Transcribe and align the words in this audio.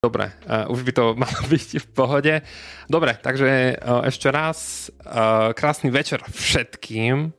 Dobre, 0.00 0.32
uh, 0.48 0.64
už 0.72 0.80
by 0.80 0.92
to 0.96 1.04
malo 1.28 1.40
byť 1.44 1.68
v 1.84 1.88
pohode. 1.92 2.34
Dobre, 2.88 3.20
takže 3.20 3.76
uh, 3.76 4.00
ešte 4.08 4.32
raz 4.32 4.88
uh, 5.04 5.52
krásny 5.52 5.92
večer 5.92 6.24
všetkým. 6.24 7.36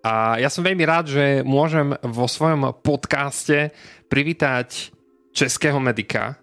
A 0.00 0.40
ja 0.40 0.48
som 0.48 0.64
veľmi 0.64 0.88
rád, 0.88 1.12
že 1.12 1.44
môžem 1.44 1.92
vo 2.00 2.24
svojom 2.24 2.72
podcaste 2.80 3.76
privítať 4.08 4.88
českého 5.36 5.76
medika, 5.84 6.40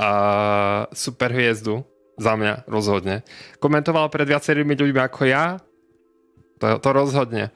uh, 0.00 0.88
super 0.88 1.36
hviezdu, 1.36 1.84
za 2.16 2.32
mňa 2.32 2.64
rozhodne. 2.64 3.28
Komentoval 3.60 4.08
pred 4.08 4.24
viacerými 4.24 4.72
ľuďmi 4.72 5.00
ako 5.04 5.28
ja, 5.28 5.60
to, 6.56 6.80
to 6.80 6.90
rozhodne. 6.96 7.52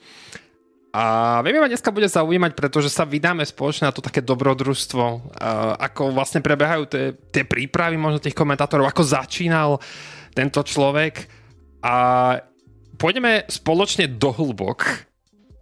A 0.91 1.39
vieme 1.47 1.63
ma 1.63 1.71
dneska 1.71 1.95
bude 1.95 2.11
zaujímať, 2.11 2.59
pretože 2.59 2.91
sa 2.91 3.07
vydáme 3.07 3.47
spoločne 3.47 3.87
na 3.87 3.95
to 3.95 4.03
také 4.03 4.19
dobrodružstvo, 4.27 5.39
ako 5.79 6.11
vlastne 6.11 6.43
prebehajú 6.43 6.83
tie, 6.91 7.05
tie 7.31 7.47
prípravy 7.47 7.95
možno 7.95 8.19
tých 8.19 8.35
komentátorov, 8.35 8.91
ako 8.91 9.07
začínal 9.07 9.79
tento 10.35 10.59
človek. 10.67 11.31
A 11.87 11.95
pôjdeme 12.99 13.47
spoločne 13.47 14.11
do 14.11 14.35
hlbok 14.35 14.83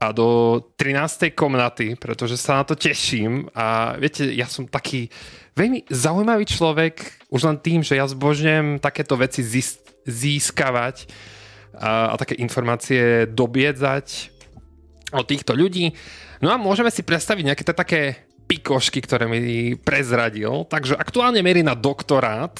a 0.00 0.16
do 0.16 0.59
13. 0.80 1.36
komnaty, 1.36 1.92
pretože 2.00 2.41
sa 2.41 2.62
na 2.62 2.64
to 2.64 2.72
teším. 2.72 3.52
A 3.52 4.00
viete, 4.00 4.24
ja 4.33 4.48
som 4.48 4.64
taký 4.64 5.12
veľmi 5.52 5.92
zaujímavý 5.92 6.48
človek, 6.48 7.28
už 7.28 7.45
len 7.45 7.60
tým, 7.60 7.84
že 7.84 8.00
ja 8.00 8.08
zbožňujem 8.08 8.80
takéto 8.80 9.12
veci 9.20 9.45
získavať 10.08 11.05
a, 11.77 12.14
a 12.14 12.14
také 12.16 12.41
informácie 12.41 13.28
dobiedzať 13.28 14.38
od 15.12 15.25
týchto 15.25 15.57
ľudí. 15.57 15.93
No 16.45 16.53
a 16.53 16.61
môžeme 16.61 16.93
si 16.93 17.01
predstaviť 17.03 17.45
nejaké 17.45 17.65
také 17.65 18.29
pikošky, 18.48 19.05
ktoré 19.05 19.29
mi 19.29 19.77
prezradil. 19.77 20.65
Takže 20.69 20.97
aktuálne 20.97 21.45
merí 21.45 21.61
na 21.61 21.77
doktorát. 21.77 22.57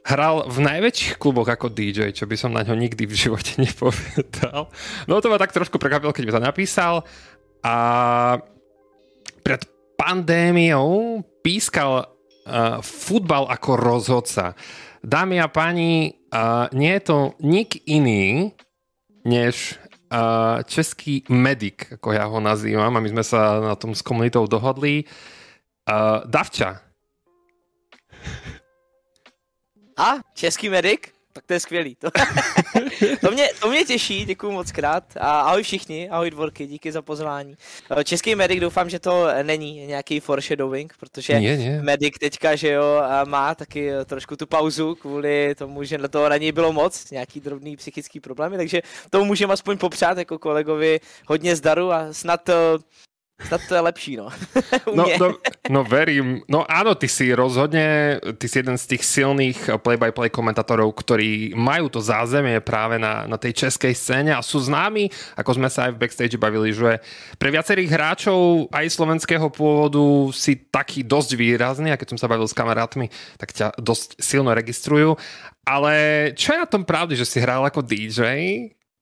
Hral 0.00 0.48
v 0.48 0.64
najväčších 0.64 1.20
kluboch 1.20 1.44
ako 1.44 1.68
DJ, 1.68 2.16
čo 2.16 2.24
by 2.24 2.32
som 2.32 2.56
na 2.56 2.64
ňo 2.64 2.72
nikdy 2.72 3.04
v 3.04 3.14
živote 3.14 3.60
nepovedal. 3.64 4.72
No 5.04 5.20
to 5.20 5.28
ma 5.28 5.36
tak 5.36 5.52
trošku 5.52 5.76
prekvapilo, 5.76 6.16
keď 6.16 6.24
mi 6.24 6.32
to 6.32 6.40
napísal. 6.40 7.04
A 7.60 7.76
pred 9.44 9.60
pandémiou 10.00 11.20
pískal 11.44 12.08
uh, 12.08 12.80
futbal 12.80 13.44
ako 13.52 13.76
rozhodca. 13.76 14.56
Dámy 15.04 15.36
a 15.40 15.52
páni, 15.52 16.16
uh, 16.32 16.72
nie 16.72 16.96
je 16.96 17.02
to 17.04 17.18
nik 17.44 17.84
iný, 17.84 18.56
než 19.28 19.76
český 20.66 21.22
medic, 21.30 21.86
ako 21.94 22.08
ja 22.10 22.26
ho 22.26 22.42
nazývam, 22.42 22.90
a 22.90 23.00
my 23.00 23.08
sme 23.14 23.22
sa 23.22 23.62
na 23.62 23.74
tom 23.78 23.94
s 23.94 24.02
komunitou 24.02 24.50
dohodli. 24.50 25.06
Davča. 26.26 26.82
A, 29.94 30.18
český 30.34 30.66
medic? 30.66 31.14
Tak 31.32 31.46
to 31.46 31.52
je 31.52 31.60
skvělý. 31.60 31.94
To, 31.94 32.10
to, 33.20 33.30
mě, 33.30 33.48
to 33.60 33.70
mě 33.70 33.84
těší, 33.84 34.24
děkuji 34.24 34.52
moc 34.52 34.72
krát. 34.72 35.04
A 35.20 35.40
ahoj 35.40 35.62
všichni, 35.62 36.10
ahoj 36.10 36.30
dvorky, 36.30 36.66
díky 36.66 36.92
za 36.92 37.02
pozvání. 37.02 37.54
Eh, 37.96 38.04
český 38.04 38.34
medic 38.34 38.60
doufám, 38.60 38.90
že 38.90 38.98
to 38.98 39.28
není 39.42 39.86
nějaký 39.86 40.20
foreshadowing, 40.20 40.94
protože 41.00 41.40
nie, 41.40 41.56
nie. 41.56 41.82
medic 41.82 42.14
teďka, 42.20 42.56
že 42.56 42.70
jo, 42.70 43.02
má 43.24 43.54
taky 43.54 43.90
trošku 44.04 44.36
tu 44.36 44.46
pauzu 44.46 44.94
kvůli 44.94 45.54
tomu, 45.54 45.84
že 45.84 45.98
na 45.98 46.08
toho 46.08 46.28
na 46.28 46.36
něj 46.36 46.52
bylo 46.52 46.72
moc, 46.72 47.10
nějaký 47.10 47.40
drobný 47.40 47.76
psychický 47.76 48.20
problémy, 48.20 48.56
takže 48.56 48.82
tomu 49.10 49.24
můžeme 49.24 49.52
aspoň 49.52 49.78
popřát 49.78 50.18
jako 50.18 50.38
kolegovi 50.38 51.00
hodně 51.26 51.56
zdaru 51.56 51.92
a 51.92 52.12
snad 52.12 52.48
eh, 52.48 52.54
Snad 53.40 53.60
to 53.68 53.74
je 53.74 53.82
lepší, 53.82 54.12
no. 54.20 54.28
no, 54.96 55.04
no. 55.16 55.26
No 55.70 55.80
verím. 55.86 56.44
No 56.50 56.66
áno, 56.68 56.92
ty 56.98 57.08
si 57.08 57.32
rozhodne, 57.32 58.18
ty 58.36 58.46
si 58.50 58.60
jeden 58.60 58.76
z 58.76 58.84
tých 58.96 59.02
silných 59.06 59.80
play-by-play 59.80 60.28
komentátorov, 60.28 60.92
ktorí 60.92 61.56
majú 61.56 61.88
to 61.88 62.04
zázemie 62.04 62.60
práve 62.60 63.00
na, 63.00 63.24
na 63.24 63.40
tej 63.40 63.66
českej 63.66 63.96
scéne 63.96 64.32
a 64.36 64.44
sú 64.44 64.60
známi, 64.60 65.08
ako 65.38 65.56
sme 65.56 65.68
sa 65.72 65.88
aj 65.88 65.96
v 65.96 66.00
backstage 66.04 66.36
bavili, 66.36 66.74
že 66.74 67.00
pre 67.40 67.48
viacerých 67.48 67.90
hráčov 67.90 68.68
aj 68.74 68.86
slovenského 68.92 69.48
pôvodu 69.48 70.02
si 70.36 70.58
taký 70.58 71.00
dosť 71.06 71.30
výrazný 71.38 71.94
a 71.94 71.98
keď 71.98 72.16
som 72.16 72.20
sa 72.20 72.28
bavil 72.28 72.44
s 72.44 72.56
kamarátmi, 72.56 73.08
tak 73.40 73.56
ťa 73.56 73.78
dosť 73.80 74.20
silno 74.20 74.52
registrujú. 74.52 75.16
Ale 75.64 75.94
čo 76.34 76.56
je 76.56 76.62
na 76.62 76.68
tom 76.68 76.82
pravdy, 76.82 77.14
že 77.14 77.28
si 77.28 77.38
hral 77.38 77.62
ako 77.62 77.84
DJ? 77.84 78.20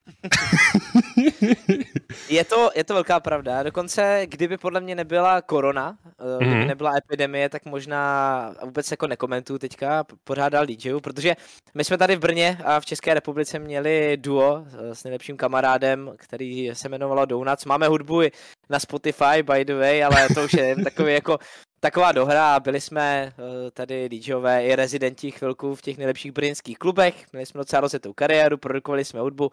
je, 2.29 2.45
to, 2.45 2.71
je 2.75 2.85
to 2.85 2.95
velká 2.95 3.21
pravda. 3.21 3.63
Dokonce, 3.63 4.23
kdyby 4.27 4.59
podle 4.59 4.81
mě 4.81 4.95
nebyla 4.95 5.43
korona, 5.43 5.93
mm-hmm. 5.93 6.37
kdyby 6.37 6.55
mhm. 6.55 6.69
nebyla 6.69 6.97
epidemie, 6.97 7.49
tak 7.49 7.65
možná 7.65 8.55
vůbec 8.65 8.91
jako 8.91 9.07
nekomentuju 9.07 9.59
teďka, 9.59 10.05
pořádal 10.25 10.67
DJu, 10.67 11.01
protože 11.01 11.37
my 11.75 11.85
jsme 11.85 11.99
tady 11.99 12.17
v 12.17 12.21
Brně 12.21 12.59
a 12.65 12.81
v 12.81 12.87
České 12.87 13.15
republice 13.15 13.59
měli 13.59 14.17
duo 14.17 14.65
eh, 14.67 14.95
s 14.95 15.05
nejlepším 15.05 15.37
kamarádem, 15.37 16.13
který 16.17 16.71
se 16.73 16.89
jmenovalo 16.89 17.27
Donuts. 17.27 17.65
Máme 17.65 17.89
hudbu 17.89 18.23
na 18.71 18.79
Spotify, 18.79 19.43
by 19.43 19.65
the 19.65 19.75
way, 19.75 20.05
ale 20.05 20.29
to 20.35 20.45
už 20.45 20.53
je 20.53 20.77
takový 20.85 21.13
jako 21.13 21.39
taková 21.81 22.13
dohra 22.13 22.55
a 22.55 22.61
byli 22.61 22.81
jsme 22.81 23.33
uh, 23.39 23.45
tady 23.73 24.09
DJové 24.09 24.65
i 24.65 24.77
rezidenti 24.77 25.31
chvilku 25.31 25.75
v 25.75 25.83
těch 25.83 25.99
nejlepších 25.99 26.33
brněnských 26.33 26.79
klubech, 26.79 27.33
měli 27.33 27.47
jsme 27.47 27.59
docela 27.59 27.81
rozjetou 27.81 28.13
kariéru, 28.13 28.59
produkovali 28.59 29.05
jsme 29.05 29.21
hudbu, 29.21 29.51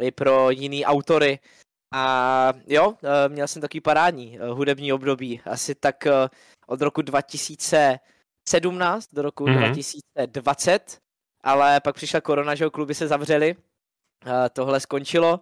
i 0.00 0.10
pro 0.10 0.50
jiný 0.50 0.84
autory. 0.84 1.38
A 1.94 2.52
jo, 2.66 2.94
eh, 3.02 3.28
měl 3.28 3.48
jsem 3.48 3.62
takový 3.62 3.80
parádní 3.80 4.38
eh, 4.38 4.48
hudební 4.48 4.92
období, 4.92 5.40
asi 5.44 5.74
tak 5.74 6.06
eh, 6.06 6.28
od 6.66 6.80
roku 6.80 7.02
2017 7.02 9.14
do 9.14 9.22
roku 9.22 9.44
mm-hmm. 9.44 9.58
2020, 9.58 10.98
ale 11.44 11.80
pak 11.80 11.94
přišla 11.94 12.20
korona, 12.20 12.54
že 12.54 12.70
kluby 12.70 12.94
se 12.94 13.08
zavřely, 13.08 13.56
tohle 14.52 14.80
skončilo 14.80 15.40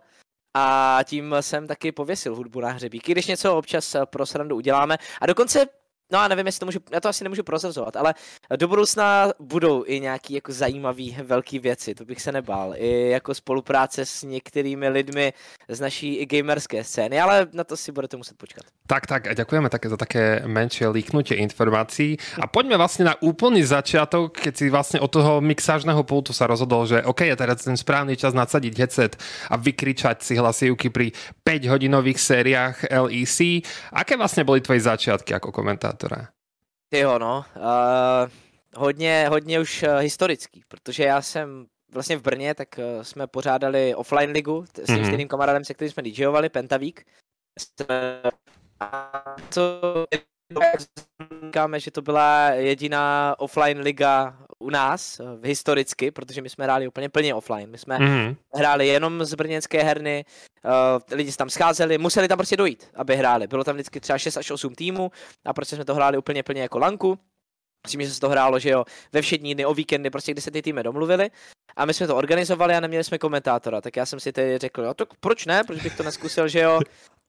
a 0.57 0.99
tím 1.05 1.35
jsem 1.41 1.67
taky 1.67 1.93
pověsil 1.93 2.37
hudbu 2.37 2.61
na 2.61 2.71
hřebíky, 2.71 3.13
když 3.13 3.27
něco 3.27 3.57
občas 3.57 3.97
pro 4.05 4.27
srandu 4.27 4.57
uděláme. 4.57 4.97
A 5.21 5.27
dokonce 5.27 5.67
No 6.11 6.19
a 6.19 6.29
nevím, 6.29 6.47
jestli 6.47 6.61
to 6.61 6.67
můžu, 6.67 6.79
já 6.93 7.01
to 7.01 7.09
asi 7.09 7.25
nemůžu 7.25 7.43
prozrazovat, 7.43 7.97
ale 7.97 8.15
do 8.57 8.69
budoucna 8.69 9.33
budou 9.39 9.85
i 9.87 10.01
nějaký 10.01 10.35
jako 10.35 10.53
zajímavý 10.53 11.17
velký 11.23 11.59
věci, 11.59 11.95
to 11.95 12.05
bych 12.05 12.23
se 12.23 12.33
nebál. 12.33 12.75
I 12.77 13.11
jako 13.11 13.35
spolupráce 13.35 14.07
s 14.07 14.23
některými 14.23 14.89
lidmi 14.89 15.33
z 15.69 15.81
naší 15.81 16.27
gamerské 16.27 16.85
scény, 16.85 17.21
ale 17.21 17.49
na 17.53 17.65
to 17.65 17.77
si 17.77 17.93
budete 17.93 18.17
muset 18.17 18.37
počkat. 18.37 18.65
Tak, 18.91 19.07
tak 19.07 19.23
a 19.31 19.39
ďakujeme 19.39 19.71
také 19.71 19.87
za 19.87 19.95
také 19.95 20.43
menšie 20.51 20.91
líknutie 20.91 21.39
informácií. 21.39 22.19
A 22.43 22.51
poďme 22.51 22.75
vlastne 22.75 23.07
na 23.07 23.15
úplný 23.23 23.63
začiatok, 23.63 24.35
keď 24.35 24.55
si 24.59 24.67
vlastne 24.67 24.99
od 24.99 25.15
toho 25.15 25.39
mixážneho 25.39 26.03
pultu 26.03 26.35
sa 26.35 26.51
rozhodol, 26.51 26.91
že 26.91 27.07
OK, 27.07 27.23
je 27.23 27.39
teraz 27.39 27.63
ten 27.63 27.79
správny 27.79 28.19
čas 28.19 28.35
nadsadiť 28.35 28.75
headset 28.75 29.15
a 29.47 29.55
vykričať 29.55 30.27
si 30.27 30.35
hlasivky 30.35 30.91
pri 30.91 31.15
5 31.47 31.71
hodinových 31.71 32.19
sériách 32.19 32.77
LEC. 32.91 33.63
Aké 33.95 34.19
vlastne 34.19 34.43
boli 34.43 34.59
tvoje 34.59 34.83
začiatky 34.83 35.39
ako 35.39 35.55
komentátor? 35.55 36.01
moderátora? 36.01 36.29
Jo, 36.93 37.19
no. 37.19 37.45
Uh, 37.57 38.31
hodně, 38.77 39.27
hodně 39.29 39.61
už 39.61 39.83
uh, 39.83 39.99
historický, 39.99 40.63
protože 40.69 41.05
já 41.05 41.23
jsem 41.23 41.67
vlastně 41.93 42.17
v 42.17 42.23
Brně, 42.23 42.55
tak 42.55 42.69
uh, 42.79 43.03
jsme 43.03 43.27
pořádali 43.27 43.95
offline 43.95 44.31
ligu 44.31 44.65
s 44.67 44.73
tím 44.73 44.85
mm-hmm. 44.85 45.05
stejným 45.07 45.29
kamarádem, 45.29 45.65
se 45.65 45.75
kterým 45.75 45.93
jsme 45.93 46.03
DJovali, 46.03 46.49
Pentavík. 46.49 47.07
Co 49.51 49.81
říkáme, 51.45 51.81
že 51.81 51.91
to 51.91 52.03
byla 52.03 52.49
jediná 52.49 53.35
offline 53.39 53.81
liga 53.81 54.37
u 54.59 54.71
nás 54.71 55.19
v 55.19 55.47
historicky, 55.47 56.11
protože 56.11 56.43
my 56.43 56.49
jsme 56.49 56.65
hráli 56.65 56.89
úplně 56.89 57.09
plně 57.09 57.35
offline. 57.35 57.71
My 57.71 57.79
jsme 57.79 57.99
mm-hmm. 57.99 58.37
hráli 58.55 58.87
jenom 58.87 59.25
z 59.25 59.35
brněnské 59.35 59.83
herny, 59.83 60.25
uh, 60.65 61.17
lidi 61.17 61.33
se 61.33 61.39
tam 61.39 61.51
scházeli, 61.51 61.99
museli 61.99 62.29
tam 62.29 62.39
prostě 62.39 62.57
dojít, 62.57 62.91
aby 62.95 63.17
hráli. 63.17 63.47
Bylo 63.47 63.65
tam 63.65 63.75
vždycky 63.75 64.01
třeba 64.01 64.19
6 64.19 64.37
až 64.37 64.51
8 64.51 64.75
týmů 64.75 65.11
a 65.45 65.53
prostě 65.53 65.77
jsme 65.77 65.85
to 65.85 65.95
hráli 65.95 66.19
úplně 66.19 66.43
plně 66.43 66.63
jako 66.63 66.79
lanku. 66.79 67.19
Myslím, 67.87 68.03
že 68.03 68.11
se 68.11 68.21
to 68.21 68.29
hrálo, 68.29 68.59
že 68.59 68.71
jo, 68.71 68.85
ve 69.13 69.23
všední 69.23 69.55
dny, 69.55 69.67
o 69.67 69.75
víkendy, 69.75 70.11
prostě 70.11 70.33
kdy 70.33 70.43
se 70.43 70.51
ty 70.51 70.63
týmy 70.63 70.83
domluvili 70.83 71.31
a 71.77 71.85
my 71.85 71.95
jsme 71.95 72.07
to 72.07 72.17
organizovali 72.17 72.75
a 72.75 72.81
neměli 72.81 73.05
jsme 73.05 73.19
komentátora, 73.19 73.81
tak 73.81 73.97
já 73.97 74.07
jsem 74.07 74.21
si 74.21 74.33
tedy 74.33 74.59
řekl, 74.59 74.83
jo, 74.83 74.95
tak 74.95 75.09
proč 75.21 75.47
ne, 75.47 75.65
proč 75.65 75.83
bych 75.83 75.97
to 75.97 76.03
neskusil, 76.03 76.49
že 76.49 76.61
jo, 76.61 76.81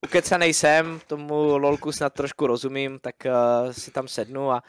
ukecanej 0.06 0.54
jsem, 0.54 1.02
tomu 1.08 1.58
lolku 1.58 1.92
snad 1.92 2.14
trošku 2.14 2.48
rozumím, 2.48 3.00
tak 3.00 3.16
uh, 3.26 3.72
si 3.72 3.92
tam 3.92 4.08
sednu 4.08 4.52
a, 4.52 4.64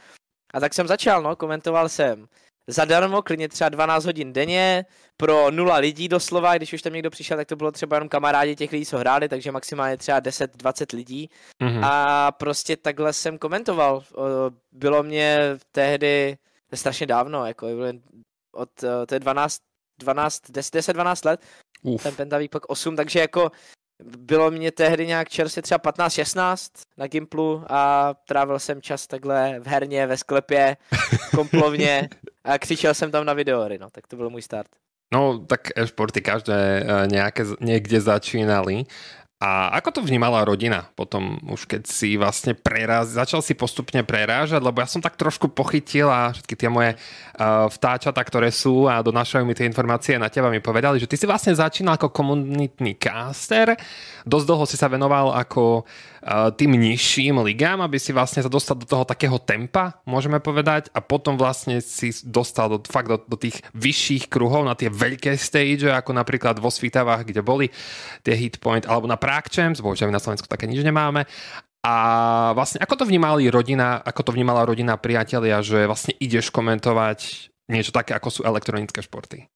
a 0.55 0.61
tak 0.61 0.75
jsem 0.75 0.88
začal, 0.88 1.23
no, 1.23 1.37
komentoval 1.37 1.88
jsem 1.88 2.26
zadarmo, 2.67 3.23
klidně 3.23 3.49
třeba 3.49 3.69
12 3.69 4.05
hodin 4.05 4.32
denně, 4.32 4.84
pro 5.17 5.50
nula 5.50 5.76
lidí 5.76 6.08
doslova, 6.08 6.56
když 6.56 6.73
už 6.73 6.82
tam 6.82 6.93
někdo 6.93 7.11
přišel, 7.11 7.37
tak 7.37 7.49
to 7.49 7.56
bylo 7.56 7.73
třeba 7.73 7.96
jenom 7.96 8.08
kamarádi 8.08 8.56
těch 8.56 8.73
lidí, 8.73 8.87
co 8.87 8.99
hráli, 8.99 9.29
takže 9.29 9.52
maximálně 9.52 9.96
třeba 9.96 10.20
10-20 10.20 10.96
lidí. 10.96 11.31
Mm-hmm. 11.62 11.81
A 11.85 12.32
prostě 12.32 12.76
takhle 12.76 13.12
jsem 13.12 13.38
komentoval. 13.38 14.02
Bylo 14.73 15.02
mě 15.02 15.58
tehdy, 15.73 16.37
strašně 16.75 17.06
dávno, 17.06 17.46
jako 17.46 17.67
od, 18.55 18.70
to 19.06 19.14
je 19.14 19.20
12, 19.20 19.58
12 20.00 20.50
10, 20.50 20.93
12 20.93 21.25
let, 21.25 21.40
Uf. 21.82 22.02
ten 22.02 22.14
Pentavík 22.14 22.50
pak 22.50 22.62
8, 22.69 22.96
takže 22.96 23.20
jako 23.20 23.50
bylo 24.19 24.50
mě 24.50 24.72
tehdy 24.72 25.06
nějak 25.06 25.28
čerstvě 25.28 25.62
třeba 25.62 25.78
15-16 25.78 26.56
na 26.96 27.06
Gimplu 27.06 27.64
a 27.69 28.14
trávil 28.28 28.58
jsem 28.58 28.82
čas 28.82 29.06
takhle 29.06 29.60
v 29.60 29.66
herně, 29.66 30.06
ve 30.06 30.16
sklepě, 30.16 30.76
komplovně 31.37 32.08
a 32.44 32.58
křičel 32.58 32.94
jsem 32.94 33.10
tam 33.10 33.25
na 33.25 33.32
videory, 33.32 33.78
no, 33.78 33.90
tak 33.90 34.06
to 34.06 34.16
byl 34.16 34.31
můj 34.31 34.43
start. 34.43 34.69
No, 35.12 35.38
tak 35.38 35.60
športy 35.84 36.20
každé 36.20 36.84
eh, 36.87 37.06
nějaké, 37.06 37.44
někde 37.60 38.00
začínali. 38.00 38.84
A 39.43 39.75
ako 39.75 39.99
to 39.99 40.00
vnímala 40.06 40.47
rodina 40.47 40.87
potom, 40.94 41.35
už 41.50 41.67
keď 41.67 41.83
si 41.91 42.15
vlastne 42.15 42.55
preráz, 42.55 43.11
začal 43.11 43.43
si 43.43 43.59
postupne 43.59 44.06
prerážať, 44.06 44.62
lebo 44.62 44.79
ja 44.79 44.87
som 44.87 45.03
tak 45.03 45.19
trošku 45.19 45.50
pochytil 45.50 46.06
a 46.06 46.31
všetky 46.31 46.55
tie 46.55 46.71
moje 46.71 46.94
uh, 46.94 47.67
vtáčata, 47.67 48.23
ktoré 48.23 48.55
sú 48.55 48.87
a 48.87 49.03
donášajú 49.03 49.43
mi 49.43 49.59
tie 49.59 49.67
informácie 49.67 50.15
na 50.15 50.31
teba, 50.31 50.47
mi 50.47 50.62
povedali, 50.62 51.03
že 51.03 51.11
ty 51.11 51.19
si 51.19 51.27
vlastne 51.27 51.59
začínal 51.59 51.99
ako 51.99 52.15
komunitný 52.15 52.94
caster, 53.03 53.75
dosť 54.23 54.47
dlho 54.47 54.62
si 54.62 54.79
sa 54.79 54.87
venoval 54.87 55.35
ako 55.35 55.83
uh, 55.83 56.12
tým 56.55 56.79
nižším 56.79 57.43
ligám, 57.43 57.83
aby 57.83 57.99
si 57.99 58.15
vlastne 58.15 58.47
sa 58.47 58.51
dostal 58.51 58.79
do 58.79 58.87
toho 58.87 59.03
takého 59.03 59.43
tempa, 59.43 59.99
môžeme 60.07 60.39
povedať, 60.39 60.87
a 60.95 61.03
potom 61.03 61.35
vlastne 61.35 61.83
si 61.83 62.15
dostal 62.23 62.71
do, 62.71 62.79
fakt 62.87 63.11
do, 63.11 63.19
do 63.19 63.35
tých 63.35 63.59
vyšších 63.75 64.31
kruhov, 64.31 64.63
na 64.63 64.79
tie 64.79 64.87
veľké 64.87 65.35
stage, 65.35 65.91
ako 65.91 66.15
napríklad 66.15 66.63
vo 66.63 66.71
Svitavách, 66.71 67.27
kde 67.27 67.43
boli 67.43 67.67
tie 68.23 68.39
hitpoint, 68.39 68.87
alebo 68.87 69.11
na 69.11 69.19
Prague 69.19 69.51
Champs, 69.51 69.83
bohužiaľ 69.83 70.15
na 70.15 70.23
Slovensku 70.23 70.47
také 70.47 70.71
nič 70.71 70.87
nemáme. 70.87 71.27
A 71.83 71.95
vlastne 72.55 72.79
ako 72.79 73.03
to 73.03 73.05
vnímali 73.11 73.51
rodina, 73.51 73.99
ako 74.07 74.31
to 74.31 74.35
vnímala 74.39 74.63
rodina, 74.63 74.95
priatelia, 74.95 75.59
že 75.59 75.91
vlastne 75.91 76.15
ideš 76.23 76.55
komentovať 76.55 77.51
niečo 77.67 77.91
také, 77.91 78.15
ako 78.15 78.31
sú 78.31 78.41
elektronické 78.47 79.03
športy? 79.03 79.51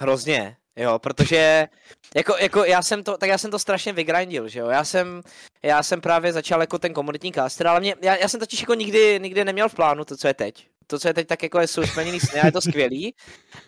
Hrozně, 0.00 0.56
jo, 0.76 0.98
protože 0.98 1.68
jako, 2.16 2.36
jako 2.40 2.64
já 2.64 2.82
jsem 2.82 3.04
to, 3.04 3.18
tak 3.18 3.28
já 3.28 3.38
jsem 3.38 3.50
to 3.50 3.58
strašně 3.58 3.92
vygrindil, 3.92 4.48
že 4.48 4.60
jo, 4.60 4.68
já 4.68 4.84
jsem, 4.84 5.22
já 5.62 5.82
jsem 5.82 6.00
právě 6.00 6.32
začal 6.32 6.60
jako 6.60 6.78
ten 6.78 6.92
komunitní 6.92 7.32
caster, 7.32 7.66
ale 7.66 7.80
mě, 7.80 7.94
já, 8.02 8.16
já 8.16 8.28
jsem 8.28 8.40
totiž 8.40 8.60
jako 8.60 8.74
nikdy, 8.74 9.18
nikdy 9.22 9.44
neměl 9.44 9.68
v 9.68 9.74
plánu 9.74 10.04
to, 10.04 10.16
co 10.16 10.28
je 10.28 10.34
teď. 10.34 10.66
To, 10.86 10.98
co 10.98 11.08
je 11.08 11.14
teď, 11.14 11.28
tak 11.28 11.42
jako 11.42 11.60
je, 11.60 11.66
splněný 11.66 12.20
sny 12.20 12.40
a 12.40 12.46
je 12.46 12.52
to 12.52 12.60
skvělý, 12.60 13.14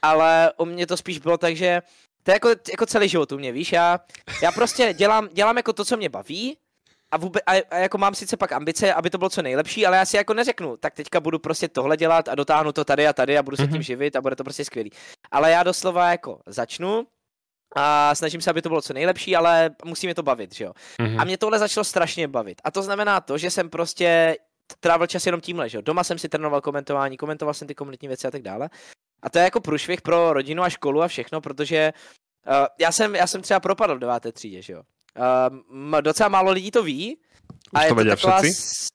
ale 0.02 0.52
u 0.56 0.64
mě 0.64 0.86
to 0.86 0.96
spíš 0.96 1.18
bylo 1.18 1.38
tak, 1.38 1.56
že 1.56 1.82
to 2.22 2.30
je 2.30 2.34
jako, 2.34 2.48
jako 2.48 2.86
celý 2.86 3.08
život 3.08 3.32
u 3.32 3.38
mě, 3.38 3.52
víš, 3.52 3.72
já, 3.72 4.00
já 4.42 4.52
prostě 4.52 4.92
dělám, 4.92 5.28
dělám 5.32 5.56
jako 5.56 5.72
to, 5.72 5.84
co 5.84 5.96
mě 5.96 6.08
baví 6.08 6.56
a, 7.14 7.16
vůbec, 7.16 7.42
a, 7.46 7.52
a 7.70 7.76
jako 7.76 7.98
mám 7.98 8.14
sice 8.14 8.36
pak 8.36 8.52
ambice, 8.52 8.94
aby 8.94 9.10
to 9.10 9.18
bylo 9.18 9.30
co 9.30 9.42
nejlepší, 9.42 9.86
ale 9.86 9.96
já 9.96 10.04
si 10.04 10.16
jako 10.16 10.34
neřeknu, 10.34 10.76
tak 10.76 10.94
teďka 10.94 11.20
budu 11.20 11.38
prostě 11.38 11.68
tohle 11.68 11.96
dělat 11.96 12.28
a 12.28 12.34
dotáhnu 12.34 12.72
to 12.72 12.84
tady 12.84 13.06
a 13.06 13.12
tady 13.12 13.38
a 13.38 13.42
budu 13.42 13.56
se 13.56 13.66
tím 13.66 13.82
živit 13.82 14.16
a 14.16 14.20
bude 14.20 14.36
to 14.36 14.44
prostě 14.44 14.64
skvělý. 14.64 14.90
Ale 15.30 15.50
já 15.50 15.62
doslova 15.62 16.10
jako 16.10 16.40
začnu, 16.46 17.06
a 17.76 18.14
snažím 18.14 18.40
se, 18.40 18.50
aby 18.50 18.62
to 18.62 18.68
bylo 18.68 18.82
co 18.82 18.92
nejlepší, 18.92 19.36
ale 19.36 19.70
musí 19.84 20.06
mě 20.06 20.14
to 20.14 20.22
bavit, 20.22 20.54
že 20.54 20.64
jo. 20.64 20.72
Mm-hmm. 21.00 21.20
A 21.20 21.24
mě 21.24 21.38
tohle 21.38 21.58
začalo 21.58 21.84
strašně 21.84 22.28
bavit. 22.28 22.60
A 22.64 22.70
to 22.70 22.82
znamená 22.82 23.20
to, 23.20 23.38
že 23.38 23.50
jsem 23.50 23.70
prostě 23.70 24.36
trávil 24.80 25.06
čas 25.06 25.26
jenom 25.26 25.40
tímhle, 25.40 25.68
že 25.68 25.78
jo. 25.78 25.82
Doma 25.82 26.04
jsem 26.04 26.18
si 26.18 26.28
trénoval 26.28 26.60
komentování, 26.60 27.16
komentoval 27.16 27.54
jsem 27.54 27.68
ty 27.68 27.74
komunitní 27.74 28.08
věci 28.08 28.28
a 28.28 28.30
tak 28.30 28.42
dále. 28.42 28.70
A 29.22 29.30
to 29.30 29.38
je 29.38 29.44
jako 29.44 29.60
průšvih 29.60 30.02
pro 30.02 30.32
rodinu 30.32 30.62
a 30.62 30.70
školu 30.70 31.02
a 31.02 31.08
všechno, 31.08 31.40
protože 31.40 31.92
uh, 32.46 32.66
já, 32.78 32.92
jsem, 32.92 33.14
já 33.14 33.26
jsem 33.26 33.42
třeba 33.42 33.60
propadl 33.60 33.96
v 33.96 33.98
deváté 33.98 34.32
třídě, 34.32 34.62
že 34.62 34.72
jo. 34.72 34.82
Uh, 35.18 36.00
docela 36.00 36.28
málo 36.28 36.50
lidí 36.50 36.70
to 36.70 36.82
ví. 36.82 37.18
A 37.74 37.80
Už 37.80 37.84
je 37.84 37.88
to, 37.88 37.94
to 37.94 38.04
taková, 38.04 38.42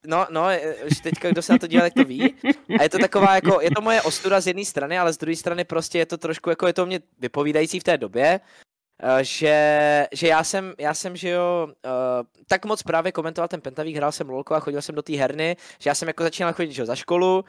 no, 0.07 0.27
no, 0.29 0.47
už 0.91 0.99
teďka, 0.99 1.29
kdo 1.29 1.41
se 1.41 1.51
na 1.51 1.59
to 1.59 1.67
díval, 1.67 1.85
tak 1.85 1.93
to 1.93 2.03
ví. 2.03 2.35
A 2.79 2.83
je 2.83 2.89
to 2.89 2.97
taková, 2.97 3.35
jako, 3.35 3.61
je 3.61 3.71
to 3.71 3.81
moje 3.81 4.01
ostuda 4.01 4.41
z 4.41 4.47
jedné 4.47 4.65
strany, 4.65 4.99
ale 4.99 5.13
z 5.13 5.17
druhé 5.17 5.35
strany 5.35 5.63
prostě 5.63 5.97
je 5.97 6.05
to 6.05 6.17
trošku, 6.17 6.49
jako 6.49 6.67
je 6.67 6.73
to 6.73 6.85
mě 6.85 6.99
vypovídající 7.19 7.79
v 7.79 7.83
té 7.83 7.97
době, 7.97 8.39
Uh, 9.03 9.19
že, 9.21 10.07
že 10.11 10.27
já 10.27 10.43
jsem, 10.43 10.73
já 10.79 10.93
jsem, 10.93 11.15
že 11.15 11.29
jo, 11.29 11.67
uh, 11.67 11.91
tak 12.47 12.65
moc 12.65 12.83
právě 12.83 13.11
komentoval 13.11 13.47
ten 13.47 13.61
Pentavík, 13.61 13.95
hrál 13.95 14.11
jsem 14.11 14.29
lolko 14.29 14.55
a 14.55 14.59
chodil 14.59 14.81
jsem 14.81 14.95
do 14.95 15.01
té 15.01 15.13
herny, 15.13 15.55
že 15.79 15.89
já 15.89 15.95
jsem 15.95 16.07
jako 16.07 16.23
začínal 16.23 16.53
chodit, 16.53 16.71
že 16.71 16.81
jo, 16.81 16.85
za 16.85 16.95
školu, 16.95 17.45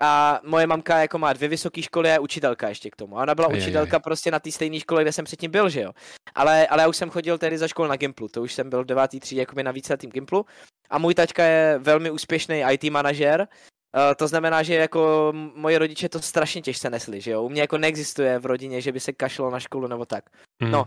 a 0.00 0.40
moje 0.44 0.66
mamka 0.66 0.98
jako 0.98 1.18
má 1.18 1.32
dvě 1.32 1.48
vysoké 1.48 1.82
školy 1.82 2.10
a 2.10 2.12
je 2.12 2.18
učitelka 2.18 2.68
ještě 2.68 2.90
k 2.90 2.96
tomu. 2.96 3.18
A 3.18 3.22
ona 3.22 3.34
byla 3.34 3.48
je, 3.50 3.56
učitelka 3.56 3.96
je. 3.96 4.00
prostě 4.00 4.30
na 4.30 4.38
té 4.38 4.52
stejné 4.52 4.80
škole, 4.80 5.02
kde 5.02 5.12
jsem 5.12 5.24
předtím 5.24 5.50
byl, 5.50 5.68
že 5.68 5.80
jo. 5.80 5.92
Ale, 6.34 6.66
ale 6.66 6.82
já 6.82 6.88
už 6.88 6.96
jsem 6.96 7.10
chodil 7.10 7.38
tedy 7.38 7.58
za 7.58 7.68
školu 7.68 7.88
na 7.88 7.96
Gimplu, 7.96 8.28
to 8.28 8.42
už 8.42 8.52
jsem 8.52 8.70
byl 8.70 8.82
v 8.82 8.86
devátý 8.86 9.20
třídě 9.20 9.40
jakoby 9.40 9.62
na 9.62 9.70
víceletým 9.70 10.10
Gimplu. 10.10 10.46
A 10.90 10.98
můj 10.98 11.14
tačka 11.14 11.44
je 11.44 11.78
velmi 11.78 12.10
úspěšný 12.10 12.64
IT 12.72 12.84
manažer, 12.84 13.48
Uh, 13.96 14.14
to 14.16 14.28
znamená, 14.28 14.62
že 14.62 14.74
jako 14.74 15.32
moje 15.54 15.78
rodiče 15.78 16.08
to 16.08 16.20
strašně 16.20 16.62
těžce 16.62 16.90
nesli, 16.90 17.20
že 17.20 17.30
jo. 17.30 17.42
U 17.42 17.48
mě 17.48 17.60
jako 17.60 17.78
neexistuje 17.78 18.38
v 18.38 18.46
rodině, 18.46 18.80
že 18.80 18.92
by 18.92 19.00
se 19.00 19.12
kašlo 19.12 19.50
na 19.50 19.60
školu 19.60 19.86
nebo 19.86 20.04
tak. 20.04 20.24
Mm. 20.62 20.70
No, 20.70 20.84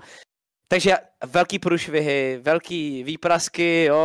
takže 0.71 0.97
velký 1.25 1.59
průšvihy, 1.59 2.39
velký 2.41 3.03
výprasky, 3.03 3.85
jo, 3.85 3.99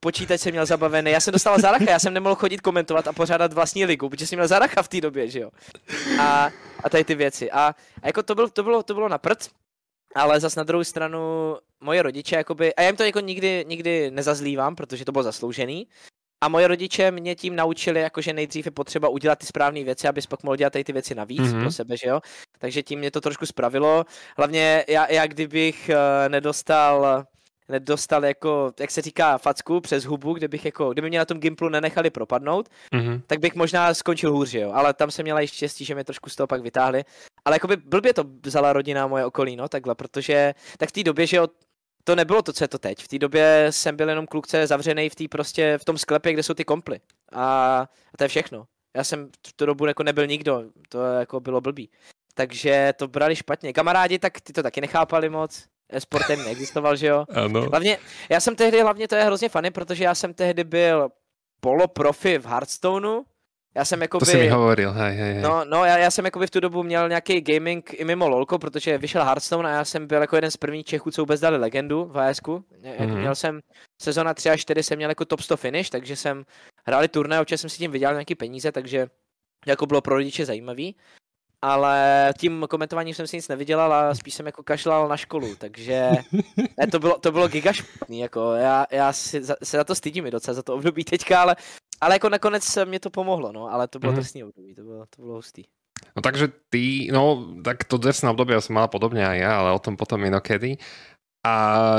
počítač 0.00 0.40
jsem 0.40 0.52
měl 0.52 0.66
zabavený, 0.66 1.10
já 1.10 1.20
jsem 1.20 1.32
dostal 1.32 1.60
zaracha, 1.60 1.90
já 1.90 1.98
jsem 1.98 2.14
nemohl 2.14 2.34
chodit 2.34 2.60
komentovat 2.60 3.08
a 3.08 3.12
pořádat 3.12 3.52
vlastní 3.52 3.84
ligu, 3.84 4.08
protože 4.08 4.26
jsem 4.26 4.36
měl 4.36 4.48
zaracha 4.48 4.82
v 4.82 4.88
té 4.88 5.00
době, 5.00 5.28
že 5.30 5.40
jo. 5.40 5.50
A, 6.20 6.50
a 6.84 6.90
tady 6.90 7.04
ty 7.04 7.14
věci. 7.14 7.50
A, 7.50 7.74
a 8.02 8.06
jako 8.06 8.22
to 8.22 8.34
bylo, 8.34 8.48
to 8.48 8.62
bylo, 8.62 8.82
to 8.82 8.94
bylo 8.94 9.08
na 9.08 9.18
prd, 9.18 9.50
ale 10.14 10.40
zas 10.40 10.56
na 10.56 10.62
druhou 10.62 10.84
stranu 10.84 11.18
moje 11.80 12.02
rodiče, 12.02 12.36
jakoby, 12.36 12.74
a 12.74 12.82
já 12.82 12.88
jim 12.88 12.96
to 12.96 13.04
jako 13.04 13.20
nikdy, 13.20 13.64
nikdy 13.68 14.10
nezazlívám, 14.10 14.76
protože 14.76 15.04
to 15.04 15.12
bylo 15.12 15.24
zasloužený, 15.24 15.86
a 16.40 16.48
moje 16.48 16.68
rodiče 16.68 17.10
mě 17.10 17.34
tím 17.34 17.56
naučili, 17.56 18.00
jako 18.00 18.20
že 18.20 18.32
nejdřív 18.32 18.66
je 18.66 18.70
potřeba 18.70 19.08
udělat 19.08 19.38
ty 19.38 19.46
správné 19.46 19.84
věci, 19.84 20.08
abys 20.08 20.26
pak 20.26 20.42
mohl 20.42 20.56
dělat 20.56 20.72
ty 20.84 20.92
věci 20.92 21.14
navíc 21.14 21.40
mm-hmm. 21.40 21.60
pro 21.60 21.72
sebe, 21.72 21.96
že 21.96 22.08
jo? 22.08 22.20
Takže 22.58 22.82
tím 22.82 22.98
mě 22.98 23.10
to 23.10 23.20
trošku 23.20 23.46
spravilo. 23.46 24.04
Hlavně 24.36 24.84
já, 24.88 25.12
já 25.12 25.26
kdybych 25.26 25.90
uh, 25.90 26.28
nedostal 26.28 27.24
nedostal 27.68 28.24
jako, 28.24 28.72
jak 28.80 28.90
se 28.90 29.02
říká, 29.02 29.38
facku 29.38 29.80
přes 29.80 30.04
hubu, 30.04 30.34
kdybych 30.34 30.64
jako, 30.64 30.92
kdyby 30.92 31.08
mě 31.08 31.18
na 31.18 31.24
tom 31.24 31.38
Gimplu 31.38 31.68
nenechali 31.68 32.10
propadnout, 32.10 32.68
mm-hmm. 32.94 33.20
tak 33.26 33.38
bych 33.38 33.54
možná 33.54 33.94
skončil 33.94 34.32
hůř, 34.32 34.54
jo. 34.54 34.72
Ale 34.72 34.94
tam 34.94 35.10
jsem 35.10 35.22
měla 35.22 35.42
i 35.42 35.48
štěstí, 35.48 35.84
že 35.84 35.94
mě 35.94 36.04
trošku 36.04 36.30
z 36.30 36.36
toho 36.36 36.46
pak 36.46 36.62
vytáhli. 36.62 37.04
Ale 37.44 37.56
jako 37.56 37.66
by 37.66 37.76
blbě 37.76 38.14
to 38.14 38.24
vzala 38.42 38.72
rodina 38.72 39.06
moje 39.06 39.24
okolí, 39.24 39.56
no, 39.56 39.68
takhle, 39.68 39.94
protože 39.94 40.54
tak 40.78 40.88
v 40.88 40.92
té 40.92 41.02
době, 41.02 41.26
že 41.26 41.36
jo, 41.36 41.46
to 42.08 42.16
nebylo 42.16 42.42
to, 42.42 42.52
co 42.52 42.64
je 42.64 42.68
to 42.68 42.78
teď. 42.78 43.02
V 43.02 43.08
té 43.08 43.18
době 43.18 43.66
jsem 43.70 43.96
byl 43.96 44.08
jenom 44.08 44.26
kluk, 44.26 44.46
co 44.46 44.56
je 44.56 44.66
zavřený 44.66 45.08
v, 45.08 45.14
tý 45.14 45.28
prostě, 45.28 45.78
v 45.78 45.84
tom 45.84 45.98
sklepě, 45.98 46.32
kde 46.32 46.42
jsou 46.42 46.54
ty 46.54 46.64
komply. 46.64 47.00
A, 47.32 47.44
a 48.14 48.16
to 48.16 48.24
je 48.24 48.28
všechno. 48.28 48.64
Já 48.96 49.04
jsem 49.04 49.30
v 49.46 49.52
tu 49.52 49.66
dobu 49.66 49.86
jako 49.86 50.02
nebyl 50.02 50.26
nikdo, 50.26 50.64
to 50.88 51.04
jako 51.04 51.40
bylo 51.40 51.60
blbý. 51.60 51.90
Takže 52.34 52.92
to 52.96 53.08
brali 53.08 53.36
špatně. 53.36 53.72
Kamarádi, 53.72 54.18
tak 54.18 54.40
ty 54.40 54.52
to 54.52 54.62
taky 54.62 54.80
nechápali 54.80 55.28
moc. 55.28 55.64
Sportem 55.98 56.44
neexistoval, 56.44 56.96
že 56.96 57.06
jo? 57.06 57.24
Ano. 57.34 57.60
Hlavně, 57.60 57.98
já 58.28 58.40
jsem 58.40 58.56
tehdy, 58.56 58.82
hlavně 58.82 59.08
to 59.08 59.14
je 59.14 59.24
hrozně 59.24 59.48
funny, 59.48 59.70
protože 59.70 60.04
já 60.04 60.14
jsem 60.14 60.34
tehdy 60.34 60.64
byl 60.64 61.08
poloprofi 61.60 62.38
v 62.38 62.46
Hearthstoneu, 62.46 63.22
já 63.78 63.84
jsem 63.84 64.02
jako 64.02 64.18
To 64.18 64.24
jsi 64.24 64.36
mi 64.36 64.48
hovoril, 64.48 64.92
hej, 64.92 65.16
hej, 65.16 65.32
hej. 65.32 65.42
No, 65.42 65.64
no 65.64 65.84
já, 65.84 65.98
já, 65.98 66.10
jsem 66.10 66.24
jako 66.24 66.40
v 66.40 66.50
tu 66.50 66.60
dobu 66.60 66.82
měl 66.82 67.08
nějaký 67.08 67.40
gaming 67.40 68.00
i 68.00 68.04
mimo 68.04 68.28
LoLko, 68.28 68.58
protože 68.58 68.98
vyšel 68.98 69.24
Hearthstone 69.24 69.68
a 69.68 69.72
já 69.72 69.84
jsem 69.84 70.06
byl 70.06 70.20
jako 70.20 70.36
jeden 70.36 70.50
z 70.50 70.56
prvních 70.56 70.86
Čechů, 70.86 71.10
co 71.10 71.22
vůbec 71.22 71.40
dali 71.40 71.58
legendu 71.58 72.04
v 72.04 72.18
AS. 72.18 72.40
Mm-hmm. 72.40 73.18
Měl 73.18 73.34
jsem 73.34 73.60
sezona 74.02 74.34
3 74.34 74.50
a 74.50 74.56
4 74.56 74.82
jsem 74.82 74.96
měl 74.96 75.10
jako 75.10 75.24
top 75.24 75.40
100 75.40 75.56
finish, 75.56 75.90
takže 75.90 76.16
jsem 76.16 76.44
hráli 76.86 77.08
turné, 77.08 77.40
občas 77.40 77.60
jsem 77.60 77.70
si 77.70 77.78
tím 77.78 77.90
vydělal 77.90 78.14
nějaký 78.14 78.34
peníze, 78.34 78.72
takže 78.72 79.08
jako 79.66 79.86
bylo 79.86 80.00
pro 80.00 80.14
rodiče 80.14 80.46
zajímavý. 80.46 80.96
Ale 81.62 82.30
tím 82.38 82.66
komentováním 82.70 83.14
jsem 83.14 83.26
si 83.26 83.36
nic 83.36 83.48
nevydělal 83.48 83.92
a 83.92 84.14
spíš 84.14 84.34
jsem 84.34 84.46
jako 84.46 84.62
kašlal 84.62 85.08
na 85.08 85.16
školu, 85.16 85.54
takže 85.58 86.10
ne, 86.78 86.86
to 86.86 86.98
bylo, 86.98 87.18
to 87.18 87.32
bylo 87.32 87.48
giga 87.48 87.72
špatný, 87.72 88.20
jako 88.20 88.52
já, 88.52 88.86
já 88.90 89.12
si 89.12 89.42
za, 89.42 89.54
se 89.64 89.76
za 89.76 89.84
to 89.84 89.94
stydím 89.94 90.26
i 90.26 90.30
docela 90.30 90.54
za 90.54 90.62
to 90.62 90.74
období 90.74 91.04
teďka, 91.04 91.42
ale 91.42 91.56
ale 92.00 92.14
jako 92.14 92.28
nakonec 92.28 92.78
mě 92.84 93.00
to 93.00 93.10
pomohlo, 93.10 93.52
no, 93.52 93.72
ale 93.72 93.88
to 93.88 93.98
bylo 93.98 94.12
mm-hmm. 94.12 94.16
drsný 94.16 94.44
období, 94.44 94.74
to 94.74 94.82
bylo, 94.82 95.06
to 95.06 95.22
bylo 95.22 95.34
hustý. 95.34 95.64
No 96.16 96.22
takže 96.22 96.48
ty, 96.70 97.08
no, 97.12 97.54
tak 97.64 97.84
to 97.84 97.98
drsné 97.98 98.30
obdobie 98.30 98.60
som 98.62 98.78
mal 98.78 98.86
podobne 98.86 99.26
aj 99.26 99.38
ja, 99.38 99.50
ale 99.58 99.74
o 99.74 99.82
tom 99.82 99.98
potom 99.98 100.22
inokedy. 100.22 100.78
A 101.42 101.54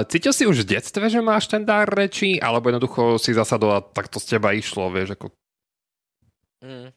cítil 0.08 0.34
si 0.34 0.48
už 0.48 0.64
v 0.64 0.76
detstve, 0.76 1.10
že 1.10 1.24
máš 1.24 1.48
ten 1.48 1.66
dar 1.66 1.88
reči, 1.88 2.40
alebo 2.40 2.70
jednoducho 2.70 3.20
si 3.20 3.36
zasadol 3.36 3.76
a 3.76 3.82
tak 3.84 4.08
to 4.08 4.20
z 4.20 4.36
teba 4.36 4.52
išlo, 4.56 4.92
vieš, 4.92 5.16
ako... 5.20 5.32
Mm. 6.64 6.92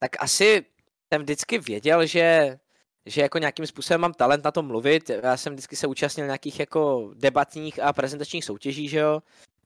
Tak 0.00 0.16
asi 0.20 0.64
jsem 1.12 1.22
vždycky 1.22 1.58
věděl, 1.58 2.06
že 2.06 2.58
že 3.06 3.20
jako 3.20 3.38
nějakým 3.38 3.66
způsobem 3.66 4.00
mám 4.00 4.14
talent 4.14 4.44
na 4.44 4.50
to 4.50 4.62
mluvit. 4.62 5.10
Já 5.10 5.36
jsem 5.36 5.52
vždycky 5.52 5.76
se 5.76 5.86
účastnil 5.86 6.26
nějakých 6.26 6.60
jako 6.60 7.10
debatních 7.14 7.82
a 7.82 7.92
prezentačních 7.92 8.44
soutěží, 8.44 8.88
že 8.88 8.98
jo 8.98 9.22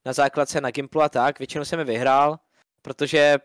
na 0.07 0.13
základce 0.13 0.61
na 0.61 0.71
Gimplu 0.71 1.01
a 1.01 1.09
tak, 1.09 1.39
většinou 1.39 1.65
jsem 1.65 1.79
je 1.79 1.85
vyhrál, 1.85 2.39
protože 2.81 3.37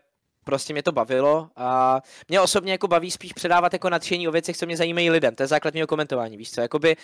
prostě 0.43 0.73
mě 0.73 0.83
to 0.83 0.91
bavilo 0.91 1.49
a 1.55 2.01
mě 2.27 2.41
osobně 2.41 2.71
jako 2.71 2.87
baví 2.87 3.11
spíš 3.11 3.33
předávat 3.33 3.73
jako 3.73 3.89
nadšení 3.89 4.27
o 4.27 4.31
věcech, 4.31 4.57
co 4.57 4.65
mě 4.65 4.77
zajímají 4.77 5.09
lidem. 5.09 5.35
To 5.35 5.43
je 5.43 5.47
základ 5.47 5.73
mého 5.73 5.87
komentování, 5.87 6.37
víš 6.37 6.51
co? 6.51 6.61
Jakoby, 6.61 6.95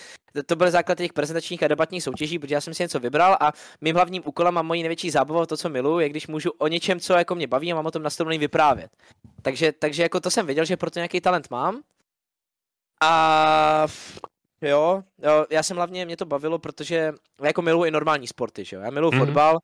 to 0.46 0.56
byl 0.56 0.72
základ 0.72 0.98
těch 0.98 1.14
prezentačních 1.14 1.64
a 1.64 1.68
debatních 1.68 2.04
soutěží, 2.04 2.40
protože 2.40 2.56
já 2.56 2.62
jsem 2.62 2.74
si 2.74 2.84
něco 2.84 3.00
vybral 3.00 3.38
a 3.40 3.52
mým 3.82 3.96
hlavním 3.96 4.24
úkolem 4.26 4.58
a 4.58 4.62
mojí 4.62 4.84
největší 4.84 5.10
zábavou, 5.10 5.46
to, 5.46 5.58
co 5.58 5.70
miluji, 5.70 6.00
je 6.00 6.10
když 6.10 6.28
můžu 6.28 6.52
o 6.58 6.68
něčem, 6.68 7.00
co 7.00 7.14
jako 7.14 7.36
mě 7.36 7.48
baví 7.48 7.72
a 7.72 7.76
mám 7.76 7.86
o 7.86 7.92
tom 7.92 8.04
nastavený 8.04 8.38
vyprávět. 8.38 8.92
Takže, 9.42 9.72
takže 9.72 10.04
jako 10.04 10.20
to 10.20 10.32
jsem 10.32 10.46
věděl, 10.46 10.66
že 10.66 10.78
proto 10.78 11.00
nějaký 11.00 11.22
talent 11.22 11.50
mám. 11.52 11.82
A 13.02 13.88
Jo, 14.62 15.04
jo, 15.24 15.46
já 15.50 15.64
jsem 15.64 15.78
hlavně, 15.78 16.06
mě 16.06 16.18
to 16.18 16.26
bavilo, 16.26 16.60
protože 16.60 16.96
já 17.42 17.48
jako 17.48 17.62
miluji 17.62 17.86
i 17.86 17.92
normální 17.92 18.28
sporty, 18.28 18.66
že 18.66 18.76
jo. 18.76 18.82
Já 18.82 18.90
miluji 18.90 19.12
mm-hmm. 19.12 19.20
fotbal, 19.20 19.60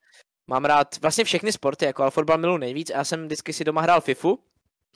mám 0.50 0.64
rád 0.64 1.00
vlastně 1.02 1.24
všechny 1.24 1.52
sporty, 1.52 1.84
jako 1.84 2.02
ale 2.02 2.10
fotbal 2.10 2.38
miluji 2.38 2.58
nejvíc 2.58 2.90
a 2.90 2.96
já 2.96 3.04
jsem 3.04 3.24
vždycky 3.24 3.52
si 3.52 3.64
doma 3.64 3.80
hrál 3.80 4.00
FIFU, 4.00 4.38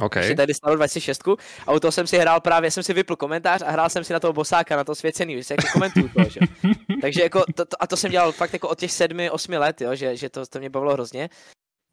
Okay. 0.01 0.23
Ještě 0.23 0.37
tady 0.37 0.55
stalo 0.55 0.77
26 0.77 1.23
a 1.67 1.73
u 1.73 1.81
toho 1.81 1.93
jsem 1.93 2.07
si 2.07 2.19
hrál 2.19 2.41
právě, 2.41 2.71
jsem 2.71 2.83
si 2.83 2.95
vypl 2.95 3.17
komentář 3.17 3.63
a 3.63 3.71
hrál 3.71 3.91
jsem 3.91 4.05
si 4.05 4.13
na 4.13 4.21
toho 4.21 4.33
bosáka, 4.33 4.77
na 4.77 4.85
to 4.85 4.95
svěcený, 4.95 5.37
že 5.37 5.45
se 5.45 5.55
jako 5.55 5.67
komentuju 5.73 6.09
to, 6.09 6.25
že? 6.25 6.41
Takže 7.01 7.23
jako, 7.23 7.45
to, 7.55 7.65
to, 7.65 7.83
a 7.83 7.87
to 7.87 7.97
jsem 7.97 8.11
dělal 8.11 8.33
fakt 8.33 8.53
jako 8.53 8.69
od 8.69 8.79
těch 8.79 8.93
sedmi, 8.93 9.31
osmi 9.31 9.59
let, 9.59 9.81
jo, 9.81 9.95
že, 9.95 10.17
že 10.17 10.29
to, 10.29 10.47
to 10.47 10.59
mě 10.59 10.71
bavilo 10.71 10.93
hrozně. 10.93 11.29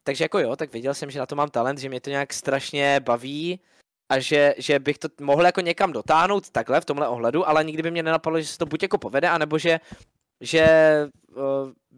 Takže 0.04 0.24
jako 0.24 0.38
jo, 0.38 0.56
tak 0.56 0.72
viděl 0.72 0.94
jsem, 0.94 1.10
že 1.10 1.18
na 1.18 1.26
to 1.26 1.36
mám 1.36 1.48
talent, 1.48 1.78
že 1.78 1.88
mě 1.88 2.00
to 2.00 2.10
nějak 2.10 2.32
strašně 2.32 3.00
baví 3.00 3.60
a 4.08 4.18
že, 4.18 4.54
že 4.58 4.78
bych 4.78 4.98
to 4.98 5.08
mohl 5.20 5.46
jako 5.46 5.60
někam 5.60 5.92
dotáhnout 5.92 6.50
takhle 6.50 6.80
v 6.80 6.84
tomhle 6.84 7.08
ohledu, 7.08 7.48
ale 7.48 7.64
nikdy 7.64 7.82
by 7.82 7.90
mě 7.90 8.02
nenapadlo, 8.02 8.40
že 8.40 8.46
se 8.46 8.58
to 8.58 8.66
buď 8.66 8.82
jako 8.82 8.98
povede, 8.98 9.28
anebo 9.28 9.58
že, 9.58 9.80
že 10.40 10.66
uh, 11.36 11.42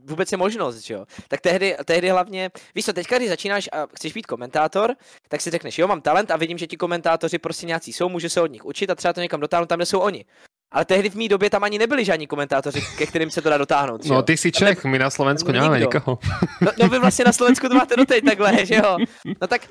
vůbec 0.05 0.33
je 0.33 0.39
možnost, 0.39 0.81
že 0.81 0.95
jo. 0.95 1.07
Tak 1.29 1.41
tehdy, 1.41 1.77
tehdy 1.85 2.09
hlavně, 2.09 2.51
víš 2.75 2.85
co, 2.85 2.93
teďka, 2.93 3.19
když 3.19 3.29
začínáš 3.29 3.69
a 3.73 3.87
chceš 3.97 4.13
být 4.13 4.27
komentátor, 4.27 4.95
tak 5.29 5.41
si 5.41 5.51
řekneš, 5.51 5.79
jo, 5.79 5.89
mám 5.89 6.01
talent 6.01 6.31
a 6.31 6.37
vidím, 6.37 6.59
že 6.59 6.67
ti 6.67 6.77
komentátoři 6.77 7.39
prostě 7.39 7.67
nějací 7.67 7.93
jsou, 7.93 8.09
můžu 8.09 8.29
se 8.29 8.41
od 8.41 8.53
nich 8.53 8.65
učit 8.65 8.91
a 8.91 8.95
třeba 8.95 9.13
to 9.13 9.21
někam 9.21 9.41
dotáhnout 9.41 9.69
tam, 9.69 9.79
kde 9.79 9.87
jsou 9.87 10.01
oni. 10.01 10.25
Ale 10.73 10.85
tehdy 10.85 11.11
v 11.11 11.15
mý 11.15 11.29
době 11.29 11.51
tam 11.51 11.65
ani 11.65 11.79
nebyli 11.79 12.05
žádní 12.05 12.27
komentátoři, 12.27 12.83
ke 12.99 13.07
kterým 13.07 13.31
se 13.31 13.43
to 13.43 13.51
dá 13.51 13.59
dotáhnout. 13.59 14.05
No, 14.05 14.23
ty 14.23 14.37
jsi 14.37 14.53
Čech, 14.53 14.85
my 14.85 14.99
na 14.99 15.11
Slovensku 15.11 15.53
nemáme 15.53 15.81
nikoho. 15.81 16.19
No, 16.61 16.73
no, 16.79 16.89
vy 16.89 16.99
vlastně 16.99 17.25
na 17.25 17.33
Slovensku 17.33 17.69
to 17.69 17.75
máte 17.75 17.97
doteď 17.97 18.25
takhle, 18.25 18.67
že 18.67 18.75
jo? 18.75 18.97
No 19.41 19.47
tak 19.47 19.63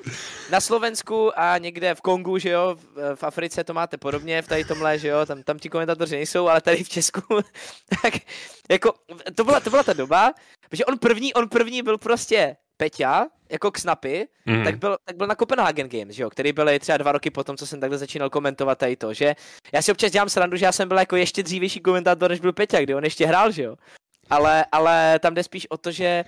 na 0.50 0.60
Slovensku 0.60 1.38
a 1.40 1.58
někde 1.58 1.94
v 1.94 2.00
Kongu, 2.00 2.38
že 2.38 2.50
jo, 2.50 2.76
v, 3.14 3.24
Africe 3.24 3.64
to 3.64 3.74
máte 3.74 3.96
podobně, 3.96 4.42
v 4.42 4.48
tady 4.48 4.64
tomhle, 4.64 4.98
že 4.98 5.08
jo, 5.08 5.26
tam, 5.26 5.42
tam 5.42 5.58
ti 5.58 5.68
komentátoři 5.68 6.16
nejsou, 6.16 6.48
ale 6.48 6.60
tady 6.60 6.84
v 6.84 6.88
Česku, 6.88 7.22
tak 8.02 8.14
jako, 8.70 8.94
to 9.34 9.44
byla, 9.44 9.60
to 9.60 9.70
byla 9.70 9.82
ta 9.82 9.92
doba, 9.92 10.32
že 10.72 10.84
on 10.84 10.98
první, 10.98 11.34
on 11.34 11.48
první 11.48 11.82
byl 11.82 11.98
prostě 11.98 12.56
Peťa, 12.80 13.26
jako 13.50 13.70
k 13.70 13.78
Snapy, 13.78 14.28
mm. 14.46 14.64
tak, 14.64 14.78
byl, 14.78 14.96
tak 15.04 15.16
byl 15.16 15.26
na 15.26 15.34
Copenhagen 15.34 15.88
Games, 15.88 16.14
že 16.16 16.22
jo, 16.22 16.30
který 16.30 16.52
byly 16.52 16.78
třeba 16.78 16.98
dva 16.98 17.12
roky 17.12 17.30
potom, 17.30 17.56
co 17.56 17.66
jsem 17.66 17.80
takhle 17.80 17.98
začínal 17.98 18.30
komentovat 18.30 18.78
tady 18.78 18.96
to, 18.96 19.14
že 19.14 19.34
já 19.72 19.82
si 19.82 19.92
občas 19.92 20.12
dělám 20.12 20.28
srandu, 20.28 20.56
že 20.56 20.64
já 20.64 20.72
jsem 20.72 20.88
byl 20.88 20.98
jako 20.98 21.16
ještě 21.16 21.42
dřívější 21.42 21.80
komentátor, 21.80 22.30
než 22.30 22.40
byl 22.40 22.52
Peťa, 22.52 22.80
kdy 22.80 22.94
on 22.94 23.04
ještě 23.04 23.26
hrál, 23.26 23.50
že 23.50 23.62
jo. 23.62 23.76
Ale, 24.30 24.64
ale 24.72 25.18
tam 25.18 25.34
jde 25.34 25.42
spíš 25.42 25.66
o 25.70 25.76
to, 25.76 25.92
že 25.92 26.24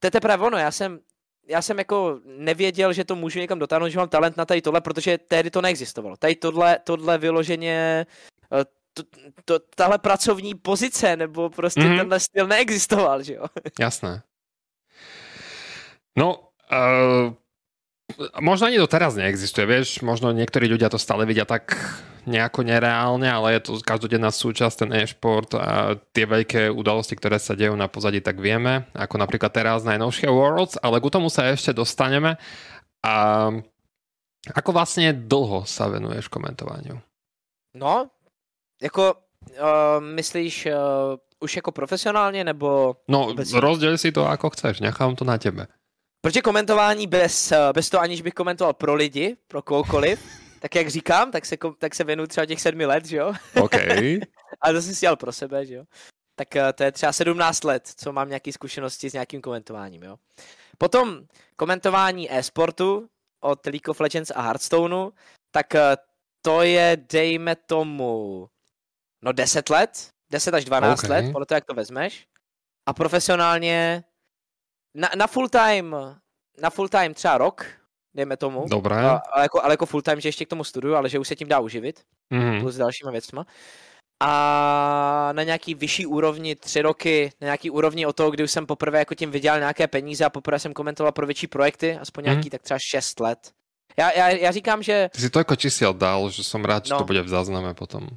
to 0.00 0.06
je 0.06 0.10
teprve 0.10 0.46
ono, 0.46 0.58
já 0.58 0.70
jsem, 0.70 1.00
já 1.48 1.62
jsem 1.62 1.78
jako 1.78 2.20
nevěděl, 2.24 2.92
že 2.92 3.04
to 3.04 3.16
můžu 3.16 3.38
někam 3.38 3.58
dotáhnout, 3.58 3.88
že 3.88 3.98
mám 3.98 4.08
talent 4.08 4.36
na 4.36 4.44
tady 4.44 4.62
tohle, 4.62 4.80
protože 4.80 5.18
tehdy 5.18 5.50
to 5.50 5.60
neexistovalo. 5.60 6.16
Tady 6.16 6.34
tohle, 6.34 6.78
tohle 6.84 7.18
vyloženě 7.18 8.06
eh, 8.52 8.64
to, 8.94 9.02
to, 9.44 9.58
tahle 9.76 9.98
pracovní 9.98 10.54
pozice, 10.54 11.16
nebo 11.16 11.50
prostě 11.50 11.80
mm. 11.80 11.96
tenhle 11.96 12.20
styl 12.20 12.46
neexistoval, 12.46 13.22
že 13.22 13.34
jo? 13.34 13.44
Jasné. 13.80 14.22
No, 16.14 16.54
uh, 16.70 17.34
možno 18.38 18.70
ani 18.70 18.78
to 18.78 18.86
teraz 18.86 19.18
neexistuje, 19.18 19.66
vieš, 19.66 20.02
možno 20.06 20.30
niektorí 20.30 20.70
ľudia 20.70 20.92
to 20.92 20.98
stále 21.00 21.26
vidia 21.26 21.42
tak 21.48 21.74
nejako 22.24 22.64
nereálne, 22.64 23.28
ale 23.28 23.58
je 23.58 23.60
to 23.68 23.72
každodenná 23.84 24.32
súčasť, 24.32 24.86
ten 24.86 24.90
e-šport 24.96 25.52
a 25.60 25.98
tie 26.16 26.24
veľké 26.24 26.72
udalosti, 26.72 27.16
ktoré 27.16 27.36
sa 27.36 27.52
dejú 27.52 27.76
na 27.76 27.88
pozadí, 27.88 28.24
tak 28.24 28.40
vieme, 28.40 28.88
ako 28.96 29.20
napríklad 29.20 29.52
teraz 29.52 29.84
najnovšie 29.84 30.32
Worlds, 30.32 30.80
ale 30.80 31.04
k 31.04 31.12
tomu 31.12 31.28
sa 31.28 31.52
ešte 31.52 31.76
dostaneme. 31.76 32.40
A 33.04 33.14
ako 34.56 34.70
vlastne 34.72 35.12
dlho 35.12 35.68
sa 35.68 35.88
venuješ 35.88 36.32
komentovaniu? 36.32 36.96
No, 37.76 38.08
jako 38.80 39.14
uh, 39.14 40.00
myslíš 40.00 40.66
uh, 40.66 40.72
už 41.40 41.56
jako 41.56 41.72
profesionálně, 41.72 42.44
nebo... 42.44 42.96
No, 43.08 43.34
rozděl 43.52 43.98
si 43.98 44.12
to, 44.12 44.28
ako 44.28 44.50
chceš, 44.50 44.80
nechám 44.80 45.16
to 45.16 45.24
na 45.24 45.38
tebe. 45.38 45.66
Protože 46.24 46.42
komentování 46.42 47.06
bez, 47.06 47.52
eh, 47.52 47.58
bez 47.74 47.90
toho, 47.90 48.00
aniž 48.00 48.22
bych 48.22 48.34
komentoval 48.34 48.74
pro 48.74 48.94
lidi, 48.94 49.36
pro 49.48 49.62
kohokoliv, 49.62 50.26
tak 50.60 50.74
jak 50.74 50.88
říkám, 50.88 51.30
tak 51.30 51.46
se, 51.46 51.56
tak 51.78 51.94
se 51.94 52.04
věnuju 52.04 52.26
třeba 52.26 52.46
těch 52.46 52.60
sedmi 52.60 52.86
let, 52.86 53.04
že 53.04 53.16
jo? 53.16 53.34
OK. 53.62 53.74
A 54.60 54.72
to 54.72 54.82
jsem 54.82 54.94
si 54.94 55.00
dělal 55.00 55.16
pro 55.16 55.32
sebe, 55.32 55.66
že 55.66 55.74
jo? 55.74 55.84
Tak 56.36 56.56
eh, 56.56 56.72
to 56.72 56.82
je 56.82 56.92
třeba 56.92 57.12
17 57.12 57.64
let, 57.64 57.92
co 57.96 58.12
mám 58.12 58.28
nějaké 58.28 58.52
zkušenosti 58.52 59.10
s 59.10 59.12
nějakým 59.12 59.40
komentováním, 59.40 60.02
jo? 60.02 60.16
Potom 60.78 61.26
komentování 61.56 62.32
e-sportu 62.32 63.08
od 63.40 63.66
League 63.66 63.88
of 63.88 64.00
Legends 64.00 64.32
a 64.34 64.42
Hearthstoneu, 64.42 65.10
tak 65.50 65.74
eh, 65.74 65.96
to 66.42 66.62
je, 66.62 66.96
dejme 67.12 67.56
tomu, 67.56 68.48
no 69.24 69.32
10 69.32 69.70
let, 69.70 70.08
10 70.30 70.54
až 70.54 70.64
12 70.64 71.04
okay. 71.04 71.10
let, 71.10 71.32
podle 71.32 71.46
toho, 71.46 71.56
jak 71.56 71.64
to 71.64 71.74
vezmeš. 71.74 72.26
A 72.88 72.92
profesionálně 72.92 74.04
na, 74.94 75.10
na 75.16 75.26
full 75.26 75.48
time, 75.48 75.96
na 76.62 76.70
full 76.70 76.88
time 76.88 77.14
třeba 77.14 77.38
rok, 77.38 77.66
dejme 78.14 78.36
tomu. 78.36 78.64
Dobré. 78.68 78.96
A, 78.96 79.22
ale, 79.32 79.44
jako, 79.44 79.64
ale 79.64 79.72
jako 79.72 79.86
full 79.86 80.02
time, 80.02 80.20
že 80.20 80.28
ještě 80.28 80.44
k 80.44 80.48
tomu 80.48 80.64
studuju, 80.64 80.94
ale 80.94 81.08
že 81.08 81.18
už 81.18 81.28
se 81.28 81.36
tím 81.36 81.48
dá 81.48 81.60
uživit. 81.60 82.02
Mm-hmm. 82.32 82.60
Plus 82.60 82.76
dalšíma 82.76 83.10
věcma. 83.10 83.46
A 84.22 85.30
na 85.32 85.42
nějaký 85.42 85.74
vyšší 85.74 86.06
úrovni, 86.06 86.56
tři 86.56 86.82
roky, 86.82 87.32
na 87.40 87.44
nějaký 87.44 87.70
úrovni 87.70 88.06
o 88.06 88.12
toho, 88.12 88.30
kdy 88.30 88.44
už 88.44 88.50
jsem 88.50 88.66
poprvé 88.66 88.98
jako 88.98 89.14
tím 89.14 89.30
vydělal 89.30 89.58
nějaké 89.58 89.86
peníze 89.88 90.24
a 90.24 90.30
poprvé 90.30 90.58
jsem 90.58 90.72
komentoval 90.72 91.12
pro 91.12 91.26
větší 91.26 91.46
projekty, 91.46 91.98
aspoň 91.98 92.24
nějaký, 92.24 92.40
mm-hmm. 92.40 92.50
tak 92.50 92.62
třeba 92.62 92.78
šest 92.90 93.20
let. 93.20 93.38
Já, 93.96 94.12
já, 94.12 94.28
já 94.28 94.50
říkám, 94.50 94.82
že... 94.82 95.08
Ty 95.12 95.20
si 95.20 95.30
to 95.30 95.38
jako 95.38 95.56
čísel 95.56 95.94
dal, 95.94 96.30
že 96.30 96.44
jsem 96.44 96.64
rád, 96.64 96.84
no. 96.84 96.88
že 96.88 96.98
to 96.98 97.04
bude 97.04 97.22
v 97.22 97.28
zázname 97.28 97.74
potom. 97.74 98.08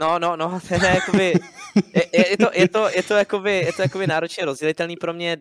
No, 0.00 0.18
no, 0.18 0.36
no, 0.36 0.60
to 0.68 0.74
je, 0.74 0.94
jakoby, 0.94 1.32
je, 1.94 2.30
je, 2.30 2.36
to, 2.36 2.50
je, 2.54 2.68
to, 2.68 2.88
je, 2.88 3.02
to, 3.02 3.14
jakoby, 3.14 3.56
je 3.58 3.72
to 3.72 3.82
jakoby 3.82 4.06
náročně 4.06 4.44
rozdělitelný 4.44 4.96
pro 4.96 5.12
mě 5.12 5.36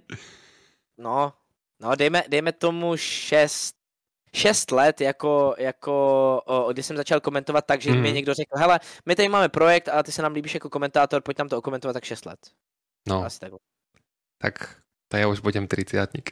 no, 1.01 1.33
no 1.79 1.95
dejme, 1.95 2.23
dejme 2.27 2.51
tomu 2.51 2.97
šest, 2.97 3.75
šest 4.33 4.71
let, 4.71 5.01
jako, 5.01 5.55
jako 5.57 5.93
o, 6.45 6.73
když 6.73 6.85
jsem 6.85 6.97
začal 6.97 7.19
komentovat 7.19 7.65
tak, 7.65 7.81
že 7.81 7.91
mm. 7.91 8.01
mi 8.01 8.07
mhm. 8.07 8.15
někdo 8.15 8.33
řekl, 8.33 8.57
hele, 8.57 8.79
my 9.05 9.15
tady 9.15 9.29
máme 9.29 9.49
projekt 9.49 9.87
a 9.87 10.03
ty 10.03 10.11
se 10.11 10.21
nám 10.21 10.33
líbíš 10.33 10.53
jako 10.53 10.69
komentátor, 10.69 11.21
pojď 11.21 11.37
nám 11.37 11.49
to 11.49 11.57
okomentovat 11.57 11.93
tak 11.93 12.03
šest 12.03 12.25
let. 12.25 12.39
No. 13.07 13.23
Asi 13.25 13.39
tak. 13.39 13.51
Tak 14.37 14.80
to 15.11 15.19
ja 15.19 15.27
už 15.27 15.43
budem 15.43 15.67
triciatník. 15.67 16.31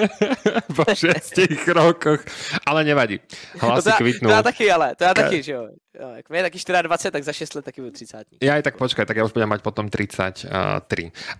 po 0.76 0.84
šestich 0.88 1.60
rokoch. 1.68 2.24
Ale 2.64 2.80
nevadí. 2.80 3.20
Hlasy 3.60 3.92
no 3.92 4.00
kvitnú. 4.00 4.28
To 4.32 4.34
já 4.34 4.42
taky, 4.42 4.66
ale. 4.72 4.96
To 4.96 5.04
já 5.04 5.14
taky, 5.14 5.42
že 5.42 5.52
jo. 5.52 5.68
jo 6.00 6.08
jak 6.16 6.24
je 6.32 6.42
taky 6.42 6.58
24, 6.88 7.12
tak 7.12 7.24
za 7.24 7.32
6 7.32 7.54
let 7.54 7.64
taky 7.64 7.80
budu 7.84 7.92
triciatník. 7.92 8.40
Ja 8.40 8.56
aj 8.56 8.64
tak 8.64 8.80
počkaj, 8.80 9.04
tak 9.04 9.16
ja 9.20 9.28
už 9.28 9.36
budem 9.36 9.52
mať 9.52 9.60
potom 9.60 9.92
33. 9.92 10.48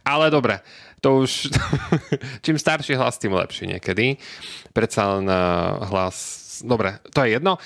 Ale 0.04 0.24
dobre, 0.28 0.60
to 1.00 1.24
už... 1.24 1.48
Čím 2.44 2.60
starší 2.60 3.00
hlas, 3.00 3.16
tým 3.16 3.32
lepší 3.32 3.72
niekedy. 3.72 4.20
Predsa 4.76 5.16
len 5.16 5.24
hlas... 5.88 6.44
Dobre, 6.60 7.00
to 7.14 7.24
je 7.24 7.38
jedno. 7.38 7.56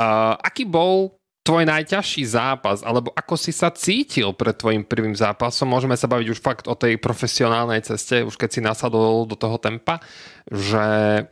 Uh, 0.00 0.32
aký 0.38 0.64
bol 0.64 1.18
tvoj 1.46 1.62
najťažší 1.62 2.26
zápas, 2.26 2.82
alebo 2.82 3.14
ako 3.14 3.38
si 3.38 3.54
sa 3.54 3.70
cítil 3.70 4.34
pred 4.34 4.58
tvojim 4.58 4.82
prvým 4.82 5.14
zápasom? 5.14 5.70
Môžeme 5.70 5.94
sa 5.94 6.10
baviť 6.10 6.26
už 6.34 6.42
fakt 6.42 6.66
o 6.66 6.74
tej 6.74 6.98
profesionálnej 6.98 7.86
ceste, 7.86 8.26
už 8.26 8.34
keď 8.34 8.50
si 8.50 8.60
nasadol 8.60 9.30
do 9.30 9.38
toho 9.38 9.54
tempa, 9.62 10.02
že 10.50 11.22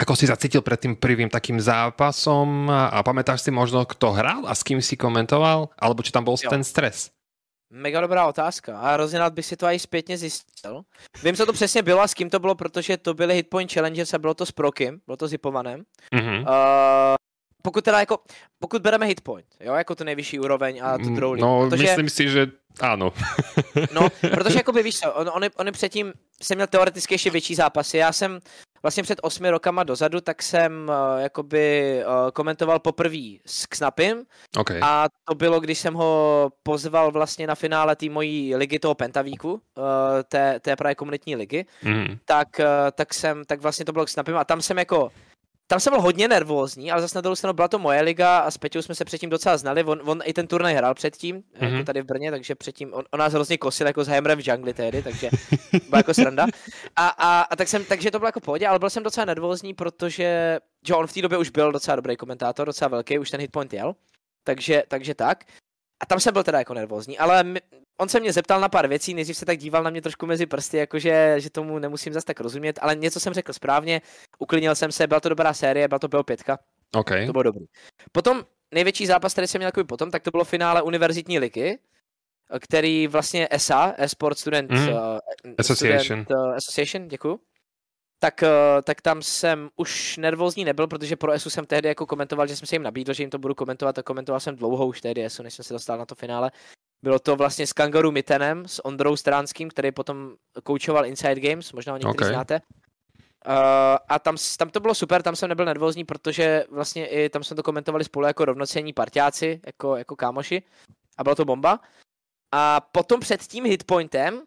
ako 0.00 0.12
si 0.16 0.24
sa 0.28 0.40
cítil 0.40 0.64
pred 0.64 0.80
tým 0.80 0.96
prvým 0.96 1.28
takým 1.28 1.60
zápasom 1.60 2.68
a 2.72 3.00
pamätáš 3.04 3.44
si 3.44 3.52
možno, 3.52 3.84
kto 3.84 4.16
hral 4.16 4.48
a 4.48 4.56
s 4.56 4.64
kým 4.64 4.80
si 4.80 4.96
komentoval? 4.96 5.68
Alebo 5.76 6.00
či 6.00 6.12
tam 6.12 6.24
bol 6.24 6.40
jo. 6.40 6.48
ten 6.48 6.64
stres? 6.64 7.12
Mega 7.66 8.00
dobrá 8.00 8.26
otázka 8.26 8.78
a 8.78 8.92
hrozně 8.92 9.18
rád 9.18 9.32
bych 9.32 9.46
si 9.46 9.56
to 9.56 9.66
i 9.66 9.78
zpětně 9.78 10.18
zjistil. 10.18 10.82
Vím, 11.22 11.36
co 11.36 11.46
to 11.46 11.52
přesně 11.52 11.82
bylo 11.82 12.00
a 12.00 12.08
s 12.08 12.14
kým 12.14 12.30
to 12.30 12.38
bylo, 12.38 12.54
protože 12.54 12.96
to 12.96 13.14
byly 13.14 13.34
Hitpoint 13.34 13.72
Challengers 13.72 14.14
a 14.14 14.18
bylo 14.18 14.34
to 14.34 14.46
s 14.46 14.52
Prokim, 14.52 15.00
bylo 15.06 15.16
to 15.16 15.28
zipované. 15.28 15.82
Mm-hmm. 16.14 16.40
Uh, 16.40 17.16
pokud 17.66 17.84
teda 17.84 18.00
jako, 18.00 18.18
pokud 18.58 18.82
bereme 18.82 19.06
hitpoint, 19.06 19.46
jo, 19.60 19.74
jako 19.74 19.94
to 19.94 20.04
nejvyšší 20.04 20.38
úroveň 20.38 20.80
a 20.82 20.98
to 20.98 21.04
druhou 21.04 21.34
No, 21.34 21.66
protože, 21.68 21.82
myslím 21.82 22.08
si, 22.08 22.28
že 22.28 22.46
ano. 22.80 23.12
no, 23.92 24.08
protože 24.30 24.58
jako 24.58 24.72
by 24.72 24.82
víš 24.82 25.00
co, 25.00 25.12
on, 25.12 25.30
on, 25.34 25.42
on 25.56 25.72
předtím 25.72 26.12
jsem 26.42 26.56
měl 26.56 26.66
teoreticky 26.66 27.14
ještě 27.14 27.30
větší 27.30 27.54
zápasy. 27.54 27.98
Já 27.98 28.12
jsem 28.12 28.40
vlastně 28.82 29.02
před 29.02 29.18
osmi 29.22 29.50
rokama 29.50 29.84
dozadu, 29.84 30.20
tak 30.20 30.42
jsem 30.42 30.72
uh, 30.88 31.20
jakoby 31.20 31.96
uh, 32.06 32.30
komentoval 32.30 32.78
poprvé 32.78 33.42
s 33.46 33.66
Knapim 33.66 34.22
okay. 34.58 34.80
a 34.82 35.06
to 35.28 35.34
bylo, 35.34 35.60
když 35.60 35.78
jsem 35.78 35.94
ho 35.94 36.50
pozval 36.62 37.12
vlastně 37.12 37.46
na 37.46 37.54
finále 37.54 37.96
té 37.96 38.08
mojí 38.08 38.56
ligy 38.56 38.78
toho 38.78 38.94
Pentavíku, 38.94 39.52
uh, 39.52 39.60
té, 40.28 40.60
té 40.60 40.76
právě 40.76 40.94
komunitní 40.94 41.36
ligy, 41.36 41.66
mm. 41.82 42.18
tak, 42.24 42.48
uh, 42.60 42.66
tak 42.94 43.14
jsem, 43.14 43.44
tak 43.44 43.60
vlastně 43.60 43.84
to 43.84 43.92
bylo 43.92 44.06
s 44.06 44.14
Knapim 44.14 44.36
a 44.36 44.44
tam 44.44 44.62
jsem 44.62 44.78
jako 44.78 45.10
tam 45.66 45.80
jsem 45.80 45.90
byl 45.90 46.00
hodně 46.00 46.28
nervózní, 46.28 46.92
ale 46.92 47.02
zase 47.02 47.18
na 47.18 47.20
druhou 47.20 47.36
stranu 47.36 47.54
byla 47.54 47.68
to 47.68 47.78
moje 47.78 48.00
liga 48.02 48.38
a 48.38 48.50
s 48.50 48.58
Peťou 48.58 48.82
jsme 48.82 48.94
se 48.94 49.04
předtím 49.04 49.30
docela 49.30 49.56
znali. 49.56 49.84
On, 49.84 50.00
on 50.04 50.20
i 50.24 50.32
ten 50.32 50.46
turnaj 50.46 50.74
hrál 50.74 50.94
předtím, 50.94 51.42
mm-hmm. 51.42 51.72
jako 51.72 51.84
tady 51.84 52.02
v 52.02 52.04
Brně, 52.04 52.30
takže 52.30 52.54
předtím 52.54 52.94
on, 52.94 53.04
on 53.10 53.20
nás 53.20 53.32
hrozně 53.32 53.58
kosil 53.58 53.86
jako 53.86 54.04
s 54.04 54.08
Heimerem 54.08 54.38
v 54.38 54.42
džungli 54.42 54.74
tehdy, 54.74 55.02
takže 55.02 55.30
byla 55.88 55.98
jako 55.98 56.14
sranda. 56.14 56.46
A, 56.96 57.08
a, 57.08 57.40
a, 57.40 57.56
tak 57.56 57.68
jsem, 57.68 57.84
takže 57.84 58.10
to 58.10 58.18
bylo 58.18 58.28
jako 58.28 58.40
pohodě, 58.40 58.66
ale 58.66 58.78
byl 58.78 58.90
jsem 58.90 59.02
docela 59.02 59.24
nervózní, 59.24 59.74
protože 59.74 60.58
že 60.86 60.94
on 60.94 61.06
v 61.06 61.12
té 61.12 61.22
době 61.22 61.38
už 61.38 61.50
byl 61.50 61.72
docela 61.72 61.96
dobrý 61.96 62.16
komentátor, 62.16 62.66
docela 62.66 62.88
velký, 62.88 63.18
už 63.18 63.30
ten 63.30 63.40
hitpoint 63.40 63.72
jel. 63.72 63.94
Takže, 64.44 64.82
takže 64.88 65.14
tak. 65.14 65.44
A 66.00 66.06
tam 66.06 66.20
jsem 66.20 66.32
byl 66.32 66.44
teda 66.44 66.58
jako 66.58 66.74
nervózní, 66.74 67.18
ale 67.18 67.44
my, 67.44 67.60
on 68.00 68.08
se 68.08 68.20
mě 68.20 68.32
zeptal 68.32 68.60
na 68.60 68.68
pár 68.68 68.88
věcí, 68.88 69.14
nejdřív 69.14 69.36
se 69.36 69.46
tak 69.46 69.58
díval 69.58 69.82
na 69.82 69.90
mě 69.90 70.02
trošku 70.02 70.26
mezi 70.26 70.46
prsty, 70.46 70.76
jakože 70.76 71.34
že 71.38 71.50
tomu 71.50 71.78
nemusím 71.78 72.12
zase 72.12 72.26
tak 72.26 72.40
rozumět, 72.40 72.78
ale 72.82 72.94
něco 72.94 73.20
jsem 73.20 73.32
řekl 73.32 73.52
správně, 73.52 74.02
uklidnil 74.38 74.74
jsem 74.74 74.92
se, 74.92 75.06
byla 75.06 75.20
to 75.20 75.28
dobrá 75.28 75.54
série, 75.54 75.88
byla 75.88 75.98
to 75.98 76.08
BO5. 76.08 76.56
Okay. 76.96 77.26
To 77.26 77.32
bylo 77.32 77.42
dobrý. 77.42 77.64
Potom 78.12 78.42
největší 78.74 79.06
zápas, 79.06 79.32
který 79.32 79.46
jsem 79.46 79.58
měl 79.58 79.68
jako 79.68 79.84
potom, 79.84 80.10
tak 80.10 80.22
to 80.22 80.30
bylo 80.30 80.44
finále 80.44 80.82
univerzitní 80.82 81.38
ligy, 81.38 81.78
který 82.60 83.06
vlastně 83.06 83.48
ESA, 83.50 83.94
Esport 83.98 84.38
Student, 84.38 84.70
mm. 84.70 84.88
uh, 84.88 85.18
Association. 85.58 86.24
Student, 86.24 86.30
uh, 86.30 86.54
Association, 86.54 87.08
děkuju. 87.08 87.40
Tak, 88.18 88.42
uh, 88.42 88.82
tak 88.82 89.00
tam 89.00 89.22
jsem 89.22 89.68
už 89.76 90.16
nervózní 90.16 90.64
nebyl, 90.64 90.86
protože 90.86 91.16
pro 91.16 91.32
ESU 91.32 91.50
jsem 91.50 91.66
tehdy 91.66 91.88
jako 91.88 92.06
komentoval, 92.06 92.46
že 92.46 92.56
jsem 92.56 92.66
se 92.66 92.74
jim 92.74 92.82
nabídl, 92.82 93.12
že 93.12 93.22
jim 93.22 93.30
to 93.30 93.38
budu 93.38 93.54
komentovat 93.54 93.98
a 93.98 94.02
komentoval 94.02 94.40
jsem 94.40 94.56
dlouho 94.56 94.86
už 94.86 95.00
tehdy 95.00 95.24
ESU, 95.24 95.42
než 95.42 95.54
jsem 95.54 95.64
se 95.64 95.74
dostal 95.74 95.98
na 95.98 96.06
to 96.06 96.14
finále. 96.14 96.50
Bylo 97.02 97.18
to 97.18 97.36
vlastně 97.36 97.66
s 97.66 97.72
Kangaroo 97.72 98.12
Mitenem, 98.12 98.68
s 98.68 98.84
Ondrou 98.84 99.16
Stránským, 99.16 99.68
který 99.68 99.92
potom 99.92 100.32
koučoval 100.62 101.06
Inside 101.06 101.40
Games, 101.40 101.72
možná 101.72 101.92
ho 101.92 101.98
někdy 101.98 102.10
okay. 102.10 102.28
znáte. 102.28 102.60
Uh, 103.46 103.52
a 104.08 104.18
tam, 104.18 104.36
tam 104.58 104.70
to 104.70 104.80
bylo 104.80 104.94
super, 104.94 105.22
tam 105.22 105.36
jsem 105.36 105.48
nebyl 105.48 105.64
nervózní, 105.64 106.04
protože 106.04 106.64
vlastně 106.70 107.06
i 107.06 107.28
tam 107.28 107.44
jsme 107.44 107.56
to 107.56 107.62
komentovali 107.62 108.04
spolu 108.04 108.26
jako 108.26 108.44
rovnocení 108.44 108.92
partiáci, 108.92 109.60
jako, 109.66 109.96
jako 109.96 110.16
kámoši. 110.16 110.62
A 111.18 111.24
bylo 111.24 111.34
to 111.34 111.44
bomba. 111.44 111.80
A 112.52 112.80
potom 112.80 113.20
před 113.20 113.42
tím 113.42 113.64
hitpointem, 113.64 114.42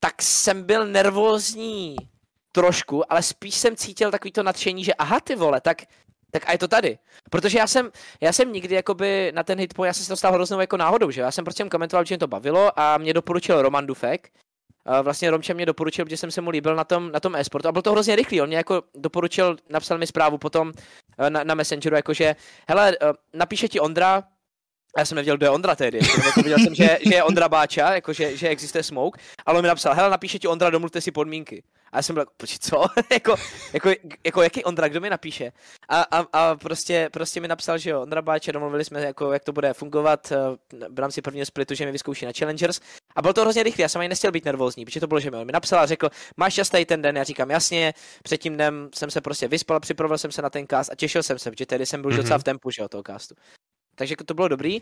tak 0.00 0.22
jsem 0.22 0.62
byl 0.62 0.86
nervózní 0.86 1.96
trošku, 2.52 3.12
ale 3.12 3.22
spíš 3.22 3.54
jsem 3.54 3.76
cítil 3.76 4.10
takový 4.10 4.32
to 4.32 4.42
nadšení, 4.42 4.84
že 4.84 4.94
aha 4.94 5.20
ty 5.20 5.34
vole, 5.34 5.60
tak, 5.60 5.82
tak 6.30 6.42
a 6.46 6.52
je 6.52 6.58
to 6.58 6.68
tady. 6.68 6.98
Protože 7.30 7.58
já 7.58 7.66
jsem, 7.66 7.90
já 8.20 8.32
jsem 8.32 8.52
nikdy 8.52 8.74
jakoby 8.74 9.32
na 9.34 9.42
ten 9.42 9.58
hitpoint, 9.58 9.86
já 9.86 9.92
jsem 9.92 10.04
se 10.04 10.12
dostal 10.12 10.32
hroznou 10.32 10.60
jako 10.60 10.76
náhodou, 10.76 11.10
že 11.10 11.20
já 11.20 11.30
jsem 11.30 11.44
prostě 11.44 11.64
komentoval, 11.64 12.04
že 12.04 12.12
mě 12.12 12.18
to 12.18 12.26
bavilo 12.26 12.80
a 12.80 12.98
mě 12.98 13.14
doporučil 13.14 13.62
Roman 13.62 13.86
Dufek, 13.86 14.30
vlastně 15.02 15.30
Romče 15.30 15.54
mě 15.54 15.66
doporučil, 15.66 16.04
protože 16.04 16.16
jsem 16.16 16.30
se 16.30 16.40
mu 16.40 16.50
líbil 16.50 16.76
na 16.76 16.84
tom, 16.84 17.12
na 17.12 17.20
tom 17.20 17.36
e-sportu 17.36 17.68
a 17.68 17.72
byl 17.72 17.82
to 17.82 17.92
hrozně 17.92 18.16
rychlý. 18.16 18.40
On 18.40 18.46
mě 18.46 18.56
jako 18.56 18.82
doporučil, 18.94 19.56
napsal 19.68 19.98
mi 19.98 20.06
zprávu 20.06 20.38
potom 20.38 20.72
eh, 21.18 21.30
na, 21.30 21.44
na 21.44 21.54
Messengeru, 21.54 21.96
jakože 21.96 22.36
hele, 22.68 22.96
eh, 23.02 23.12
napíše 23.34 23.68
ti 23.68 23.80
Ondra, 23.80 24.22
já 24.98 25.04
jsem 25.04 25.16
nevěděl, 25.16 25.36
kdo 25.36 25.46
je 25.46 25.50
Ondra 25.50 25.76
tehdy. 25.76 26.00
Viděl 26.36 26.58
jsem, 26.58 26.74
že, 26.74 26.98
že 27.02 27.14
je 27.14 27.24
Ondra 27.24 27.48
Báča, 27.48 27.94
jako 27.94 28.12
že, 28.12 28.36
že 28.36 28.48
existuje 28.48 28.82
Smoke, 28.82 29.20
ale 29.46 29.58
on 29.58 29.62
mi 29.64 29.68
napsal, 29.68 29.94
hele, 29.94 30.10
napíše 30.10 30.38
ti 30.38 30.48
Ondra, 30.48 30.70
domluvte 30.70 31.00
si 31.00 31.10
podmínky. 31.10 31.62
A 31.92 31.98
já 31.98 32.02
jsem 32.02 32.14
byl, 32.14 32.24
počkej, 32.36 32.58
co? 32.58 32.84
jako, 33.12 33.36
jako, 33.72 33.90
jako, 34.24 34.42
jaký 34.42 34.64
Ondra, 34.64 34.88
kdo 34.88 35.00
mi 35.00 35.10
napíše? 35.10 35.52
A, 35.88 36.02
a, 36.02 36.26
a 36.32 36.54
prostě, 36.56 37.08
prostě 37.12 37.40
mi 37.40 37.48
napsal, 37.48 37.78
že 37.78 37.90
jo, 37.90 38.02
Ondra 38.02 38.22
Báča, 38.22 38.52
domluvili 38.52 38.84
jsme, 38.84 39.00
jako, 39.00 39.32
jak 39.32 39.44
to 39.44 39.52
bude 39.52 39.74
fungovat 39.74 40.32
uh, 40.32 40.86
v 40.94 40.98
rámci 40.98 41.22
prvního 41.22 41.46
splitu, 41.46 41.74
že 41.74 41.86
mi 41.86 41.92
vyzkouší 41.92 42.26
na 42.26 42.32
Challengers. 42.38 42.80
A 43.16 43.22
bylo 43.22 43.34
to 43.34 43.40
hrozně 43.40 43.62
rychlé, 43.62 43.82
já 43.82 43.88
jsem 43.88 44.00
ani 44.00 44.08
nechtěl 44.08 44.32
být 44.32 44.44
nervózní, 44.44 44.84
protože 44.84 45.00
to 45.00 45.06
bylo, 45.06 45.20
že 45.20 45.30
mi 45.30 45.36
on 45.36 45.46
mi 45.46 45.52
napsal 45.52 45.80
a 45.80 45.86
řekl, 45.86 46.08
máš 46.36 46.54
čas 46.54 46.70
tady 46.70 46.86
ten 46.86 47.02
den, 47.02 47.16
já 47.16 47.24
říkám, 47.24 47.50
jasně, 47.50 47.94
před 48.22 48.38
tím 48.38 48.54
dnem 48.54 48.88
jsem 48.94 49.10
se 49.10 49.20
prostě 49.20 49.48
vyspal, 49.48 49.80
připravil 49.80 50.18
jsem 50.18 50.32
se 50.32 50.42
na 50.42 50.50
ten 50.50 50.66
cast 50.66 50.92
a 50.92 50.94
těšil 50.94 51.22
jsem 51.22 51.38
se, 51.38 51.50
protože 51.50 51.66
tehdy 51.66 51.86
jsem 51.86 52.02
byl 52.02 52.10
mm-hmm. 52.10 52.16
docela 52.16 52.38
v 52.38 52.44
tempu, 52.44 52.70
že 52.70 52.82
jo, 52.82 52.88
toho 52.88 53.02
castu. 53.06 53.34
Takže 54.02 54.16
to 54.16 54.34
bylo 54.34 54.48
dobrý. 54.48 54.80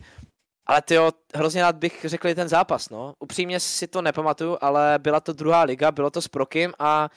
Ale 0.67 0.83
ty 0.83 0.97
hrozně 1.35 1.63
rád 1.63 1.77
bych 1.77 2.05
řekl 2.05 2.35
ten 2.35 2.49
zápas, 2.49 2.91
no. 2.91 3.15
Upřímně 3.19 3.61
si 3.61 3.87
to 3.87 4.03
nepamatuju, 4.03 4.59
ale 4.61 4.99
byla 4.99 5.21
to 5.21 5.33
druhá 5.33 5.63
liga, 5.63 5.93
bylo 5.93 6.11
to 6.11 6.23
s 6.23 6.29
Prokim 6.29 6.73
a 6.79 7.11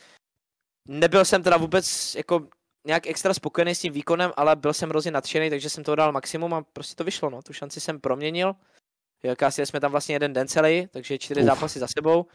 nebyl 0.87 1.25
jsem 1.25 1.43
teda 1.43 1.57
vůbec 1.57 2.15
jako 2.15 2.47
nějak 2.87 3.07
extra 3.07 3.33
spokojený 3.33 3.75
s 3.75 3.79
tím 3.79 3.93
výkonem, 3.93 4.31
ale 4.35 4.55
byl 4.55 4.73
jsem 4.73 4.89
hrozně 4.89 5.11
nadšený, 5.11 5.49
takže 5.49 5.69
jsem 5.69 5.83
to 5.83 5.95
dal 5.95 6.11
maximum 6.11 6.53
a 6.53 6.63
prostě 6.73 6.95
to 6.95 7.03
vyšlo, 7.03 7.29
no. 7.29 7.41
Tu 7.41 7.53
šanci 7.53 7.79
jsem 7.81 7.99
proměnil. 7.99 8.55
Kásili 9.35 9.65
jsme 9.65 9.79
tam 9.79 9.91
vlastně 9.91 10.15
jeden 10.15 10.33
den 10.33 10.47
celý, 10.47 10.87
takže 10.91 11.17
čtyři 11.17 11.39
Uf. 11.41 11.45
zápasy 11.45 11.79
za 11.79 11.87
sebou. 11.97 12.25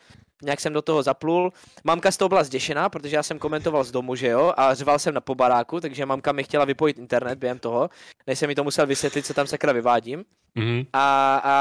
Nějak 0.42 0.60
jsem 0.60 0.72
do 0.72 0.82
toho 0.82 1.02
zaplul. 1.02 1.52
Mamka 1.84 2.10
z 2.10 2.16
toho 2.16 2.28
byla 2.28 2.44
zděšená, 2.44 2.88
protože 2.88 3.16
já 3.16 3.22
jsem 3.22 3.38
komentoval 3.38 3.84
z 3.84 3.90
domu, 3.90 4.14
že 4.14 4.28
jo, 4.28 4.52
a 4.56 4.74
řval 4.74 4.98
jsem 4.98 5.14
na 5.14 5.20
pobaráku, 5.20 5.80
takže 5.80 6.06
mamka 6.06 6.32
mi 6.32 6.44
chtěla 6.44 6.64
vypojit 6.64 6.98
internet 6.98 7.38
během 7.38 7.58
toho, 7.58 7.90
než 8.26 8.38
jsem 8.38 8.48
mi 8.48 8.54
to 8.54 8.64
musel 8.64 8.86
vysvětlit, 8.86 9.26
co 9.26 9.34
tam 9.34 9.46
sakra 9.46 9.72
vyvádím. 9.72 10.24
Mm-hmm. 10.56 10.86
A, 10.92 11.36
a, 11.44 11.54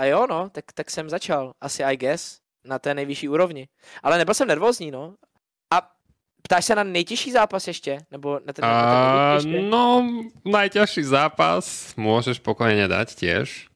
a 0.00 0.04
jo, 0.04 0.26
no, 0.30 0.50
tak, 0.50 0.64
tak 0.74 0.90
jsem 0.90 1.10
začal, 1.10 1.52
asi 1.60 1.84
I 1.84 1.96
guess, 1.96 2.38
na 2.64 2.78
té 2.78 2.94
nejvyšší 2.94 3.28
úrovni. 3.28 3.68
Ale 4.02 4.18
nebyl 4.18 4.34
jsem 4.34 4.48
nervózní, 4.48 4.90
no. 4.90 5.14
A 5.74 5.90
ptáš 6.42 6.64
se 6.64 6.74
na 6.74 6.84
nejtěžší 6.84 7.32
zápas 7.32 7.66
ještě? 7.66 7.98
Nebo 8.10 8.40
na 8.46 8.52
ten, 8.52 8.62
na 8.62 9.38
ten 9.42 9.70
No, 9.70 10.06
najťažší 10.44 11.02
zápas 11.04 11.94
môžeš 11.96 12.42
pokojne 12.42 12.88
dať 12.88 13.14
tiež. 13.14 13.71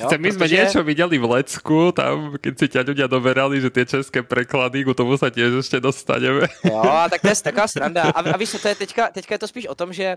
Jo, 0.00 0.08
Sice 0.08 0.16
my 0.16 0.28
protože... 0.32 0.36
sme 0.40 0.46
niečo 0.48 0.80
videli 0.80 1.16
v 1.20 1.26
Lecku, 1.28 1.92
tam, 1.92 2.40
keď 2.40 2.52
si 2.56 2.66
ťa 2.72 2.80
ľudia 2.88 3.04
doberali, 3.04 3.60
že 3.60 3.68
tie 3.68 3.84
české 3.84 4.24
preklady, 4.24 4.88
k 4.88 4.96
tomu 4.96 5.20
sa 5.20 5.28
tiež 5.28 5.60
ešte 5.60 5.76
dostaneme. 5.76 6.48
Jo, 6.64 6.80
a 6.80 7.04
tak 7.12 7.20
to 7.20 7.28
je 7.28 7.36
taková 7.36 7.68
sranda. 7.68 8.08
A, 8.08 8.20
a 8.24 8.36
víš, 8.40 8.56
to 8.56 8.68
je 8.68 8.80
teďka, 8.80 9.12
teďka 9.12 9.36
je 9.36 9.42
to 9.44 9.48
spíš 9.52 9.66
o 9.68 9.76
tom, 9.76 9.92
že 9.92 10.16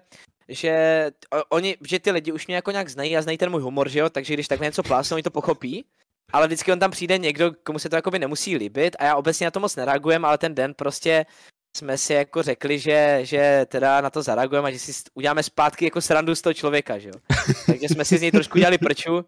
že 0.50 0.74
oni, 1.50 1.76
že 1.84 2.00
ty 2.00 2.12
lidi 2.12 2.32
už 2.32 2.48
mě 2.48 2.56
jako 2.56 2.72
nějak 2.72 2.90
znají 2.90 3.18
a 3.18 3.22
znají 3.22 3.38
ten 3.38 3.50
můj 3.50 3.62
humor, 3.62 3.90
že 3.90 4.00
jo, 4.00 4.10
takže 4.10 4.34
když 4.34 4.48
takhle 4.48 4.68
něco 4.68 4.84
plásnou, 4.84 5.16
oni 5.16 5.24
to 5.24 5.32
pochopí, 5.32 5.86
ale 6.34 6.48
vždycky 6.48 6.72
on 6.72 6.80
tam 6.80 6.92
přijde 6.92 7.18
někdo, 7.18 7.52
komu 7.64 7.80
se 7.80 7.90
to 7.90 7.96
jakoby 7.96 8.20
nemusí 8.20 8.58
líbit 8.58 8.96
a 9.00 9.06
já 9.06 9.16
obecně 9.16 9.48
na 9.48 9.52
to 9.52 9.60
moc 9.60 9.76
nereagujem, 9.76 10.26
ale 10.26 10.38
ten 10.38 10.56
den 10.56 10.74
prostě 10.74 11.26
jsme 11.78 11.98
si 11.98 12.14
jako 12.14 12.44
řekli, 12.44 12.80
že, 12.80 13.20
že 13.24 13.66
teda 13.68 14.02
na 14.02 14.10
to 14.10 14.22
zareagujeme 14.22 14.68
a 14.68 14.72
že 14.72 14.80
si 14.80 14.92
uděláme 15.14 15.44
zpátky 15.44 15.86
jako 15.86 16.02
srandu 16.02 16.36
z 16.36 16.42
toho 16.42 16.54
člověka, 16.54 16.98
že 16.98 17.10
jo. 17.10 17.16
Takže 17.66 17.90
jsme 17.90 18.06
si 18.06 18.18
z 18.18 18.22
něj 18.22 18.32
trošku 18.32 18.58
udělali 18.58 18.78
prču 18.78 19.26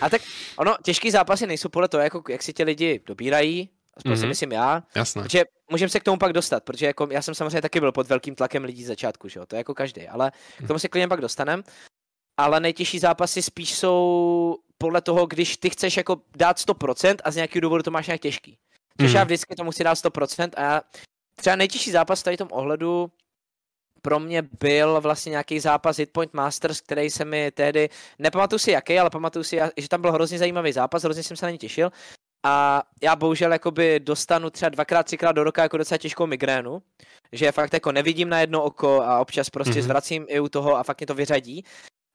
a 0.00 0.10
tak 0.10 0.22
ono, 0.56 0.76
těžký 0.82 1.10
zápasy 1.10 1.46
nejsou 1.46 1.68
podle 1.68 1.88
toho, 1.88 2.02
jako, 2.02 2.22
jak 2.28 2.42
si 2.42 2.52
ti 2.52 2.64
lidi 2.64 3.00
dobírají, 3.06 3.70
aspoň 3.96 4.12
mm-hmm. 4.12 4.16
si 4.16 4.20
mhm. 4.20 4.28
myslím 4.28 4.52
já. 4.52 4.82
Jasné. 4.94 5.22
Protože 5.22 5.44
můžeme 5.70 5.88
se 5.88 6.00
k 6.00 6.04
tomu 6.04 6.18
pak 6.18 6.32
dostat, 6.32 6.64
protože 6.64 6.86
jako 6.86 7.08
já 7.10 7.22
jsem 7.22 7.34
samozřejmě 7.34 7.62
taky 7.62 7.80
byl 7.80 7.92
pod 7.92 8.08
velkým 8.08 8.34
tlakem 8.34 8.64
lidí 8.64 8.84
z 8.84 8.86
začátku, 8.86 9.28
že 9.28 9.40
jo, 9.40 9.46
to 9.46 9.56
je 9.56 9.58
jako 9.58 9.74
každý, 9.74 10.08
ale 10.08 10.32
k 10.64 10.66
tomu 10.66 10.78
se 10.78 10.88
klidně 10.88 11.08
pak 11.08 11.20
dostanem. 11.20 11.62
Ale 12.36 12.60
nejtěžší 12.60 12.98
zápasy 12.98 13.42
spíš 13.42 13.74
jsou 13.74 14.56
podle 14.78 15.00
toho, 15.00 15.26
když 15.26 15.56
ty 15.56 15.70
chceš 15.70 15.96
jako 15.96 16.20
dát 16.36 16.56
100% 16.58 17.16
a 17.24 17.30
z 17.30 17.36
nějakého 17.36 17.60
důvodu 17.60 17.82
to 17.82 17.90
máš 17.90 18.06
nějak 18.06 18.20
těžký. 18.20 18.58
Což 19.00 19.10
mm-hmm. 19.10 19.16
já 19.16 19.24
vždycky 19.24 19.54
to 19.54 19.64
musí 19.64 19.84
dát 19.84 19.94
100% 19.94 20.50
a 20.56 20.62
já 20.62 20.82
třeba 21.36 21.56
nejtěžší 21.56 21.90
zápas 21.90 22.20
v 22.20 22.24
tady 22.24 22.36
tom 22.36 22.48
ohledu 22.52 23.10
pro 24.04 24.20
mě 24.20 24.42
byl 24.60 25.00
vlastně 25.00 25.30
nějaký 25.30 25.60
zápas 25.60 25.96
Hitpoint 25.96 26.34
Masters, 26.34 26.80
který 26.80 27.10
se 27.10 27.24
mi 27.24 27.50
tehdy, 27.50 27.88
nepamatuju 28.18 28.58
si 28.58 28.70
jaký, 28.70 28.98
ale 28.98 29.10
pamatuju 29.10 29.42
si, 29.42 29.58
že 29.76 29.88
tam 29.88 30.00
byl 30.00 30.12
hrozně 30.12 30.38
zajímavý 30.38 30.72
zápas, 30.72 31.02
hrozně 31.02 31.22
jsem 31.22 31.36
se 31.36 31.46
na 31.46 31.50
ně 31.50 31.58
těšil. 31.58 31.90
A 32.46 32.82
já 33.02 33.16
bohužel 33.16 33.52
jakoby 33.52 34.00
dostanu 34.00 34.50
třeba 34.50 34.68
dvakrát, 34.68 35.02
třikrát 35.02 35.32
do 35.32 35.44
roka 35.44 35.62
jako 35.62 35.76
docela 35.76 35.98
těžkou 35.98 36.26
migrénu, 36.26 36.82
že 37.32 37.52
fakt 37.52 37.72
jako 37.72 37.92
nevidím 37.92 38.28
na 38.28 38.40
jedno 38.40 38.62
oko 38.62 39.02
a 39.02 39.20
občas 39.20 39.50
prostě 39.50 39.72
mm-hmm. 39.72 39.82
zvracím 39.82 40.26
i 40.28 40.40
u 40.40 40.48
toho 40.48 40.76
a 40.76 40.82
fakt 40.82 41.00
mě 41.00 41.06
to 41.06 41.14
vyřadí. 41.14 41.64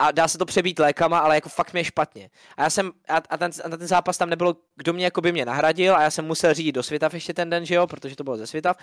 A 0.02 0.12
dá 0.12 0.28
se 0.28 0.38
to 0.38 0.46
přebít 0.46 0.80
lékama, 0.80 1.20
ale 1.20 1.36
jako 1.36 1.50
fakt 1.50 1.74
mě 1.74 1.80
je 1.80 1.86
špatně. 1.86 2.30
A 2.58 2.64
já 2.64 2.70
jsem, 2.70 2.92
a, 3.08 3.16
a, 3.30 3.38
ten, 3.38 3.52
a 3.64 3.70
ten 3.70 3.88
zápas 3.88 4.18
tam 4.18 4.30
nebylo, 4.30 4.56
kdo 4.76 4.94
mě 4.94 5.06
jako 5.06 5.22
by 5.22 5.32
mě 5.32 5.46
nahradil 5.46 5.96
a 5.96 6.04
já 6.04 6.12
jsem 6.12 6.26
musel 6.26 6.54
řídit 6.54 6.72
do 6.72 6.84
Svitav 6.84 7.14
ještě 7.14 7.34
ten 7.34 7.50
den, 7.50 7.66
že 7.66 7.76
jo, 7.76 7.88
protože 7.88 8.16
to 8.16 8.24
bylo 8.24 8.38
ze 8.38 8.48
Svitav. 8.48 8.78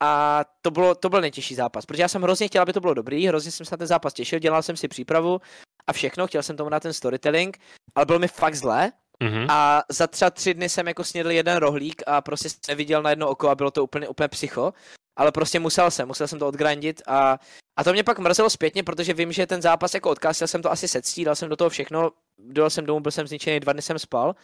A 0.00 0.44
to, 0.62 0.70
bylo, 0.70 0.94
to 0.94 1.08
byl 1.08 1.20
nejtěžší 1.20 1.54
zápas, 1.54 1.86
protože 1.86 2.02
já 2.02 2.08
jsem 2.08 2.22
hrozně 2.22 2.48
chtěl, 2.48 2.62
aby 2.62 2.72
to 2.72 2.80
bylo 2.80 2.94
dobrý, 2.94 3.26
hrozně 3.26 3.50
jsem 3.50 3.66
se 3.66 3.74
na 3.74 3.76
ten 3.76 3.86
zápas 3.86 4.14
těšil, 4.14 4.38
dělal 4.38 4.62
jsem 4.62 4.76
si 4.76 4.88
přípravu 4.88 5.40
a 5.86 5.92
všechno, 5.92 6.26
chtěl 6.26 6.42
jsem 6.42 6.56
tomu 6.56 6.70
dát 6.70 6.82
ten 6.82 6.92
storytelling, 6.92 7.58
ale 7.94 8.06
bylo 8.06 8.18
mi 8.18 8.28
fakt 8.28 8.54
zlé. 8.54 8.92
Mm-hmm. 9.24 9.46
A 9.48 9.82
za 9.88 10.06
třeba 10.06 10.30
tři 10.30 10.54
dny 10.54 10.68
jsem 10.68 10.88
jako 10.88 11.04
snědl 11.04 11.30
jeden 11.30 11.56
rohlík 11.56 12.02
a 12.06 12.20
prostě 12.20 12.48
neviděl 12.68 13.02
na 13.02 13.10
jedno 13.10 13.28
oko 13.28 13.48
a 13.48 13.54
bylo 13.54 13.70
to 13.70 13.84
úplně, 13.84 14.08
úplně 14.08 14.28
psycho. 14.28 14.72
Ale 15.16 15.32
prostě 15.32 15.60
musel 15.60 15.90
jsem, 15.90 16.08
musel 16.08 16.28
jsem 16.28 16.38
to 16.38 16.48
odgrindit 16.48 17.02
a, 17.06 17.38
a 17.76 17.84
to 17.84 17.92
mě 17.92 18.04
pak 18.04 18.18
mrzelo 18.18 18.50
zpětně, 18.50 18.82
protože 18.82 19.14
vím, 19.14 19.32
že 19.32 19.46
ten 19.46 19.62
zápas 19.62 19.94
jako 19.94 20.10
odkázal 20.10 20.48
jsem 20.48 20.62
to 20.62 20.72
asi 20.72 20.88
sectí, 20.88 21.24
dal 21.24 21.36
jsem 21.36 21.48
do 21.48 21.56
toho 21.56 21.70
všechno, 21.70 22.10
dojel 22.38 22.70
jsem 22.70 22.86
domů, 22.86 23.00
byl 23.00 23.12
jsem 23.12 23.26
zničený, 23.26 23.60
dva 23.60 23.72
dny 23.72 23.82
jsem 23.82 23.98
spal, 23.98 24.34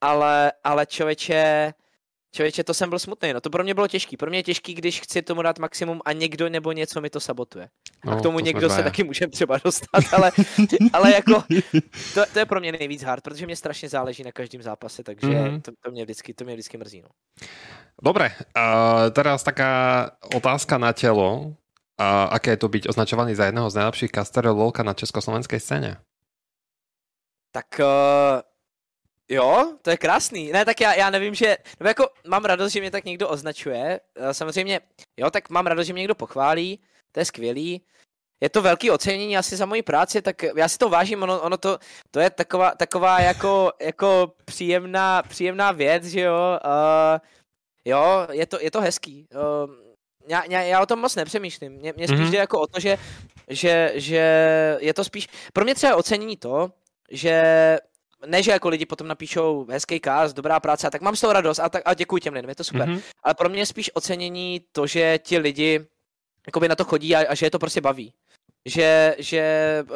ale, 0.00 0.52
ale 0.64 0.86
člověče, 0.86 1.74
Člověče, 2.36 2.64
to 2.64 2.74
jsem 2.74 2.88
byl 2.88 2.98
smutný, 2.98 3.32
no 3.32 3.40
to 3.40 3.50
pro 3.50 3.64
mě 3.64 3.74
bylo 3.74 3.88
těžký. 3.88 4.16
Pro 4.16 4.30
mě 4.30 4.38
je 4.38 4.42
těžký, 4.42 4.74
když 4.74 5.00
chci 5.00 5.22
tomu 5.22 5.42
dát 5.42 5.58
maximum 5.58 6.00
a 6.04 6.12
někdo 6.12 6.48
nebo 6.48 6.72
něco 6.72 7.00
mi 7.00 7.10
to 7.10 7.20
sabotuje. 7.20 7.68
A 8.02 8.10
no, 8.10 8.16
k 8.16 8.22
tomu 8.22 8.38
to 8.38 8.44
někdo 8.44 8.70
se 8.70 8.82
taky 8.82 9.04
může 9.04 9.26
třeba 9.26 9.58
dostat, 9.64 10.04
ale, 10.12 10.32
ale 10.92 11.12
jako 11.12 11.44
to, 12.14 12.24
to, 12.32 12.38
je 12.38 12.46
pro 12.46 12.60
mě 12.60 12.72
nejvíc 12.72 13.02
hard, 13.02 13.24
protože 13.24 13.46
mě 13.46 13.56
strašně 13.56 13.88
záleží 13.88 14.22
na 14.22 14.32
každém 14.32 14.62
zápase, 14.62 15.02
takže 15.02 15.26
mm-hmm. 15.26 15.60
to, 15.60 15.72
to, 15.84 15.90
mě 15.90 16.04
vždycky, 16.04 16.34
to 16.34 16.44
mě 16.44 16.54
vždycky 16.54 16.76
mrzí. 16.78 17.02
No. 17.02 17.08
Dobre, 18.02 18.30
uh, 18.56 19.10
teraz 19.12 19.42
taká 19.42 20.10
otázka 20.34 20.78
na 20.78 20.92
tělo. 20.92 21.40
Uh, 21.40 21.54
aké 22.30 22.50
je 22.50 22.56
to 22.56 22.68
být 22.68 22.88
označovaný 22.88 23.34
za 23.34 23.44
jedného 23.44 23.70
z 23.70 23.74
nejlepších 23.74 24.12
kasterov 24.12 24.58
LOLka 24.58 24.82
na 24.82 24.94
československé 24.94 25.60
scéně? 25.60 25.96
Tak 27.52 27.66
uh, 27.80 27.86
Jo, 29.28 29.76
to 29.82 29.90
je 29.90 29.96
krásný. 29.96 30.52
Ne, 30.52 30.64
tak 30.64 30.80
já, 30.80 30.94
já 30.94 31.10
nevím, 31.10 31.34
že, 31.34 31.56
nebo 31.80 31.88
jako 31.88 32.08
mám 32.28 32.44
radost, 32.44 32.72
že 32.72 32.80
mě 32.80 32.90
tak 32.90 33.04
někdo 33.04 33.28
označuje. 33.28 34.00
Eh, 34.16 34.34
samozřejmě, 34.34 34.80
jo, 35.16 35.30
tak 35.30 35.50
mám 35.50 35.66
radost, 35.66 35.86
že 35.86 35.92
mě 35.92 36.00
někdo 36.00 36.14
pochválí, 36.14 36.80
to 37.12 37.20
je 37.20 37.24
skvělý. 37.24 37.82
je 38.40 38.50
to 38.50 38.62
velký 38.62 38.90
ocenění 38.90 39.36
asi 39.36 39.56
za 39.56 39.66
moji 39.66 39.82
práci, 39.82 40.22
tak 40.22 40.42
já 40.56 40.68
si 40.68 40.78
to 40.78 40.88
vážím, 40.88 41.22
ono, 41.22 41.40
ono 41.40 41.56
to, 41.56 41.78
to 42.10 42.20
je 42.20 42.30
taková, 42.30 42.70
taková 42.70 43.20
jako, 43.20 43.72
jako 43.80 44.32
příjemná, 44.44 45.22
příjemná 45.22 45.72
věc, 45.72 46.04
že 46.04 46.20
jo, 46.20 46.58
uh, 46.64 47.18
jo, 47.84 48.26
je 48.32 48.46
to, 48.46 48.58
je 48.60 48.70
to 48.70 48.80
hezký. 48.80 49.26
Uh, 49.34 49.74
já, 50.28 50.44
já, 50.44 50.62
já 50.62 50.82
o 50.82 50.86
tom 50.86 51.00
moc 51.00 51.14
nepřemýšlím. 51.14 51.72
Mě, 51.72 51.92
mě 51.96 52.08
spíš 52.08 52.20
mm-hmm. 52.20 52.30
jde 52.30 52.38
jako 52.38 52.60
o 52.60 52.66
to, 52.66 52.80
že, 52.80 52.98
že, 53.48 53.92
že 53.94 54.22
je 54.80 54.94
to 54.94 55.04
spíš... 55.04 55.28
Pro 55.52 55.64
mě 55.64 55.74
třeba 55.74 55.96
ocenění 55.96 56.36
to, 56.36 56.70
že 57.10 57.42
ne, 58.26 58.42
že 58.42 58.50
jako 58.50 58.68
lidi 58.68 58.86
potom 58.86 59.08
napíšou 59.08 59.66
hezký 59.70 60.00
cast, 60.00 60.36
dobrá 60.36 60.60
práce, 60.60 60.86
a 60.86 60.90
tak 60.90 61.02
mám 61.02 61.16
z 61.16 61.20
toho 61.20 61.32
radost 61.32 61.58
a, 61.58 61.68
tak, 61.68 61.82
a 61.84 61.94
děkuji 61.94 62.16
těm 62.16 62.34
lidem, 62.34 62.48
je 62.48 62.54
to 62.54 62.64
super. 62.64 62.88
Mm-hmm. 62.88 63.02
Ale 63.22 63.34
pro 63.34 63.48
mě 63.48 63.60
je 63.60 63.66
spíš 63.66 63.90
ocenění 63.94 64.60
to, 64.72 64.86
že 64.86 65.18
ti 65.18 65.38
lidi 65.38 65.86
jakoby 66.46 66.68
na 66.68 66.76
to 66.76 66.84
chodí 66.84 67.16
a, 67.16 67.30
a 67.30 67.34
že 67.34 67.46
je 67.46 67.50
to 67.50 67.58
prostě 67.58 67.80
baví. 67.80 68.12
Že, 68.64 69.16
že 69.18 69.42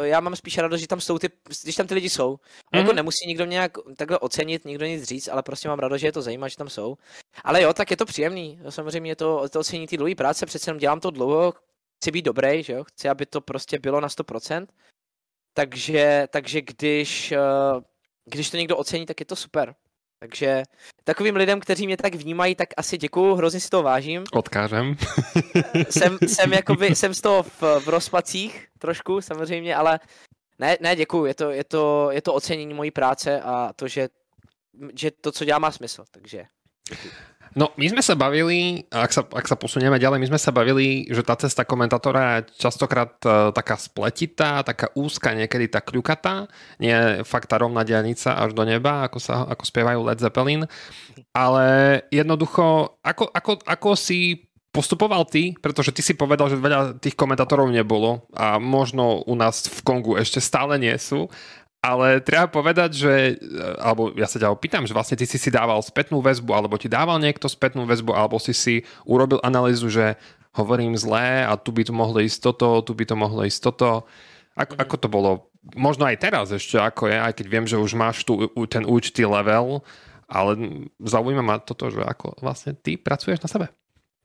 já 0.03 0.21
mám 0.21 0.37
spíš 0.37 0.59
radost, 0.59 0.81
že 0.81 0.87
tam 0.87 1.01
jsou 1.01 1.19
ty, 1.19 1.29
když 1.63 1.77
tam 1.77 1.87
ty 1.87 1.95
lidi 1.95 2.11
jsou. 2.11 2.35
Mm-hmm. 2.35 2.79
Jako 2.79 2.93
nemusí 2.93 3.27
nikdo 3.27 3.45
nějak 3.45 3.73
takhle 3.97 4.19
ocenit, 4.19 4.65
nikdo 4.65 4.87
nic 4.87 5.05
říct, 5.05 5.29
ale 5.29 5.43
prostě 5.43 5.69
mám 5.69 5.79
radost, 5.79 6.01
že 6.01 6.07
je 6.07 6.13
to 6.13 6.23
zajímá, 6.23 6.49
že 6.49 6.57
tam 6.57 6.69
jsou. 6.69 6.97
Ale 7.45 7.63
jo, 7.63 7.75
tak 7.75 7.91
je 7.91 7.97
to 7.97 8.07
příjemný. 8.07 8.61
Samozřejmě 8.69 9.11
je 9.11 9.17
to, 9.17 9.49
to 9.49 9.61
ocení 9.61 9.87
ty 9.87 9.97
dlouhé 9.97 10.15
práce, 10.15 10.47
přece 10.47 10.71
jenom 10.71 10.79
dělám 10.79 11.01
to 11.01 11.11
dlouho, 11.11 11.55
chci 11.97 12.11
být 12.11 12.25
dobrý, 12.25 12.63
že 12.63 12.73
jo? 12.73 12.85
Chci, 12.85 13.09
aby 13.09 13.27
to 13.27 13.41
prostě 13.41 13.79
bylo 13.79 14.01
na 14.01 14.09
100%. 14.09 14.67
Takže, 15.55 16.29
takže 16.31 16.61
když, 16.61 17.33
eh, 17.33 17.39
když 18.25 18.51
to 18.51 18.57
někdo 18.57 18.77
ocení, 18.77 19.07
tak 19.07 19.21
je 19.21 19.27
to 19.27 19.37
super. 19.37 19.75
Takže 20.19 20.63
takovým 21.05 21.37
lidem, 21.37 21.61
kteří 21.61 21.87
mě 21.87 21.97
tak 21.97 22.15
vnímají, 22.15 22.55
tak 22.55 22.69
asi 22.77 22.99
děkuju, 22.99 23.35
hrozně 23.35 23.61
si 23.61 23.69
to 23.69 23.83
vážím. 23.83 24.25
Odkážem. 24.33 24.97
jsem, 25.91 26.19
jsem, 26.27 26.53
jakoby, 26.53 26.95
jsem 26.95 27.15
z 27.15 27.21
toho 27.21 27.43
v, 27.43 27.63
v 27.63 27.89
rozpacích 27.89 28.69
trošku 28.79 29.21
samozřejmě, 29.21 29.77
ale 29.77 30.01
ne, 30.59 30.77
ne 30.81 30.97
děkuju, 30.97 31.25
je 31.25 31.35
to, 31.35 31.51
je, 31.51 31.65
to, 31.65 32.09
je 32.11 32.23
to 32.23 32.35
ocenění 32.35 32.75
mojí 32.75 32.91
práce 32.91 33.41
a 33.41 33.73
to, 33.77 33.89
že, 33.89 34.09
že 34.95 35.11
to, 35.11 35.33
co 35.33 35.45
dělá, 35.45 35.59
má 35.59 35.71
smysl, 35.71 36.05
takže 36.11 36.45
děkuju. 36.91 37.13
No, 37.59 37.75
my 37.75 37.87
sme 37.91 37.99
sa 37.99 38.15
bavili, 38.15 38.87
ak 38.95 39.11
sa, 39.11 39.23
ak 39.27 39.47
sa 39.51 39.59
posunieme 39.59 39.99
ďalej, 39.99 40.23
my 40.23 40.31
sme 40.31 40.41
sa 40.41 40.55
bavili, 40.55 41.11
že 41.11 41.27
tá 41.27 41.35
cesta 41.35 41.67
komentátora 41.67 42.47
je 42.47 42.63
častokrát 42.63 43.19
uh, 43.27 43.51
taká 43.51 43.75
spletitá, 43.75 44.63
taká 44.63 44.95
úzka, 44.95 45.35
niekedy 45.35 45.67
tá 45.67 45.83
kľukatá, 45.83 46.47
nie 46.79 46.95
fakt 47.27 47.51
tá 47.51 47.59
rovná 47.59 47.83
dianica 47.83 48.39
až 48.39 48.55
do 48.55 48.63
neba, 48.63 49.03
ako, 49.11 49.19
sa, 49.19 49.51
ako 49.51 49.67
spievajú 49.67 49.99
Led 49.99 50.23
Zeppelin, 50.23 50.63
ale 51.35 51.67
jednoducho, 52.15 52.99
ako, 53.03 53.35
ako, 53.35 53.53
ako 53.67 53.91
si 53.99 54.47
postupoval 54.71 55.27
ty, 55.27 55.59
pretože 55.59 55.91
ty 55.91 55.99
si 55.99 56.15
povedal, 56.15 56.47
že 56.47 56.55
veľa 56.55 57.03
tých 57.03 57.19
komentátorov 57.19 57.67
nebolo 57.75 58.23
a 58.31 58.63
možno 58.63 59.27
u 59.27 59.35
nás 59.35 59.67
v 59.67 59.81
Kongu 59.83 60.15
ešte 60.15 60.39
stále 60.39 60.79
nie 60.79 60.95
sú, 60.95 61.27
ale 61.81 62.21
treba 62.21 62.45
povedať, 62.45 62.91
že, 62.93 63.15
eh, 63.35 63.37
alebo 63.81 64.13
ja 64.13 64.29
sa 64.29 64.37
ťa 64.37 64.53
opýtam, 64.53 64.85
že 64.85 64.93
vlastne 64.93 65.17
ty 65.17 65.25
si 65.25 65.41
si 65.41 65.49
dával 65.49 65.81
spätnú 65.81 66.21
väzbu, 66.21 66.53
alebo 66.53 66.77
ti 66.77 66.93
dával 66.93 67.17
niekto 67.17 67.49
spätnú 67.49 67.89
väzbu, 67.89 68.13
alebo 68.13 68.37
si 68.37 68.53
si 68.53 68.75
urobil 69.09 69.41
analýzu, 69.41 69.89
že 69.89 70.21
hovorím 70.53 70.99
zlé 70.99 71.47
a 71.47 71.57
tu 71.57 71.73
by 71.73 71.87
to 71.87 71.95
mohlo 71.97 72.21
ísť 72.21 72.39
toto, 72.43 72.85
tu 72.85 72.93
by 72.93 73.05
to 73.09 73.17
mohlo 73.17 73.47
ísť 73.47 73.61
toto. 73.71 74.05
Ako, 74.59 74.75
ako 74.77 74.95
to 74.99 75.09
bolo? 75.09 75.31
Možno 75.79 76.05
aj 76.05 76.21
teraz 76.21 76.51
ešte 76.51 76.77
ako 76.77 77.09
je, 77.09 77.17
aj 77.17 77.33
keď 77.39 77.47
viem, 77.47 77.67
že 77.71 77.79
už 77.79 77.95
máš 77.95 78.27
tu 78.27 78.51
ten 78.67 78.83
určitý 78.83 79.25
level, 79.25 79.81
ale 80.27 80.51
zaujíma 81.01 81.43
ma 81.43 81.57
toto, 81.63 81.89
že 81.89 82.03
ako 82.03 82.35
vlastne 82.43 82.75
ty 82.75 82.99
pracuješ 82.99 83.41
na 83.41 83.49
sebe. 83.49 83.67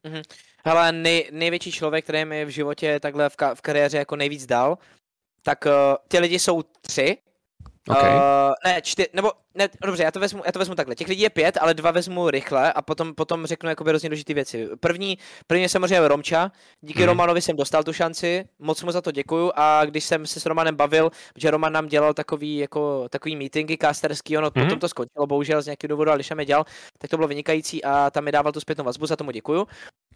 Mm-hmm. 0.01 0.23
Hele, 0.65 0.91
nej, 0.91 1.29
největší 1.31 1.71
člověk, 1.71 2.03
který 2.03 2.25
mi 2.25 2.45
v 2.45 2.49
životě 2.49 2.99
takhle 2.99 3.29
v, 3.29 3.35
ka- 3.37 3.55
v 3.55 3.61
kariéře 3.61 3.97
jako 3.97 4.15
nejvíc 4.15 4.45
dal, 4.45 4.77
tak 5.43 5.65
uh, 5.65 5.71
ty 6.07 6.19
lidi 6.19 6.39
jsou 6.39 6.63
tři 6.81 7.17
Okay. 7.89 8.15
Uh, 8.15 8.21
ne, 8.65 8.81
čtyři, 8.81 9.09
nebo 9.13 9.31
ne, 9.55 9.69
dobře, 9.85 10.03
já 10.03 10.11
to, 10.11 10.19
vezmu, 10.19 10.43
já 10.45 10.51
to 10.51 10.59
vezmu 10.59 10.75
takhle. 10.75 10.95
Těch 10.95 11.07
lidí 11.07 11.21
je 11.21 11.29
pět, 11.29 11.57
ale 11.61 11.73
dva 11.73 11.91
vezmu 11.91 12.29
rychle 12.29 12.73
a 12.73 12.81
potom, 12.81 13.15
potom 13.15 13.45
řeknu 13.45 13.69
jakoby 13.69 13.89
hrozně 13.89 14.09
důležité 14.09 14.33
věci. 14.33 14.67
První, 14.79 15.17
první 15.47 15.63
je 15.63 15.69
samozřejmě 15.69 16.07
Romča. 16.07 16.51
Díky 16.81 16.99
mm. 16.99 17.05
Romanovi 17.05 17.41
jsem 17.41 17.55
dostal 17.55 17.83
tu 17.83 17.93
šanci, 17.93 18.45
moc 18.59 18.83
mu 18.83 18.91
za 18.91 19.01
to 19.01 19.11
děkuju 19.11 19.51
a 19.55 19.85
když 19.85 20.03
jsem 20.03 20.27
se 20.27 20.39
s 20.39 20.45
Romanem 20.45 20.75
bavil, 20.75 21.11
že 21.35 21.51
Roman 21.51 21.73
nám 21.73 21.87
dělal 21.87 22.13
takový, 22.13 22.57
jako, 22.57 23.09
takový 23.09 23.35
meetingy 23.35 23.77
casterský, 23.77 24.37
ono 24.37 24.51
mm. 24.55 24.63
potom 24.63 24.79
to 24.79 24.89
skončilo, 24.89 25.27
bohužel 25.27 25.61
z 25.61 25.65
nějakého 25.65 25.89
důvodu, 25.89 26.11
ale 26.11 26.17
když 26.17 26.27
jsem 26.27 26.39
je 26.39 26.45
dělal, 26.45 26.65
tak 26.97 27.11
to 27.11 27.17
bylo 27.17 27.27
vynikající 27.27 27.83
a 27.83 28.09
tam 28.09 28.23
mi 28.23 28.31
dával 28.31 28.51
tu 28.51 28.59
zpětnou 28.59 28.85
vazbu, 28.85 29.05
za 29.05 29.15
tomu 29.15 29.31
děkuju. 29.31 29.67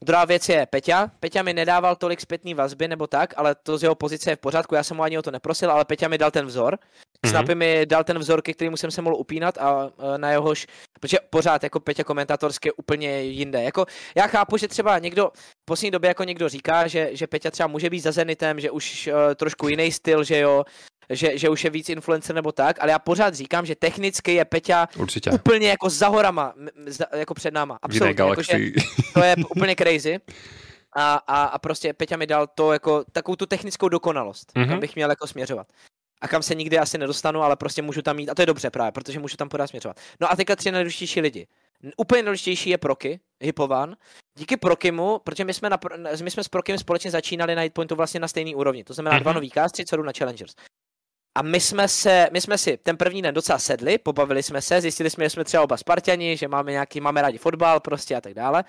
Druhá 0.01 0.25
věc 0.25 0.49
je 0.49 0.65
Peťa. 0.65 1.12
Peťa 1.19 1.41
mi 1.43 1.53
nedával 1.53 1.95
tolik 1.95 2.21
zpětný 2.21 2.53
vazby 2.53 2.88
nebo 2.88 3.07
tak, 3.07 3.33
ale 3.38 3.55
to 3.55 3.77
z 3.77 3.83
jeho 3.83 3.95
pozice 3.95 4.29
je 4.29 4.35
v 4.35 4.39
pořádku, 4.39 4.75
já 4.75 4.83
jsem 4.83 4.97
mu 4.97 5.03
ani 5.03 5.17
o 5.17 5.21
to 5.21 5.31
neprosil, 5.31 5.71
ale 5.71 5.85
Peťa 5.85 6.07
mi 6.07 6.17
dal 6.17 6.31
ten 6.31 6.45
vzor. 6.45 6.73
Mm-hmm. 6.73 7.29
Snapy 7.29 7.55
mi 7.55 7.85
dal 7.85 8.03
ten 8.03 8.19
vzor, 8.19 8.41
ke 8.41 8.53
kterému 8.53 8.77
jsem 8.77 8.91
se 8.91 9.01
mohl 9.01 9.15
upínat 9.15 9.57
a 9.57 9.91
na 10.17 10.31
jehož, 10.31 10.67
protože 10.99 11.17
pořád 11.29 11.63
jako 11.63 11.79
Peťa 11.79 12.03
komentátorské 12.03 12.71
úplně 12.71 13.21
jinde. 13.21 13.63
Jako, 13.63 13.85
já 14.15 14.27
chápu, 14.27 14.57
že 14.57 14.67
třeba 14.67 14.99
někdo 14.99 15.31
v 15.35 15.65
poslední 15.65 15.91
době 15.91 16.07
jako 16.07 16.23
někdo 16.23 16.49
říká, 16.49 16.88
že, 16.88 17.09
že 17.12 17.27
Peťa 17.27 17.51
třeba 17.51 17.67
může 17.67 17.89
být 17.89 17.99
za 17.99 18.12
Zenitem, 18.12 18.59
že 18.59 18.71
už 18.71 19.07
uh, 19.07 19.35
trošku 19.35 19.67
jiný 19.67 19.91
styl, 19.91 20.23
že 20.23 20.39
jo, 20.39 20.63
že, 21.10 21.38
že 21.38 21.50
už 21.50 21.63
je 21.63 21.69
víc 21.69 21.89
influencer 21.89 22.36
nebo 22.36 22.52
tak, 22.52 22.82
ale 22.82 22.91
já 22.91 23.00
pořád 23.00 23.34
říkám, 23.34 23.65
že 23.65 23.76
technicky 23.76 24.34
je 24.34 24.45
Peťa 24.45 24.88
Určitě. 24.98 25.32
úplně 25.32 25.69
jako 25.69 25.89
za 25.89 26.08
horama, 26.08 26.54
jako 27.15 27.34
před 27.34 27.54
náma. 27.54 27.80
Absolutně, 27.82 28.24
jako, 28.24 28.41
že 28.41 28.60
to 29.13 29.24
je 29.24 29.36
úplně 29.50 29.76
crazy. 29.76 30.19
A, 30.95 31.15
a, 31.15 31.43
a 31.43 31.60
prostě 31.60 31.93
Peťa 31.93 32.17
mi 32.17 32.28
dal 32.28 32.48
to 32.48 32.74
jako 32.74 33.04
takovou 33.12 33.36
tu 33.36 33.45
technickou 33.45 33.89
dokonalost, 33.89 34.52
mm-hmm. 34.56 34.69
kam 34.69 34.80
bych 34.80 34.95
měl 34.95 35.10
jako 35.10 35.28
směřovat 35.28 35.67
a 36.22 36.28
kam 36.28 36.43
se 36.43 36.56
nikdy 36.56 36.80
asi 36.80 36.98
nedostanu, 36.98 37.41
ale 37.41 37.56
prostě 37.56 37.82
můžu 37.82 38.02
tam 38.02 38.19
jít. 38.19 38.30
A 38.30 38.36
to 38.36 38.41
je 38.41 38.45
dobře 38.45 38.69
právě, 38.69 38.91
protože 38.91 39.19
můžu 39.19 39.38
tam 39.38 39.50
pořád 39.50 39.67
směřovat. 39.67 39.98
No 40.19 40.32
a 40.32 40.36
teďka 40.36 40.56
tři 40.56 40.72
nejdůležitější 40.72 41.22
lidi. 41.22 41.48
Úplně 41.98 42.22
nejdůležitější 42.22 42.69
je 42.69 42.78
Proky, 42.78 43.19
Hipovan. 43.39 43.95
Díky 44.38 44.58
Prokimu, 44.58 45.19
protože 45.19 45.45
my 45.45 45.54
jsme, 45.54 45.69
na, 45.69 45.80
my 46.24 46.32
jsme 46.32 46.43
s 46.43 46.48
Prokim 46.48 46.78
společně 46.78 47.12
začínali 47.12 47.56
na 47.56 47.62
Hitpointu 47.62 47.95
vlastně 47.95 48.19
na 48.19 48.28
stejné 48.28 48.56
úrovni. 48.56 48.84
To 48.84 48.93
znamená 48.93 49.17
mm-hmm. 49.17 49.22
dva 49.22 49.34
nový 49.34 49.50
cast, 49.50 49.76
co 49.88 49.98
na 49.98 50.12
Challengers. 50.17 50.56
A 51.37 51.41
my 51.41 51.59
jsme, 51.59 51.87
se, 51.87 52.29
my 52.31 52.41
jsme 52.41 52.57
si 52.57 52.77
ten 52.77 52.97
první 52.97 53.21
den 53.21 53.35
docela 53.35 53.59
sedli, 53.59 53.97
pobavili 53.97 54.43
jsme 54.43 54.61
se, 54.61 54.81
zjistili 54.81 55.09
jsme, 55.09 55.25
že 55.25 55.29
jsme 55.29 55.43
třeba 55.43 55.63
oba 55.63 55.77
Spartani, 55.77 56.37
že 56.37 56.47
máme 56.47 56.71
nějaký, 56.71 57.01
máme 57.01 57.21
rádi 57.21 57.37
fotbal 57.37 57.79
prostě 57.79 58.15
a 58.15 58.21
tak 58.21 58.33
dále. 58.33 58.63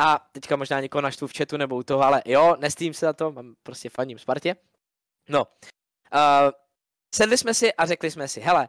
A 0.00 0.28
teďka 0.32 0.56
možná 0.56 0.80
někoho 0.80 1.02
naštvu 1.02 1.26
v 1.26 1.32
chatu 1.36 1.56
nebo 1.56 1.76
u 1.76 1.82
toho, 1.82 2.02
ale 2.02 2.22
jo, 2.24 2.56
nestým 2.58 2.94
se 2.94 3.06
za 3.06 3.12
to, 3.12 3.32
mám 3.32 3.54
prostě 3.62 3.90
faním 3.90 4.18
Spartě. 4.18 4.56
No, 5.28 5.46
uh, 6.14 6.50
sedli 7.14 7.38
jsme 7.38 7.54
si 7.54 7.74
a 7.74 7.86
řekli 7.86 8.10
jsme 8.10 8.28
si, 8.28 8.40
hele, 8.40 8.68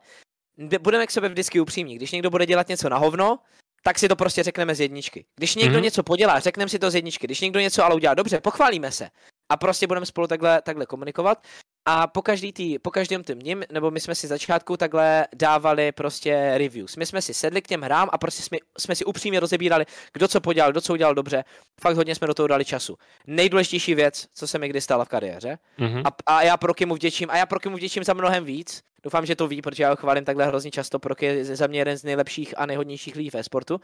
budeme 0.79 1.07
k 1.07 1.11
sobě 1.11 1.29
vždycky 1.29 1.59
upřímní. 1.59 1.95
Když 1.95 2.11
někdo 2.11 2.29
bude 2.29 2.45
dělat 2.45 2.67
něco 2.67 2.89
na 2.89 2.97
hovno, 2.97 3.39
tak 3.83 3.99
si 3.99 4.07
to 4.07 4.15
prostě 4.15 4.43
řekneme 4.43 4.75
z 4.75 4.79
jedničky. 4.79 5.25
Když 5.35 5.55
někdo 5.55 5.77
mm-hmm. 5.77 5.83
něco 5.83 6.03
podělá, 6.03 6.39
řekneme 6.39 6.69
si 6.69 6.79
to 6.79 6.91
z 6.91 6.95
jedničky. 6.95 7.27
Když 7.27 7.41
někdo 7.41 7.59
něco 7.59 7.83
ale 7.83 7.95
udělá 7.95 8.13
dobře, 8.13 8.41
pochválíme 8.41 8.91
se. 8.91 9.09
A 9.49 9.57
prostě 9.57 9.88
budeme 9.88 10.05
spolu 10.05 10.27
takhle, 10.27 10.61
takhle 10.61 10.85
komunikovat. 10.85 11.47
A 11.88 12.08
po, 12.08 12.21
každý 12.21 12.54
tý, 12.54 12.80
po 12.80 12.91
každém 12.91 13.24
tím 13.24 13.39
ním, 13.39 13.63
nebo 13.71 13.91
my 13.91 14.00
jsme 14.00 14.15
si 14.15 14.28
začátku 14.28 14.78
takhle 14.78 15.28
dávali 15.36 15.91
prostě 15.91 16.54
reviews. 16.58 16.95
My 16.95 17.06
jsme 17.06 17.21
si 17.21 17.34
sedli 17.34 17.62
k 17.62 17.67
těm 17.67 17.82
hrám 17.82 18.10
a 18.12 18.17
prostě 18.17 18.43
jsme, 18.43 18.58
jsme 18.78 18.95
si 18.95 19.06
upřímně 19.06 19.39
rozebírali, 19.39 19.86
kdo 20.13 20.28
co 20.28 20.41
podělal, 20.41 20.71
kdo 20.71 20.82
co 20.82 20.93
udělal 20.93 21.15
dobře. 21.15 21.43
Fakt 21.82 21.95
hodně 21.95 22.15
jsme 22.15 22.28
do 22.28 22.34
toho 22.34 22.48
dali 22.48 22.65
času. 22.65 22.98
Nejdůležitější 23.28 23.95
věc, 23.95 24.28
co 24.34 24.48
se 24.48 24.60
mi 24.60 24.69
kdy 24.69 24.82
stala 24.82 25.06
v 25.06 25.10
kariéře. 25.10 25.58
Mm-hmm. 25.80 26.04
A, 26.06 26.36
a, 26.36 26.41
já 26.41 26.58
pro 26.58 26.74
Kimu 26.74 26.95
vděčím, 26.95 27.30
a 27.30 27.38
já 27.38 27.45
pro 27.45 27.60
Kimu 27.60 27.78
vděčím 27.78 28.04
za 28.04 28.13
mnohem 28.13 28.45
víc. 28.45 28.82
Doufám, 29.04 29.26
že 29.26 29.36
to 29.36 29.48
ví, 29.48 29.62
protože 29.62 29.84
já 29.84 29.89
ho 29.89 29.95
chválím 29.95 30.26
takhle 30.26 30.45
hrozně 30.45 30.71
často. 30.71 31.00
Pro 31.00 31.15
je 31.21 31.45
za 31.45 31.67
mě 31.67 31.80
jeden 31.80 31.98
z 31.98 32.04
nejlepších 32.04 32.54
a 32.58 32.65
nejhodnějších 32.65 33.15
lidí 33.15 33.30
ve 33.30 33.43
sportu. 33.43 33.82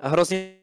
Hrozně, 0.00 0.54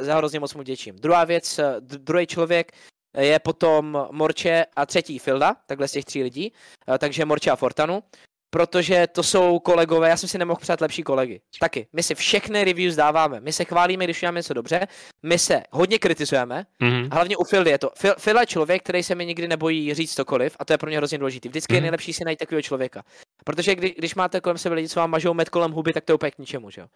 za 0.00 0.16
hrozně 0.16 0.40
moc 0.40 0.54
mu 0.54 0.60
vděčím. 0.60 0.96
Druhá 0.96 1.24
věc, 1.24 1.60
druhý 1.80 2.26
člověk, 2.26 2.72
je 3.18 3.38
potom 3.38 4.06
Morče 4.10 4.64
a 4.76 4.86
třetí 4.86 5.18
Filda, 5.18 5.56
takhle 5.66 5.88
z 5.88 5.92
těch 5.92 6.04
tří 6.04 6.22
lidí, 6.22 6.52
eh, 6.94 6.98
takže 6.98 7.24
Morče 7.24 7.50
a 7.50 7.56
Fortanu, 7.56 8.02
protože 8.50 9.06
to 9.06 9.22
jsou 9.22 9.58
kolegové, 9.58 10.08
já 10.08 10.16
jsem 10.16 10.28
si 10.28 10.38
nemohl 10.38 10.60
přát 10.60 10.80
lepší 10.80 11.02
kolegy. 11.02 11.40
Taky, 11.60 11.86
my 11.92 12.02
si 12.02 12.14
všechny 12.14 12.64
reviews 12.64 12.94
dáváme, 12.94 13.40
my 13.40 13.52
se 13.52 13.64
chválíme, 13.64 14.04
když 14.04 14.22
máme 14.22 14.38
něco 14.38 14.54
dobře, 14.54 14.86
my 15.22 15.38
se 15.38 15.62
hodně 15.70 15.98
kritizujeme, 15.98 16.66
mm-hmm. 16.82 17.08
hlavně 17.12 17.36
u 17.36 17.44
Fildy 17.44 17.70
je 17.70 17.78
to. 17.78 17.90
Phil 18.24 18.40
je 18.40 18.46
člověk, 18.46 18.82
který 18.82 19.02
se 19.02 19.14
mi 19.14 19.26
nikdy 19.26 19.48
nebojí 19.48 19.94
říct 19.94 20.14
cokoliv 20.14 20.56
a 20.58 20.64
to 20.64 20.72
je 20.72 20.78
pro 20.78 20.88
mě 20.88 20.96
hrozně 20.96 21.18
důležité. 21.18 21.48
Vždycky 21.48 21.72
mm-hmm. 21.72 21.74
je 21.74 21.80
mhm. 21.80 21.84
nejlepší 21.84 22.12
si 22.12 22.24
najít 22.24 22.38
takového 22.38 22.62
člověka. 22.62 23.04
Protože 23.44 23.74
kdy, 23.74 23.94
když 23.98 24.14
máte 24.14 24.40
kolem 24.40 24.58
sebe 24.58 24.74
lidi, 24.74 24.88
co 24.88 25.00
vám 25.00 25.10
mažou 25.10 25.34
med 25.34 25.48
kolem 25.48 25.72
huby, 25.72 25.92
tak 25.92 26.04
to 26.04 26.12
je 26.12 26.14
úplně 26.14 26.30
k 26.30 26.38
ničemu, 26.38 26.70
že 26.70 26.80
jo. 26.80 26.86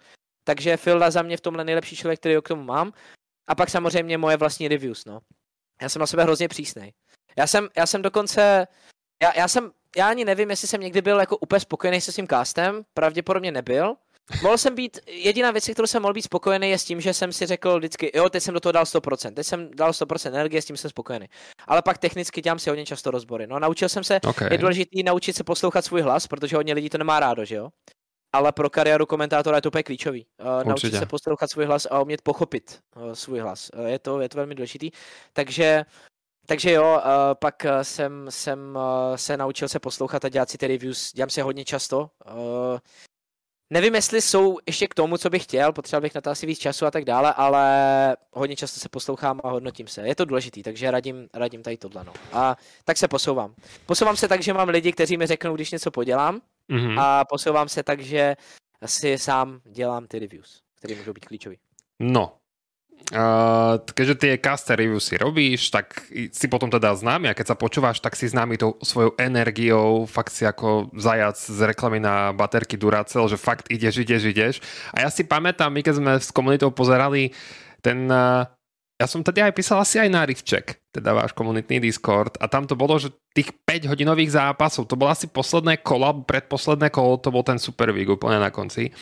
Takže 0.45 0.77
Filda 0.77 1.11
za 1.11 1.23
mě 1.23 1.37
v 1.37 1.41
tomhle 1.41 1.65
nejlepší 1.65 1.97
člověk, 1.97 2.21
který 2.21 2.37
k 2.43 2.49
tomu 2.49 2.63
mám. 2.63 2.93
A 3.49 3.55
pak 3.55 3.71
samozřejmě 3.71 4.19
moje 4.19 4.37
vlastní 4.37 4.69
reviews, 4.69 5.05
no 5.05 5.21
já 5.83 5.89
jsem 5.89 6.01
na 6.01 6.07
sebe 6.07 6.23
hrozně 6.23 6.49
přísný. 6.49 6.93
Já 7.39 7.47
jsem, 7.47 7.69
já 7.77 7.87
jsem 7.87 8.03
dokonce, 8.03 8.67
já, 9.23 9.33
já 9.37 9.49
jsem, 9.49 9.71
já 9.97 10.09
ani 10.09 10.25
nevím, 10.25 10.51
jestli 10.51 10.69
jsem 10.69 10.81
někdy 10.81 11.03
byl 11.03 11.21
jako 11.21 11.37
úplně 11.37 11.61
spokojený 11.61 12.01
se 12.01 12.13
svým 12.13 12.29
castem, 12.29 12.83
pravděpodobně 12.95 13.53
nebyl, 13.53 13.97
Mohl 14.43 14.59
jsem 14.59 14.75
být, 14.75 14.99
jediná 15.07 15.51
věc, 15.51 15.65
kterou 15.73 15.87
jsem 15.87 16.03
mohl 16.03 16.15
být 16.15 16.23
spokojený, 16.23 16.71
je 16.71 16.79
s 16.79 16.85
tím, 16.85 17.01
že 17.01 17.15
jsem 17.15 17.33
si 17.33 17.47
řekl 17.47 17.79
vždycky, 17.79 18.11
jo, 18.15 18.29
teď 18.29 18.43
jsem 18.43 18.55
do 18.55 18.61
toho 18.61 18.73
dal 18.73 18.85
100%, 18.85 19.35
teď 19.35 19.47
jsem 19.47 19.71
dal 19.71 19.91
100% 19.91 20.29
energie, 20.29 20.63
s 20.63 20.65
tím 20.65 20.77
jsem 20.77 20.91
spokojený. 20.91 21.27
Ale 21.67 21.83
pak 21.83 21.99
technicky 21.99 22.41
dělám 22.41 22.59
si 22.59 22.71
hodně 22.71 22.87
často 22.87 23.11
rozbory. 23.11 23.47
No, 23.47 23.59
naučil 23.59 23.89
jsem 23.89 24.05
se, 24.05 24.21
okay. 24.21 24.49
je 24.53 24.59
důležité 24.59 25.03
naučit 25.05 25.37
se 25.37 25.45
poslouchat 25.45 25.85
svůj 25.85 26.01
hlas, 26.01 26.27
protože 26.27 26.57
hodně 26.57 26.75
lidí 26.75 26.89
to 26.91 26.99
nemá 26.99 27.21
rádo, 27.21 27.45
že 27.45 27.55
jo? 27.55 27.69
Ale 28.33 28.53
pro 28.53 28.71
kariéru 28.71 29.07
komentátora 29.07 29.57
je 29.57 29.63
to 29.63 29.69
úplně 29.69 29.83
klíčový. 29.83 30.27
Uh, 30.41 30.65
naučit 30.65 30.95
se 30.95 31.07
poslouchat 31.07 31.51
svůj 31.51 31.65
hlas 31.65 31.87
a 31.91 32.01
umět 32.01 32.23
pochopit 32.23 32.81
uh, 32.97 33.13
svůj 33.13 33.39
hlas. 33.39 33.71
Uh, 33.79 33.87
je, 33.87 33.99
to, 33.99 34.21
je 34.21 34.29
to 34.29 34.37
velmi 34.37 34.55
důležitý. 34.55 34.91
Takže 35.33 35.85
takže 36.47 36.73
jo, 36.73 37.01
uh, 37.05 37.11
pak 37.35 37.67
jsem, 37.83 38.27
jsem 38.29 38.77
uh, 38.77 39.17
se 39.17 39.37
naučil 39.37 39.69
se 39.69 39.79
poslouchat 39.79 40.25
a 40.25 40.29
dělat 40.29 40.51
si 40.51 40.59
ty 40.59 40.67
reviews, 40.67 41.13
dělám 41.13 41.31
si 41.31 41.41
hodně 41.41 41.65
často. 41.65 42.11
Uh, 42.27 42.79
Nevím, 43.73 43.95
jestli 43.95 44.23
jsou 44.23 44.59
ještě 44.67 44.89
k 44.89 44.95
tomu, 44.95 45.19
co 45.19 45.31
bych 45.31 45.45
chtěl, 45.45 45.73
potřeboval 45.73 46.03
bych 46.03 46.15
na 46.15 46.21
to 46.21 46.31
asi 46.31 46.47
víc 46.47 46.59
času 46.59 46.87
a 46.87 46.91
tak 46.91 47.05
dále, 47.05 47.35
ale 47.37 48.17
hodně 48.33 48.57
často 48.57 48.81
se 48.81 48.89
poslouchám 48.89 49.41
a 49.45 49.51
hodnotím 49.51 49.87
se. 49.87 50.09
Je 50.09 50.15
to 50.15 50.25
důležitý, 50.25 50.63
takže 50.63 50.91
radím, 50.91 51.29
radím 51.35 51.63
tady 51.63 51.77
tohle. 51.77 52.05
No. 52.05 52.13
A 52.33 52.57
tak 52.85 52.97
se 52.97 53.09
posouvám. 53.09 53.55
Posouvám 53.87 54.17
se 54.17 54.29
tak, 54.29 54.43
že 54.43 54.53
mám 54.53 54.69
lidi, 54.69 54.93
kteří 54.93 55.17
mi 55.17 55.27
řeknou, 55.27 55.55
když 55.55 55.71
něco 55.71 55.91
podělám 55.91 56.41
mm-hmm. 56.71 56.97
a 57.01 57.25
posouvám 57.25 57.69
se 57.69 57.83
tak, 57.83 58.01
že 58.01 58.37
si 58.87 59.19
sám 59.19 59.61
dělám 59.65 60.07
ty 60.07 60.19
reviews, 60.19 60.63
které 60.79 60.95
můžou 60.95 61.13
být 61.13 61.27
klíčové. 61.27 61.57
No, 62.01 62.41
Uh, 63.11 63.81
keďže 63.91 64.15
tie 64.15 64.35
caster 64.39 64.79
review 64.79 65.03
si 65.03 65.19
robíš, 65.19 65.73
tak 65.73 66.07
si 66.31 66.47
potom 66.47 66.71
teda 66.71 66.95
známy 66.95 67.33
a 67.33 67.35
keď 67.35 67.47
sa 67.51 67.57
počúvaš, 67.59 67.99
tak 67.99 68.15
si 68.15 68.31
známy 68.31 68.55
tou 68.55 68.79
svojou 68.79 69.19
energiou, 69.19 70.07
fakt 70.07 70.31
si 70.31 70.47
ako 70.47 70.95
zajac 70.95 71.35
z 71.35 71.59
reklamy 71.65 71.99
na 71.99 72.31
baterky 72.31 72.79
Duracell, 72.79 73.27
že 73.27 73.41
fakt 73.41 73.67
ideš, 73.67 74.07
ideš, 74.07 74.23
ideš. 74.31 74.55
A 74.95 75.03
ja 75.03 75.09
si 75.11 75.27
pamätám, 75.27 75.75
my 75.75 75.83
keď 75.83 75.95
sme 75.99 76.13
s 76.23 76.31
komunitou 76.31 76.71
pozerali 76.71 77.35
ten 77.83 78.07
uh, 78.07 78.47
ja 79.01 79.09
som 79.09 79.25
tedy 79.25 79.41
aj 79.41 79.57
písal 79.57 79.81
asi 79.81 79.97
aj 79.97 80.13
na 80.13 80.29
Rivček, 80.29 80.93
teda 80.93 81.17
váš 81.17 81.33
komunitný 81.33 81.81
Discord 81.81 82.37
a 82.37 82.45
tam 82.53 82.69
to 82.69 82.77
bolo, 82.77 83.01
že 83.01 83.09
tých 83.33 83.49
5 83.65 83.89
hodinových 83.89 84.37
zápasov, 84.37 84.85
to 84.85 85.01
bolo 85.01 85.09
asi 85.09 85.25
posledné 85.25 85.81
kolo, 85.81 86.21
predposledné 86.29 86.93
kolo, 86.93 87.17
to 87.17 87.33
bol 87.33 87.41
ten 87.41 87.57
Super 87.57 87.97
Week 87.97 88.05
úplne 88.05 88.37
na 88.37 88.53
konci. 88.53 88.93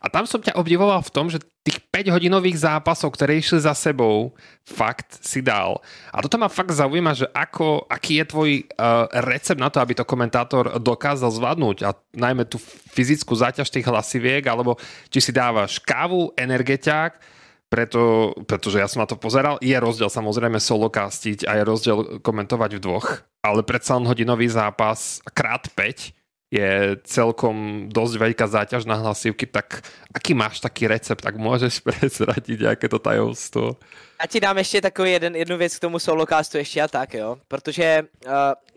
A 0.00 0.08
tam 0.08 0.24
som 0.24 0.40
ťa 0.40 0.56
obdivoval 0.56 1.04
v 1.04 1.12
tom, 1.12 1.28
že 1.28 1.44
tých 1.60 1.84
5 1.84 2.16
hodinových 2.16 2.64
zápasov, 2.64 3.12
ktoré 3.12 3.36
išli 3.36 3.60
za 3.60 3.76
sebou, 3.76 4.32
fakt 4.64 5.20
si 5.20 5.44
dal. 5.44 5.84
A 6.16 6.24
toto 6.24 6.40
ma 6.40 6.48
fakt 6.48 6.72
zaujíma, 6.72 7.12
že 7.12 7.28
ako, 7.28 7.84
aký 7.92 8.24
je 8.24 8.30
tvoj 8.32 8.50
uh, 8.56 9.04
recept 9.20 9.60
na 9.60 9.68
to, 9.68 9.84
aby 9.84 9.92
to 9.92 10.08
komentátor 10.08 10.80
dokázal 10.80 11.28
zvládnuť 11.28 11.76
a 11.84 11.92
najmä 12.16 12.48
tú 12.48 12.56
fyzickú 12.96 13.36
záťaž 13.36 13.68
tých 13.68 13.84
hlasiviek, 13.84 14.48
alebo 14.48 14.80
či 15.12 15.20
si 15.20 15.30
dávaš 15.36 15.76
kávu, 15.76 16.32
energeťák, 16.40 17.41
preto, 17.72 18.36
pretože 18.44 18.76
ja 18.76 18.84
som 18.84 19.00
na 19.00 19.08
to 19.08 19.16
pozeral. 19.16 19.56
Je 19.64 19.72
rozdiel 19.72 20.12
samozrejme 20.12 20.60
solo 20.60 20.92
castiť 20.92 21.48
a 21.48 21.56
je 21.56 21.62
rozdiel 21.64 21.98
komentovať 22.20 22.76
v 22.76 22.84
dvoch, 22.84 23.24
ale 23.40 23.64
predsa 23.64 23.96
len 23.96 24.04
hodinový 24.04 24.52
zápas 24.52 25.24
krát 25.32 25.64
5 25.72 26.12
je 26.52 27.00
celkom 27.08 27.88
dosť 27.88 28.14
veľká 28.20 28.44
záťaž 28.44 28.84
na 28.84 29.00
hlasivky, 29.00 29.48
tak 29.48 29.80
aký 30.12 30.36
máš 30.36 30.60
taký 30.60 30.84
recept, 30.84 31.24
tak 31.24 31.40
môžeš 31.40 31.80
prezradiť, 31.88 32.60
jaké 32.60 32.92
to 32.92 33.00
tajemstvo? 33.00 33.80
Já 34.20 34.26
ti 34.28 34.40
dám 34.40 34.58
ještě 34.58 34.80
takový 34.80 35.12
jeden, 35.12 35.36
jednu 35.36 35.56
věc 35.56 35.76
k 35.76 35.80
tomu 35.80 35.98
solocastu 35.98 36.58
ještě 36.58 36.82
a 36.82 36.88
tak, 36.88 37.14
jo, 37.14 37.36
protože 37.48 38.04
uh, 38.26 38.32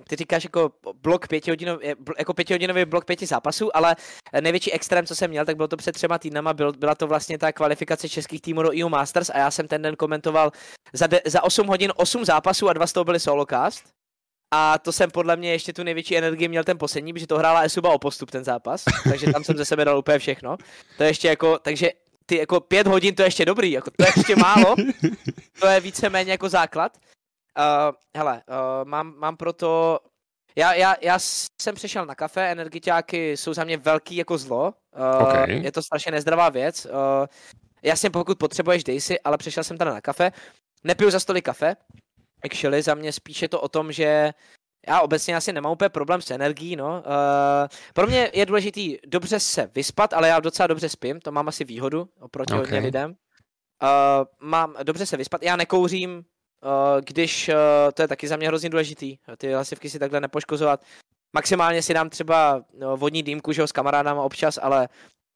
ty 0.09 0.15
říkáš 0.15 0.43
jako 0.43 0.71
blok 1.01 1.27
pětihodinový, 1.27 1.87
jako 2.17 2.33
pětihodinový 2.33 2.85
blok 2.85 3.05
pěti 3.05 3.25
zápasů, 3.25 3.77
ale 3.77 3.95
největší 4.41 4.71
extrém, 4.71 5.05
co 5.05 5.15
jsem 5.15 5.29
měl, 5.29 5.45
tak 5.45 5.55
bylo 5.55 5.67
to 5.67 5.77
před 5.77 5.91
třema 5.91 6.17
týdnama, 6.17 6.53
byl, 6.53 6.73
byla 6.73 6.95
to 6.95 7.07
vlastně 7.07 7.37
ta 7.37 7.51
kvalifikace 7.51 8.09
českých 8.09 8.41
týmů 8.41 8.63
do 8.63 8.69
EU 8.81 8.89
Masters 8.89 9.29
a 9.29 9.37
já 9.37 9.51
jsem 9.51 9.67
ten 9.67 9.81
den 9.81 9.95
komentoval 9.95 10.51
za, 10.93 11.07
de, 11.07 11.21
za 11.25 11.43
8 11.43 11.67
hodin 11.67 11.93
8 11.95 12.25
zápasů 12.25 12.69
a 12.69 12.73
dva 12.73 12.87
z 12.87 12.93
toho 12.93 13.03
byly 13.03 13.19
solocast. 13.19 13.83
A 14.53 14.77
to 14.77 14.91
jsem 14.91 15.11
podle 15.11 15.35
mě 15.35 15.51
ještě 15.51 15.73
tu 15.73 15.83
největší 15.83 16.17
energii 16.17 16.47
měl 16.47 16.63
ten 16.63 16.77
poslední, 16.77 17.13
protože 17.13 17.27
to 17.27 17.37
hrála 17.37 17.61
Esuba 17.61 17.89
o 17.89 17.99
postup 17.99 18.31
ten 18.31 18.43
zápas, 18.43 18.83
takže 19.09 19.31
tam 19.31 19.43
jsem 19.43 19.57
ze 19.57 19.65
sebe 19.65 19.85
dal 19.85 19.97
úplně 19.97 20.19
všechno. 20.19 20.57
To 20.97 21.03
je 21.03 21.09
ještě 21.09 21.27
jako, 21.27 21.59
takže 21.59 21.91
ty 22.25 22.37
jako 22.37 22.59
pět 22.59 22.87
hodin 22.87 23.15
to 23.15 23.21
je 23.21 23.27
ještě 23.27 23.45
dobrý, 23.45 23.71
jako 23.71 23.91
to 23.91 24.03
je 24.03 24.11
ještě 24.15 24.35
málo, 24.35 24.75
to 25.59 25.67
je 25.67 25.79
víceméně 25.79 26.31
jako 26.31 26.49
základ. 26.49 26.97
Uh, 27.57 27.95
hele, 28.17 28.43
uh, 28.49 28.89
mám, 28.89 29.13
mám 29.17 29.37
proto, 29.37 29.99
já, 30.55 30.73
já, 30.73 30.95
já 31.01 31.19
jsem 31.61 31.75
přešel 31.75 32.05
na 32.05 32.15
kafe, 32.15 32.51
energiťáky 32.51 33.37
jsou 33.37 33.53
za 33.53 33.63
mě 33.63 33.77
velký 33.77 34.15
jako 34.15 34.37
zlo, 34.37 34.73
uh, 34.97 35.27
okay. 35.27 35.63
je 35.63 35.71
to 35.71 35.81
strašně 35.81 36.11
nezdravá 36.11 36.49
věc. 36.49 36.85
Uh, 36.85 36.91
jasně 37.83 38.09
pokud 38.09 38.37
potřebuješ, 38.37 38.83
dej 38.83 39.01
si, 39.01 39.19
ale 39.19 39.37
přešel 39.37 39.63
jsem 39.63 39.77
tady 39.77 39.91
na 39.91 40.01
kafe. 40.01 40.31
Nepiju 40.83 41.11
za 41.11 41.19
stolik 41.19 41.45
kafe, 41.45 41.75
actually 42.43 42.81
za 42.81 42.95
mě 42.95 43.11
spíš 43.11 43.41
je 43.41 43.49
to 43.49 43.61
o 43.61 43.67
tom, 43.67 43.91
že 43.91 44.33
já 44.87 45.01
obecně 45.01 45.35
asi 45.35 45.53
nemám 45.53 45.71
úplně 45.71 45.89
problém 45.89 46.21
s 46.21 46.31
energií, 46.31 46.75
no. 46.75 47.03
Uh, 47.05 47.67
pro 47.93 48.07
mě 48.07 48.31
je 48.33 48.45
důležitý 48.45 48.97
dobře 49.05 49.39
se 49.39 49.71
vyspat, 49.75 50.13
ale 50.13 50.27
já 50.27 50.39
docela 50.39 50.67
dobře 50.67 50.89
spím, 50.89 51.19
to 51.19 51.31
mám 51.31 51.47
asi 51.47 51.63
výhodu 51.63 52.09
oproti 52.19 52.53
okay. 52.53 52.65
hodně 52.65 52.79
lidem. 52.79 53.15
Uh, 53.83 54.47
mám 54.49 54.75
dobře 54.83 55.05
se 55.05 55.17
vyspat, 55.17 55.43
já 55.43 55.55
nekouřím, 55.55 56.25
když, 57.01 57.49
uh, 57.49 57.55
to 57.93 58.01
je 58.01 58.07
taky 58.07 58.27
za 58.27 58.35
mě 58.35 58.47
hrozně 58.47 58.69
důležitý, 58.69 59.17
ty 59.37 59.53
hlasivky 59.53 59.89
si 59.89 59.99
takhle 59.99 60.21
nepoškozovat. 60.21 60.81
Maximálně 61.33 61.81
si 61.81 61.93
dám 61.93 62.09
třeba 62.09 62.61
no, 62.79 62.97
vodní 62.97 63.23
dýmku, 63.23 63.51
že 63.51 63.61
ho, 63.61 63.67
s 63.67 63.71
kamarádama 63.71 64.21
občas, 64.23 64.59
ale 64.61 64.87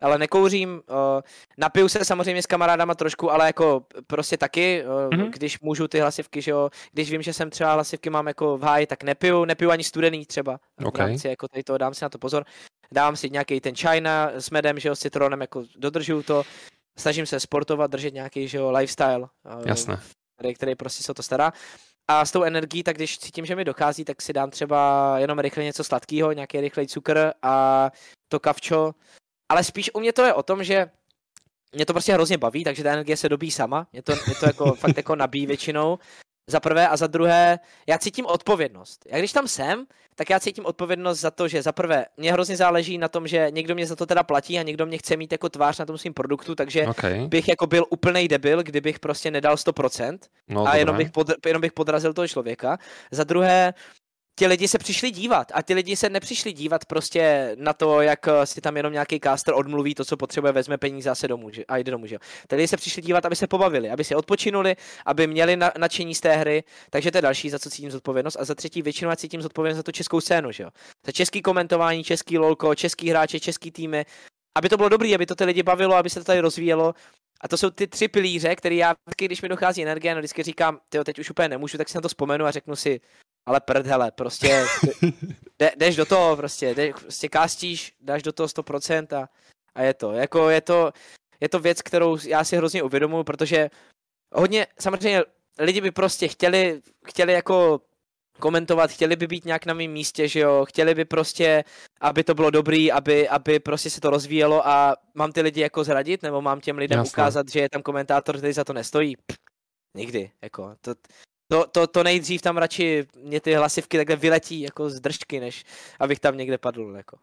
ale 0.01 0.17
nekouřím, 0.17 0.69
uh, 0.69 1.21
napiju 1.57 1.89
se 1.89 2.05
samozřejmě 2.05 2.41
s 2.41 2.45
kamarádama 2.45 2.95
trošku, 2.95 3.31
ale 3.31 3.45
jako 3.45 3.85
prostě 4.07 4.37
taky, 4.37 4.83
uh, 4.85 5.09
mm-hmm. 5.09 5.29
když 5.29 5.59
můžu 5.59 5.87
ty 5.87 5.99
hlasivky, 5.99 6.41
že 6.41 6.51
jo, 6.51 6.69
když 6.91 7.11
vím, 7.11 7.21
že 7.21 7.33
jsem 7.33 7.49
třeba 7.49 7.73
hlasivky 7.73 8.09
mám 8.09 8.27
jako 8.27 8.57
v 8.57 8.61
háji, 8.61 8.87
tak 8.87 9.03
nepiju, 9.03 9.45
nepiju 9.45 9.71
ani 9.71 9.83
studený 9.83 10.25
třeba, 10.25 10.59
okay. 10.85 11.05
v 11.05 11.09
rámci 11.09 11.27
jako 11.27 11.47
tady 11.47 11.63
toho, 11.63 11.77
dám 11.77 11.93
si 11.93 12.05
na 12.05 12.09
to 12.09 12.17
pozor, 12.17 12.45
dávám 12.91 13.15
si 13.15 13.29
nějaký 13.29 13.61
ten 13.61 13.75
China 13.75 14.31
s 14.33 14.49
medem, 14.49 14.79
že 14.79 14.89
jo, 14.89 14.95
s 14.95 14.99
citronem, 14.99 15.41
jako 15.41 15.63
dodržuju 15.75 16.23
to, 16.23 16.43
snažím 16.97 17.25
se 17.25 17.39
sportovat, 17.39 17.91
držet 17.91 18.13
nějaký, 18.13 18.47
že 18.47 18.57
jo, 18.57 18.71
lifestyle, 18.71 19.19
uh, 19.19 19.27
Jasné. 19.65 19.99
Který, 20.39 20.53
který 20.53 20.75
prostě 20.75 21.03
se 21.03 21.11
o 21.11 21.15
to 21.15 21.23
stará. 21.23 21.53
A 22.07 22.25
s 22.25 22.31
tou 22.31 22.43
energií, 22.43 22.83
tak 22.83 22.95
když 22.95 23.19
cítím, 23.19 23.45
že 23.45 23.55
mi 23.55 23.65
dochází, 23.65 24.05
tak 24.05 24.21
si 24.21 24.33
dám 24.33 24.49
třeba 24.49 25.13
jenom 25.19 25.39
rychle 25.39 25.63
něco 25.63 25.83
sladkého, 25.83 26.31
nějaký 26.31 26.61
rychlej 26.61 26.87
cukr 26.87 27.31
a 27.41 27.91
to 28.27 28.39
kavčo, 28.39 28.91
ale 29.49 29.63
spíš 29.63 29.91
u 29.93 29.99
mě 29.99 30.13
to 30.13 30.23
je 30.23 30.33
o 30.33 30.43
tom, 30.43 30.63
že 30.63 30.89
mě 31.75 31.85
to 31.85 31.93
prostě 31.93 32.13
hrozně 32.13 32.37
baví, 32.37 32.63
takže 32.63 32.83
ta 32.83 32.91
energie 32.91 33.17
se 33.17 33.29
dobí 33.29 33.51
sama. 33.51 33.87
Mě 33.91 34.01
to, 34.01 34.13
mě 34.25 34.35
to 34.35 34.45
jako 34.45 34.73
fakt 34.75 34.97
jako 34.97 35.15
nabíjí 35.15 35.45
většinou. 35.45 35.99
Za 36.49 36.59
prvé 36.59 36.87
a 36.87 36.97
za 36.97 37.07
druhé, 37.07 37.59
já 37.87 37.97
cítím 37.97 38.25
odpovědnost. 38.25 39.05
Já 39.05 39.17
když 39.17 39.33
tam 39.33 39.47
jsem, 39.47 39.85
tak 40.15 40.29
já 40.29 40.39
cítím 40.39 40.65
odpovědnost 40.65 41.19
za 41.19 41.31
to, 41.31 41.47
že 41.47 41.61
za 41.61 41.71
prvé, 41.71 42.05
mě 42.17 42.33
hrozně 42.33 42.57
záleží 42.57 42.97
na 42.97 43.07
tom, 43.07 43.27
že 43.27 43.47
někdo 43.49 43.75
mě 43.75 43.87
za 43.87 43.95
to 43.95 44.05
teda 44.05 44.23
platí 44.23 44.59
a 44.59 44.63
někdo 44.63 44.85
mě 44.85 44.97
chce 44.97 45.17
mít 45.17 45.31
jako 45.31 45.49
tvář 45.49 45.79
na 45.79 45.85
tom 45.85 45.97
svým 45.97 46.13
produktu, 46.13 46.55
takže 46.55 46.87
okay. 46.87 47.27
bych 47.27 47.47
jako 47.47 47.67
byl 47.67 47.85
úplný 47.89 48.27
debil, 48.27 48.63
kdybych 48.63 48.99
prostě 48.99 49.31
nedal 49.31 49.55
100% 49.55 50.17
no, 50.47 50.67
a 50.67 50.75
jenom 50.75 50.97
bych, 50.97 51.11
pod, 51.11 51.27
jenom 51.45 51.61
bych 51.61 51.71
podrazil 51.71 52.13
toho 52.13 52.27
člověka. 52.27 52.77
Za 53.11 53.23
druhé, 53.23 53.73
ti 54.39 54.47
lidi 54.47 54.67
se 54.67 54.77
přišli 54.77 55.11
dívat 55.11 55.51
a 55.53 55.61
ti 55.61 55.73
lidi 55.73 55.95
se 55.95 56.09
nepřišli 56.09 56.53
dívat 56.53 56.85
prostě 56.85 57.55
na 57.59 57.73
to, 57.73 58.01
jak 58.01 58.27
eh, 58.27 58.45
si 58.45 58.61
tam 58.61 58.77
jenom 58.77 58.93
nějaký 58.93 59.19
caster 59.19 59.53
odmluví 59.53 59.95
to, 59.95 60.05
co 60.05 60.17
potřebuje, 60.17 60.53
vezme 60.53 60.77
peníze 60.77 61.09
a 61.09 61.15
se 61.15 61.27
domů 61.27 61.49
a 61.67 61.77
jde 61.77 61.91
domů. 61.91 62.05
Že? 62.05 62.17
Ti 62.49 62.55
lidi 62.55 62.67
se 62.67 62.77
přišli 62.77 63.01
dívat, 63.01 63.25
aby 63.25 63.35
se 63.35 63.47
pobavili, 63.47 63.89
aby 63.89 64.03
si 64.03 64.15
odpočinuli, 64.15 64.75
aby 65.05 65.27
měli 65.27 65.57
na, 65.57 65.71
nadšení 65.77 66.15
z 66.15 66.21
té 66.21 66.35
hry, 66.35 66.63
takže 66.89 67.11
to 67.11 67.17
je 67.17 67.21
další, 67.21 67.49
za 67.49 67.59
co 67.59 67.69
cítím 67.69 67.91
zodpovědnost. 67.91 68.37
A 68.39 68.45
za 68.45 68.55
třetí, 68.55 68.81
většinou 68.81 69.15
cítím 69.15 69.41
zodpovědnost 69.41 69.77
za 69.77 69.83
tu 69.83 69.91
českou 69.91 70.21
scénu, 70.21 70.51
že 70.51 70.63
jo? 70.63 70.69
Za 71.05 71.11
český 71.11 71.41
komentování, 71.41 72.03
český 72.03 72.37
lolko, 72.37 72.75
český 72.75 73.09
hráče, 73.09 73.39
český 73.39 73.71
týmy, 73.71 74.05
aby 74.57 74.69
to 74.69 74.77
bylo 74.77 74.89
dobré, 74.89 75.15
aby 75.15 75.25
to 75.25 75.35
ty 75.35 75.43
lidi 75.45 75.63
bavilo, 75.63 75.95
aby 75.95 76.09
se 76.09 76.19
to 76.19 76.25
tady 76.25 76.39
rozvíjelo. 76.39 76.93
A 77.41 77.47
to 77.47 77.57
jsou 77.57 77.69
ty 77.69 77.87
tři 77.87 78.07
pilíře, 78.07 78.55
které 78.55 78.75
já 78.75 78.93
vždycky, 79.05 79.25
když 79.25 79.41
mi 79.41 79.49
dochází 79.49 79.81
energie, 79.81 80.15
no 80.15 80.21
vždycky 80.21 80.43
říkám, 80.43 80.79
ty 80.89 80.99
teď 81.03 81.19
už 81.19 81.29
úplně 81.29 81.49
nemůžu, 81.49 81.77
tak 81.77 81.89
si 81.89 81.97
na 81.97 82.01
to 82.01 82.07
vzpomenu 82.07 82.45
a 82.45 82.51
řeknu 82.51 82.75
si, 82.75 82.99
ale 83.45 83.59
prd, 83.59 83.87
hele, 83.87 84.11
prostě 84.11 84.65
jde, 85.59 85.71
jdeš 85.75 85.95
do 85.95 86.05
toho, 86.05 86.37
prostě, 86.37 86.75
jdeš, 86.75 86.93
prostě 87.01 87.29
kástíš, 87.29 87.93
dáš 88.01 88.23
do 88.23 88.31
toho 88.33 88.47
100% 88.47 89.17
a, 89.17 89.29
a 89.75 89.81
je 89.81 89.93
to. 89.93 90.11
Jako 90.11 90.49
je 90.49 90.61
to, 90.61 90.91
je 91.39 91.49
to 91.49 91.59
věc, 91.59 91.81
kterou 91.81 92.17
já 92.27 92.43
si 92.43 92.57
hrozně 92.57 92.83
uvědomuji, 92.83 93.23
protože 93.23 93.69
hodně, 94.35 94.67
samozřejmě 94.79 95.23
lidi 95.59 95.81
by 95.81 95.91
prostě 95.91 96.27
chtěli, 96.27 96.81
chtěli 97.07 97.33
jako 97.33 97.81
komentovat, 98.39 98.91
chtěli 98.91 99.15
by 99.15 99.27
být 99.27 99.45
nějak 99.45 99.65
na 99.65 99.73
mém 99.73 99.91
místě, 99.91 100.27
že 100.27 100.39
jo, 100.39 100.65
chtěli 100.65 100.95
by 100.95 101.05
prostě, 101.05 101.63
aby 102.01 102.23
to 102.23 102.33
bylo 102.33 102.49
dobrý, 102.49 102.91
aby, 102.91 103.29
aby 103.29 103.59
prostě 103.59 103.89
se 103.89 104.01
to 104.01 104.09
rozvíjelo 104.09 104.67
a 104.67 104.95
mám 105.13 105.31
ty 105.31 105.41
lidi 105.41 105.61
jako 105.61 105.83
zradit, 105.83 106.23
nebo 106.23 106.41
mám 106.41 106.61
těm 106.61 106.77
lidem 106.77 106.99
Jasne. 106.99 107.11
ukázat, 107.11 107.49
že 107.49 107.59
je 107.59 107.69
tam 107.69 107.81
komentátor, 107.81 108.37
který 108.37 108.53
za 108.53 108.63
to 108.63 108.73
nestojí. 108.73 109.15
Pff, 109.15 109.37
nikdy, 109.97 110.31
jako, 110.41 110.75
to, 110.81 110.95
to, 111.51 111.65
to, 111.71 111.87
to 111.87 112.03
nejdřív 112.03 112.41
tam 112.41 112.57
radši 112.57 113.07
mě 113.23 113.41
ty 113.41 113.53
hlasivky 113.53 113.97
takhle 113.97 114.15
vyletí 114.15 114.61
jako 114.61 114.89
z 114.89 114.99
držky, 114.99 115.39
než 115.39 115.63
abych 115.99 116.19
tam 116.19 116.37
někde 116.37 116.57
padl, 116.57 116.93
jako. 116.95 117.17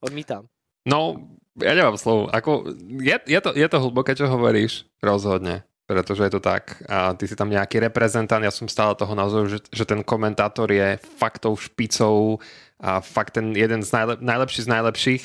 Odmítám. 0.00 0.46
No, 0.88 1.14
ja 1.62 1.78
nemám 1.78 1.94
slovo. 1.94 2.26
Ako, 2.34 2.74
je, 2.98 3.14
je, 3.26 3.40
to, 3.40 3.54
je 3.54 3.68
to 3.70 3.78
hlboké, 3.78 4.18
čo 4.18 4.26
hovoríš, 4.26 4.82
rozhodne 4.98 5.62
pretože 5.92 6.24
je 6.24 6.32
to 6.32 6.40
tak. 6.40 6.80
A 6.88 7.12
ty 7.12 7.28
si 7.28 7.36
tam 7.36 7.52
nejaký 7.52 7.82
reprezentant, 7.82 8.40
ja 8.40 8.54
som 8.54 8.64
stále 8.64 8.96
toho 8.96 9.12
názoru, 9.12 9.44
že, 9.50 9.60
že 9.68 9.84
ten 9.84 10.00
komentátor 10.00 10.72
je 10.72 10.96
faktou 11.20 11.52
špicou 11.52 12.40
a 12.80 13.04
fakt 13.04 13.36
ten 13.36 13.52
jeden 13.52 13.84
z 13.84 13.92
najlep, 13.92 14.18
najlepších 14.24 14.64
z 14.64 14.72
najlepších, 14.72 15.22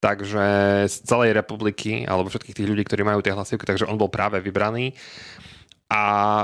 takže 0.00 0.46
z 0.88 0.96
celej 1.04 1.36
republiky, 1.36 2.08
alebo 2.08 2.32
všetkých 2.32 2.56
tých 2.56 2.68
ľudí, 2.70 2.82
ktorí 2.88 3.02
majú 3.04 3.20
tie 3.20 3.36
hlasivky, 3.36 3.68
takže 3.68 3.84
on 3.84 4.00
bol 4.00 4.08
práve 4.08 4.40
vybraný. 4.40 4.96
A 5.88 6.00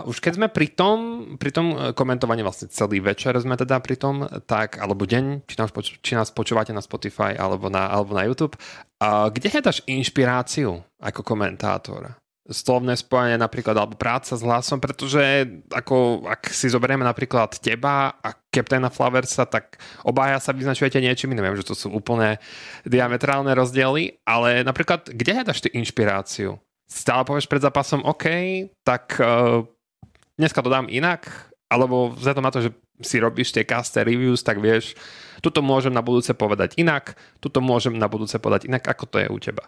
už 0.09 0.25
keď 0.25 0.33
sme 0.41 0.49
pri 0.49 0.73
tom, 0.73 0.97
pri 1.37 1.53
tom 1.53 1.93
komentovaní 1.93 2.41
vlastne 2.41 2.73
celý 2.73 3.05
večer 3.05 3.37
sme 3.37 3.61
teda 3.61 3.77
pri 3.85 4.01
tom, 4.01 4.25
tak, 4.49 4.81
alebo 4.81 5.05
deň, 5.05 5.45
či 5.45 5.57
nás, 5.61 5.69
poč- 5.69 6.01
či 6.01 6.17
nás 6.17 6.33
počúvate 6.33 6.73
na 6.73 6.81
Spotify 6.81 7.37
alebo 7.37 7.69
na, 7.69 7.93
alebo 7.93 8.17
na 8.17 8.25
YouTube, 8.25 8.57
a 9.05 9.29
kde 9.29 9.53
hľadaš 9.53 9.85
inšpiráciu 9.85 10.81
ako 10.97 11.21
komentátor? 11.21 12.17
slovné 12.45 12.93
spojenie 12.93 13.41
napríklad, 13.41 13.73
alebo 13.73 13.97
práca 13.97 14.37
s 14.37 14.45
hlasom, 14.45 14.77
pretože 14.77 15.49
ako, 15.73 16.29
ak 16.29 16.53
si 16.53 16.69
zoberieme 16.69 17.01
napríklad 17.01 17.57
teba 17.57 18.21
a 18.21 18.37
Captaina 18.53 18.93
Flowersa, 18.93 19.49
tak 19.49 19.81
obaja 20.05 20.37
sa 20.37 20.53
vyznačujete 20.53 21.01
niečím 21.01 21.33
iným. 21.33 21.49
Viem, 21.49 21.61
že 21.65 21.73
to 21.73 21.77
sú 21.77 21.89
úplne 21.89 22.37
diametrálne 22.85 23.49
rozdiely, 23.57 24.21
ale 24.29 24.61
napríklad, 24.61 25.09
kde 25.09 25.41
hľadaš 25.41 25.65
ty 25.65 25.73
inšpiráciu? 25.73 26.61
Stále 26.85 27.25
povieš 27.25 27.49
pred 27.49 27.65
zápasom, 27.65 28.05
OK, 28.05 28.27
tak 28.85 29.17
uh, 29.19 29.65
dneska 30.37 30.61
to 30.61 30.69
dám 30.69 30.87
inak, 30.93 31.27
alebo 31.73 32.13
vzhľadom 32.13 32.45
na 32.45 32.53
to, 32.53 32.61
že 32.61 32.71
si 33.03 33.19
robíš 33.19 33.51
tie 33.51 33.67
caster 33.67 34.07
reviews, 34.07 34.45
tak 34.45 34.63
vieš, 34.63 34.95
tuto 35.43 35.65
môžem 35.65 35.91
na 35.91 36.05
budúce 36.05 36.31
povedať 36.37 36.79
inak, 36.79 37.19
tuto 37.43 37.59
môžem 37.59 37.97
na 37.99 38.07
budúce 38.07 38.39
povedať 38.39 38.71
inak, 38.71 38.87
ako 38.87 39.05
to 39.11 39.17
je 39.19 39.29
u 39.29 39.39
teba? 39.41 39.65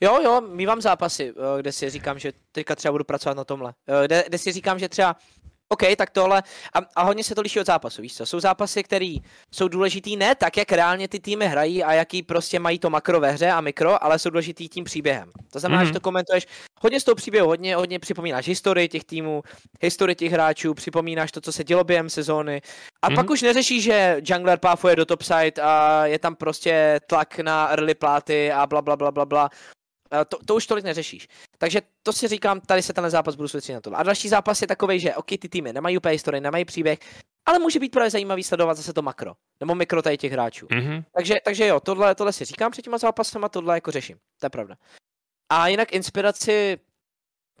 Jo, 0.00 0.20
jo, 0.24 0.40
mývám 0.40 0.80
zápasy, 0.80 1.28
eh, 1.28 1.60
kde 1.60 1.72
si 1.72 1.90
říkám, 1.90 2.18
že 2.18 2.32
teďka 2.52 2.76
třeba 2.76 2.92
budu 2.92 3.04
pracovat 3.04 3.36
na 3.36 3.44
tomhle. 3.44 3.74
Eh, 3.88 4.06
kde, 4.06 4.24
kde 4.28 4.38
si 4.38 4.52
říkám, 4.52 4.78
že 4.78 4.88
třeba 4.88 5.16
OK, 5.72 5.82
tak 5.96 6.10
tohle. 6.10 6.42
A, 6.74 6.78
a 6.96 7.02
hodně 7.02 7.24
se 7.24 7.34
to 7.34 7.40
liší 7.40 7.60
od 7.60 7.66
zápasu, 7.66 8.02
víš 8.02 8.16
co? 8.16 8.26
Jsou 8.26 8.40
zápasy, 8.40 8.82
které 8.82 9.14
jsou 9.50 9.68
důležitý 9.68 10.16
ne 10.16 10.34
tak, 10.34 10.56
jak 10.56 10.72
reálně 10.72 11.08
ty 11.08 11.20
týmy 11.20 11.46
hrají 11.46 11.84
a 11.84 11.92
jaký 11.92 12.22
prostě 12.22 12.58
mají 12.58 12.78
to 12.78 12.90
makro 12.90 13.20
ve 13.20 13.30
hře 13.30 13.50
a 13.50 13.60
mikro, 13.60 14.04
ale 14.04 14.18
jsou 14.18 14.30
důležitý 14.30 14.68
tím 14.68 14.84
příběhem. 14.84 15.30
To 15.52 15.58
znamená, 15.58 15.82
mm-hmm. 15.82 15.86
že 15.86 15.92
to 15.92 16.00
komentuješ 16.00 16.46
hodně 16.80 17.00
z 17.00 17.04
toho 17.04 17.14
příběhu, 17.14 17.48
hodně, 17.48 17.76
hodně 17.76 17.98
připomínáš 17.98 18.46
historii 18.46 18.88
těch 18.88 19.04
týmů, 19.04 19.42
historii 19.80 20.14
těch 20.16 20.32
hráčů, 20.32 20.74
připomínáš 20.74 21.32
to, 21.32 21.40
co 21.40 21.52
se 21.52 21.64
dělo 21.64 21.84
během 21.84 22.10
sezóny. 22.10 22.62
A 23.02 23.10
mm-hmm. 23.10 23.14
pak 23.14 23.30
už 23.30 23.42
neřešíš, 23.42 23.84
že 23.84 24.20
jungler 24.24 24.58
páfuje 24.58 24.96
do 24.96 25.06
topside 25.06 25.62
a 25.62 26.06
je 26.06 26.18
tam 26.18 26.36
prostě 26.36 27.00
tlak 27.06 27.38
na 27.38 27.68
early 27.68 27.94
pláty 27.94 28.52
a 28.52 28.66
bla 28.66 28.82
bla 28.82 28.96
bla 28.96 29.10
bla 29.10 29.26
bla. 29.26 29.50
Eh, 30.12 30.24
to, 30.24 30.38
to 30.46 30.54
už 30.54 30.66
tolik 30.66 30.84
neřešíš. 30.84 31.28
Takže 31.58 31.82
to 32.02 32.12
si 32.12 32.28
říkám, 32.28 32.60
tady 32.60 32.82
se 32.82 32.92
ten 32.92 33.10
zápas 33.10 33.34
budu 33.34 33.48
soustředit 33.48 33.74
na 33.74 33.80
to. 33.80 33.96
A 33.96 34.02
další 34.02 34.28
zápas 34.28 34.62
je 34.62 34.68
takový, 34.68 35.00
že 35.00 35.14
OK, 35.14 35.26
ty 35.26 35.48
týmy 35.48 35.72
nemají 35.72 35.96
úplně 35.98 36.12
historii, 36.12 36.40
nemají 36.40 36.64
příběh, 36.64 36.98
ale 37.46 37.58
může 37.58 37.78
být 37.78 37.92
právě 37.92 38.10
zajímavý 38.10 38.42
sledovat 38.42 38.74
zase 38.74 38.92
to 38.92 39.02
makro, 39.02 39.32
nebo 39.60 39.74
mikro 39.74 40.02
tady 40.02 40.18
těch 40.18 40.32
hráčů. 40.32 40.66
Mm-hmm. 40.66 41.04
Takže, 41.12 41.34
takže 41.44 41.66
jo, 41.66 41.80
tohle, 41.80 42.14
tohle 42.14 42.32
si 42.32 42.44
říkám 42.44 42.72
před 42.72 42.82
těma 42.82 42.98
zápasem 42.98 43.44
a 43.44 43.48
tohle 43.48 43.74
jako 43.74 43.90
řeším. 43.90 44.16
To 44.40 44.46
je 44.46 44.50
pravda. 44.50 44.76
A 45.52 45.68
jinak 45.68 45.92
inspiraci 45.92 46.78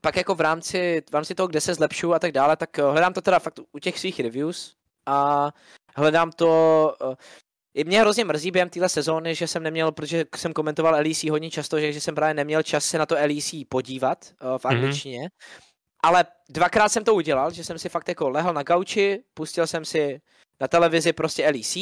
pak 0.02 0.16
jako 0.16 0.34
v 0.34 0.40
rámci, 0.40 1.02
v 1.10 1.14
rámci 1.14 1.34
toho, 1.34 1.46
kde 1.46 1.60
se 1.60 1.74
zlepšuju 1.74 2.12
a 2.12 2.18
tak 2.18 2.32
dále, 2.32 2.56
tak 2.56 2.78
eh, 2.78 2.82
hledám 2.82 3.12
to 3.12 3.20
teda 3.20 3.38
fakt 3.38 3.60
u 3.72 3.78
těch 3.78 3.98
svých 3.98 4.20
reviews 4.20 4.74
a 5.06 5.48
hledám 5.96 6.32
to 6.32 6.94
eh, 7.02 7.16
i 7.74 7.84
mě 7.84 8.00
hrozně 8.00 8.24
mrzí 8.24 8.50
během 8.50 8.68
téhle 8.68 8.88
sezóny, 8.88 9.34
že 9.34 9.46
jsem 9.46 9.62
neměl, 9.62 9.92
protože 9.92 10.24
jsem 10.36 10.52
komentoval 10.52 10.94
LEC 10.94 11.24
hodně 11.24 11.50
často, 11.50 11.80
že, 11.80 11.92
že 11.92 12.00
jsem 12.00 12.14
právě 12.14 12.34
neměl 12.34 12.62
čas 12.62 12.84
se 12.84 12.98
na 12.98 13.06
to 13.06 13.14
LEC 13.14 13.50
podívat 13.68 14.32
uh, 14.42 14.58
v 14.58 14.64
mhm. 14.64 14.74
angličtině. 14.74 15.20
Mm-hmm. 15.20 15.66
Ale 16.02 16.24
dvakrát 16.48 16.88
jsem 16.88 17.04
to 17.04 17.14
udělal, 17.14 17.50
že 17.50 17.64
jsem 17.64 17.78
si 17.78 17.88
fakt 17.88 18.08
jako 18.08 18.30
lehl 18.30 18.52
na 18.52 18.62
gauči, 18.62 19.22
pustil 19.34 19.66
jsem 19.66 19.84
si 19.84 20.20
na 20.60 20.68
televizi 20.68 21.12
prostě 21.12 21.50
LEC 21.50 21.76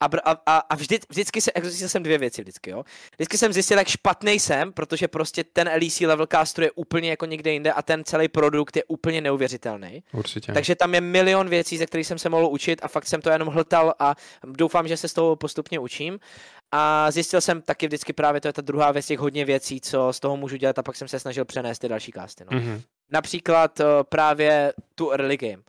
a, 0.00 0.08
a, 0.46 0.56
a 0.56 0.74
vždy, 0.74 0.98
vždycky 1.08 1.40
se, 1.40 1.50
zjistil 1.62 1.88
jsem 1.88 2.02
dvě 2.02 2.18
věci 2.18 2.42
vždycky, 2.42 2.70
jo. 2.70 2.84
Vždycky 3.14 3.38
jsem 3.38 3.52
zjistil, 3.52 3.78
jak 3.78 3.88
špatný 3.88 4.40
jsem, 4.40 4.72
protože 4.72 5.08
prostě 5.08 5.44
ten 5.44 5.70
LEC 5.80 6.00
level 6.00 6.26
caster 6.26 6.64
je 6.64 6.70
úplně 6.70 7.10
jako 7.10 7.26
někde 7.26 7.52
jinde 7.52 7.72
a 7.72 7.82
ten 7.82 8.04
celý 8.04 8.28
produkt 8.28 8.76
je 8.76 8.84
úplně 8.84 9.20
neuvěřitelný. 9.20 10.02
Určitě. 10.12 10.52
Takže 10.52 10.74
tam 10.74 10.94
je 10.94 11.00
milion 11.00 11.48
věcí, 11.48 11.78
ze 11.78 11.86
kterých 11.86 12.06
jsem 12.06 12.18
se 12.18 12.28
mohl 12.28 12.46
učit 12.46 12.80
a 12.82 12.88
fakt 12.88 13.06
jsem 13.06 13.22
to 13.22 13.30
jenom 13.30 13.48
hltal 13.48 13.94
a 13.98 14.14
doufám, 14.44 14.88
že 14.88 14.96
se 14.96 15.08
z 15.08 15.12
toho 15.12 15.36
postupně 15.36 15.78
učím. 15.78 16.20
A 16.72 17.10
zjistil 17.10 17.40
jsem 17.40 17.62
taky 17.62 17.86
vždycky 17.86 18.12
právě, 18.12 18.40
to 18.40 18.48
je 18.48 18.52
ta 18.52 18.62
druhá 18.62 18.92
věc, 18.92 19.06
těch 19.06 19.18
hodně 19.18 19.44
věcí, 19.44 19.80
co 19.80 20.12
z 20.12 20.20
toho 20.20 20.36
můžu 20.36 20.56
dělat 20.56 20.78
a 20.78 20.82
pak 20.82 20.96
jsem 20.96 21.08
se 21.08 21.20
snažil 21.20 21.44
přenést 21.44 21.78
ty 21.78 21.88
další 21.88 22.12
casty. 22.12 22.44
No. 22.50 22.58
Mm-hmm. 22.58 22.82
Například 23.12 23.80
uh, 23.80 23.86
právě 24.08 24.72
tu 24.94 25.10
early 25.10 25.36
game 25.36 25.62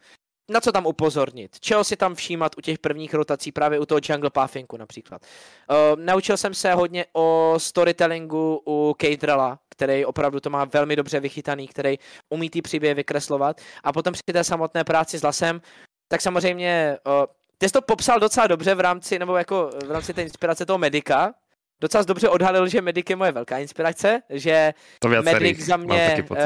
na 0.52 0.62
co 0.62 0.72
tam 0.72 0.86
upozornit, 0.86 1.60
čeho 1.60 1.84
si 1.84 1.96
tam 1.96 2.16
všímat 2.16 2.58
u 2.58 2.62
těch 2.62 2.80
prvních 2.80 3.14
rotací, 3.14 3.52
právě 3.52 3.80
u 3.80 3.86
toho 3.86 4.00
jungle 4.10 4.30
puffingu 4.30 4.78
například. 4.78 5.22
Uh, 5.22 6.04
naučil 6.04 6.38
jsem 6.38 6.54
se 6.54 6.74
hodně 6.74 7.06
o 7.14 7.56
storytellingu 7.58 8.62
u 8.68 8.96
Caterella, 9.02 9.60
který 9.70 10.06
opravdu 10.06 10.40
to 10.40 10.50
má 10.50 10.66
velmi 10.66 10.96
dobře 10.96 11.20
vychytaný, 11.20 11.68
který 11.68 11.98
umí 12.30 12.50
ty 12.50 12.62
příběhy 12.62 12.94
vykreslovat. 12.94 13.62
A 13.84 13.94
potom 13.94 14.14
při 14.14 14.24
té 14.34 14.44
samotné 14.44 14.84
práci 14.84 15.20
s 15.20 15.24
lasem, 15.24 15.62
tak 16.08 16.22
samozřejmě 16.22 16.98
uh, 17.06 17.26
ty 17.58 17.68
jsi 17.68 17.74
to 17.74 17.82
popsal 17.82 18.20
docela 18.20 18.48
dobře 18.48 18.76
v 18.76 18.80
rámci, 18.80 19.20
nebo 19.20 19.38
jako 19.38 19.70
v 19.88 19.92
rámci 19.92 20.14
té 20.14 20.22
inspirace 20.22 20.66
toho 20.66 20.78
medika, 20.78 21.34
docela 21.82 22.04
dobře 22.04 22.30
odhalil, 22.30 22.68
že 22.68 22.82
Medic 22.82 23.10
je 23.10 23.16
moje 23.16 23.32
velká 23.32 23.58
inspirace, 23.58 24.22
že 24.30 24.74
to 25.00 25.08
Medic 25.10 25.66
za 25.66 25.78
mě, 25.78 26.26
uh, 26.30 26.38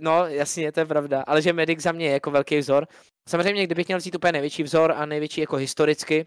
no 0.00 0.26
jasně, 0.26 0.72
to 0.72 0.80
je 0.80 0.86
pravda, 0.86 1.24
ale 1.26 1.42
že 1.42 1.52
Medic 1.52 1.80
za 1.80 1.92
mě 1.92 2.06
je 2.06 2.12
jako 2.12 2.30
velký 2.30 2.58
vzor. 2.58 2.86
Samozřejmě, 3.28 3.66
kdybych 3.66 3.86
měl 3.88 3.98
vzít 3.98 4.14
úplně 4.14 4.32
největší 4.32 4.62
vzor 4.62 4.92
a 4.92 5.06
největší 5.06 5.40
jako 5.40 5.56
historicky 5.56 6.26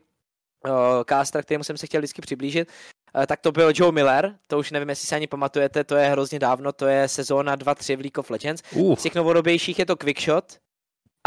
uh, 0.68 0.74
caster, 1.10 1.44
kterému 1.44 1.64
jsem 1.64 1.78
se 1.78 1.88
chtěl 1.88 2.02
vždycky 2.02 2.22
přiblížit, 2.22 2.70
uh, 3.16 3.26
tak 3.26 3.40
to 3.40 3.52
byl 3.52 3.72
Joe 3.76 3.92
Miller, 3.92 4.40
to 4.48 4.60
už 4.60 4.72
nevím, 4.72 4.90
jestli 4.90 5.08
si 5.08 5.16
ani 5.16 5.28
pamatujete, 5.28 5.84
to 5.84 5.96
je 5.96 6.08
hrozně 6.08 6.40
dávno, 6.40 6.74
to 6.74 6.88
je 6.88 7.08
sezóna 7.08 7.58
2-3 7.58 7.96
v 7.96 8.00
League 8.00 8.18
of 8.18 8.30
Legends. 8.30 8.64
Uh. 8.76 8.96
Z 8.96 9.04
těch 9.04 9.16
novodobějších 9.16 9.80
je 9.80 9.86
to 9.86 9.96
Quickshot 9.96 10.58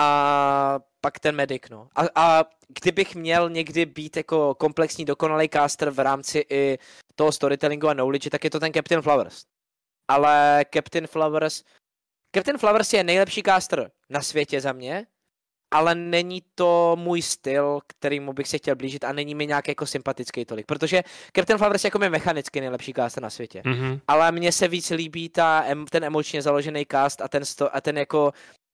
a 0.00 0.78
pak 1.00 1.20
ten 1.20 1.34
Medic, 1.34 1.62
no. 1.70 1.88
A, 1.94 2.02
a 2.14 2.44
kdybych 2.68 3.14
měl 3.14 3.50
někdy 3.50 3.86
být 3.86 4.16
jako 4.16 4.54
komplexní 4.54 5.04
dokonalý 5.04 5.48
caster 5.48 5.90
v 5.90 5.98
rámci 5.98 6.44
i 6.50 6.78
toho 7.14 7.32
storytellingu 7.32 7.88
a 7.88 7.94
knowledge, 7.94 8.30
tak 8.30 8.44
je 8.44 8.50
to 8.50 8.60
ten 8.60 8.72
Captain 8.72 9.02
Flowers. 9.02 9.44
Ale 10.08 10.64
Captain 10.74 11.06
Flowers, 11.06 11.62
Captain 12.34 12.58
Flowers 12.58 12.92
je 12.92 13.04
nejlepší 13.04 13.42
caster 13.42 13.90
na 14.10 14.22
světě 14.22 14.60
za 14.60 14.72
mě, 14.72 15.06
ale 15.70 15.94
není 15.94 16.42
to 16.54 16.96
můj 16.98 17.22
styl, 17.22 17.80
kterýmu 17.86 18.32
bych 18.32 18.48
se 18.48 18.58
chtěl 18.58 18.76
blížit 18.76 19.04
a 19.04 19.12
není 19.12 19.34
mi 19.34 19.46
nějak 19.46 19.68
jako 19.68 19.86
sympatický 19.86 20.44
tolik, 20.44 20.66
protože 20.66 21.02
Captain 21.36 21.58
Flowers 21.58 21.84
jako 21.84 22.04
je 22.04 22.10
mechanicky 22.10 22.60
nejlepší 22.60 22.92
caster 22.92 23.22
na 23.22 23.30
světě, 23.30 23.62
mm-hmm. 23.64 24.00
ale 24.08 24.32
mně 24.32 24.52
se 24.52 24.68
víc 24.68 24.90
líbí 24.90 25.28
ta, 25.28 25.64
ten 25.90 26.04
emočně 26.04 26.42
založený 26.42 26.86
cast 26.90 27.20
a 27.20 27.28
ten, 27.28 27.44
sto, 27.44 27.76
a 27.76 27.80
ten 27.80 27.98
jako 27.98 28.32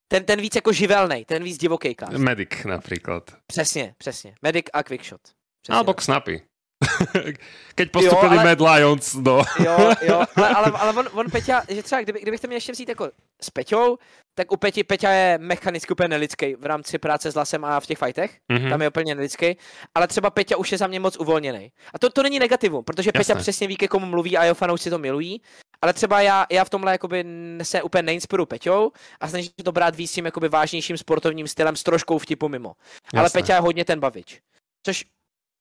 ten, 0.09 0.25
ten 0.25 0.41
víc 0.41 0.55
jako 0.55 0.73
živelný, 0.73 1.25
ten 1.25 1.43
víc 1.45 1.59
divoký 1.59 1.95
cast. 1.95 2.13
Medic 2.13 2.65
například. 2.65 3.31
Přesně, 3.47 3.95
přesně. 3.99 4.35
Medic 4.43 4.67
a 4.73 4.83
Quickshot. 4.83 5.21
Přesně 5.63 5.75
Alebo 5.75 5.95
Snappy. 6.01 6.43
Keď 7.75 7.91
postupili 7.91 8.37
jo, 8.37 8.41
ale, 8.41 8.45
Mad 8.45 8.61
Lions 8.61 9.17
do... 9.17 9.45
jo, 9.65 9.95
jo, 10.03 10.25
ale, 10.37 10.49
ale, 10.49 10.71
ale 10.71 10.93
on, 10.93 11.09
on 11.13 11.31
Peťa, 11.31 11.63
že 11.69 11.83
třeba 11.83 12.03
kdyby, 12.03 12.21
kdybych 12.21 12.41
to 12.41 12.47
měl 12.47 12.57
ještě 12.57 12.73
vzít 12.73 12.89
jako 12.89 13.11
s 13.43 13.51
Peťou, 13.51 13.99
tak 14.35 14.53
u 14.53 14.57
Peti 14.57 14.85
Peťa 14.85 15.11
je 15.11 15.39
mechanicky 15.39 15.93
úplně 15.93 16.09
nelidský 16.09 16.55
v 16.55 16.67
rámci 16.67 16.99
práce 16.99 17.31
s 17.31 17.35
Lasem 17.35 17.65
a 17.65 17.81
v 17.81 17.87
těch 17.87 17.99
fightech, 17.99 18.39
mm-hmm. 18.53 18.71
tam 18.71 18.83
je 18.83 18.89
úplně 18.89 19.15
nelidský, 19.15 19.57
ale 19.95 20.09
třeba 20.09 20.31
Peťa 20.31 20.57
už 20.57 20.73
je 20.73 20.79
za 20.79 20.87
mě 20.87 21.01
moc 21.01 21.17
uvolněný. 21.17 21.73
A 21.95 21.99
to, 21.99 22.11
to 22.11 22.23
není 22.23 22.39
negativum, 22.39 22.85
protože 22.85 23.11
Jasne. 23.15 23.21
Peťa 23.21 23.35
přesně 23.35 23.67
ví, 23.67 23.77
ke 23.77 23.89
komu 23.89 24.07
mluví 24.07 24.37
a 24.37 24.45
jeho 24.45 24.55
fanoušci 24.55 24.91
to 24.91 24.99
milují, 24.99 25.43
ale 25.83 25.93
třeba 25.93 26.21
já, 26.21 26.47
já 26.51 26.65
v 26.65 26.71
tomhle 26.71 26.93
jakoby 26.93 27.25
se 27.63 27.83
úplně 27.83 28.03
neinspiruju 28.03 28.47
Peťou 28.47 28.93
a 29.21 29.29
snažím 29.29 29.51
se 29.61 29.65
to 29.65 29.73
brát 29.73 29.97
víc 29.97 30.13
tím 30.13 30.25
jakoby 30.25 30.49
vážnějším 30.49 30.99
sportovním 30.99 31.49
stylem 31.49 31.77
s 31.77 31.83
troškou 31.83 32.19
vtipu 32.19 32.49
mimo. 32.49 32.73
Jasne. 33.05 33.21
Ale 33.21 33.31
Peťa 33.31 33.55
je 33.55 33.61
hodně 33.61 33.85
ten 33.85 34.01
bavič. 34.01 34.41
Což 34.87 35.05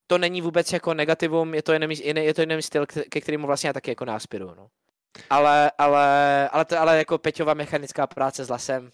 to 0.08 0.18
není 0.18 0.42
vůbec 0.42 0.74
jako 0.74 0.94
negativum, 0.94 1.54
je 1.54 1.64
to 1.64 1.74
jenom, 1.74 1.92
je 1.92 2.34
to 2.34 2.42
jenom 2.42 2.62
styl, 2.62 2.86
ke 2.86 3.22
kterému 3.22 3.48
vlastně 3.48 3.68
já 3.68 3.74
taky 3.74 3.92
jako 3.92 4.06
náspiru, 4.06 4.54
no. 4.58 4.68
Ale, 5.30 5.72
ale, 5.78 6.06
ale, 6.50 6.66
to, 6.66 6.80
ale 6.80 6.98
jako 6.98 7.18
Peťová 7.18 7.54
mechanická 7.54 8.08
práce 8.08 8.46
s 8.46 8.50
lasem, 8.50 8.92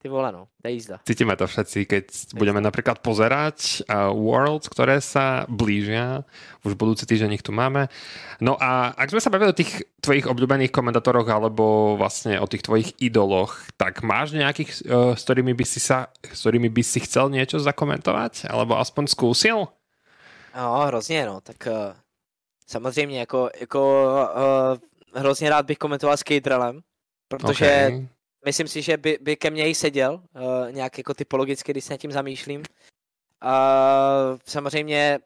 ty 0.00 0.08
vole, 0.08 0.32
no, 0.32 0.48
to 0.62 0.68
je 0.68 0.72
jízda. 0.72 0.96
Cítime 1.04 1.36
to 1.36 1.44
všetci, 1.44 1.84
keď 1.84 2.04
budeme 2.32 2.60
napríklad 2.64 3.04
pozerať 3.04 3.84
uh, 3.84 4.08
Worlds, 4.16 4.72
ktoré 4.72 4.96
sa 5.04 5.44
blížia. 5.44 6.24
Už 6.64 6.72
budúci 6.72 7.04
týždeň 7.04 7.36
ich 7.36 7.44
tu 7.44 7.52
máme. 7.52 7.92
No 8.40 8.56
a 8.56 8.96
ak 8.96 9.12
sme 9.12 9.20
sa 9.20 9.28
bavili 9.28 9.52
o 9.52 9.60
tých 9.60 9.84
tvojich 10.00 10.24
obľúbených 10.24 10.72
komentátoroch 10.72 11.28
alebo 11.28 11.96
vlastne 12.00 12.40
o 12.40 12.48
tých 12.48 12.64
tvojich 12.64 12.96
idoloch, 12.96 13.60
tak 13.76 14.00
máš 14.00 14.32
nejakých, 14.32 14.88
uh, 14.88 15.12
s, 15.12 15.22
ktorými 15.28 15.52
by 15.52 15.64
si 15.68 15.80
sa, 15.84 16.08
s 16.24 16.40
ktorými 16.48 16.72
by 16.72 16.80
si 16.80 17.04
chcel 17.04 17.28
niečo 17.28 17.60
zakomentovať? 17.60 18.48
Alebo 18.48 18.80
aspoň 18.80 19.04
skúsil? 19.04 19.68
No, 20.56 20.80
hrozně, 20.88 21.26
no, 21.26 21.40
tak 21.40 21.68
uh, 21.68 21.92
samozřejmě, 22.66 23.20
jako, 23.20 23.50
jako 23.60 23.80
uh, 24.34 24.89
hrozně 25.14 25.50
rád 25.50 25.66
bych 25.66 25.78
komentoval 25.78 26.16
s 26.16 26.22
Kejdralem, 26.22 26.80
protože 27.28 27.86
okay. 27.86 28.08
myslím 28.44 28.68
si, 28.68 28.82
že 28.82 28.96
by, 28.96 29.18
by 29.20 29.36
ke 29.36 29.50
mně 29.50 29.68
i 29.68 29.74
seděl, 29.74 30.22
uh, 30.34 30.72
nějak 30.72 30.98
jako 30.98 31.14
typologicky, 31.14 31.72
když 31.72 31.84
se 31.84 31.92
nad 31.92 32.00
tím 32.00 32.12
zamýšlím. 32.12 32.60
Uh, 32.60 34.38
samozřejmě 34.46 35.18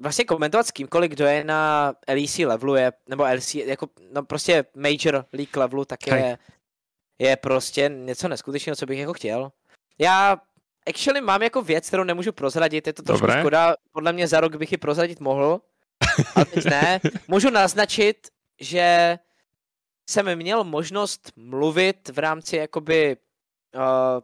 vlastně 0.00 0.24
komentovat 0.24 0.66
s 0.66 0.70
kýmkoliv, 0.70 1.10
kdo 1.10 1.26
je 1.26 1.44
na 1.44 1.92
LEC 2.08 2.38
levelu, 2.38 2.74
je, 2.74 2.92
nebo 3.08 3.24
LC, 3.34 3.54
jako, 3.54 3.86
no 4.12 4.22
prostě 4.22 4.64
Major 4.76 5.26
League 5.32 5.56
levelu, 5.56 5.84
tak 5.84 6.06
je, 6.06 6.38
je 7.18 7.36
prostě 7.36 7.90
něco 7.94 8.28
neskutečného, 8.28 8.76
co 8.76 8.86
bych 8.86 8.98
jako 8.98 9.12
chtěl. 9.12 9.52
Já 9.98 10.36
actually 10.86 11.20
mám 11.20 11.42
jako 11.42 11.62
věc, 11.62 11.88
kterou 11.88 12.04
nemůžu 12.04 12.32
prozradit, 12.32 12.86
je 12.86 12.92
to 12.92 13.02
trošku 13.02 13.26
Dobré. 13.26 13.40
škoda, 13.40 13.74
podle 13.92 14.12
mě 14.12 14.28
za 14.28 14.40
rok 14.40 14.56
bych 14.56 14.72
ji 14.72 14.78
prozradit 14.78 15.20
mohl, 15.20 15.60
ale 16.34 16.44
teď 16.44 16.64
ne. 16.64 17.00
Můžu 17.28 17.50
naznačit, 17.50 18.28
že 18.60 19.18
jsem 20.10 20.36
měl 20.36 20.64
možnost 20.64 21.32
mluvit 21.36 22.08
v 22.08 22.18
rámci 22.18 22.56
jakoby 22.56 23.16
uh, 23.74 24.20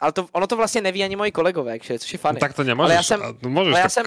ale 0.00 0.12
to, 0.12 0.26
ono 0.32 0.46
to 0.46 0.56
vlastně 0.56 0.80
neví 0.80 1.04
ani 1.04 1.16
moji 1.16 1.32
kolegové, 1.32 1.78
což 1.98 2.12
je 2.12 2.18
fany. 2.18 2.34
No, 2.34 2.40
tak 2.40 2.54
to 2.54 2.64
nemůžeš. 2.64 2.84
Ale 2.84 2.94
já 2.94 3.02
jsem, 3.02 3.20
můžeš, 3.46 3.72
ale 3.72 3.78
já, 3.78 3.82
tak... 3.82 3.92
jsem 3.92 4.06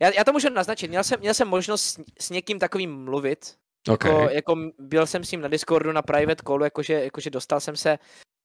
já, 0.00 0.10
já, 0.14 0.24
to 0.24 0.32
můžu 0.32 0.50
naznačit. 0.50 0.88
Měl 0.88 1.04
jsem, 1.04 1.20
měl 1.20 1.34
jsem 1.34 1.48
možnost 1.48 1.82
s, 1.82 2.00
s 2.20 2.30
někým 2.30 2.58
takovým 2.58 3.04
mluvit. 3.04 3.54
Okay. 3.88 4.12
Jako, 4.12 4.34
jako, 4.34 4.56
byl 4.78 5.06
jsem 5.06 5.24
s 5.24 5.30
ním 5.30 5.40
na 5.40 5.48
Discordu 5.48 5.92
na 5.92 6.02
private 6.02 6.42
callu, 6.46 6.64
jakože, 6.64 6.92
jakože 6.92 7.30
dostal 7.30 7.60
jsem 7.60 7.76
se, 7.76 7.98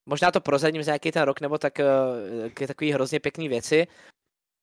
možná 0.06 0.32
to 0.32 0.42
prozadím 0.42 0.84
za 0.84 0.92
nějaký 0.92 1.12
ten 1.12 1.24
rok, 1.24 1.42
nebo 1.42 1.58
tak 1.58 1.80
eh, 1.80 1.86
k 2.54 2.68
takový 2.68 2.92
hrozně 2.92 3.20
pěkný 3.20 3.50
věci. 3.50 3.88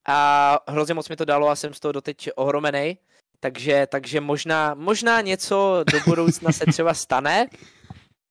A 0.08 0.58
hrozně 0.68 0.94
moc 0.94 1.08
mi 1.08 1.16
to 1.16 1.24
dalo 1.24 1.48
a 1.48 1.56
jsem 1.56 1.74
z 1.74 1.80
toho 1.80 1.92
doteď 1.92 2.30
ohromený. 2.36 2.98
Takže, 3.40 3.86
takže 3.86 4.20
možná, 4.20 4.74
možná 4.74 5.20
něco 5.20 5.84
do 5.92 5.98
budoucna 6.06 6.52
se 6.52 6.66
třeba 6.66 6.94
stane, 6.94 7.46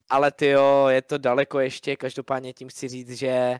ale 0.09 0.31
ty 0.31 0.47
jo, 0.47 0.87
je 0.89 1.01
to 1.01 1.17
daleko 1.17 1.59
ještě, 1.59 1.95
každopádně 1.95 2.53
tím 2.53 2.69
chci 2.69 2.87
říct, 2.87 3.11
že 3.11 3.59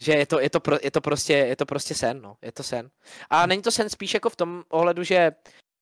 že 0.00 0.12
je 0.12 0.26
to, 0.26 0.40
je 0.40 0.50
to, 0.50 0.60
pro, 0.60 0.76
je 0.82 0.90
to, 0.90 1.00
prostě, 1.00 1.32
je 1.32 1.56
to 1.56 1.66
prostě 1.66 1.94
sen, 1.94 2.22
no. 2.22 2.36
Je 2.42 2.52
to 2.52 2.62
sen. 2.62 2.90
A 3.30 3.46
není 3.46 3.62
to 3.62 3.70
sen 3.70 3.88
spíš 3.88 4.14
jako 4.14 4.30
v 4.30 4.36
tom 4.36 4.62
ohledu, 4.68 5.02
že 5.02 5.32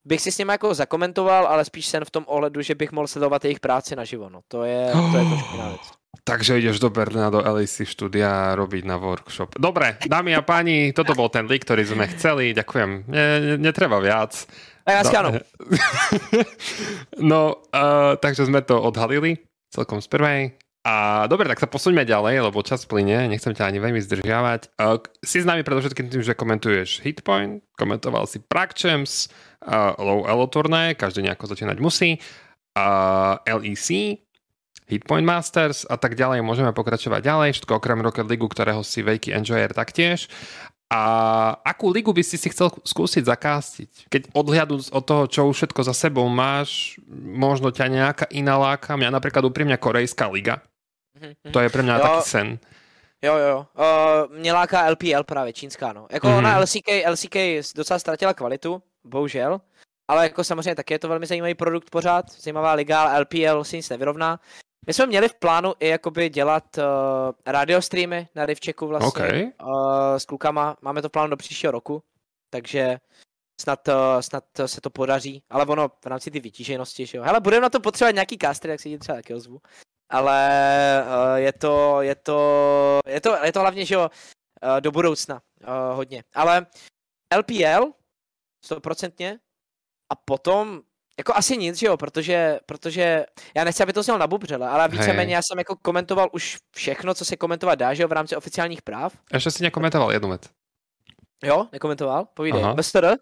bych 0.04 0.20
si 0.20 0.32
s 0.32 0.38
nimi 0.38 0.52
jako 0.52 0.74
zakomentoval, 0.74 1.46
ale 1.46 1.64
spíš 1.64 1.86
sen 1.86 2.04
v 2.04 2.10
tom 2.10 2.24
ohledu, 2.28 2.62
že 2.62 2.74
bych 2.74 2.92
mohl 2.92 3.06
sledovat 3.06 3.44
jejich 3.44 3.60
práci 3.60 3.96
naživo, 3.96 4.28
no. 4.28 4.40
To 4.48 4.64
je, 4.64 4.92
to 5.12 5.18
je 5.18 5.24
trošku 5.24 5.52
jiná 5.52 5.68
věc. 5.68 6.01
Takže 6.22 6.62
ideš 6.62 6.78
do 6.78 6.86
Berlina, 6.86 7.34
do 7.34 7.42
LAC 7.42 7.82
štúdia 7.82 8.54
robiť 8.54 8.86
na 8.86 8.94
workshop. 8.94 9.58
Dobre, 9.58 9.98
dámy 10.06 10.38
a 10.38 10.42
páni, 10.46 10.94
toto 10.94 11.18
bol 11.18 11.26
ten 11.26 11.50
link, 11.50 11.66
ktorý 11.66 11.82
sme 11.82 12.06
chceli. 12.14 12.54
Ďakujem. 12.54 12.90
Ne, 13.10 13.24
netreba 13.58 13.98
viac. 13.98 14.46
A 14.86 15.02
ja 15.02 15.02
no, 15.26 15.30
no 17.18 17.40
uh, 17.74 18.14
takže 18.22 18.46
sme 18.46 18.62
to 18.62 18.78
odhalili 18.78 19.42
celkom 19.74 19.98
z 19.98 20.06
prvej. 20.06 20.40
A 20.82 21.26
dobre, 21.30 21.46
tak 21.46 21.62
sa 21.62 21.70
posuňme 21.70 22.02
ďalej, 22.02 22.50
lebo 22.50 22.58
čas 22.66 22.82
plyne, 22.90 23.30
nechcem 23.30 23.54
ťa 23.54 23.70
ani 23.70 23.78
veľmi 23.78 24.02
zdržiavať. 24.02 24.78
Uh, 24.78 24.98
si 25.22 25.42
s 25.42 25.46
nami 25.46 25.66
predovšetkým 25.66 26.10
tým, 26.10 26.22
že 26.22 26.38
komentuješ 26.38 27.02
Hitpoint, 27.06 27.62
komentoval 27.78 28.26
si 28.26 28.42
Prague 28.42 28.74
Champs, 28.74 29.30
uh, 29.66 29.94
Low 29.98 30.26
Elo 30.26 30.46
turné, 30.50 30.94
každý 30.98 31.22
nejako 31.22 31.50
začínať 31.50 31.78
musí, 31.78 32.18
uh, 32.74 33.38
LEC, 33.46 34.18
Hitpoint 34.90 35.26
Masters 35.26 35.86
a 35.86 35.96
tak 35.96 36.14
ďalej. 36.14 36.42
Môžeme 36.42 36.74
pokračovať 36.74 37.20
ďalej, 37.22 37.48
všetko 37.56 37.72
okrem 37.78 38.02
Rocket 38.02 38.28
League, 38.28 38.44
ktorého 38.44 38.82
si 38.82 39.02
veľký 39.02 39.32
enjoyer 39.32 39.70
taktiež. 39.72 40.26
A 40.92 41.02
akú 41.64 41.88
ligu 41.88 42.12
by 42.12 42.20
si 42.20 42.36
si 42.36 42.52
chcel 42.52 42.68
skúsiť 42.68 43.24
zakástiť? 43.24 43.90
Keď 44.12 44.22
odhľadnúť 44.36 44.92
od 44.92 45.04
toho, 45.08 45.24
čo 45.24 45.48
už 45.48 45.56
všetko 45.56 45.80
za 45.88 45.96
sebou 45.96 46.28
máš, 46.28 47.00
možno 47.16 47.72
ťa 47.72 47.88
nejaká 47.88 48.26
iná 48.36 48.60
láka. 48.60 48.92
Mňa 49.00 49.08
napríklad 49.08 49.40
úprimne 49.48 49.80
Korejská 49.80 50.28
liga. 50.28 50.60
To 51.52 51.60
je 51.60 51.68
pre 51.68 51.82
mě 51.82 51.92
jo. 51.92 51.98
taky 51.98 52.22
sen. 52.22 52.58
Jo, 53.22 53.36
jo. 53.36 53.66
Uh, 53.78 54.38
mě 54.38 54.52
láká 54.52 54.90
LPL 54.90 55.24
právě, 55.24 55.52
čínská, 55.52 55.92
no. 55.92 56.06
Jako 56.10 56.26
mm-hmm. 56.26 56.38
ona 56.38 56.58
LCK, 56.58 56.88
LCK 57.10 57.36
docela 57.76 57.98
ztratila 57.98 58.34
kvalitu, 58.34 58.82
bohužel. 59.04 59.60
Ale 60.08 60.22
jako 60.24 60.44
samozřejmě 60.44 60.74
taky 60.74 60.94
je 60.94 60.98
to 60.98 61.08
velmi 61.08 61.26
zajímavý 61.26 61.54
produkt 61.54 61.90
pořád, 61.90 62.32
zajímavá 62.32 62.72
liga, 62.72 63.02
ale 63.02 63.20
LPL 63.20 63.64
si 63.64 63.76
nic 63.76 63.88
nevyrovná. 63.88 64.40
My 64.86 64.92
jsme 64.92 65.06
měli 65.06 65.28
v 65.28 65.34
plánu 65.34 65.74
i 65.80 65.88
jakoby 65.88 66.28
dělat 66.28 66.78
uh, 66.78 66.84
radio 67.46 67.82
streamy 67.82 68.28
na 68.34 68.46
Rivčeku 68.46 68.86
vlastně 68.86 69.08
okay. 69.08 69.44
uh, 69.44 70.16
s 70.16 70.24
klukama. 70.24 70.76
Máme 70.80 71.02
to 71.02 71.08
plán 71.08 71.30
do 71.30 71.36
příštího 71.36 71.70
roku, 71.70 72.02
takže 72.50 72.98
snad, 73.60 73.88
uh, 73.88 73.94
snad 74.20 74.44
se 74.66 74.80
to 74.80 74.90
podaří. 74.90 75.42
Ale 75.50 75.66
ono 75.66 75.88
v 75.88 76.06
rámci 76.06 76.30
ty 76.30 76.40
vytíženosti, 76.40 77.06
že 77.06 77.18
jo. 77.18 77.24
Hele, 77.24 77.40
budeme 77.40 77.60
na 77.60 77.70
to 77.70 77.80
potřebovat 77.80 78.14
nějaký 78.14 78.38
castry, 78.38 78.70
jak 78.70 78.80
se 78.80 78.88
ti 78.88 78.98
třeba 78.98 79.16
taky 79.16 79.34
ozvu 79.34 79.60
ale 80.12 80.38
uh, 81.06 81.34
je, 81.34 81.52
to, 81.52 82.02
je, 82.02 82.14
to, 82.14 83.00
je, 83.06 83.20
to, 83.20 83.44
je 83.44 83.52
to 83.52 83.60
hlavně, 83.60 83.86
že 83.86 83.94
jo, 83.94 84.10
uh, 84.62 84.80
do 84.80 84.90
budoucna 84.90 85.42
uh, 85.60 85.96
hodně. 85.96 86.24
Ale 86.34 86.66
LPL, 87.36 87.92
stoprocentně, 88.64 89.38
a 90.12 90.16
potom 90.16 90.82
jako 91.18 91.32
asi 91.34 91.56
nic, 91.56 91.78
že 91.78 91.86
jo, 91.86 91.96
protože, 91.96 92.60
protože 92.66 93.24
já 93.56 93.64
nechci, 93.64 93.82
aby 93.82 93.92
to 93.92 94.02
znělo 94.02 94.18
na 94.18 94.26
bubřele, 94.26 94.68
ale 94.68 94.88
víceméně 94.88 95.34
já 95.34 95.40
jsem 95.42 95.58
jako 95.58 95.76
komentoval 95.76 96.28
už 96.32 96.58
všechno, 96.76 97.14
co 97.14 97.24
se 97.24 97.36
komentovat 97.36 97.74
dá, 97.74 97.94
že 97.94 98.02
jo, 98.02 98.08
v 98.08 98.12
rámci 98.12 98.36
oficiálních 98.36 98.82
práv. 98.82 99.12
Ještě 99.32 99.50
si 99.50 99.62
nekomentoval 99.62 100.12
jednu 100.12 100.28
věc. 100.28 100.42
Jo, 101.44 101.66
nekomentoval? 101.72 102.26
Povídej. 102.34 102.64
BSTR? 102.74 103.16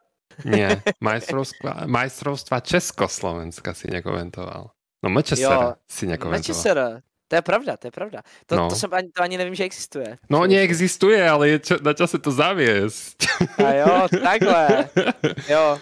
Nie, 0.45 0.83
majstrovstva, 1.01 1.87
majstrovstva 1.87 2.61
Československa 2.61 3.75
si 3.75 3.91
nekomentoval. 3.91 4.71
No 5.03 5.11
MČSR 5.11 5.75
si 5.89 6.07
nekomentoval. 6.07 6.61
MČSR, 6.61 7.03
to 7.29 7.37
je 7.37 7.43
pravda, 7.43 7.77
to 7.77 7.87
je 7.87 7.91
pravda. 7.91 8.23
To, 8.47 8.57
no. 8.57 8.69
to, 8.69 8.75
jsem 8.75 8.95
ani, 8.95 9.09
to 9.09 9.23
ani 9.23 9.39
nevím, 9.39 9.55
že 9.55 9.65
existuje. 9.65 10.19
No 10.31 10.47
neexistuje, 10.47 11.29
ale 11.29 11.49
je 11.49 11.59
čo, 11.59 11.75
na 11.83 11.95
čase 11.95 12.19
to 12.19 12.31
zaviesť. 12.35 13.17
A 13.59 13.69
jo, 13.73 14.09
takhle. 14.23 14.91
Jo, 15.49 15.79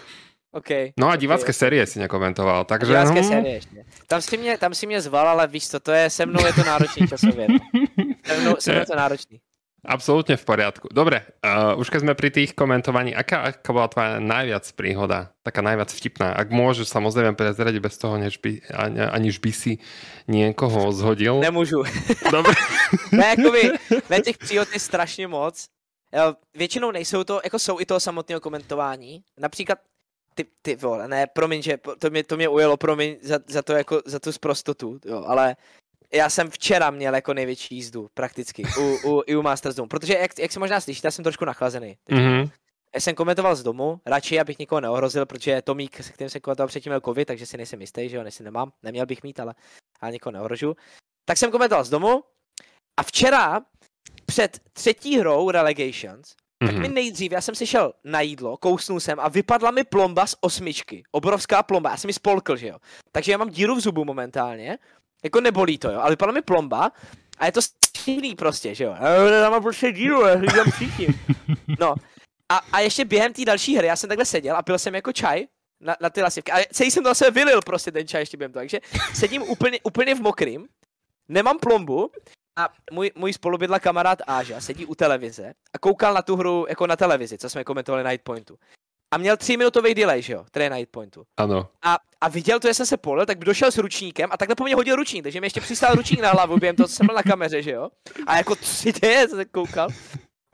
OK. 0.51 0.97
No 0.97 1.09
a 1.09 1.15
divácké 1.15 1.53
okay. 1.53 1.61
série 1.61 1.85
si 1.85 1.99
nekomentoval, 1.99 2.65
takže... 2.65 2.91
Divácké 2.91 3.21
hm. 3.21 3.23
série 3.23 3.53
ještě. 3.53 3.85
Tam 4.07 4.21
si, 4.21 4.37
mě, 4.37 4.57
tam 4.57 4.73
si 4.73 4.87
mě 4.87 5.01
zval, 5.01 5.29
ale 5.29 5.47
víš 5.47 5.69
co, 5.69 5.79
to 5.79 5.91
je, 5.91 6.09
se 6.09 6.25
mnou 6.25 6.45
je 6.45 6.53
to 6.53 6.63
náročný 6.63 7.07
časově. 7.07 7.47
Se 8.25 8.37
mnou, 8.41 8.55
se 8.59 8.71
mnou 8.71 8.79
je 8.79 8.85
to 8.85 8.95
náročný. 8.95 9.39
Absolútne 9.79 10.35
v 10.35 10.43
poriadku. 10.43 10.91
Dobre, 10.91 11.23
uh, 11.39 11.79
už 11.79 11.87
keď 11.87 11.99
sme 12.03 12.11
pri 12.11 12.29
tých 12.35 12.51
komentovaní, 12.51 13.15
aká, 13.15 13.47
aká 13.47 13.71
bola 13.71 13.87
tvoja 13.87 14.19
najviac 14.19 14.67
príhoda, 14.75 15.31
taká 15.39 15.63
najviac 15.63 15.87
vtipná? 15.87 16.35
Ak 16.35 16.51
môžeš 16.51 16.91
samozrejme 16.91 17.39
prezradiť 17.39 17.79
bez 17.79 17.95
toho, 17.95 18.19
než 18.19 18.43
by, 18.43 18.59
ani, 18.75 18.99
aniž 19.07 19.39
by 19.39 19.51
si 19.55 19.79
niekoho 20.27 20.91
zhodil. 20.91 21.39
Nemůžu. 21.39 21.87
Dobre. 22.31 22.53
ne, 23.15 23.27
jakoby, 23.39 23.71
ne 24.09 24.19
těch 24.19 24.37
příhod 24.37 24.67
je 24.73 24.79
strašně 24.79 25.27
moc. 25.27 25.55
Většinou 26.55 26.91
nejsou 26.91 27.23
to, 27.23 27.39
jako 27.43 27.59
jsou 27.59 27.79
i 27.79 27.85
toho 27.85 27.99
samotného 27.99 28.41
komentování. 28.41 29.23
Například 29.39 29.79
ty, 30.39 30.45
ty 30.61 30.75
vole, 30.75 31.07
ne, 31.07 31.27
promiň, 31.27 31.61
že 31.61 31.77
to 31.99 32.09
mě, 32.09 32.23
to 32.23 32.35
mě 32.35 32.49
ujelo, 32.49 32.77
promiň 32.77 33.17
za, 33.21 33.39
za 33.47 33.61
to 33.61 33.73
jako, 33.73 34.01
za 34.05 34.19
tu 34.19 34.31
sprostotu, 34.31 34.99
jo, 35.05 35.23
ale 35.27 35.55
já 36.13 36.29
jsem 36.29 36.49
včera 36.49 36.91
měl 36.91 37.15
jako 37.15 37.33
největší 37.33 37.75
jízdu, 37.75 38.09
prakticky, 38.13 38.63
u, 38.79 39.09
u, 39.09 39.23
i 39.25 39.35
u 39.35 39.41
Masters 39.41 39.75
Domu, 39.75 39.87
protože 39.87 40.13
jak, 40.13 40.39
jak 40.39 40.51
se 40.51 40.59
možná 40.59 40.81
slyšíte, 40.81 41.07
já 41.07 41.11
jsem 41.11 41.23
trošku 41.23 41.45
nachlazený. 41.45 41.97
Mm-hmm. 42.09 42.51
Já 42.95 43.01
jsem 43.01 43.15
komentoval 43.15 43.55
z 43.55 43.63
domu, 43.63 44.01
radši 44.05 44.39
abych 44.39 44.59
nikoho 44.59 44.81
neohrozil, 44.81 45.25
protože 45.25 45.61
Tomík, 45.61 46.03
se 46.03 46.11
kterým 46.11 46.29
jsem 46.29 46.41
komentoval 46.41 46.67
předtím, 46.67 46.89
měl 46.89 47.01
covid, 47.01 47.27
takže 47.27 47.45
si 47.45 47.57
nejsem 47.57 47.81
jistý, 47.81 48.09
že 48.09 48.17
jo, 48.17 48.23
nejsi 48.23 48.43
nemám, 48.43 48.71
neměl 48.83 49.05
bych 49.05 49.23
mít, 49.23 49.39
ale 49.39 49.55
já 50.03 50.09
nikoho 50.09 50.31
neohrožu. 50.31 50.75
Tak 51.25 51.37
jsem 51.37 51.51
komentoval 51.51 51.83
z 51.83 51.89
domu 51.89 52.23
a 52.99 53.03
včera 53.03 53.61
před 54.25 54.59
třetí 54.73 55.19
hrou 55.19 55.51
Relegations, 55.51 56.35
mm-hmm. 56.61 56.67
tak 56.67 56.75
mi 56.75 56.87
mhm. 56.87 56.93
nejdřív, 56.93 57.31
já 57.31 57.41
jsem 57.41 57.55
si 57.55 57.67
šel 57.67 57.93
na 58.03 58.21
jídlo, 58.21 58.57
kousnul 58.57 58.99
jsem 58.99 59.19
a 59.19 59.29
vypadla 59.29 59.71
mi 59.71 59.83
plomba 59.83 60.27
z 60.27 60.35
osmičky. 60.41 61.03
Obrovská 61.11 61.63
plomba, 61.63 61.89
já 61.89 61.97
jsem 61.97 62.07
mi 62.07 62.13
spolkl, 62.13 62.57
že 62.57 62.67
jo. 62.67 62.77
Takže 63.11 63.31
já 63.31 63.37
mám 63.37 63.49
díru 63.49 63.75
v 63.75 63.79
zubu 63.79 64.05
momentálně 64.05 64.77
jako 65.23 65.41
nebolí 65.41 65.77
to, 65.77 65.91
jo, 65.91 65.99
ale 65.99 66.09
vypadá 66.09 66.31
mi 66.31 66.41
plomba 66.41 66.91
a 67.37 67.45
je 67.45 67.51
to 67.51 67.61
stejný 67.61 68.35
prostě, 68.35 68.75
že 68.75 68.83
jo. 68.83 68.95
Já 69.41 69.49
mám 69.49 69.61
prostě 69.63 69.91
díru, 69.91 70.25
já 70.25 70.41
říkám 70.41 70.71
všichni. 70.75 71.07
No, 71.79 71.95
a, 72.49 72.61
a 72.71 72.79
ještě 72.79 73.05
během 73.05 73.33
té 73.33 73.45
další 73.45 73.77
hry, 73.77 73.87
já 73.87 73.95
jsem 73.95 74.07
takhle 74.07 74.25
seděl 74.25 74.55
a 74.55 74.61
pil 74.61 74.79
jsem 74.79 74.95
jako 74.95 75.13
čaj 75.13 75.45
na, 75.79 75.95
na 76.01 76.09
ty 76.09 76.21
lasivky. 76.21 76.51
A 76.51 76.57
celý 76.73 76.91
jsem 76.91 77.03
to 77.03 77.09
zase 77.09 77.31
vylil 77.31 77.61
prostě 77.61 77.91
ten 77.91 78.07
čaj 78.07 78.21
ještě 78.21 78.37
během 78.37 78.51
toho. 78.51 78.61
Takže 78.61 78.79
sedím 79.13 79.41
úplně, 79.41 79.79
úplně 79.83 80.15
v 80.15 80.21
mokrým, 80.21 80.67
nemám 81.27 81.59
plombu 81.59 82.11
a 82.59 82.69
můj, 82.91 83.11
můj 83.15 83.33
spolubydla 83.33 83.79
kamarád 83.79 84.19
Áža 84.27 84.61
sedí 84.61 84.85
u 84.85 84.95
televize 84.95 85.53
a 85.73 85.79
koukal 85.79 86.13
na 86.13 86.21
tu 86.21 86.35
hru 86.35 86.65
jako 86.69 86.87
na 86.87 86.95
televizi, 86.95 87.37
co 87.37 87.49
jsme 87.49 87.63
komentovali 87.63 88.03
na 88.03 88.11
Pointu 88.23 88.57
a 89.11 89.17
měl 89.17 89.37
minutový 89.57 89.95
delay, 89.95 90.21
že 90.21 90.33
jo, 90.33 90.43
který 90.43 90.69
na 90.69 90.77
pointu. 90.91 91.25
Ano. 91.37 91.69
A, 91.85 91.97
a 92.21 92.29
viděl 92.29 92.59
to, 92.59 92.67
že 92.67 92.73
jsem 92.73 92.85
se 92.85 92.97
polil, 92.97 93.25
tak 93.25 93.39
došel 93.39 93.71
s 93.71 93.77
ručníkem 93.77 94.29
a 94.31 94.37
takhle 94.37 94.55
po 94.55 94.63
mně 94.63 94.75
hodil 94.75 94.95
ručník, 94.95 95.23
takže 95.23 95.41
mi 95.41 95.45
ještě 95.45 95.61
přistál 95.61 95.95
ručník 95.95 96.21
na 96.21 96.31
hlavu, 96.31 96.57
během 96.57 96.75
toho, 96.75 96.87
co 96.87 96.95
jsem 96.95 97.07
byl 97.07 97.15
na 97.15 97.23
kameře, 97.23 97.63
že 97.63 97.71
jo. 97.71 97.89
A 98.27 98.37
jako, 98.37 98.55
co 98.55 98.65
si 98.65 98.91
děje, 98.91 99.27
se 99.27 99.45
koukal. 99.45 99.89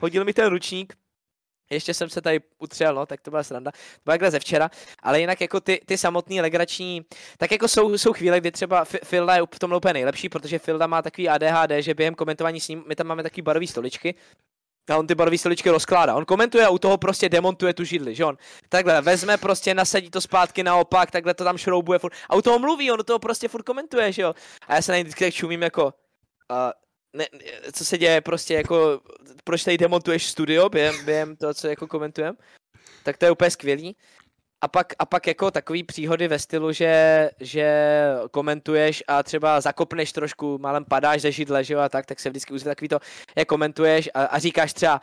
Hodil 0.01 0.25
mi 0.25 0.33
ten 0.33 0.49
ručník 0.49 0.93
ještě 1.69 1.93
jsem 1.93 2.09
se 2.09 2.21
tady 2.21 2.39
utřel, 2.59 2.95
no, 2.95 3.05
tak 3.05 3.21
to 3.21 3.31
byla 3.31 3.43
sranda. 3.43 3.71
To 3.71 4.01
byla 4.05 4.13
takhle 4.13 4.31
ze 4.31 4.39
včera, 4.39 4.69
ale 5.03 5.19
jinak 5.19 5.41
jako 5.41 5.59
ty, 5.59 5.81
ty 5.85 5.97
samotný 5.97 6.41
legrační, 6.41 7.05
tak 7.37 7.51
jako 7.51 7.67
jsou, 7.67 7.97
jsou 7.97 8.13
chvíle, 8.13 8.39
kdy 8.39 8.51
třeba 8.51 8.85
Filda 8.85 9.35
je 9.35 9.41
v 9.55 9.59
tom 9.59 9.73
úplně 9.73 9.93
nejlepší, 9.93 10.29
protože 10.29 10.59
Filda 10.59 10.87
má 10.87 11.01
takový 11.01 11.29
ADHD, 11.29 11.71
že 11.79 11.93
během 11.93 12.15
komentování 12.15 12.59
s 12.59 12.67
ním, 12.67 12.83
my 12.87 12.95
tam 12.95 13.07
máme 13.07 13.23
takový 13.23 13.41
barový 13.41 13.67
stoličky, 13.67 14.15
a 14.89 14.97
on 14.97 15.07
ty 15.07 15.15
barvové 15.15 15.37
stoličky 15.37 15.69
rozkládá. 15.69 16.15
On 16.15 16.25
komentuje 16.25 16.65
a 16.65 16.69
u 16.69 16.77
toho 16.77 16.97
prostě 16.97 17.29
demontuje 17.29 17.73
tu 17.73 17.83
židli, 17.83 18.15
že 18.15 18.25
on 18.25 18.37
takhle 18.69 19.01
vezme 19.01 19.37
prostě, 19.37 19.73
nasadí 19.73 20.09
to 20.09 20.21
zpátky 20.21 20.63
naopak, 20.63 21.11
takhle 21.11 21.33
to 21.33 21.43
tam 21.43 21.57
šroubuje 21.57 21.99
furt. 21.99 22.13
A 22.29 22.35
u 22.35 22.41
toho 22.41 22.59
mluví, 22.59 22.91
on 22.91 22.99
u 22.99 23.03
toho 23.03 23.19
prostě 23.19 23.47
furt 23.47 23.63
komentuje, 23.63 24.11
že 24.11 24.21
jo. 24.21 24.35
A 24.67 24.75
já 24.75 24.81
se 24.81 24.91
na 24.91 24.95
něj 24.95 25.03
vždycky 25.03 25.25
tak 25.25 25.33
čumím 25.33 25.61
jako, 25.61 25.83
uh, 25.85 26.71
ne, 27.15 27.25
co 27.73 27.85
se 27.85 27.97
děje 27.97 28.21
prostě 28.21 28.53
jako, 28.53 29.01
proč 29.43 29.63
tady 29.63 29.77
demontuješ 29.77 30.27
studio 30.27 30.69
během, 30.69 31.05
během 31.05 31.35
toho, 31.35 31.53
co 31.53 31.67
jako 31.67 31.87
komentujem. 31.87 32.35
Tak 33.03 33.17
to 33.17 33.25
je 33.25 33.31
úplně 33.31 33.51
skvělý. 33.51 33.95
A 34.61 34.67
pak, 34.67 34.93
a 34.99 35.05
pak 35.05 35.27
jako 35.27 35.51
takový 35.51 35.83
příhody 35.83 36.27
ve 36.27 36.39
stylu, 36.39 36.71
že, 36.71 37.29
že 37.39 37.67
komentuješ 38.31 39.03
a 39.07 39.23
třeba 39.23 39.61
zakopneš 39.61 40.11
trošku, 40.11 40.57
málem 40.57 40.85
padáš 40.85 41.21
ze 41.21 41.31
židle, 41.31 41.63
že 41.63 41.73
jo, 41.73 41.79
a 41.79 41.89
tak, 41.89 42.05
tak 42.05 42.19
se 42.19 42.29
vždycky 42.29 42.53
uzve 42.53 42.71
takový 42.71 42.89
to, 42.89 42.99
jak 43.35 43.47
komentuješ 43.47 44.09
a, 44.13 44.25
a 44.25 44.39
říkáš 44.39 44.73
třeba, 44.73 45.01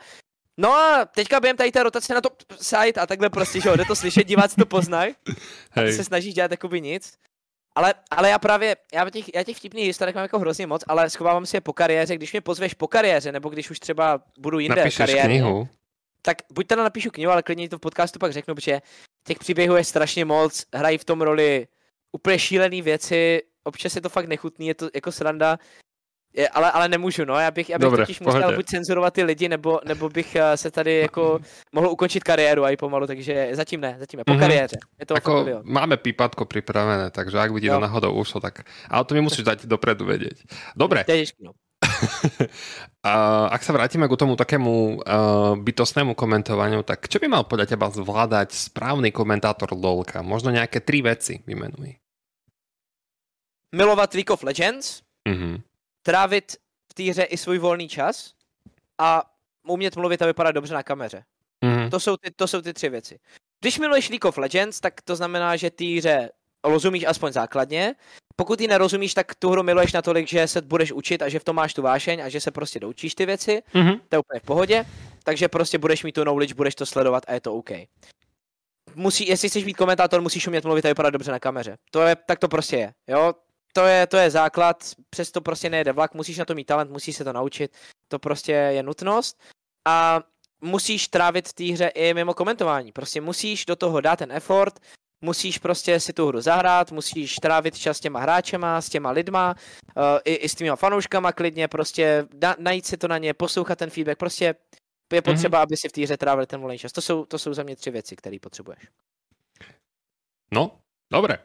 No 0.57 0.73
a 0.73 1.05
teďka 1.05 1.39
během 1.39 1.57
tady 1.57 1.71
té 1.71 1.83
rotace 1.83 2.13
na 2.13 2.21
to 2.21 2.29
site 2.61 2.99
a 2.99 3.07
takhle 3.07 3.29
prostě, 3.29 3.61
že 3.61 3.69
jo, 3.69 3.75
jde 3.75 3.85
to 3.85 3.95
slyšet, 3.95 4.27
diváci 4.27 4.55
to 4.55 4.65
poznají. 4.65 5.15
A 5.71 5.81
ty 5.81 5.93
se 5.93 6.03
snažíš 6.03 6.33
dělat 6.33 6.51
jakoby 6.51 6.81
nic. 6.81 7.13
Ale, 7.75 7.93
ale 8.11 8.29
já 8.29 8.39
právě, 8.39 8.75
já 8.93 9.09
těch, 9.09 9.35
já 9.35 9.43
těch 9.43 9.57
vtipných 9.57 9.85
historek 9.85 10.15
mám 10.15 10.21
jako 10.21 10.39
hrozně 10.39 10.67
moc, 10.67 10.83
ale 10.87 11.09
schovávám 11.09 11.45
si 11.45 11.57
je 11.57 11.61
po 11.61 11.73
kariéře, 11.73 12.15
když 12.15 12.31
mě 12.31 12.41
pozveš 12.41 12.73
po 12.73 12.87
kariéře, 12.87 13.31
nebo 13.31 13.49
když 13.49 13.71
už 13.71 13.79
třeba 13.79 14.21
budu 14.39 14.59
jinde 14.59 14.75
Napíšeš 14.75 14.97
kariérně, 14.97 15.39
knihu. 15.39 15.67
tak 16.21 16.37
buď 16.51 16.67
teda 16.67 16.83
napíšu 16.83 17.11
knihu, 17.11 17.31
ale 17.31 17.43
klidně 17.43 17.69
to 17.69 17.77
v 17.77 17.81
podcastu 17.81 18.19
pak 18.19 18.33
řeknu, 18.33 18.55
protože 18.55 18.81
těch 19.23 19.39
příběhů 19.39 19.75
je 19.75 19.83
strašně 19.83 20.25
moc, 20.25 20.65
hrají 20.73 20.97
v 20.97 21.05
tom 21.05 21.21
roli 21.21 21.67
úplně 22.11 22.39
šílené 22.39 22.81
věci, 22.81 23.41
občas 23.63 23.95
je 23.95 24.01
to 24.01 24.09
fakt 24.09 24.27
nechutný, 24.27 24.67
je 24.67 24.75
to 24.75 24.89
jako 24.95 25.11
sranda, 25.11 25.59
je, 26.33 26.49
ale, 26.49 26.71
ale 26.71 26.89
nemůžu, 26.89 27.25
no, 27.25 27.39
já 27.39 27.51
bych, 27.51 27.69
já 27.69 27.77
bych 27.77 27.83
Dobre, 27.83 28.05
totiž 28.05 28.19
musel 28.19 28.55
buď 28.55 28.65
cenzurovat 28.65 29.13
ty 29.13 29.23
lidi, 29.23 29.49
nebo, 29.49 29.79
nebo 29.85 30.09
bych 30.09 30.35
uh, 30.35 30.41
se 30.55 30.71
tady 30.71 30.97
jako 30.97 31.39
mohl 31.71 31.87
ukončit 31.87 32.23
kariéru 32.23 32.63
a 32.63 32.69
i 32.69 32.77
pomalu, 32.77 33.07
takže 33.07 33.49
zatím 33.51 33.81
ne, 33.81 33.95
zatím 33.99 34.17
ne, 34.17 34.23
po 34.23 34.31
mm-hmm. 34.31 34.39
kariéře. 34.39 34.77
Je 34.99 35.05
to 35.05 35.13
jako 35.13 35.45
máme 35.63 35.97
pípatko 35.97 36.45
připravené, 36.45 37.11
takže 37.11 37.39
ak 37.39 37.53
by 37.53 37.61
ti 37.61 37.69
to 37.69 37.79
náhodou 37.79 38.13
ušlo, 38.13 38.41
tak, 38.41 38.65
ale 38.89 39.05
to 39.05 39.15
mi 39.15 39.21
musíš 39.21 39.45
dať 39.45 39.65
dopredu 39.65 40.05
vedieť. 40.05 40.43
Dobre. 40.75 41.03
Těžký, 41.03 41.43
no. 41.43 41.51
A 43.03 43.13
ak 43.51 43.61
sa 43.63 43.75
vrátime 43.75 44.07
k 44.07 44.15
tomu 44.15 44.39
takému 44.39 45.03
uh, 45.03 45.59
bytostnému 45.59 46.15
komentovaniu, 46.15 46.87
tak 46.87 47.11
čo 47.11 47.19
by 47.19 47.27
mal 47.27 47.43
podľa 47.43 47.75
teba 47.75 47.91
zvládať 47.91 48.55
správny 48.55 49.11
komentátor 49.11 49.75
LOLka? 49.75 50.23
Možno 50.23 50.55
nejaké 50.55 50.79
tri 50.79 51.03
veci 51.03 51.43
vymenuj. 51.43 51.99
Milovat 53.75 54.15
League 54.15 54.31
of 54.31 54.45
Legends, 54.47 55.03
mm-hmm. 55.27 55.72
Trávit 56.03 56.55
v 56.91 56.93
té 56.93 57.03
hře 57.03 57.23
i 57.23 57.37
svůj 57.37 57.57
volný 57.57 57.87
čas 57.87 58.33
a 58.97 59.23
umět 59.67 59.95
mluvit 59.95 60.21
a 60.21 60.25
vypadat 60.25 60.51
dobře 60.51 60.73
na 60.73 60.83
kameře. 60.83 61.23
Mm-hmm. 61.65 61.89
To, 61.89 61.99
jsou 61.99 62.17
ty, 62.17 62.31
to 62.31 62.47
jsou 62.47 62.61
ty 62.61 62.73
tři 62.73 62.89
věci. 62.89 63.19
Když 63.59 63.79
miluješ 63.79 64.09
League 64.09 64.25
of 64.25 64.37
Legends, 64.37 64.79
tak 64.79 65.01
to 65.01 65.15
znamená, 65.15 65.55
že 65.55 65.71
ty 65.71 65.97
hře 65.97 66.29
rozumíš 66.63 67.03
aspoň 67.03 67.31
základně. 67.31 67.95
Pokud 68.35 68.61
ji 68.61 68.67
nerozumíš, 68.67 69.13
tak 69.13 69.35
tu 69.35 69.49
hru 69.49 69.63
miluješ 69.63 69.93
natolik, 69.93 70.27
že 70.27 70.47
se 70.47 70.61
budeš 70.61 70.91
učit 70.91 71.21
a 71.21 71.29
že 71.29 71.39
v 71.39 71.43
tom 71.43 71.55
máš 71.55 71.73
tu 71.73 71.81
vášeň 71.81 72.21
a 72.21 72.29
že 72.29 72.41
se 72.41 72.51
prostě 72.51 72.79
doučíš 72.79 73.15
ty 73.15 73.25
věci. 73.25 73.63
Mm-hmm. 73.73 73.99
To 74.09 74.15
je 74.15 74.19
úplně 74.19 74.39
v 74.39 74.43
pohodě. 74.43 74.85
Takže 75.23 75.47
prostě 75.47 75.77
budeš 75.77 76.03
mít 76.03 76.11
tu 76.11 76.21
knowledge, 76.21 76.53
budeš 76.53 76.75
to 76.75 76.85
sledovat 76.85 77.23
a 77.27 77.33
je 77.33 77.41
to 77.41 77.55
OK. 77.55 77.69
Musí, 78.95 79.27
jestli 79.27 79.49
chceš 79.49 79.63
být 79.63 79.73
komentátor, 79.73 80.21
musíš 80.21 80.47
umět 80.47 80.65
mluvit 80.65 80.85
a 80.85 80.87
vypadat 80.87 81.09
dobře 81.09 81.31
na 81.31 81.39
kameře. 81.39 81.77
To 81.91 82.01
je, 82.01 82.15
tak 82.15 82.39
to 82.39 82.47
prostě 82.47 82.75
je. 82.75 82.93
Jo? 83.07 83.33
To 83.73 83.85
je, 83.85 84.07
to 84.07 84.17
je 84.17 84.31
základ, 84.31 84.83
přesto 85.09 85.41
prostě 85.41 85.69
nejde 85.69 85.91
vlak, 85.91 86.13
musíš 86.13 86.37
na 86.37 86.45
to 86.45 86.55
mít 86.55 86.65
talent, 86.65 86.91
musíš 86.91 87.15
se 87.15 87.23
to 87.23 87.33
naučit, 87.33 87.75
to 88.07 88.19
prostě 88.19 88.51
je 88.51 88.83
nutnost. 88.83 89.41
A 89.87 90.21
musíš 90.61 91.07
trávit 91.07 91.47
v 91.47 91.53
té 91.53 91.63
hře 91.63 91.87
i 91.87 92.13
mimo 92.13 92.33
komentování. 92.33 92.91
Prostě 92.91 93.21
musíš 93.21 93.65
do 93.65 93.75
toho 93.75 94.01
dát 94.01 94.19
ten 94.19 94.31
effort, 94.31 94.79
musíš 95.21 95.57
prostě 95.57 95.99
si 95.99 96.13
tu 96.13 96.27
hru 96.27 96.41
zahrát, 96.41 96.91
musíš 96.91 97.35
trávit 97.35 97.77
čas 97.77 97.97
s 97.97 97.99
těma 97.99 98.19
hráčema, 98.19 98.81
s 98.81 98.89
těma 98.89 99.11
lidma, 99.11 99.55
uh, 99.97 100.03
i, 100.25 100.33
i 100.33 100.49
s 100.49 100.55
těma 100.55 100.75
fanouškama 100.75 101.31
klidně, 101.31 101.67
prostě 101.67 102.27
na, 102.41 102.55
najít 102.59 102.85
si 102.85 102.97
to 102.97 103.07
na 103.07 103.17
ně, 103.17 103.33
poslouchat 103.33 103.77
ten 103.77 103.89
feedback, 103.89 104.17
prostě 104.17 104.55
je 105.13 105.21
mhm. 105.21 105.33
potřeba, 105.33 105.57
mm-hmm. 105.57 105.63
aby 105.63 105.77
si 105.77 105.89
v 105.89 105.91
té 105.91 106.01
hře 106.01 106.17
trávil 106.17 106.45
ten 106.45 106.59
volný 106.59 106.77
čas. 106.77 106.91
To 106.91 107.01
jsou, 107.01 107.25
to 107.25 107.39
jsou 107.39 107.53
za 107.53 107.63
mě 107.63 107.75
tři 107.75 107.91
věci, 107.91 108.15
které 108.15 108.37
potřebuješ. 108.41 108.79
No, 110.51 110.79
dobré. 111.11 111.37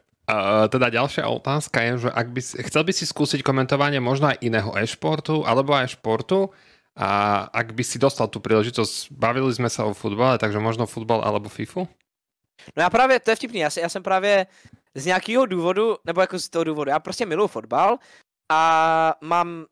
Teda 0.69 0.93
ďalšia 0.93 1.25
otázka 1.25 1.81
je, 1.81 1.91
že 2.05 2.09
ak 2.13 2.27
by 2.29 2.41
chcel 2.69 2.83
by 2.85 2.93
si 2.93 3.05
skúsiť 3.09 3.41
komentovanie 3.41 3.97
možno 3.97 4.29
aj 4.29 4.37
iného 4.45 4.69
e-športu 4.77 5.41
alebo 5.41 5.73
aj 5.73 5.97
športu 5.97 6.53
a 6.93 7.43
ak 7.49 7.73
by 7.73 7.81
si 7.81 7.97
dostal 7.97 8.29
tú 8.29 8.37
príležitosť, 8.37 9.09
bavili 9.09 9.49
sme 9.49 9.71
sa 9.71 9.89
o 9.89 9.97
futbale, 9.97 10.37
takže 10.37 10.61
možno 10.61 10.85
futbal 10.85 11.25
alebo 11.25 11.49
FIFU? 11.49 11.87
No 12.75 12.83
já 12.83 12.89
právě, 12.89 13.19
to 13.19 13.31
je 13.31 13.35
vtipný, 13.35 13.59
já, 13.59 13.69
já 13.81 13.89
jsem 13.89 14.03
právě 14.03 14.47
z 14.95 15.05
nějakého 15.05 15.45
důvodu, 15.45 15.97
nebo 16.05 16.21
jako 16.21 16.39
z 16.39 16.49
toho 16.49 16.63
důvodu, 16.63 16.91
já 16.91 16.99
prostě 16.99 17.25
miluji 17.25 17.47
fotbal 17.47 17.97
a 18.51 19.13
mám, 19.21 19.65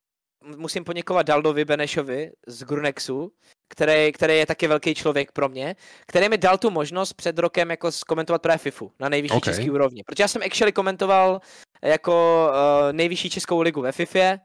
musím 0.55 0.83
poděkovat 0.83 1.25
Daldovi 1.25 1.65
Benešovi 1.65 2.31
z 2.47 2.63
Grunexu, 2.63 3.31
který, 3.69 4.11
který 4.11 4.37
je 4.37 4.45
taky 4.45 4.67
velký 4.67 4.95
člověk 4.95 5.31
pro 5.31 5.49
mě, 5.49 5.75
který 6.07 6.29
mi 6.29 6.37
dal 6.37 6.57
tu 6.57 6.69
možnost 6.69 7.13
před 7.13 7.39
rokem 7.39 7.71
jako 7.71 7.89
komentovat 8.07 8.41
právě 8.41 8.57
FIFU 8.57 8.91
na 8.99 9.09
nejvyšší 9.09 9.37
okay. 9.37 9.53
český 9.53 9.69
úrovni. 9.69 10.03
Protože 10.03 10.23
já 10.23 10.27
jsem 10.27 10.41
actually 10.45 10.71
komentoval 10.71 11.41
jako 11.83 12.47
uh, 12.49 12.93
nejvyšší 12.93 13.29
českou 13.29 13.61
ligu 13.61 13.81
ve 13.81 13.91
FIFA, 13.91 14.37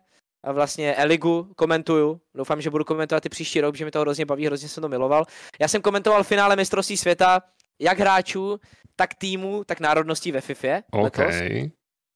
a 0.44 0.53
vlastně 0.53 0.94
Eligu 0.94 1.53
komentuju. 1.57 2.20
Doufám, 2.34 2.61
že 2.61 2.70
budu 2.70 2.84
komentovat 2.84 3.26
i 3.26 3.28
příští 3.28 3.61
rok, 3.61 3.76
že 3.76 3.84
mi 3.84 3.90
to 3.90 4.00
hrozně 4.00 4.26
baví, 4.26 4.46
hrozně 4.46 4.68
jsem 4.68 4.82
to 4.82 4.88
miloval. 4.88 5.24
Já 5.61 5.68
jsem 5.68 5.82
komentoval 5.82 6.24
finále 6.24 6.57
mistrovství 6.57 6.96
světa 6.96 7.42
jak 7.80 7.98
hráčů, 7.98 8.59
tak 8.96 9.14
týmu, 9.14 9.64
tak 9.64 9.80
národností 9.80 10.32
ve 10.32 10.40
FIFA 10.40 10.82
okay. 10.90 11.70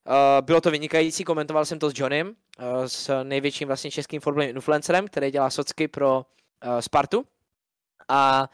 Uh, 0.08 0.14
bylo 0.40 0.60
to 0.60 0.70
vynikající, 0.70 1.24
komentoval 1.24 1.64
jsem 1.64 1.78
to 1.78 1.90
s 1.90 1.92
Johnem, 1.96 2.34
s 2.86 3.22
největším 3.22 3.68
vlastně 3.68 3.90
českým 3.90 4.20
fotbalovým 4.20 4.56
influencerem, 4.56 5.08
který 5.08 5.30
dělá 5.30 5.50
socky 5.50 5.88
pro 5.88 6.26
uh, 6.64 6.78
Spartu. 6.80 7.24
A, 8.08 8.50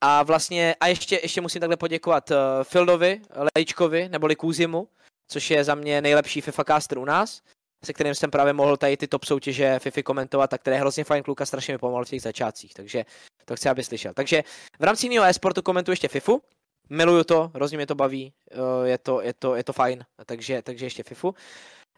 a 0.00 0.22
vlastně, 0.22 0.74
a 0.80 0.86
ještě, 0.86 1.20
ještě 1.22 1.40
musím 1.40 1.60
takhle 1.60 1.76
poděkovat 1.76 2.30
uh, 2.30 2.36
Fildovi, 2.62 3.20
Lejčkovi, 3.56 4.08
neboli 4.08 4.36
Kůzimu, 4.36 4.88
což 5.28 5.50
je 5.50 5.64
za 5.64 5.74
mě 5.74 6.00
nejlepší 6.00 6.40
FIFA 6.40 6.64
caster 6.64 6.98
u 6.98 7.04
nás, 7.04 7.42
se 7.84 7.92
kterým 7.92 8.14
jsem 8.14 8.30
právě 8.30 8.52
mohl 8.52 8.76
tady 8.76 8.96
ty 8.96 9.08
top 9.08 9.24
soutěže 9.24 9.78
FIFA 9.78 10.02
komentovat, 10.02 10.50
tak 10.50 10.60
který 10.60 10.74
je 10.74 10.80
hrozně 10.80 11.04
fajn 11.04 11.22
kluka, 11.22 11.46
strašně 11.46 11.74
mi 11.74 11.78
pomohl 11.78 12.04
v 12.04 12.08
těch 12.08 12.22
začátcích, 12.22 12.74
takže 12.74 13.04
to 13.44 13.56
chci, 13.56 13.68
aby 13.68 13.84
slyšel. 13.84 14.14
Takže 14.14 14.42
v 14.78 14.84
rámci 14.84 15.06
jiného 15.06 15.26
e-sportu 15.26 15.62
komentuji 15.62 15.92
ještě 15.92 16.08
FIFU, 16.08 16.42
miluju 16.90 17.24
to, 17.24 17.50
hrozně 17.54 17.78
mě 17.78 17.86
to 17.86 17.94
baví, 17.94 18.32
eh, 18.50 18.88
je 18.88 18.98
to, 18.98 19.20
je 19.20 19.32
to, 19.32 19.54
je 19.54 19.64
to 19.64 19.72
fajn, 19.72 20.04
takže, 20.26 20.62
takže 20.62 20.86
ještě 20.86 21.02
FIFU. 21.02 21.34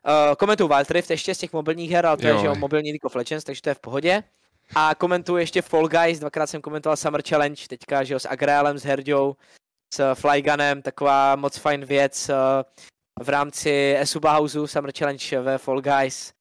Uh, 0.07 0.35
komentuju 0.35 0.69
Wild 0.69 0.91
Rift 0.91 1.11
ještě 1.11 1.35
z 1.35 1.39
těch 1.39 1.53
mobilních 1.53 1.91
her, 1.91 2.07
ale 2.07 2.17
to 2.17 2.29
jo. 2.29 2.35
je 2.35 2.41
že 2.41 2.47
jo, 2.47 2.55
mobilní 2.55 2.91
League 2.91 3.05
of 3.05 3.15
Legends, 3.15 3.45
takže 3.45 3.63
to 3.63 3.69
je 3.69 3.75
v 3.75 3.81
pohodě. 3.81 4.23
A 4.75 4.95
komentuju 4.95 5.39
ještě 5.39 5.63
Fall 5.63 5.89
Guys, 5.89 6.19
dvakrát 6.19 6.47
jsem 6.47 6.61
komentoval 6.61 6.97
Summer 6.97 7.23
Challenge, 7.29 7.63
teďka 7.69 8.05
že 8.05 8.15
jo, 8.15 8.21
s 8.21 8.29
Agrelem, 8.29 8.79
s 8.79 8.85
Herďou, 8.85 9.37
s 9.95 10.15
Flygunem, 10.15 10.83
taková 10.83 11.37
moc 11.37 11.59
fajn 11.59 11.85
věc. 11.85 12.29
Uh, 12.29 12.37
v 13.21 13.29
rámci 13.29 13.97
Esuba 13.99 14.33
Houseu 14.33 14.67
Summer 14.67 14.93
Challenge 14.99 15.41
ve 15.41 15.59
Fall 15.59 15.81
Guys. 15.81 16.33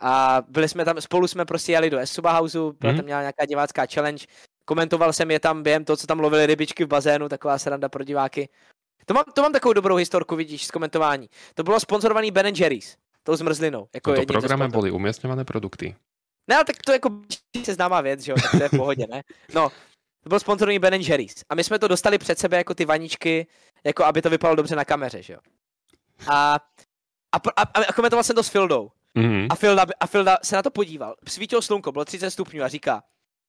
A 0.00 0.42
byli 0.48 0.68
jsme 0.68 0.84
tam, 0.84 1.00
spolu 1.00 1.28
jsme 1.28 1.44
prostě 1.44 1.72
jeli 1.72 1.90
do 1.90 1.98
Esuba 1.98 2.38
Houseu, 2.38 2.72
byla 2.80 2.92
mm. 2.92 2.98
tam 2.98 3.04
měla 3.04 3.20
nějaká 3.20 3.44
divácká 3.44 3.86
challenge. 3.94 4.26
Komentoval 4.64 5.12
jsem 5.12 5.30
je 5.30 5.40
tam 5.40 5.62
během 5.62 5.84
toho, 5.84 5.96
co 5.96 6.06
tam 6.06 6.20
lovili 6.20 6.46
rybičky 6.46 6.84
v 6.84 6.88
bazénu, 6.88 7.28
taková 7.28 7.58
sranda 7.58 7.88
pro 7.88 8.04
diváky. 8.04 8.48
To 9.06 9.14
mám, 9.14 9.24
to 9.34 9.42
mám 9.42 9.52
takovou 9.52 9.72
dobrou 9.72 9.96
historku, 9.96 10.36
vidíš, 10.36 10.66
z 10.66 10.70
komentování. 10.70 11.30
To 11.54 11.62
bylo 11.62 11.80
sponzorovaný 11.80 12.30
Ben 12.30 12.54
Jerry's, 12.56 12.96
tou 13.26 13.36
zmrzlinou. 13.36 13.88
Jako 13.94 14.14
to 14.14 14.22
programe 14.26 14.68
byly 14.68 14.90
uměstňované 14.90 15.44
produkty. 15.44 15.94
Ne, 16.48 16.56
ale 16.56 16.64
tak 16.64 16.76
to 16.86 16.92
jako 16.92 17.10
se 17.64 17.74
známá 17.74 18.00
věc, 18.00 18.20
že 18.20 18.32
jo, 18.32 18.36
tak 18.42 18.50
to 18.50 18.62
je 18.62 18.68
v 18.68 18.76
pohodě, 18.76 19.06
ne? 19.10 19.22
No, 19.54 19.68
to 20.22 20.28
byl 20.28 20.40
sponzorovaný 20.40 20.78
Ben 20.78 20.94
Jerry's. 20.94 21.34
A 21.50 21.54
my 21.54 21.64
jsme 21.64 21.78
to 21.78 21.88
dostali 21.88 22.18
před 22.18 22.38
sebe 22.38 22.56
jako 22.56 22.74
ty 22.74 22.84
vaničky, 22.84 23.46
jako 23.84 24.04
aby 24.04 24.22
to 24.22 24.30
vypadalo 24.30 24.56
dobře 24.56 24.76
na 24.76 24.84
kameře, 24.84 25.22
že 25.22 25.32
jo. 25.32 25.38
A, 26.28 26.58
a, 27.32 27.38
a, 27.56 27.62
a 27.88 27.92
komentoval 27.92 28.24
jsem 28.24 28.36
to 28.36 28.42
s 28.42 28.48
Fildou. 28.48 28.90
Mm-hmm. 29.16 29.46
A, 29.50 29.54
Filda, 29.54 29.86
a 30.00 30.06
Filda 30.06 30.38
se 30.42 30.56
na 30.56 30.62
to 30.62 30.70
podíval. 30.70 31.14
Svítilo 31.28 31.62
slunko, 31.62 31.92
bylo 31.92 32.04
30 32.04 32.30
stupňů 32.30 32.62
a 32.62 32.68
říká, 32.68 33.02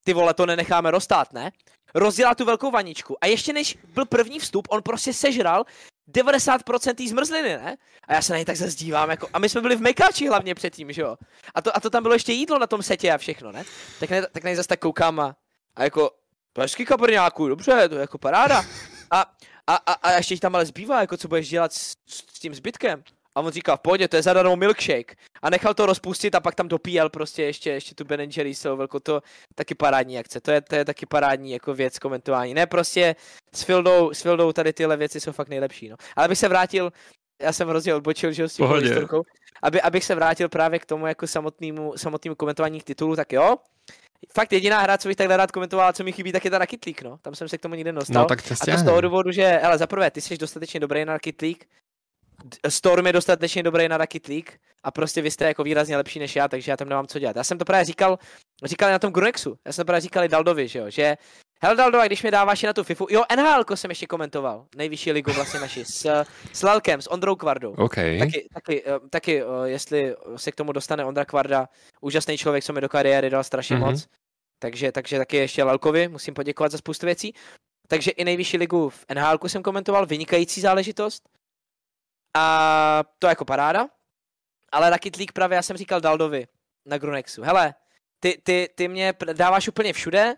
ty 0.04 0.14
vole, 0.14 0.34
to 0.34 0.46
nenecháme 0.46 0.92
roztát, 0.92 1.34
ne? 1.34 1.52
Rozdělá 1.96 2.36
tu 2.36 2.46
velkou 2.46 2.72
vaničku. 2.72 3.18
A 3.22 3.28
ještě 3.28 3.54
než 3.54 3.78
byl 3.94 4.06
první 4.06 4.40
vstup, 4.40 4.68
on 4.70 4.82
prostě 4.82 5.14
sežral 5.14 5.66
90% 6.14 6.96
té 6.96 7.08
zmrzliny, 7.08 7.50
ne? 7.50 7.78
A 8.08 8.14
já 8.14 8.22
se 8.22 8.34
na 8.34 8.38
něj 8.38 8.46
tak 8.46 8.56
zazdívám, 8.56 9.10
jako, 9.10 9.28
a 9.34 9.40
my 9.40 9.50
jsme 9.50 9.62
byli 9.62 9.76
v 9.76 9.82
Mekáči 9.82 10.28
hlavně 10.28 10.56
předtím, 10.56 10.92
že 10.92 11.02
jo? 11.02 11.18
A 11.56 11.62
to, 11.62 11.78
a 11.78 11.80
to 11.80 11.90
tam 11.90 12.04
bylo 12.04 12.16
ještě 12.16 12.34
jídlo 12.34 12.60
na 12.60 12.68
tom 12.68 12.84
setě 12.84 13.12
a 13.12 13.18
všechno, 13.18 13.52
ne? 13.52 13.64
Tak, 14.00 14.10
ne, 14.10 14.22
tak 14.22 14.44
na 14.44 14.48
něj 14.48 14.56
zase 14.56 14.68
tak 14.68 14.80
koukám 14.80 15.20
a, 15.20 15.36
a 15.76 15.84
jako, 15.84 16.12
hezký 16.60 16.86
kabrňáku, 16.86 17.48
dobře, 17.48 17.90
to 17.90 17.96
je 17.96 18.02
jako 18.02 18.18
paráda. 18.18 18.66
A, 19.12 19.26
a, 19.68 19.76
a, 19.76 19.94
a 19.94 20.12
ještě 20.12 20.40
tam 20.40 20.56
ale 20.56 20.66
zbývá, 20.66 21.02
jako 21.02 21.18
co 21.18 21.28
budeš 21.28 21.50
dělat 21.50 21.74
s, 21.74 21.96
s 22.08 22.40
tím 22.40 22.56
zbytkem. 22.56 23.04
A 23.38 23.40
on 23.40 23.52
říká, 23.52 23.76
v 23.76 23.80
pohodě, 23.80 24.08
to 24.08 24.16
je 24.16 24.22
zadarmo 24.22 24.56
milkshake. 24.56 25.16
A 25.42 25.50
nechal 25.50 25.74
to 25.74 25.86
rozpustit 25.86 26.36
a 26.36 26.40
pak 26.40 26.56
tam 26.56 26.68
dopíjel 26.68 27.10
prostě 27.10 27.44
ještě, 27.44 27.70
ještě 27.70 27.96
tu 27.96 28.04
Ben 28.06 28.30
Jerry's 28.38 28.64
velkou 28.64 29.00
to 29.00 29.22
taky 29.56 29.76
parádní 29.76 30.20
akce. 30.20 30.42
To 30.42 30.52
je, 30.52 30.62
to 30.62 30.76
je 30.76 30.86
taky 30.86 31.06
parádní 31.06 31.52
jako 31.52 31.74
věc 31.74 32.00
komentování. 32.00 32.54
Ne 32.54 32.66
prostě 32.66 33.16
s 33.56 33.64
Fildou, 33.64 34.14
s 34.14 34.22
Fildou 34.22 34.52
tady 34.52 34.74
tyhle 34.74 34.98
věci 34.98 35.20
jsou 35.20 35.32
fakt 35.32 35.50
nejlepší. 35.50 35.90
No. 35.90 35.96
Ale 36.16 36.28
bych 36.28 36.38
se 36.38 36.48
vrátil, 36.48 36.92
já 37.42 37.54
jsem 37.54 37.68
hrozně 37.68 37.96
odbočil, 37.96 38.32
že 38.32 38.50
s 38.50 38.56
tím 38.56 38.66
historkou. 38.66 39.24
Aby, 39.64 39.82
abych 39.82 40.04
se 40.04 40.16
vrátil 40.16 40.50
právě 40.50 40.80
k 40.80 40.86
tomu 40.86 41.08
jako 41.08 41.28
samotnému, 41.28 41.94
samotnému 41.98 42.36
komentování 42.36 42.82
titulu, 42.82 43.16
tak 43.16 43.34
jo, 43.34 43.56
fakt 44.34 44.54
jediná 44.54 44.80
hra, 44.80 44.98
co 44.98 45.08
bych 45.08 45.18
takhle 45.18 45.38
rád 45.38 45.52
komentoval, 45.52 45.94
co 45.94 46.04
mi 46.04 46.12
chybí, 46.12 46.32
tak 46.32 46.46
je 46.46 46.52
ta 46.52 46.58
League, 46.58 47.02
no. 47.04 47.18
Tam 47.18 47.36
jsem 47.36 47.50
se 47.50 47.58
k 47.58 47.62
tomu 47.62 47.76
nikdy 47.76 47.92
dostal. 47.92 48.22
No, 48.22 48.28
tak 48.28 48.42
to 48.42 48.54
a 48.62 48.66
to 48.66 48.78
z 48.78 48.86
toho 48.86 49.02
důvodu, 49.02 49.32
že, 49.32 49.60
ale 49.60 49.78
za 49.78 49.88
prvé, 49.88 50.12
ty 50.12 50.22
jsi 50.22 50.38
dostatečně 50.38 50.80
dobrý 50.80 51.06
na 51.06 51.18
League, 51.42 51.64
Storm 52.70 53.08
je 53.08 53.14
dostatečně 53.14 53.64
dobrý 53.64 53.88
na 53.88 53.98
Rocket 53.98 54.28
League 54.28 54.52
a 54.84 54.92
prostě 54.92 55.22
vy 55.22 55.32
jste 55.32 55.46
jako 55.46 55.64
výrazně 55.64 55.98
lepší 55.98 56.20
než 56.20 56.36
já, 56.36 56.48
takže 56.48 56.72
já 56.72 56.78
tam 56.78 56.90
nemám 56.90 57.08
co 57.08 57.20
dělat. 57.20 57.36
Já 57.36 57.44
jsem 57.44 57.58
to 57.58 57.66
právě 57.66 57.86
říkal, 57.86 58.20
říkal 58.64 58.92
na 58.92 59.00
tom 59.00 59.14
Grunexu, 59.14 59.58
já 59.66 59.74
jsem 59.74 59.84
to 59.84 59.86
právě 59.86 60.02
říkal 60.02 60.24
i 60.24 60.28
Daldovi, 60.28 60.68
že 60.68 60.80
jo, 60.80 60.90
že 60.90 61.18
Hele 61.62 61.76
Daldo, 61.76 62.00
a 62.00 62.06
když 62.06 62.24
mi 62.24 62.32
dáváš 62.32 62.64
na 62.64 62.74
tu 62.74 62.84
FIFU, 62.84 63.08
jo, 63.10 63.24
NHL 63.36 63.76
jsem 63.76 63.92
ještě 63.92 64.08
komentoval, 64.08 64.66
nejvyšší 64.76 65.12
ligu 65.12 65.32
vlastně 65.32 65.60
naši, 65.60 65.86
s, 65.86 66.24
s 66.54 66.64
Lalkem, 66.64 67.02
s 67.02 67.12
Ondrou 67.12 67.36
Kvardou. 67.36 67.72
Okay. 67.72 68.20
Taky, 68.20 68.48
taky, 68.54 68.84
eh, 68.86 69.10
taky, 69.10 69.42
eh, 69.42 69.46
jestli 69.66 70.16
se 70.36 70.52
k 70.52 70.56
tomu 70.56 70.72
dostane 70.72 71.06
Ondra 71.06 71.26
Kvarda, 71.26 71.70
úžasný 72.02 72.38
člověk, 72.38 72.64
co 72.64 72.74
mi 72.74 72.82
do 72.82 72.90
kariéry 72.90 73.30
dal 73.30 73.44
strašně 73.44 73.76
mm-hmm. 73.76 73.92
moc. 73.92 74.08
Takže, 74.60 74.92
takže 74.92 75.18
taky 75.18 75.38
ještě 75.38 75.64
Lalkovi 75.64 76.08
musím 76.08 76.34
poděkovat 76.34 76.72
za 76.72 76.78
spoustu 76.78 77.06
věcí. 77.06 77.34
Takže 77.88 78.12
i 78.12 78.24
nejvyšší 78.24 78.58
ligu 78.58 78.90
v 78.90 79.06
NHL 79.14 79.48
jsem 79.48 79.64
komentoval, 79.64 80.06
vynikající 80.06 80.62
záležitost. 80.62 81.24
A 82.38 83.04
to 83.20 83.28
je 83.28 83.30
jako 83.30 83.46
paráda. 83.46 83.88
Ale 84.72 84.90
League 85.18 85.32
právě 85.34 85.56
já 85.56 85.62
jsem 85.62 85.78
říkal 85.78 86.02
Daldovi 86.02 86.48
na 86.86 86.98
Grunexu. 86.98 87.44
Hele, 87.44 87.76
ty, 88.20 88.42
ty, 88.44 88.70
ty 88.76 88.88
mě 88.88 89.14
dáváš 89.34 89.68
úplně 89.68 89.94
všude, 89.94 90.36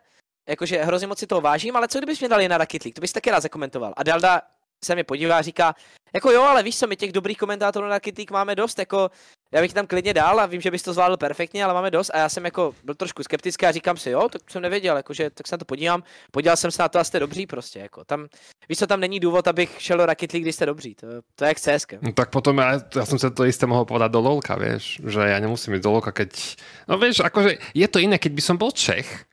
jakože 0.50 0.84
hrozně 0.84 1.08
moc 1.08 1.20
si 1.20 1.28
toho 1.28 1.42
vážím, 1.42 1.76
ale 1.76 1.88
co 1.88 2.00
kdybys 2.00 2.20
mě 2.20 2.30
dal 2.30 2.40
na 2.48 2.58
League, 2.58 2.94
to 2.94 3.02
bys 3.02 3.14
taky 3.14 3.32
rád 3.32 3.40
zakomentoval. 3.40 3.94
A 3.98 4.04
Dalda 4.04 4.42
se 4.86 4.96
mi 4.96 5.04
podívá 5.04 5.38
a 5.38 5.42
říká, 5.42 5.76
jako 6.14 6.32
jo, 6.32 6.44
ale 6.44 6.64
víš 6.64 6.80
co, 6.80 6.88
my 6.88 6.96
těch 6.96 7.12
dobrých 7.12 7.38
komentátorů 7.38 7.88
na 7.88 8.00
League 8.06 8.32
máme 8.32 8.56
dost, 8.56 8.80
jako 8.80 9.12
já 9.52 9.62
bych 9.62 9.74
tam 9.74 9.88
klidně 9.88 10.14
dál 10.14 10.40
a 10.40 10.46
vím, 10.46 10.62
že 10.62 10.72
bys 10.72 10.84
to 10.84 10.94
zvládl 10.94 11.18
perfektně, 11.18 11.64
ale 11.64 11.74
máme 11.74 11.92
dost 11.92 12.12
a 12.14 12.18
já 12.18 12.30
jsem 12.30 12.46
jako 12.46 12.76
byl 12.84 12.96
trošku 12.96 13.24
skeptický 13.24 13.66
a 13.66 13.72
říkám 13.72 13.98
si, 13.98 14.10
jo, 14.10 14.30
tak 14.30 14.42
jsem 14.52 14.62
nevěděl, 14.62 14.98
jakože 14.98 15.30
tak 15.30 15.48
se 15.48 15.54
na 15.54 15.58
to 15.58 15.66
podívám, 15.66 16.04
podíval 16.32 16.58
jsem 16.58 16.72
se 16.72 16.82
na 16.82 16.90
to 16.90 17.00
a 17.00 17.04
jste 17.04 17.20
dobří 17.20 17.46
prostě, 17.46 17.80
jako 17.80 18.04
tam, 18.04 18.28
víš 18.70 18.78
co, 18.78 18.88
tam 18.88 19.00
není 19.00 19.20
důvod, 19.20 19.48
abych 19.48 19.76
šel 19.78 19.98
do 19.98 20.06
Rocket 20.06 20.34
League, 20.34 20.44
když 20.44 20.56
jste 20.56 20.66
dobří, 20.66 20.96
to, 20.96 21.08
to 21.36 21.46
je 21.46 21.48
jak 21.48 21.60
CS. 21.60 21.86
No, 22.02 22.12
tak 22.14 22.30
potom 22.30 22.58
já, 22.58 22.82
já 22.96 23.06
jsem 23.06 23.20
se 23.20 23.32
to 23.32 23.44
jisté 23.44 23.66
mohl 23.66 23.86
povedat 23.86 24.12
do 24.12 24.22
LOLka, 24.22 24.56
víš, 24.56 25.02
že 25.08 25.20
já 25.20 25.40
nemusím 25.40 25.74
jít 25.74 25.84
do 25.84 25.92
LOLka, 25.92 26.12
keď, 26.12 26.56
no 26.88 26.98
víš, 26.98 27.20
akože 27.20 27.58
je 27.74 27.88
to 27.88 28.00
jiné, 28.00 28.18
keď 28.18 28.32
by 28.34 28.42
som 28.42 28.58
bol 28.58 28.72
Čech, 28.72 29.26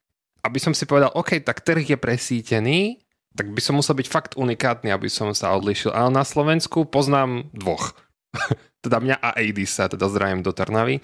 aby 0.44 0.60
som 0.60 0.74
si 0.74 0.86
povedal, 0.86 1.10
OK, 1.14 1.42
tak 1.42 1.60
trh 1.60 1.82
je 1.82 1.98
presítený, 1.98 3.02
tak 3.36 3.50
by 3.52 3.60
som 3.60 3.76
musel 3.76 3.98
byť 3.98 4.08
fakt 4.08 4.32
unikátny, 4.38 4.88
aby 4.94 5.10
som 5.12 5.34
sa 5.36 5.52
odlišil. 5.52 5.92
Ale 5.92 6.08
na 6.08 6.24
Slovensku 6.24 6.88
poznám 6.88 7.50
dvoch. 7.52 7.92
teda 8.80 9.00
mňa 9.00 9.16
a 9.22 9.28
sa 9.66 9.88
teda 9.88 10.08
zdravím 10.08 10.42
do 10.42 10.52
Trnavy. 10.52 11.00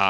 A 0.00 0.08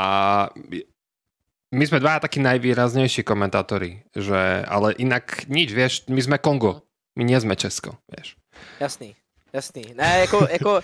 my 1.74 1.84
sme 1.84 1.98
dva 2.00 2.22
takí 2.22 2.38
najvýraznejší 2.40 3.26
komentátori, 3.26 4.06
že, 4.14 4.64
ale 4.64 4.94
inak 4.96 5.50
nič, 5.50 5.74
vieš, 5.74 5.92
my 6.06 6.20
sme 6.22 6.36
Kongo, 6.38 6.86
my 7.18 7.26
nie 7.26 7.36
sme 7.36 7.58
Česko, 7.58 7.98
vieš. 8.08 8.38
Jasný. 8.80 9.14
Jasný. 9.54 9.84
Ne, 9.94 10.18
jako, 10.20 10.46
jako 10.50 10.80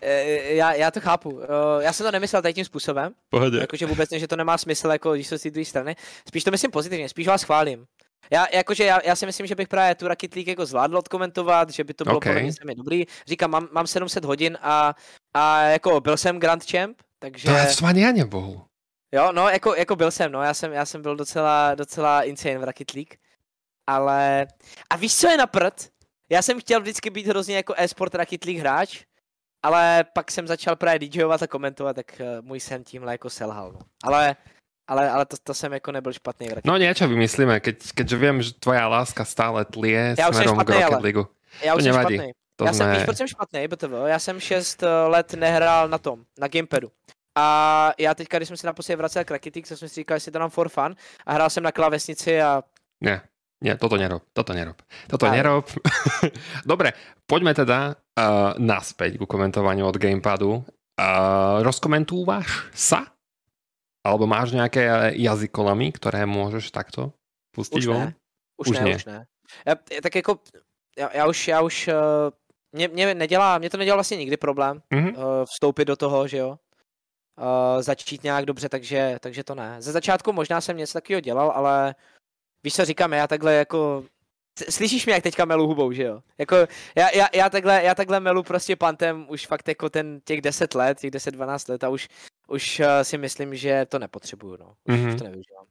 e, 0.00 0.54
já, 0.54 0.72
já 0.72 0.90
to 0.90 1.00
chápu. 1.00 1.40
Já 1.80 1.92
jsem 1.92 2.06
to 2.06 2.12
nemyslel 2.12 2.42
tady 2.42 2.54
tím 2.54 2.64
způsobem. 2.64 3.12
Pohodě. 3.28 3.58
Jakože 3.58 3.86
vůbec 3.86 4.10
ne, 4.10 4.18
že 4.18 4.28
to 4.28 4.36
nemá 4.36 4.58
smysl, 4.58 4.88
jako 4.88 5.12
když 5.12 5.26
jsou 5.26 5.38
si 5.38 5.50
druhé 5.50 5.64
strany. 5.64 5.96
Spíš 6.28 6.44
to 6.44 6.50
myslím 6.50 6.70
pozitivně, 6.70 7.08
spíš 7.08 7.26
vás 7.26 7.42
chválím. 7.42 7.84
Já, 8.30 8.46
jakože 8.52 8.84
já, 8.84 8.98
já, 9.04 9.16
si 9.16 9.26
myslím, 9.26 9.46
že 9.46 9.54
bych 9.54 9.68
právě 9.68 9.94
tu 9.94 10.08
Rocket 10.08 10.34
League 10.34 10.48
jako 10.48 10.66
zvládl 10.66 10.96
odkomentovat, 10.98 11.70
že 11.70 11.84
by 11.84 11.94
to 11.94 12.04
bylo 12.04 12.16
okay. 12.16 12.34
podle 12.34 12.52
mě 12.64 12.74
dobrý. 12.74 13.04
Říkám, 13.26 13.50
mám, 13.50 13.68
mám 13.72 13.86
700 13.86 14.24
hodin 14.24 14.58
a, 14.62 14.94
a 15.34 15.62
jako 15.62 16.00
byl 16.00 16.16
jsem 16.16 16.40
Grand 16.40 16.70
Champ, 16.70 17.02
takže... 17.18 17.48
To 17.48 17.72
jsem 17.72 17.86
ani 17.86 18.02
já 18.02 18.12
nebyl. 18.12 18.60
Jo, 19.14 19.32
no, 19.32 19.48
jako, 19.48 19.74
jako 19.74 19.96
byl 19.96 20.10
jsem, 20.10 20.32
no, 20.32 20.42
já 20.42 20.54
jsem, 20.54 20.72
já 20.72 20.86
jsem 20.86 21.02
byl 21.02 21.16
docela, 21.16 21.74
docela 21.74 22.22
insane 22.22 22.58
v 22.58 22.64
Rocket 22.64 22.94
League. 22.94 23.14
Ale... 23.86 24.46
A 24.90 24.96
víš, 24.96 25.16
co 25.16 25.28
je 25.28 25.36
na 25.36 25.46
prd? 25.46 25.88
Já 26.30 26.42
jsem 26.42 26.60
chtěl 26.60 26.80
vždycky 26.80 27.10
být 27.10 27.26
hrozně 27.26 27.56
jako 27.56 27.74
e-sport 27.76 28.14
Rocket 28.14 28.44
League 28.44 28.60
hráč, 28.60 29.04
ale 29.62 30.04
pak 30.14 30.30
jsem 30.30 30.46
začal 30.46 30.76
právě 30.76 30.98
DJovat 30.98 31.42
a 31.42 31.46
komentovat, 31.46 31.96
tak 31.96 32.20
uh, 32.20 32.46
můj 32.46 32.60
sen 32.60 32.84
tímhle 32.84 33.12
jako 33.12 33.30
selhal. 33.30 33.72
No. 33.72 33.80
Ale 34.04 34.36
ale, 34.88 35.10
ale 35.10 35.24
to, 35.26 35.36
to 35.42 35.54
jsem 35.54 35.72
jako 35.72 35.92
nebyl 35.92 36.12
špatný 36.12 36.46
hráč. 36.46 36.64
No 36.64 36.76
niečo 36.76 37.08
vymyslíme, 37.08 37.60
keď, 37.60 37.92
keďže 37.96 38.16
vím, 38.16 38.36
že 38.42 38.52
tvoja 38.60 38.88
láska 38.88 39.24
stále 39.24 39.64
tlie 39.64 40.14
já 40.18 40.32
směrem 40.32 40.54
špatný, 40.54 40.74
k 40.74 40.80
Rocket 40.80 41.04
League. 41.04 41.26
Já 41.64 41.74
už 41.74 41.78
to 41.78 41.82
jsem 41.82 41.92
nevadí. 41.92 42.14
špatný. 42.14 42.32
To 42.56 42.64
já 42.64 42.72
jsme... 42.72 42.84
jsem, 42.84 42.94
víš, 42.94 43.04
proč 43.04 43.16
jsem 43.16 43.28
špatný, 43.28 43.68
BTV? 43.68 43.92
Já 44.06 44.18
jsem 44.18 44.40
6 44.40 44.82
eh, 44.82 44.86
let 44.88 45.34
nehrál 45.34 45.88
na 45.88 45.98
tom, 45.98 46.24
na 46.38 46.48
gamepadu. 46.48 46.90
A 47.34 47.92
já 47.98 48.14
teďka, 48.14 48.38
když 48.38 48.48
jsem 48.48 48.56
se 48.56 48.66
naposledy 48.66 48.96
vracel 48.96 49.24
k 49.24 49.38
tak 49.38 49.66
jsem 49.66 49.76
si 49.76 49.88
říkal, 49.88 50.16
jestli 50.16 50.32
to 50.32 50.38
nám 50.38 50.50
for 50.50 50.68
fun 50.68 50.94
a 51.26 51.32
hrál 51.32 51.50
jsem 51.50 51.62
na 51.62 51.72
klávesnici 51.72 52.42
a... 52.42 52.62
Ne, 53.00 53.22
nie, 53.64 53.74
toto 53.80 53.96
nerob, 53.96 54.22
toto 54.36 54.52
nerob. 54.52 54.76
Toto 55.08 55.26
Ale... 55.26 55.36
nerob. 55.40 55.64
Dobre, 56.70 56.92
poďme 57.24 57.56
teda 57.56 57.96
uh, 57.96 58.52
naspäť 58.60 59.16
ku 59.16 59.24
komentovaniu 59.24 59.88
od 59.88 59.96
gamepadu. 59.96 60.60
Uh, 60.94 61.64
rozkomentúvaš 61.64 62.70
sa 62.76 63.13
Alebo 64.04 64.26
máš 64.26 64.52
nějaké 64.52 65.12
jazykolamy, 65.14 65.92
které 65.92 66.26
můžeš 66.26 66.70
takto 66.70 67.12
pustit 67.54 67.78
už 67.78 67.86
Ne. 67.86 68.14
Už, 68.56 68.68
už 68.68 68.78
ne, 68.78 68.84
ne, 68.84 68.96
už 68.96 69.04
ne. 69.04 69.26
Já, 69.66 69.74
tak 70.02 70.14
jako, 70.14 70.38
já, 70.98 71.16
já 71.16 71.28
už, 71.28 71.48
já 71.48 71.60
už, 71.60 71.88
uh, 71.88 71.94
mě, 72.72 72.88
mě, 72.88 73.14
nedělá, 73.14 73.58
mě 73.58 73.70
to 73.70 73.76
nedělá 73.76 73.96
vlastně 73.96 74.16
nikdy 74.16 74.36
problém 74.36 74.82
mm-hmm. 74.92 75.44
vstoupit 75.44 75.84
do 75.84 75.96
toho, 75.96 76.28
že 76.28 76.36
jo. 76.36 76.58
Uh, 77.38 77.82
začít 77.82 78.22
nějak 78.22 78.46
dobře, 78.46 78.68
takže, 78.68 79.16
takže 79.20 79.44
to 79.44 79.54
ne. 79.54 79.82
Ze 79.82 79.92
začátku 79.92 80.32
možná 80.32 80.60
jsem 80.60 80.76
něco 80.76 80.92
takového 80.92 81.20
dělal, 81.20 81.50
ale 81.50 81.94
víš 82.64 82.74
co 82.74 82.84
říkám, 82.84 83.12
já 83.12 83.26
takhle 83.26 83.54
jako 83.54 84.04
Slyšíš 84.54 85.06
mě, 85.06 85.14
jak 85.14 85.22
teďka 85.22 85.44
melu 85.44 85.66
hubou, 85.66 85.92
že 85.92 86.02
jo? 86.02 86.22
Jako, 86.38 86.56
já, 86.94 87.10
já, 87.10 87.28
já, 87.34 87.50
takhle, 87.50 87.84
já 87.84 87.94
takhle 87.94 88.20
melu 88.20 88.42
prostě 88.42 88.76
pantem 88.76 89.26
už 89.28 89.46
fakt 89.46 89.68
jako 89.68 89.90
ten, 89.90 90.20
těch 90.24 90.40
10 90.40 90.74
let, 90.74 91.00
těch 91.00 91.10
10-12 91.10 91.70
let 91.70 91.84
a 91.84 91.88
už, 91.88 92.08
už 92.48 92.80
uh, 92.80 92.86
si 93.02 93.18
myslím, 93.18 93.54
že 93.54 93.86
to 93.86 93.98
nepotřebuju, 93.98 94.56
no. 94.56 94.74
Už, 94.84 94.94
mm-hmm. 94.94 95.08
už 95.08 95.18
to 95.18 95.24
nevyužívám. 95.24 95.66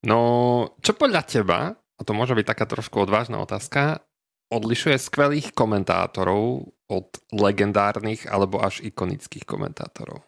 No, 0.00 0.18
čo 0.80 0.96
podľa 0.96 1.22
teba, 1.28 1.76
a 1.76 2.00
to 2.00 2.16
môže 2.16 2.32
byť 2.32 2.46
taká 2.56 2.64
trošku 2.64 3.04
odvážna 3.04 3.36
otázka, 3.36 4.00
odlišuje 4.48 4.96
skvelých 4.96 5.52
komentátorov 5.52 6.72
od 6.88 7.08
legendárnych 7.36 8.24
alebo 8.26 8.64
až 8.64 8.80
ikonických 8.80 9.44
komentátorov? 9.44 10.24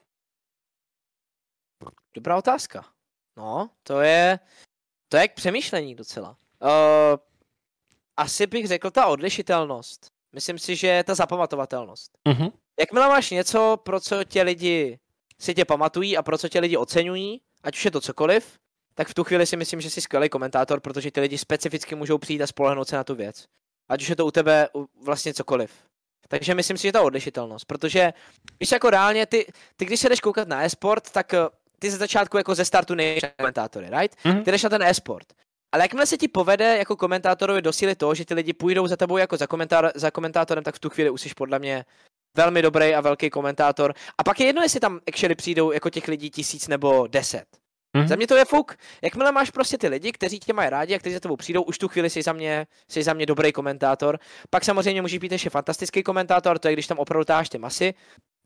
Dobrá 2.13 2.37
otázka. 2.37 2.85
No, 3.37 3.73
to 3.83 4.05
je, 4.05 4.39
to 5.09 5.17
je 5.17 5.29
k 5.29 5.35
přemýšlení 5.35 5.95
docela. 5.97 6.37
Uh, 6.61 7.17
asi 8.23 8.47
bych 8.47 8.67
řekl 8.67 8.91
ta 8.91 9.07
odlišitelnost. 9.07 10.07
Myslím 10.35 10.59
si, 10.59 10.77
že 10.77 11.05
ta 11.07 11.15
zapamatovatelnost. 11.15 12.13
Uh-huh. 12.29 12.53
Jakmile 12.81 13.09
máš 13.09 13.31
něco, 13.31 13.79
pro 13.83 14.01
co 14.01 14.25
tě 14.25 14.43
lidi 14.43 14.99
si 15.41 15.55
tě 15.55 15.65
pamatují 15.65 16.17
a 16.17 16.23
pro 16.23 16.39
co 16.39 16.49
tě 16.49 16.61
lidi 16.61 16.77
oceňují, 16.77 17.41
ať 17.63 17.77
už 17.77 17.85
je 17.85 17.91
to 17.91 18.01
cokoliv, 18.01 18.59
tak 18.95 19.09
v 19.09 19.15
tu 19.15 19.25
chvíli 19.25 19.47
si 19.47 19.57
myslím, 19.57 19.81
že 19.81 19.91
jsi 19.91 20.01
skvělý 20.01 20.29
komentátor, 20.29 20.81
protože 20.81 21.11
ty 21.11 21.21
lidi 21.21 21.39
specificky 21.39 21.95
můžou 21.95 22.19
přijít 22.19 22.43
a 22.43 22.47
spolehnout 22.47 22.89
se 22.89 22.97
na 22.97 23.05
tu 23.05 23.15
věc. 23.15 23.45
Ať 23.89 24.03
už 24.03 24.09
je 24.09 24.17
to 24.17 24.27
u 24.27 24.31
tebe 24.31 24.69
vlastně 25.05 25.35
cokoliv. 25.35 25.73
Takže 26.29 26.55
myslím 26.55 26.77
si, 26.77 26.83
že 26.83 26.93
ta 26.93 27.03
odlišitelnost, 27.03 27.65
protože 27.65 28.13
víš, 28.61 28.73
jako 28.73 28.91
reálně 28.91 29.27
ty, 29.27 29.47
ty 29.77 29.85
když 29.85 30.01
se 30.01 30.09
jdeš 30.09 30.21
koukat 30.21 30.49
na 30.49 30.65
e-sport, 30.65 31.11
tak 31.11 31.35
eh, 31.35 31.39
ty 31.79 31.91
ze 31.91 31.97
začátku 31.97 32.37
jako 32.37 32.55
ze 32.55 32.65
startu 32.65 32.95
nejsi 32.95 33.27
komentátory, 33.39 33.87
right? 33.91 34.17
Mm-hmm. 34.25 34.45
Ty 34.45 34.51
jdeš 34.51 34.63
na 34.63 34.71
ten 34.71 34.83
e-sport. 34.83 35.33
Ale 35.73 35.85
jakmile 35.85 36.07
se 36.07 36.17
ti 36.17 36.29
povede 36.29 36.79
jako 36.79 36.97
komentátorovi 36.97 37.63
dosílit 37.63 37.99
to, 37.99 38.15
že 38.15 38.25
ty 38.25 38.35
lidi 38.35 38.53
půjdou 38.53 38.87
za 38.87 38.97
tebou 38.97 39.17
jako 39.17 39.37
za, 39.37 39.47
komentátor, 39.47 39.93
za 39.95 40.11
komentátorem, 40.11 40.65
tak 40.65 40.75
v 40.75 40.79
tu 40.79 40.91
chvíli 40.91 41.11
už 41.11 41.21
jsi 41.21 41.31
podle 41.37 41.59
mě 41.59 41.85
velmi 42.37 42.63
dobrý 42.63 42.95
a 42.95 43.01
velký 43.01 43.31
komentátor. 43.31 43.95
A 44.19 44.25
pak 44.25 44.41
je 44.41 44.47
jedno, 44.47 44.63
jestli 44.63 44.81
tam 44.81 45.01
actually 45.09 45.35
přijdou 45.35 45.73
jako 45.73 45.91
těch 45.91 46.09
lidí 46.09 46.31
tisíc 46.31 46.69
nebo 46.69 47.07
deset. 47.07 47.45
Mm-hmm. 47.97 48.07
Za 48.07 48.17
mě 48.17 48.27
to 48.27 48.37
je 48.37 48.45
fuk. 48.45 48.77
Jakmile 49.03 49.33
máš 49.33 49.51
prostě 49.51 49.79
ty 49.79 49.89
lidi, 49.89 50.13
kteří 50.13 50.41
tě 50.41 50.53
mají 50.53 50.71
rádi 50.71 50.95
a 50.95 50.99
kteří 50.99 51.15
za 51.15 51.21
tebou 51.21 51.37
přijdou, 51.37 51.63
už 51.63 51.79
tu 51.79 51.89
chvíli 51.89 52.11
jsi 52.11 52.23
za 52.23 52.33
mě, 52.33 52.67
jsi 52.91 53.03
za 53.03 53.13
mě 53.13 53.27
dobrý 53.27 53.53
komentátor. 53.53 54.19
Pak 54.51 54.65
samozřejmě 54.65 55.03
můžeš 55.03 55.19
být 55.19 55.33
ještě 55.33 55.51
fantastický 55.51 56.03
komentátor, 56.03 56.59
to 56.59 56.69
je 56.69 56.73
když 56.73 56.87
tam 56.87 56.99
opravdu 56.99 57.25
táš 57.25 57.49
ty 57.49 57.59
masy. 57.59 57.95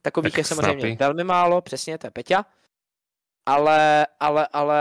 Takových 0.03 0.33
tak 0.33 0.39
je 0.39 0.45
samozřejmě 0.45 0.81
snapy. 0.81 0.97
velmi 1.05 1.25
málo, 1.25 1.61
přesně, 1.61 1.99
to 1.99 2.07
je 2.07 2.11
Peťa. 2.11 2.45
Ale, 3.47 4.07
ale, 4.21 4.49
ale 4.53 4.81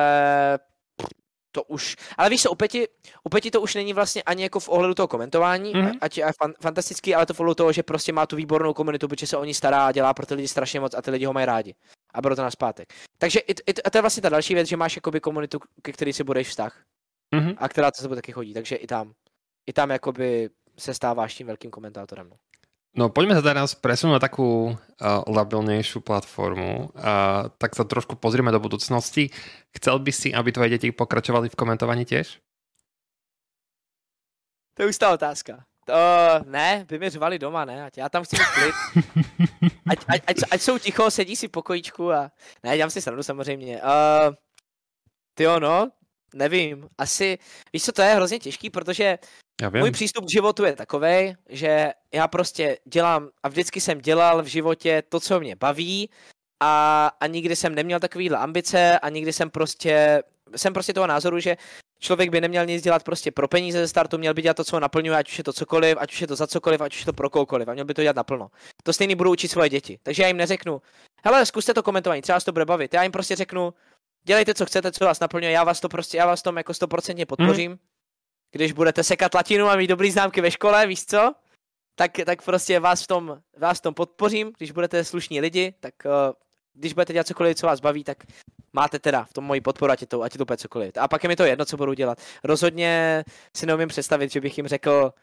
to 1.56 1.64
už, 1.64 1.95
ale 2.18 2.30
víš 2.30 2.43
co, 2.43 2.51
u 2.51 2.56
Peti, 2.56 2.88
u 3.24 3.30
Peti 3.30 3.51
to 3.51 3.62
už 3.62 3.76
není 3.76 3.93
vlastně 3.93 4.24
ani 4.24 4.43
jako 4.43 4.60
v 4.60 4.70
ohledu 4.70 4.93
toho 4.93 5.08
komentování, 5.08 5.74
mm-hmm. 5.74 5.97
ať 6.01 6.18
je 6.18 6.26
fan, 6.41 6.53
fantastický, 6.62 7.16
ale 7.16 7.26
to 7.26 7.34
v 7.34 7.39
ohledu 7.39 7.56
toho, 7.56 7.72
že 7.72 7.84
prostě 7.84 8.14
má 8.14 8.26
tu 8.26 8.36
výbornou 8.36 8.74
komunitu, 8.74 9.08
protože 9.08 9.28
se 9.28 9.38
o 9.38 9.45
ní 9.45 9.53
stará 9.53 9.88
a 9.88 9.91
dělá 9.91 10.14
pro 10.14 10.26
ty 10.26 10.34
lidi 10.34 10.47
strašně 10.47 10.80
moc 10.80 10.93
a 10.93 11.01
ty 11.01 11.12
lidi 11.12 11.26
ho 11.26 11.34
mají 11.34 11.45
rádi. 11.45 11.76
A 12.14 12.22
to 12.22 12.41
na 12.41 12.51
zpátek. 12.51 12.93
Takže 13.18 13.39
i, 13.39 13.51
i, 13.51 13.74
a 13.86 13.89
to 13.89 13.97
je 13.97 14.01
vlastně 14.01 14.22
ta 14.22 14.30
další 14.30 14.53
věc, 14.53 14.68
že 14.68 14.78
máš 14.78 14.95
jakoby 14.95 15.20
komunitu, 15.20 15.60
ke 15.82 15.91
který 15.91 16.14
si 16.14 16.24
budeš 16.24 16.47
vztah. 16.47 16.84
Mm-hmm. 17.36 17.56
A 17.58 17.70
která 17.70 17.91
to 17.91 18.01
se 18.01 18.10
taky 18.10 18.32
chodí, 18.32 18.53
takže 18.53 18.76
i 18.76 18.88
tam. 18.88 19.14
I 19.68 19.74
tam 19.74 19.89
jakoby 19.89 20.49
se 20.78 20.93
stáváš 20.93 21.36
tím 21.36 21.47
velkým 21.47 21.72
komentátorem. 21.72 22.30
No. 22.30 22.36
No 22.96 23.12
poďme 23.12 23.36
sa 23.36 23.43
teraz 23.43 23.76
presunúť 23.76 24.16
na 24.16 24.24
takú 24.24 24.72
uh, 24.72 24.76
labilnejšiu 25.28 26.00
platformu. 26.00 26.96
Uh, 26.96 27.52
tak 27.60 27.76
sa 27.76 27.84
trošku 27.84 28.16
pozrieme 28.16 28.56
do 28.56 28.60
budúcnosti. 28.64 29.36
Chcel 29.76 30.00
by 30.00 30.12
si, 30.16 30.32
aby 30.32 30.56
tvoje 30.56 30.80
deti 30.80 30.96
pokračovali 30.96 31.52
v 31.52 31.60
komentovaní 31.60 32.08
tiež? 32.08 32.39
To 34.80 34.84
je 34.84 34.89
už 34.91 34.98
ta 34.98 35.12
otázka. 35.12 35.68
To 35.86 36.00
ne, 36.48 36.86
by 36.88 37.00
mi 37.00 37.10
řvali 37.10 37.39
doma, 37.39 37.66
ne? 37.66 37.84
Ať 37.86 37.98
já 37.98 38.10
tam 38.10 38.24
chci 38.24 38.36
mít 38.36 38.48
klid. 38.56 38.76
Ať, 39.89 40.00
ať, 40.08 40.22
ať, 40.28 40.38
ať 40.52 40.62
jsou 40.62 40.78
ticho, 40.80 41.12
sedí 41.12 41.36
si 41.36 41.48
pokojíčku 41.48 42.12
a... 42.12 42.32
Ne, 42.64 42.78
dělám 42.78 42.89
si 42.89 43.02
srandu 43.02 43.24
samozřejmě. 43.24 43.82
Uh, 43.82 44.34
ty 45.34 45.46
no, 45.60 45.91
nevím. 46.34 46.89
Asi, 46.98 47.38
víš 47.74 47.84
co, 47.84 47.91
to 47.91 48.02
je 48.02 48.16
hrozně 48.16 48.39
těžký, 48.39 48.70
protože 48.70 49.18
já 49.62 49.70
vím. 49.70 49.80
Můj 49.80 49.91
přístup 49.91 50.26
k 50.26 50.32
životu 50.32 50.66
je 50.66 50.76
takový, 50.76 51.36
že 51.49 51.91
já 52.14 52.28
prostě 52.28 52.78
dělám 52.86 53.30
a 53.43 53.47
vždycky 53.47 53.82
jsem 53.82 54.01
dělal 54.01 54.43
v 54.43 54.45
životě 54.45 55.03
to, 55.10 55.20
co 55.20 55.39
mě 55.39 55.56
baví 55.56 56.10
a, 56.60 57.12
a 57.20 57.28
nikdy 57.28 57.56
jsem 57.56 57.76
neměl 57.76 57.99
takovýhle 57.99 58.38
ambice 58.38 58.99
a 58.99 59.10
nikdy 59.10 59.34
jsem 59.34 59.49
prostě, 59.49 60.24
jsem 60.56 60.74
prostě 60.74 60.93
toho 60.93 61.08
názoru, 61.08 61.39
že 61.39 61.58
člověk 61.99 62.30
by 62.30 62.41
neměl 62.41 62.66
nic 62.66 62.84
dělat 62.84 63.03
prostě 63.03 63.32
pro 63.32 63.47
peníze 63.47 63.80
ze 63.80 63.88
startu, 63.88 64.18
měl 64.18 64.34
by 64.34 64.41
dělat 64.41 64.58
to, 64.58 64.64
co 64.64 64.76
ho 64.76 64.80
naplňuje, 64.80 65.18
ať 65.18 65.30
už 65.30 65.38
je 65.38 65.43
to 65.43 65.53
cokoliv, 65.53 65.97
ať 65.99 66.14
už 66.14 66.22
je 66.22 66.28
to 66.28 66.36
za 66.36 66.47
cokoliv, 66.47 66.82
ať 66.82 66.93
už 66.93 66.99
je 66.99 67.06
to 67.06 67.14
pro 67.14 67.30
kohokoliv 67.30 67.68
a 67.68 67.74
měl 67.74 67.86
by 67.86 67.93
to 67.93 68.01
dělat 68.01 68.16
naplno. 68.16 68.51
To 68.84 68.93
stejný 68.93 69.16
budu 69.16 69.32
učit 69.32 69.47
svoje 69.47 69.70
děti. 69.70 69.99
Takže 70.03 70.24
já 70.24 70.28
jim 70.28 70.38
neřeknu, 70.38 70.82
hele, 71.26 71.45
zkuste 71.45 71.74
to 71.74 71.84
komentování, 71.84 72.22
třeba 72.22 72.39
se 72.39 72.45
to 72.45 72.51
bude 72.51 72.66
bavit. 72.66 72.93
Já 72.93 73.03
jim 73.03 73.12
prostě 73.12 73.36
řeknu, 73.36 73.74
dělejte, 74.24 74.53
co 74.53 74.66
chcete, 74.66 74.91
co 74.91 75.06
vás 75.06 75.20
naplňuje, 75.20 75.51
já 75.51 75.64
vás 75.64 75.80
to 75.80 75.89
prostě, 75.89 76.18
já 76.18 76.26
vás 76.26 76.41
tom 76.41 76.58
jako 76.58 76.74
stoprocentně 76.74 77.26
podpořím. 77.26 77.72
Mm 77.72 77.78
když 78.56 78.72
budete 78.72 79.03
sekat 79.03 79.34
latinu 79.34 79.68
a 79.68 79.76
mít 79.76 79.88
dobrý 79.88 80.12
známky 80.12 80.41
ve 80.41 80.51
škole, 80.51 80.88
víš 80.88 81.06
co? 81.06 81.34
Tak, 81.95 82.12
tak 82.26 82.41
prostě 82.41 82.80
vás 82.80 83.03
v, 83.03 83.08
tom, 83.08 83.41
vás 83.58 83.78
v 83.78 83.82
tom 83.82 83.93
podpořím, 83.93 84.51
když 84.58 84.72
budete 84.72 85.03
slušní 85.03 85.41
lidi, 85.41 85.74
tak 85.80 85.93
uh, 86.06 86.12
když 86.74 86.93
budete 86.93 87.14
dělat 87.14 87.28
cokoliv, 87.28 87.58
co 87.58 87.68
vás 87.68 87.80
baví, 87.80 88.03
tak 88.03 88.24
máte 88.74 88.99
teda 88.99 89.24
v 89.24 89.34
tom 89.34 89.43
moji 89.43 89.62
podporu, 89.62 89.91
ať 89.91 90.01
je 90.01 90.08
to, 90.08 90.22
ať 90.22 90.34
je 90.34 90.38
to 90.38 90.43
úplně 90.43 90.58
cokoliv. 90.58 90.91
A 90.99 91.08
pak 91.08 91.24
je 91.24 91.28
mi 91.28 91.36
to 91.36 91.43
jedno, 91.43 91.66
co 91.66 91.78
budu 91.78 91.93
dělat. 91.93 92.18
Rozhodně 92.43 93.24
si 93.58 93.66
neumím 93.66 93.88
představit, 93.88 94.32
že 94.32 94.41
bych 94.41 94.58
jim 94.58 94.68
řekl, 94.68 95.14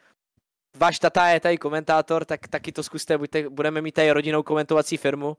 váš 0.77 0.99
tata 0.99 1.29
je 1.29 1.41
tady 1.41 1.59
komentátor, 1.59 2.25
tak 2.25 2.49
taky 2.49 2.73
to 2.73 2.83
zkuste, 2.83 3.19
buďte, 3.19 3.49
budeme 3.49 3.83
mít 3.83 3.93
tady 3.93 4.11
rodinou 4.11 4.43
komentovací 4.43 4.97
firmu 4.97 5.37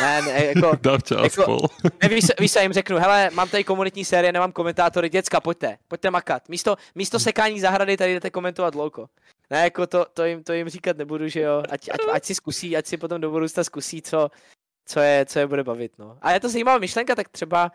ne, 0.00 0.22
ne, 0.22 0.44
jako... 0.44 0.76
Dám 0.80 0.98
jako 1.22 1.58
ne, 2.02 2.08
víš, 2.08 2.24
víš, 2.40 2.56
jim 2.60 2.72
řeknu, 2.72 2.98
hele, 2.98 3.30
mám 3.34 3.48
tady 3.48 3.64
komunitní 3.64 4.04
série, 4.04 4.32
nemám 4.32 4.52
komentátory, 4.52 5.08
děcka, 5.08 5.40
pojďte, 5.40 5.78
pojďte 5.88 6.10
makat. 6.10 6.48
Místo, 6.48 6.76
místo 6.94 7.18
sekání 7.18 7.60
zahrady 7.60 7.96
tady 7.96 8.14
jdete 8.14 8.30
komentovat 8.30 8.74
lolko. 8.74 9.08
Ne, 9.50 9.64
jako 9.64 9.86
to, 9.86 10.06
to, 10.14 10.24
jim, 10.24 10.44
to 10.44 10.52
jim 10.52 10.68
říkat 10.68 10.96
nebudu, 10.96 11.28
že 11.28 11.40
jo, 11.40 11.62
ať, 11.70 11.88
ať, 11.92 12.00
ať 12.12 12.24
si 12.24 12.34
zkusí, 12.34 12.76
ať 12.76 12.86
si 12.86 12.96
potom 12.96 13.20
do 13.20 13.30
budoucna 13.30 13.64
zkusí, 13.64 14.02
co, 14.02 14.30
co 14.86 15.00
je, 15.00 15.26
co 15.26 15.38
je 15.38 15.46
bude 15.46 15.64
bavit, 15.64 15.98
no. 15.98 16.18
A 16.20 16.32
je 16.32 16.40
to 16.40 16.48
zajímavá 16.48 16.78
myšlenka, 16.78 17.14
tak 17.14 17.28
třeba, 17.28 17.72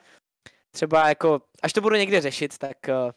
třeba 0.72 1.10
jako, 1.10 1.42
až 1.64 1.74
to 1.74 1.82
budu 1.82 1.96
někde 1.96 2.22
řešit, 2.22 2.58
tak, 2.58 2.90
eh, 2.90 3.12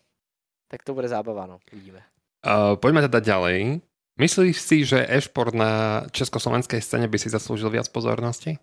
tak 0.69 0.83
to 0.83 0.95
bude 0.95 1.09
zábava, 1.09 1.47
no, 1.47 1.59
uvidíme. 1.73 2.03
Uh, 2.47 2.77
pojďme 2.77 3.03
teda 3.03 3.21
ďalej. 3.21 3.81
Myslíš 4.17 4.61
si, 4.61 4.85
že 4.85 5.07
e-šport 5.09 5.55
na 5.55 6.03
československej 6.11 6.81
scéně 6.81 7.09
by 7.09 7.19
si 7.19 7.29
zasloužil 7.29 7.71
viac 7.71 7.89
pozornosti? 7.89 8.59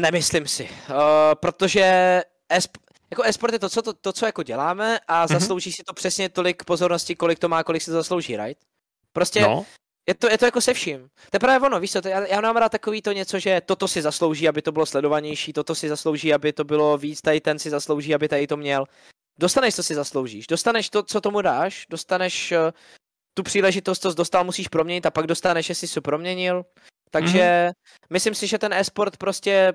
Nemyslím 0.00 0.46
si, 0.48 0.64
uh, 0.64 0.96
protože 1.34 2.22
esp- 2.50 2.80
jako 3.10 3.22
esport 3.22 3.52
je 3.52 3.58
to, 3.58 3.68
co, 3.68 3.82
to, 3.82 3.92
to, 3.92 4.12
co 4.12 4.26
jako 4.26 4.42
děláme 4.42 4.98
a 5.08 5.26
mm-hmm. 5.26 5.32
zaslouží 5.32 5.72
si 5.72 5.82
to 5.84 5.94
přesně 5.94 6.28
tolik 6.28 6.64
pozornosti, 6.64 7.16
kolik 7.16 7.38
to 7.38 7.48
má, 7.48 7.64
kolik 7.64 7.82
si 7.82 7.90
to 7.90 7.96
zaslouží, 7.96 8.36
right? 8.36 8.60
Prostě 9.12 9.40
no. 9.40 9.66
je, 10.08 10.14
to, 10.14 10.30
je 10.30 10.38
to 10.38 10.44
jako 10.44 10.60
se 10.60 10.74
vším. 10.74 11.08
Teprve 11.30 11.60
ono, 11.60 11.80
víš 11.80 11.92
co, 11.92 12.02
to, 12.02 12.08
já, 12.08 12.26
já 12.26 12.40
mám 12.40 12.56
rád 12.56 12.72
takový 12.72 13.02
to 13.02 13.12
něco, 13.12 13.38
že 13.38 13.60
toto 13.66 13.88
si 13.88 14.02
zaslouží, 14.02 14.48
aby 14.48 14.62
to 14.62 14.72
bylo 14.72 14.86
sledovanější, 14.86 15.52
toto 15.52 15.74
si 15.74 15.88
zaslouží, 15.88 16.34
aby 16.34 16.52
to 16.52 16.64
bylo 16.64 16.98
víc, 16.98 17.20
tady 17.20 17.40
ten 17.40 17.58
si 17.58 17.70
zaslouží, 17.70 18.14
aby 18.14 18.28
tady 18.28 18.46
to 18.46 18.56
měl. 18.56 18.84
Dostaneš, 19.38 19.74
co 19.74 19.82
si 19.82 19.94
zasloužíš, 19.94 20.46
dostaneš 20.46 20.90
to, 20.90 21.02
co 21.02 21.20
tomu 21.20 21.42
dáš, 21.42 21.86
dostaneš 21.90 22.52
uh, 22.52 22.58
tu 23.34 23.42
příležitost, 23.42 24.02
co 24.02 24.10
jsi 24.10 24.16
dostal, 24.16 24.44
musíš 24.44 24.68
proměnit 24.68 25.06
a 25.06 25.10
pak 25.10 25.26
dostaneš, 25.26 25.68
jestli 25.68 25.88
jsi 25.88 25.94
to 25.94 26.02
proměnil. 26.02 26.64
Takže 27.20 27.38
mm-hmm. 27.38 27.72
myslím 28.10 28.34
si, 28.34 28.46
že 28.46 28.58
ten 28.58 28.72
e-sport 28.72 29.16
prostě 29.16 29.74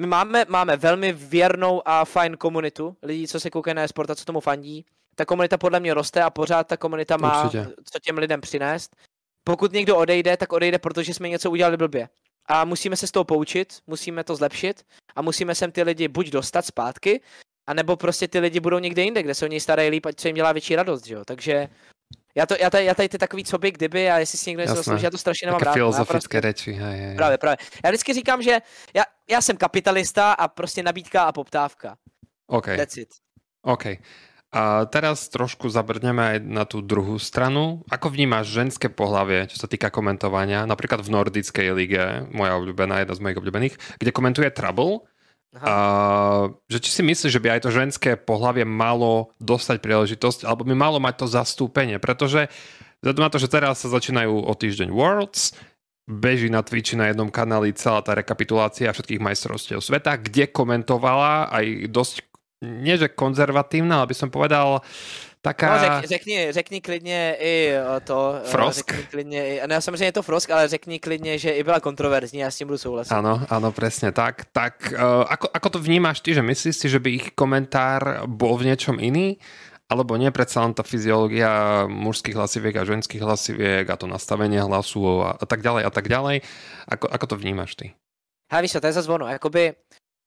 my 0.00 0.06
máme, 0.06 0.44
máme 0.48 0.76
velmi 0.76 1.12
věrnou 1.12 1.82
a 1.88 2.04
fajn 2.04 2.36
komunitu 2.36 2.96
lidí, 3.02 3.28
co 3.28 3.40
se 3.40 3.50
koukají 3.50 3.74
na 3.74 3.82
e-sport 3.82 4.10
a 4.10 4.14
co 4.14 4.24
tomu 4.24 4.40
fandí. 4.40 4.86
Ta 5.14 5.24
komunita 5.24 5.58
podle 5.58 5.80
mě 5.80 5.94
roste 5.94 6.22
a 6.22 6.30
pořád 6.30 6.66
ta 6.66 6.76
komunita 6.76 7.16
má 7.16 7.44
Určitě. 7.44 7.66
co 7.92 7.98
těm 7.98 8.18
lidem 8.18 8.40
přinést. 8.40 8.96
Pokud 9.44 9.72
někdo 9.72 9.96
odejde, 9.96 10.36
tak 10.36 10.52
odejde, 10.52 10.78
protože 10.78 11.14
jsme 11.14 11.28
něco 11.28 11.50
udělali 11.50 11.76
blbě. 11.76 12.08
A 12.46 12.64
musíme 12.64 12.96
se 12.96 13.06
z 13.06 13.10
toho 13.10 13.24
poučit, 13.24 13.78
musíme 13.86 14.24
to 14.24 14.36
zlepšit 14.36 14.82
a 15.16 15.22
musíme 15.22 15.54
sem 15.54 15.72
ty 15.72 15.82
lidi 15.82 16.08
buď 16.08 16.30
dostat 16.30 16.66
zpátky, 16.66 17.20
anebo 17.66 17.96
prostě 17.96 18.28
ty 18.28 18.38
lidi 18.38 18.60
budou 18.60 18.78
někde 18.78 19.02
jinde, 19.02 19.22
kde 19.22 19.34
se 19.34 19.44
o 19.44 19.48
něj 19.48 19.60
starají 19.60 19.90
líp, 19.90 20.06
ať 20.06 20.20
se 20.20 20.28
jim 20.28 20.36
dělá 20.36 20.52
větší 20.52 20.76
radost, 20.76 21.06
že 21.06 21.14
jo. 21.14 21.24
Takže 21.24 21.68
já, 22.38 22.46
to, 22.46 22.54
já, 22.60 22.70
tady, 22.70 22.84
já 22.84 22.94
tady 22.94 23.08
ty 23.08 23.18
takový 23.18 23.44
co 23.44 23.58
by, 23.58 23.70
kdyby 23.70 24.10
a 24.10 24.18
jestli 24.18 24.38
si 24.38 24.50
někdo 24.50 24.62
něco 24.62 24.74
zaslouží, 24.74 25.04
já 25.04 25.10
to 25.10 25.18
strašně 25.18 25.46
nemám 25.46 25.60
rád. 25.60 25.72
filozofické 25.72 26.40
prostě, 26.40 26.40
řeči. 26.40 26.72
Hej, 26.72 27.00
hej. 27.00 27.16
Právě, 27.16 27.38
právě. 27.38 27.56
Já 27.84 27.90
vždycky 27.90 28.14
říkám, 28.14 28.42
že 28.42 28.60
já, 28.94 29.02
já 29.30 29.40
jsem 29.40 29.56
kapitalista 29.56 30.32
a 30.32 30.48
prostě 30.48 30.82
nabídka 30.82 31.22
a 31.22 31.32
poptávka. 31.32 31.96
OK. 32.46 32.66
That's 32.76 32.96
it. 32.96 33.08
OK. 33.62 33.86
A 34.48 34.88
teraz 34.88 35.28
trošku 35.28 35.68
zabrdneme 35.68 36.24
aj 36.24 36.38
na 36.40 36.64
tú 36.64 36.80
druhú 36.80 37.20
stranu. 37.20 37.84
Ako 37.92 38.08
vnímaš 38.08 38.48
ženské 38.48 38.88
pohlavie, 38.88 39.44
čo 39.44 39.60
sa 39.60 39.68
týka 39.68 39.92
komentovania? 39.92 40.64
Napríklad 40.64 41.04
v 41.04 41.12
Nordickej 41.12 41.68
lige, 41.76 42.24
moja 42.32 42.56
obľúbená, 42.56 43.04
jedna 43.04 43.12
z 43.12 43.20
mojich 43.20 43.38
obľúbených, 43.44 43.74
kde 44.00 44.08
komentuje 44.08 44.48
Trouble 44.48 45.04
a, 45.56 46.52
že 46.68 46.78
či 46.84 46.90
si 46.92 47.02
myslíš, 47.04 47.32
že 47.32 47.40
by 47.40 47.56
aj 47.56 47.60
to 47.64 47.70
ženské 47.72 48.10
pohlavie 48.20 48.68
malo 48.68 49.32
dostať 49.40 49.80
príležitosť, 49.80 50.44
alebo 50.44 50.68
by 50.68 50.76
malo 50.76 51.00
mať 51.00 51.24
to 51.24 51.26
zastúpenie, 51.32 51.96
pretože 51.96 52.52
vzhľadom 53.00 53.24
na 53.24 53.32
to, 53.32 53.40
že 53.40 53.48
teraz 53.48 53.80
sa 53.80 53.88
začínajú 53.88 54.44
o 54.44 54.52
týždeň 54.52 54.92
Worlds, 54.92 55.56
beží 56.08 56.48
na 56.48 56.64
Twitchi 56.64 56.96
na 56.96 57.12
jednom 57.12 57.28
kanáli 57.28 57.76
celá 57.76 58.00
tá 58.00 58.16
rekapitulácia 58.16 58.92
všetkých 58.92 59.24
majstrovstiev 59.24 59.80
sveta, 59.84 60.16
kde 60.16 60.48
komentovala 60.48 61.52
aj 61.52 61.92
dosť, 61.92 62.14
nie 62.64 62.96
že 62.96 63.12
konzervatívna, 63.12 64.02
ale 64.02 64.10
by 64.12 64.16
som 64.16 64.28
povedal 64.32 64.84
taká... 65.42 65.74
No, 65.74 65.80
řek, 65.80 66.08
řekni, 66.08 66.52
řekni 66.52 66.80
klidně 66.80 67.36
i 67.40 67.74
to. 68.04 68.40
Frosk? 68.44 68.92
Řekni 68.92 69.06
klidně 69.10 69.40
i, 69.48 69.66
ne, 69.66 69.80
samozřejmě 69.82 70.04
je 70.04 70.12
to 70.12 70.22
Frosk, 70.22 70.50
ale 70.50 70.68
řekni 70.68 71.00
klidně, 71.00 71.38
že 71.38 71.50
i 71.50 71.62
byla 71.64 71.80
kontroverzní, 71.80 72.38
já 72.38 72.50
s 72.50 72.56
tím 72.56 72.66
budu 72.66 72.78
souhlasit. 72.78 73.12
Ano, 73.12 73.46
ano, 73.48 73.72
přesně 73.72 74.12
tak. 74.12 74.44
Tak 74.52 74.92
uh, 74.92 75.24
ako, 75.28 75.48
ako 75.54 75.68
to 75.70 75.78
vnímáš 75.78 76.20
ty, 76.20 76.34
že 76.34 76.42
myslíš 76.42 76.76
si, 76.76 76.88
že 76.88 76.98
by 76.98 77.10
ich 77.10 77.26
komentár 77.34 78.26
bol 78.26 78.58
v 78.58 78.74
něčem 78.74 79.00
iný? 79.00 79.38
Alebo 79.88 80.20
nie, 80.20 80.28
predsa 80.28 80.60
len 80.60 80.76
tá 80.76 80.84
fyziológia 80.84 81.88
mužských 81.88 82.36
hlasiviek 82.36 82.76
a 82.76 82.84
ženských 82.84 83.24
hlasiviek 83.24 83.88
a 83.88 83.96
to 83.96 84.04
nastavenie 84.04 84.60
hlasu 84.60 85.00
a, 85.24 85.40
a 85.40 85.44
tak 85.48 85.64
ďalej 85.64 85.82
a 85.88 85.90
tak 85.90 86.12
ďalej. 86.12 86.44
Ako, 86.92 87.08
ako 87.08 87.24
to 87.24 87.36
vnímáš 87.40 87.72
ty? 87.72 87.96
Hele, 88.52 88.68
víš 88.68 88.76
to 88.76 88.84
je 88.84 88.92
zase 88.92 89.08
ono. 89.08 89.24
Jakoby, 89.24 89.72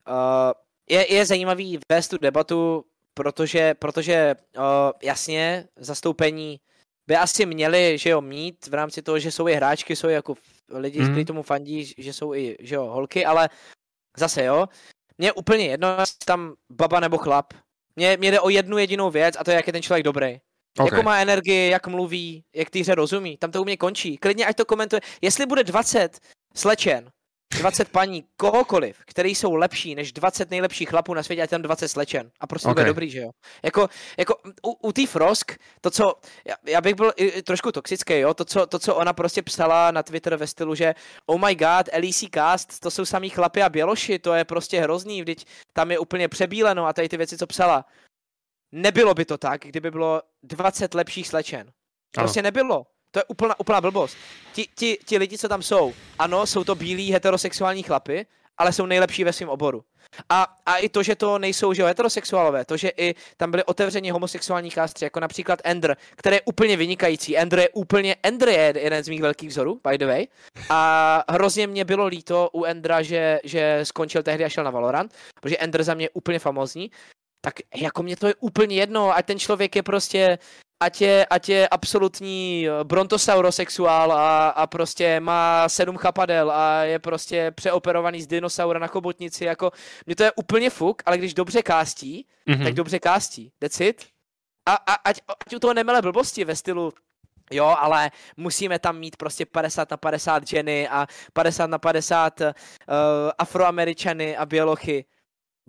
uh, 0.10 0.50
je, 0.90 1.14
je 1.14 1.22
zajímavý 1.26 1.78
vést 1.86 2.08
tu 2.10 2.18
debatu 2.18 2.90
protože, 3.14 3.74
protože 3.74 4.36
o, 4.58 4.94
jasně 5.04 5.68
zastoupení 5.76 6.60
by 7.08 7.16
asi 7.16 7.46
měli, 7.46 7.98
že 7.98 8.10
jo, 8.10 8.22
mít 8.22 8.68
v 8.68 8.74
rámci 8.74 9.02
toho, 9.02 9.20
že 9.20 9.32
jsou 9.32 9.48
i 9.48 9.54
hráčky, 9.54 9.96
jsou 9.96 10.10
i 10.10 10.14
jako 10.14 10.36
lidi, 10.70 11.00
mm. 11.00 11.08
kteří 11.08 11.26
tomu 11.26 11.44
fandí, 11.44 11.94
že 11.98 12.14
jsou 12.14 12.34
i, 12.34 12.58
že 12.60 12.76
jo, 12.76 12.86
holky, 12.86 13.26
ale 13.26 13.50
zase 14.18 14.44
jo, 14.44 14.68
mě 15.18 15.28
je 15.28 15.32
úplně 15.32 15.66
jedno, 15.66 15.88
tam 16.26 16.54
baba 16.70 17.00
nebo 17.00 17.18
chlap. 17.18 17.54
Mně, 17.96 18.18
mě 18.18 18.32
jde 18.32 18.40
o 18.40 18.50
jednu 18.50 18.78
jedinou 18.78 19.12
věc 19.12 19.36
a 19.40 19.44
to 19.44 19.52
je, 19.52 19.56
jak 19.56 19.68
je 19.68 19.74
ten 19.74 19.82
člověk 19.82 20.04
dobrý. 20.04 20.40
Okay. 20.80 20.88
Jakou 20.92 21.04
má 21.04 21.18
energii, 21.18 21.70
jak 21.70 21.88
mluví, 21.88 22.44
jak 22.56 22.70
týře 22.70 22.96
rozumí. 22.96 23.38
Tam 23.38 23.52
to 23.52 23.62
u 23.62 23.66
mě 23.66 23.78
končí. 23.78 24.18
Klidně 24.18 24.46
ať 24.46 24.56
to 24.56 24.66
komentuje. 24.66 25.02
Jestli 25.22 25.46
bude 25.46 25.64
20 25.64 26.20
slečen, 26.56 27.12
20 27.58 27.90
paní, 27.90 28.24
kohokoliv, 28.38 28.98
který 29.06 29.36
jsou 29.36 29.56
lepší 29.56 29.96
než 29.96 30.12
20 30.12 30.52
nejlepších 30.52 30.90
chlapů 30.90 31.14
na 31.14 31.24
světě, 31.24 31.44
a 31.44 31.48
tam 31.48 31.62
20 31.62 31.88
slečen. 31.88 32.32
A 32.40 32.48
prostě 32.48 32.68
okay. 32.68 32.84
bude 32.84 32.86
dobrý, 32.86 33.10
že 33.10 33.20
jo? 33.20 33.32
Jako, 33.64 33.90
jako 34.18 34.36
u, 34.66 34.72
u 34.72 34.92
té 34.92 35.08
Frosk, 35.08 35.52
to, 35.82 35.92
co, 35.92 36.14
já, 36.46 36.56
já 36.66 36.82
bych 36.82 36.96
byl 36.96 37.14
i, 37.16 37.42
trošku 37.42 37.72
toxický, 37.72 38.20
jo? 38.20 38.34
To 38.34 38.46
co, 38.46 38.66
to, 38.66 38.80
co 38.80 38.96
ona 38.96 39.14
prostě 39.14 39.42
psala 39.42 39.92
na 39.92 40.04
Twitter 40.04 40.36
ve 40.36 40.48
stylu, 40.48 40.76
že 40.76 40.96
oh 41.26 41.46
my 41.46 41.56
god, 41.56 41.90
LEC 41.94 42.24
cast, 42.34 42.80
to 42.80 42.92
jsou 42.92 43.06
samý 43.06 43.30
chlapy 43.30 43.62
a 43.62 43.70
běloši, 43.70 44.20
to 44.20 44.34
je 44.34 44.46
prostě 44.46 44.82
hrozný, 44.82 45.22
vždyť 45.22 45.46
tam 45.74 45.92
je 45.92 46.00
úplně 46.00 46.28
přebíleno 46.28 46.86
a 46.86 46.94
tady 46.94 47.10
ty 47.10 47.18
věci, 47.18 47.38
co 47.38 47.48
psala. 47.48 47.86
Nebylo 48.72 49.14
by 49.14 49.26
to 49.26 49.38
tak, 49.38 49.62
kdyby 49.62 49.92
bylo 49.92 50.22
20 50.44 50.94
lepších 50.94 51.28
slečen. 51.28 51.72
Prostě 52.12 52.40
ano. 52.40 52.48
nebylo. 52.48 52.86
To 53.12 53.20
je 53.20 53.24
úplná, 53.28 53.60
úplná 53.60 53.82
blbost. 53.82 54.18
Ti, 54.54 54.68
ti, 54.76 54.98
ti 55.06 55.18
lidi, 55.18 55.38
co 55.38 55.50
tam 55.50 55.62
jsou, 55.62 55.94
ano, 56.20 56.46
jsou 56.46 56.64
to 56.64 56.76
bílí 56.76 57.12
heterosexuální 57.12 57.84
chlapy, 57.84 58.26
ale 58.58 58.74
jsou 58.74 58.86
nejlepší 58.86 59.24
ve 59.24 59.34
svém 59.34 59.50
oboru. 59.50 59.84
A, 60.30 60.56
a 60.66 60.78
i 60.78 60.90
to, 60.90 61.04
že 61.04 61.16
to 61.16 61.40
nejsou 61.40 61.74
že 61.74 61.84
heterosexuálové, 61.84 62.66
to, 62.66 62.78
že 62.78 62.92
i 62.98 63.16
tam 63.38 63.52
byly 63.52 63.64
otevřeně 63.64 64.14
homosexuální 64.14 64.72
kástři, 64.72 65.06
jako 65.06 65.20
například 65.20 65.60
Ender, 65.64 65.98
který 66.16 66.36
je 66.36 66.42
úplně 66.46 66.78
vynikající. 66.78 67.38
Ender 67.38 67.60
je 67.60 67.70
úplně, 67.70 68.16
Ender 68.24 68.50
je 68.50 68.74
jeden 68.78 69.04
z 69.04 69.10
mých 69.10 69.22
velkých 69.22 69.50
vzorů, 69.50 69.80
by 69.90 69.98
the 69.98 70.06
way. 70.06 70.28
A 70.70 71.24
hrozně 71.30 71.68
mě 71.68 71.86
bylo 71.86 72.06
líto 72.06 72.50
u 72.54 72.64
Endra, 72.64 73.02
že, 73.02 73.40
že 73.44 73.80
skončil 73.84 74.24
tehdy 74.24 74.46
a 74.46 74.50
šel 74.50 74.64
na 74.64 74.72
Valorant, 74.72 75.14
protože 75.42 75.58
Ender 75.58 75.84
za 75.84 75.94
mě 75.94 76.06
je 76.06 76.10
úplně 76.14 76.40
famózní. 76.40 76.92
Tak 77.42 77.54
jako 77.76 78.04
mě 78.04 78.16
to 78.16 78.28
je 78.28 78.36
úplně 78.40 78.76
jedno, 78.76 79.16
ať 79.16 79.26
ten 79.26 79.40
člověk 79.40 79.76
je 79.76 79.84
prostě 79.84 80.38
ať 80.82 81.02
je, 81.02 81.26
ať 81.26 81.50
je 81.50 81.68
absolutní 81.70 82.68
eh, 82.68 82.84
brontosaurosexuál 82.84 84.12
a, 84.12 84.50
a 84.50 84.68
prostě 84.68 85.20
má 85.20 85.70
sedm 85.70 85.98
chapadel 85.98 86.52
a 86.52 86.84
je 86.84 87.00
prostě 87.00 87.52
přeoperovaný 87.52 88.22
z 88.22 88.28
dinosaura 88.28 88.80
na 88.80 88.88
chobotnici, 88.88 89.46
jako 89.46 89.72
mě 90.06 90.16
to 90.16 90.24
je 90.24 90.32
úplně 90.32 90.70
fuk, 90.70 91.02
ale 91.06 91.18
když 91.18 91.34
dobře 91.34 91.62
kástí, 91.64 92.28
mm-hmm. 92.48 92.64
tak 92.64 92.74
dobře 92.74 93.00
kástí, 93.00 93.52
that's 93.60 93.80
it. 93.80 94.06
A, 94.66 94.74
a 94.74 94.94
ať, 94.94 95.22
ať 95.48 95.56
u 95.56 95.60
toho 95.60 95.74
nemele 95.74 96.02
blbosti 96.02 96.46
ve 96.46 96.56
stylu, 96.56 96.94
Jo, 97.54 97.76
ale 97.80 98.12
musíme 98.38 98.80
tam 98.80 99.00
mít 99.00 99.18
prostě 99.18 99.46
50 99.46 99.92
na 99.92 99.98
50 99.98 100.48
ženy 100.48 100.90
a 100.90 101.08
50 101.34 101.68
na 101.68 101.78
50 101.78 102.42
uh, 102.42 102.48
eh, 102.48 102.54
afroameričany 103.38 104.38
a 104.38 104.46
bělochy. 104.46 105.06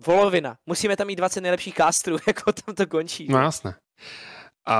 Volovina. 0.05 0.57
Musíme 0.65 0.97
tam 0.97 1.07
mít 1.07 1.15
20 1.15 1.41
nejlepších 1.41 1.75
kástrů, 1.75 2.17
jako 2.27 2.51
tam 2.51 2.75
to 2.75 2.87
končí. 2.87 3.27
No 3.29 3.39
jasné. 3.39 3.75
A 4.63 4.77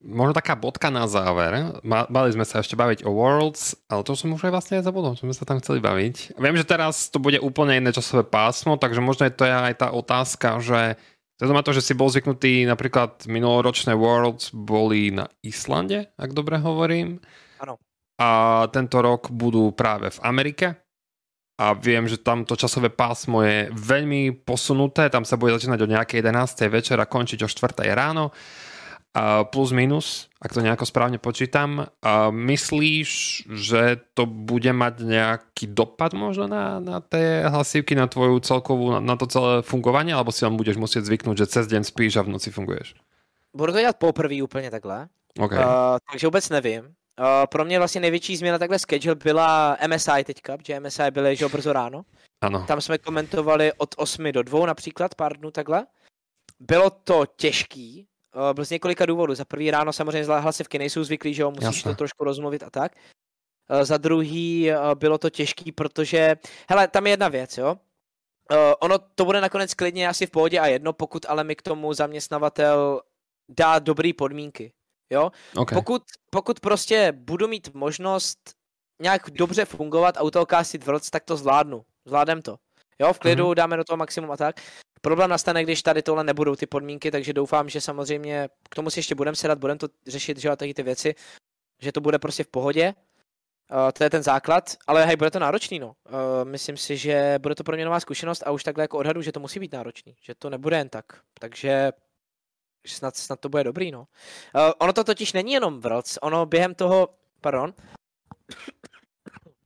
možno 0.00 0.32
taká 0.32 0.56
bodka 0.56 0.88
na 0.88 1.04
záver. 1.04 1.76
Mali 1.84 2.30
sme 2.32 2.48
sa 2.48 2.64
ešte 2.64 2.72
baviť 2.72 3.04
o 3.04 3.12
Worlds, 3.12 3.76
ale 3.92 4.00
to 4.00 4.16
som 4.16 4.32
už 4.32 4.48
aj 4.48 4.52
vlastne 4.52 4.80
zabudol, 4.80 5.12
že 5.12 5.28
sme 5.28 5.36
sa 5.36 5.44
tam 5.44 5.60
chceli 5.60 5.84
baviť. 5.84 6.40
Viem, 6.40 6.56
že 6.56 6.64
teraz 6.64 7.12
to 7.12 7.20
bude 7.20 7.36
úplne 7.44 7.76
iné 7.76 7.92
časové 7.92 8.24
pásmo, 8.24 8.80
takže 8.80 9.04
možno 9.04 9.28
je 9.28 9.36
to 9.36 9.44
aj 9.44 9.76
tá 9.76 9.92
otázka, 9.92 10.56
že 10.64 10.96
to 11.36 11.52
má 11.52 11.64
to, 11.64 11.72
že 11.72 11.84
si 11.84 11.92
bol 11.96 12.12
zvyknutý, 12.12 12.68
napríklad 12.68 13.24
minuloročné 13.24 13.96
Worlds 13.96 14.52
boli 14.52 15.08
na 15.08 15.28
Islande, 15.40 16.12
ak 16.20 16.36
dobre 16.36 16.60
hovorím. 16.60 17.20
Áno. 17.60 17.80
A 18.20 18.68
tento 18.72 19.00
rok 19.00 19.32
budú 19.32 19.72
práve 19.72 20.12
v 20.12 20.20
Amerike. 20.20 20.76
A 21.60 21.76
viem, 21.76 22.08
že 22.08 22.16
tam 22.20 22.48
to 22.48 22.56
časové 22.56 22.88
pásmo 22.88 23.44
je 23.44 23.68
veľmi 23.68 24.32
posunuté, 24.48 25.12
tam 25.12 25.28
sa 25.28 25.36
bude 25.36 25.52
začínať 25.56 25.80
o 25.84 25.92
nejakej 25.92 26.24
11. 26.24 26.72
večer 26.72 26.96
a 26.96 27.08
končiť 27.08 27.44
o 27.44 27.48
4. 27.48 27.84
ráno 27.92 28.32
plus 29.50 29.74
minus, 29.74 30.30
ak 30.38 30.54
to 30.54 30.62
nejako 30.62 30.86
správne 30.86 31.18
počítam. 31.18 31.90
Myslíš, 32.30 33.10
že 33.50 33.98
to 34.14 34.22
bude 34.26 34.70
mať 34.70 35.02
nejaký 35.02 35.66
dopad 35.66 36.14
možno 36.14 36.46
na, 36.46 36.78
na 36.78 37.02
tie 37.02 37.42
hlasivky, 37.42 37.98
na 37.98 38.06
tvoju 38.06 38.38
celkovú, 38.38 38.94
na, 38.94 39.00
na 39.02 39.14
to 39.18 39.26
celé 39.26 39.66
fungovanie, 39.66 40.14
alebo 40.14 40.30
si 40.30 40.46
vám 40.46 40.54
budeš 40.54 40.78
musieť 40.78 41.10
zvyknúť, 41.10 41.42
že 41.42 41.50
cez 41.58 41.64
deň 41.66 41.82
spíš 41.82 42.22
a 42.22 42.22
v 42.22 42.38
noci 42.38 42.54
funguješ? 42.54 42.94
Budu 43.50 43.72
to 43.72 43.80
dělat 43.80 43.96
poprvé 43.96 44.42
úplně 44.42 44.70
takhle, 44.70 45.08
okay. 45.38 45.58
uh, 45.58 45.98
takže 46.10 46.26
vůbec 46.26 46.48
nevím. 46.48 46.82
Uh, 46.84 47.46
pro 47.46 47.64
mě 47.64 47.78
vlastně 47.78 48.00
největší 48.00 48.36
změna 48.36 48.58
takhle 48.58 48.78
schedule 48.78 49.14
byla 49.14 49.76
MSI 49.86 50.24
teďka, 50.24 50.56
protože 50.56 50.80
MSI 50.80 51.10
byly 51.10 51.36
že 51.36 51.48
brzo 51.48 51.72
ráno. 51.72 52.02
Ano. 52.40 52.64
Tam 52.66 52.80
jsme 52.80 52.98
komentovali 52.98 53.72
od 53.76 53.94
8 53.96 54.32
do 54.32 54.42
2 54.42 54.66
například, 54.66 55.14
pár 55.14 55.36
dnů 55.36 55.50
takhle. 55.50 55.86
Bylo 56.60 56.90
to 56.90 57.24
těžký, 57.36 58.06
byl 58.52 58.64
z 58.64 58.70
několika 58.70 59.06
důvodů. 59.06 59.34
Za 59.34 59.44
prvý 59.44 59.70
ráno 59.70 59.92
samozřejmě 59.92 60.24
hlasivky 60.24 60.78
nejsou 60.78 61.04
zvyklí, 61.04 61.34
že 61.34 61.42
jo, 61.42 61.50
musíš 61.50 61.64
Jasne. 61.64 61.90
to 61.90 61.96
trošku 61.96 62.24
rozmluvit 62.24 62.62
a 62.62 62.70
tak. 62.70 62.92
Uh, 63.70 63.82
za 63.82 63.96
druhý 63.96 64.70
uh, 64.70 64.94
bylo 64.94 65.18
to 65.18 65.30
těžký, 65.30 65.72
protože, 65.72 66.36
hele, 66.70 66.88
tam 66.88 67.06
je 67.06 67.12
jedna 67.12 67.28
věc, 67.28 67.58
jo. 67.58 67.76
Ono 68.80 68.98
to 68.98 69.24
bude 69.24 69.40
nakonec 69.40 69.74
klidně 69.74 70.08
asi 70.08 70.26
v 70.26 70.30
pohodě 70.30 70.60
a 70.60 70.66
jedno, 70.66 70.92
pokud 70.92 71.26
ale 71.28 71.44
mi 71.44 71.56
k 71.56 71.62
tomu 71.62 71.92
zaměstnavatel 71.92 73.00
dá 73.48 73.78
dobré 73.78 74.10
podmínky, 74.18 74.72
jo. 75.10 75.30
Okay. 75.56 75.78
Pokud, 75.78 76.02
pokud 76.30 76.60
prostě 76.60 77.12
budu 77.16 77.48
mít 77.48 77.74
možnost 77.74 78.54
nějak 79.02 79.30
dobře 79.30 79.64
fungovat 79.64 80.16
a 80.16 80.22
u 80.22 80.30
toho 80.30 80.46
castit 80.46 80.86
vrc, 80.86 81.10
tak 81.10 81.24
to 81.24 81.36
zvládnu. 81.36 81.84
Zvládnem 82.04 82.42
to. 82.42 82.56
Jo, 83.00 83.12
v 83.12 83.18
klidu, 83.18 83.50
mm-hmm. 83.50 83.54
dáme 83.54 83.76
do 83.76 83.84
toho 83.84 83.96
maximum 83.96 84.30
a 84.30 84.36
tak. 84.36 84.60
Problém 85.00 85.30
nastane, 85.30 85.62
když 85.62 85.82
tady 85.82 86.02
tohle 86.02 86.24
nebudou 86.24 86.56
ty 86.56 86.66
podmínky, 86.66 87.10
takže 87.10 87.32
doufám, 87.32 87.68
že 87.68 87.80
samozřejmě 87.80 88.48
k 88.70 88.74
tomu 88.74 88.90
si 88.90 88.98
ještě 88.98 89.14
budeme 89.14 89.36
sedat, 89.36 89.58
budeme 89.58 89.78
to 89.78 89.88
řešit, 90.06 90.38
že 90.38 90.48
jo, 90.48 90.56
taky 90.56 90.74
ty 90.74 90.82
věci, 90.82 91.14
že 91.82 91.92
to 91.92 92.00
bude 92.00 92.18
prostě 92.18 92.44
v 92.44 92.48
pohodě. 92.48 92.94
Uh, 93.72 93.90
to 93.92 94.04
je 94.04 94.10
ten 94.10 94.22
základ, 94.22 94.76
ale 94.86 95.06
hej, 95.06 95.16
bude 95.16 95.30
to 95.30 95.38
náročný, 95.38 95.78
no. 95.78 95.86
Uh, 95.86 96.44
myslím 96.44 96.76
si, 96.76 96.96
že 96.96 97.38
bude 97.38 97.54
to 97.54 97.64
pro 97.64 97.76
mě 97.76 97.84
nová 97.84 98.00
zkušenost 98.00 98.42
a 98.46 98.50
už 98.50 98.64
takhle 98.64 98.84
jako 98.84 98.98
odhadu, 98.98 99.22
že 99.22 99.32
to 99.32 99.40
musí 99.40 99.60
být 99.60 99.72
náročný, 99.72 100.16
že 100.22 100.34
to 100.34 100.50
nebude 100.50 100.76
jen 100.76 100.88
tak. 100.88 101.04
Takže 101.40 101.92
snad, 102.86 103.16
snad 103.16 103.40
to 103.40 103.48
bude 103.48 103.64
dobrý, 103.64 103.90
no. 103.90 104.00
Uh, 104.00 104.06
ono 104.78 104.92
to 104.92 105.04
totiž 105.04 105.32
není 105.32 105.52
jenom 105.52 105.80
vrlc, 105.80 106.18
ono 106.22 106.46
během 106.46 106.74
toho, 106.74 107.08
pardon, 107.40 107.74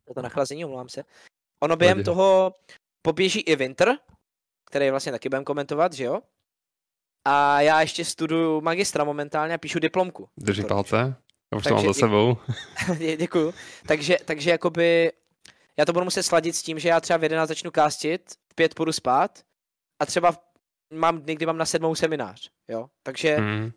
to 0.15 0.23
nachlazení, 0.23 0.65
omlouvám 0.65 0.89
se, 0.89 1.05
ono 1.61 1.77
během 1.77 2.05
toho 2.05 2.53
poběží 3.05 3.41
i 3.41 3.57
Winter, 3.57 3.99
který 4.65 4.91
vlastně 4.91 5.13
taky 5.13 5.29
budeme 5.29 5.45
komentovat, 5.45 5.93
že 5.93 6.05
jo? 6.05 6.21
A 7.25 7.61
já 7.61 7.81
ještě 7.81 8.05
studuju 8.05 8.61
magistra 8.61 9.05
momentálně 9.05 9.55
a 9.55 9.59
píšu 9.59 9.79
diplomku. 9.79 10.29
Drží 10.37 10.65
palce. 10.65 10.97
Já 11.53 11.59
už 11.59 11.65
to 11.65 11.75
mám 11.75 11.87
za 11.87 11.95
sebou. 11.95 12.37
Děkuju. 13.19 13.55
Takže, 13.87 14.17
takže 14.25 14.51
jakoby 14.51 15.13
já 15.77 15.85
to 15.85 15.93
budu 15.93 16.05
muset 16.05 16.23
sladit 16.23 16.57
s 16.57 16.63
tím, 16.63 16.79
že 16.79 16.89
já 16.89 17.01
třeba 17.01 17.17
v 17.17 17.23
11 17.23 17.49
začnu 17.49 17.71
kástit, 17.71 18.31
v 18.53 18.55
5 18.55 18.75
půjdu 18.75 18.93
spát 18.93 19.43
a 20.01 20.07
třeba 20.07 20.37
mám 20.93 21.19
dny, 21.19 21.35
kdy 21.35 21.47
mám 21.47 21.59
na 21.59 21.67
sedmou 21.67 21.95
seminář, 21.95 22.51
jo? 22.69 22.87
Takže 23.03 23.39
mm. 23.39 23.71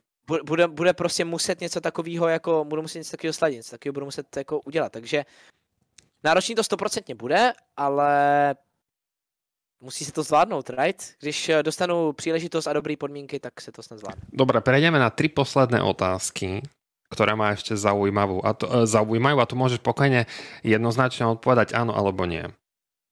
bude, 0.46 0.68
bude 0.68 0.94
prostě 0.94 1.26
muset 1.26 1.62
něco 1.62 1.82
takového, 1.82 2.28
jako 2.28 2.66
budu 2.66 2.82
muset 2.82 2.98
něco 3.00 3.12
takového 3.12 3.34
sladit, 3.34 3.56
něco 3.56 3.72
takového 3.72 3.94
budu 3.94 4.06
muset 4.06 4.38
jako 4.38 4.60
udělat, 4.60 4.92
takže 4.92 5.26
náročný 6.24 6.56
to 6.56 6.64
stoprocentně 6.64 7.16
bude, 7.16 7.54
ale 7.78 8.56
Musí 9.78 10.06
se 10.06 10.12
to 10.12 10.24
zvládnout, 10.24 10.70
right? 10.70 11.14
Když 11.22 11.50
eh, 11.50 11.64
dostanu 11.64 12.14
příležitost 12.14 12.68
a 12.68 12.74
dobré 12.74 12.98
podmínky, 12.98 13.40
tak 13.40 13.62
se 13.62 13.72
to 13.72 13.84
snad 13.84 14.00
zvládne. 14.00 14.22
Dobre, 14.34 14.62
prejdeme 14.62 14.98
na 14.98 15.14
tri 15.14 15.30
posledné 15.30 15.86
otázky, 15.86 16.66
ktoré 17.14 17.38
má 17.38 17.54
ešte 17.54 17.78
zaujímavú. 17.78 18.42
A 18.44 18.58
to, 18.58 18.66
e, 18.68 18.90
zaujímajú 18.90 19.38
a 19.40 19.46
tu 19.48 19.56
môžeš 19.56 19.80
pokojne 19.80 20.28
jednoznačne 20.66 21.30
odpovedať 21.30 21.78
áno 21.78 21.96
alebo 21.96 22.26
nie. 22.26 22.44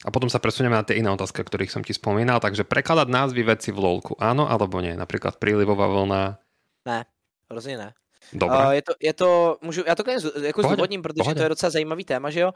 A 0.03 0.09
potom 0.11 0.27
sa 0.27 0.41
presunieme 0.41 0.75
na 0.75 0.83
tie 0.83 0.99
iné 0.99 1.07
otázky, 1.07 1.41
o 1.41 1.47
ktorých 1.47 1.71
som 1.71 1.85
ti 1.85 1.95
spomínal. 1.95 2.43
Takže 2.43 2.67
prekladať 2.67 3.07
názvy 3.07 3.41
veci 3.45 3.69
v 3.71 3.79
LOLku. 3.79 4.19
Áno 4.19 4.49
alebo 4.49 4.81
nie? 4.83 4.93
Napríklad 4.93 5.39
prílivová 5.39 5.87
vlna. 5.87 6.37
Ne, 6.85 7.05
hrozně 7.49 7.77
ne. 7.77 7.89
Dobre. 8.33 8.57
Uh, 8.57 8.71
je 8.71 8.81
to, 8.81 8.93
je 8.99 9.13
to, 9.13 9.57
můžu, 9.61 9.83
já 9.87 9.95
to 9.95 10.03
jako 10.41 10.63
zdůvodním, 10.63 11.01
protože 11.01 11.23
pohodě. 11.23 11.35
to 11.35 11.43
je 11.43 11.49
docela 11.49 11.69
zajímavý 11.69 12.03
téma, 12.05 12.29
že 12.29 12.39
jo? 12.39 12.53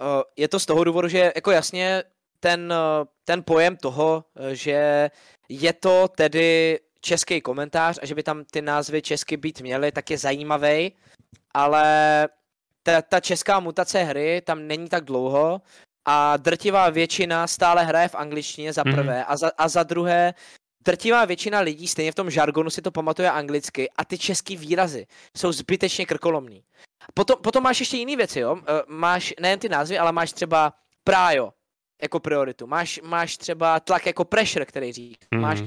Uh, 0.00 0.22
je 0.36 0.48
to 0.48 0.60
z 0.60 0.66
toho 0.66 0.84
důvodu, 0.84 1.08
že 1.08 1.32
jako 1.34 1.50
jasně 1.50 2.02
ten, 2.42 2.72
eh, 2.72 3.04
ten 3.24 3.42
pojem 3.42 3.76
toho, 3.76 4.24
eh, 4.36 4.54
že 4.54 5.10
je 5.48 5.72
to 5.72 6.08
tedy 6.08 6.78
český 7.00 7.40
komentář 7.40 7.98
a 8.02 8.06
že 8.06 8.14
by 8.14 8.22
tam 8.22 8.44
ty 8.44 8.62
názvy 8.62 9.02
česky 9.02 9.36
být 9.36 9.60
měly, 9.60 9.92
tak 9.92 10.10
je 10.10 10.18
zajímavý, 10.18 10.92
ale 11.54 11.84
ta, 12.82 13.02
ta 13.02 13.20
česká 13.20 13.60
mutace 13.60 14.02
hry 14.02 14.42
tam 14.44 14.66
není 14.66 14.88
tak 14.88 15.04
dlouho 15.04 15.62
a 16.04 16.36
drtivá 16.36 16.90
většina 16.90 17.46
stále 17.46 17.84
hraje 17.84 18.08
v 18.08 18.14
angličtině 18.14 18.72
za 18.72 18.82
mhm. 18.86 18.94
prvé 18.94 19.18
mm. 19.18 19.24
a, 19.26 19.36
za, 19.36 19.50
a 19.58 19.68
za 19.68 19.82
druhé 19.82 20.34
drtivá 20.84 21.24
většina 21.24 21.60
lidí 21.60 21.88
stejně 21.88 22.12
v 22.12 22.14
tom 22.14 22.30
žargonu 22.30 22.70
si 22.70 22.82
to 22.82 22.90
pamatuje 22.90 23.30
anglicky 23.30 23.90
a 23.96 24.04
ty 24.04 24.18
český 24.18 24.56
výrazy 24.56 25.06
jsou 25.36 25.52
zbytečně 25.52 26.06
krkolomný. 26.06 26.64
Potom, 27.14 27.36
potom 27.42 27.62
máš 27.62 27.80
ještě 27.80 27.96
jiné 27.96 28.16
věci, 28.16 28.40
jo? 28.40 28.56
Eh, 28.58 28.82
máš 28.88 29.34
nejen 29.40 29.58
ty 29.58 29.68
názvy, 29.68 29.98
ale 29.98 30.12
máš 30.12 30.32
třeba 30.32 30.72
prájo, 31.04 31.52
jako 32.02 32.20
prioritu. 32.20 32.66
Máš, 32.66 33.00
máš 33.02 33.36
třeba 33.36 33.80
tlak 33.80 34.06
jako 34.06 34.24
pressure, 34.24 34.66
který 34.66 34.92
říká. 34.92 35.26
Mm-hmm. 35.34 35.40
Máš, 35.40 35.62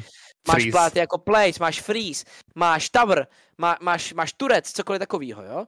máš 0.47 0.65
pláty 0.71 0.99
jako 0.99 1.17
place, 1.17 1.59
máš 1.59 1.81
freeze, 1.81 2.25
máš 2.55 2.89
tower, 2.89 3.27
má, 3.57 3.77
máš, 3.81 4.13
máš 4.13 4.33
turec, 4.33 4.71
cokoliv 4.71 4.99
takového, 4.99 5.43
jo? 5.43 5.65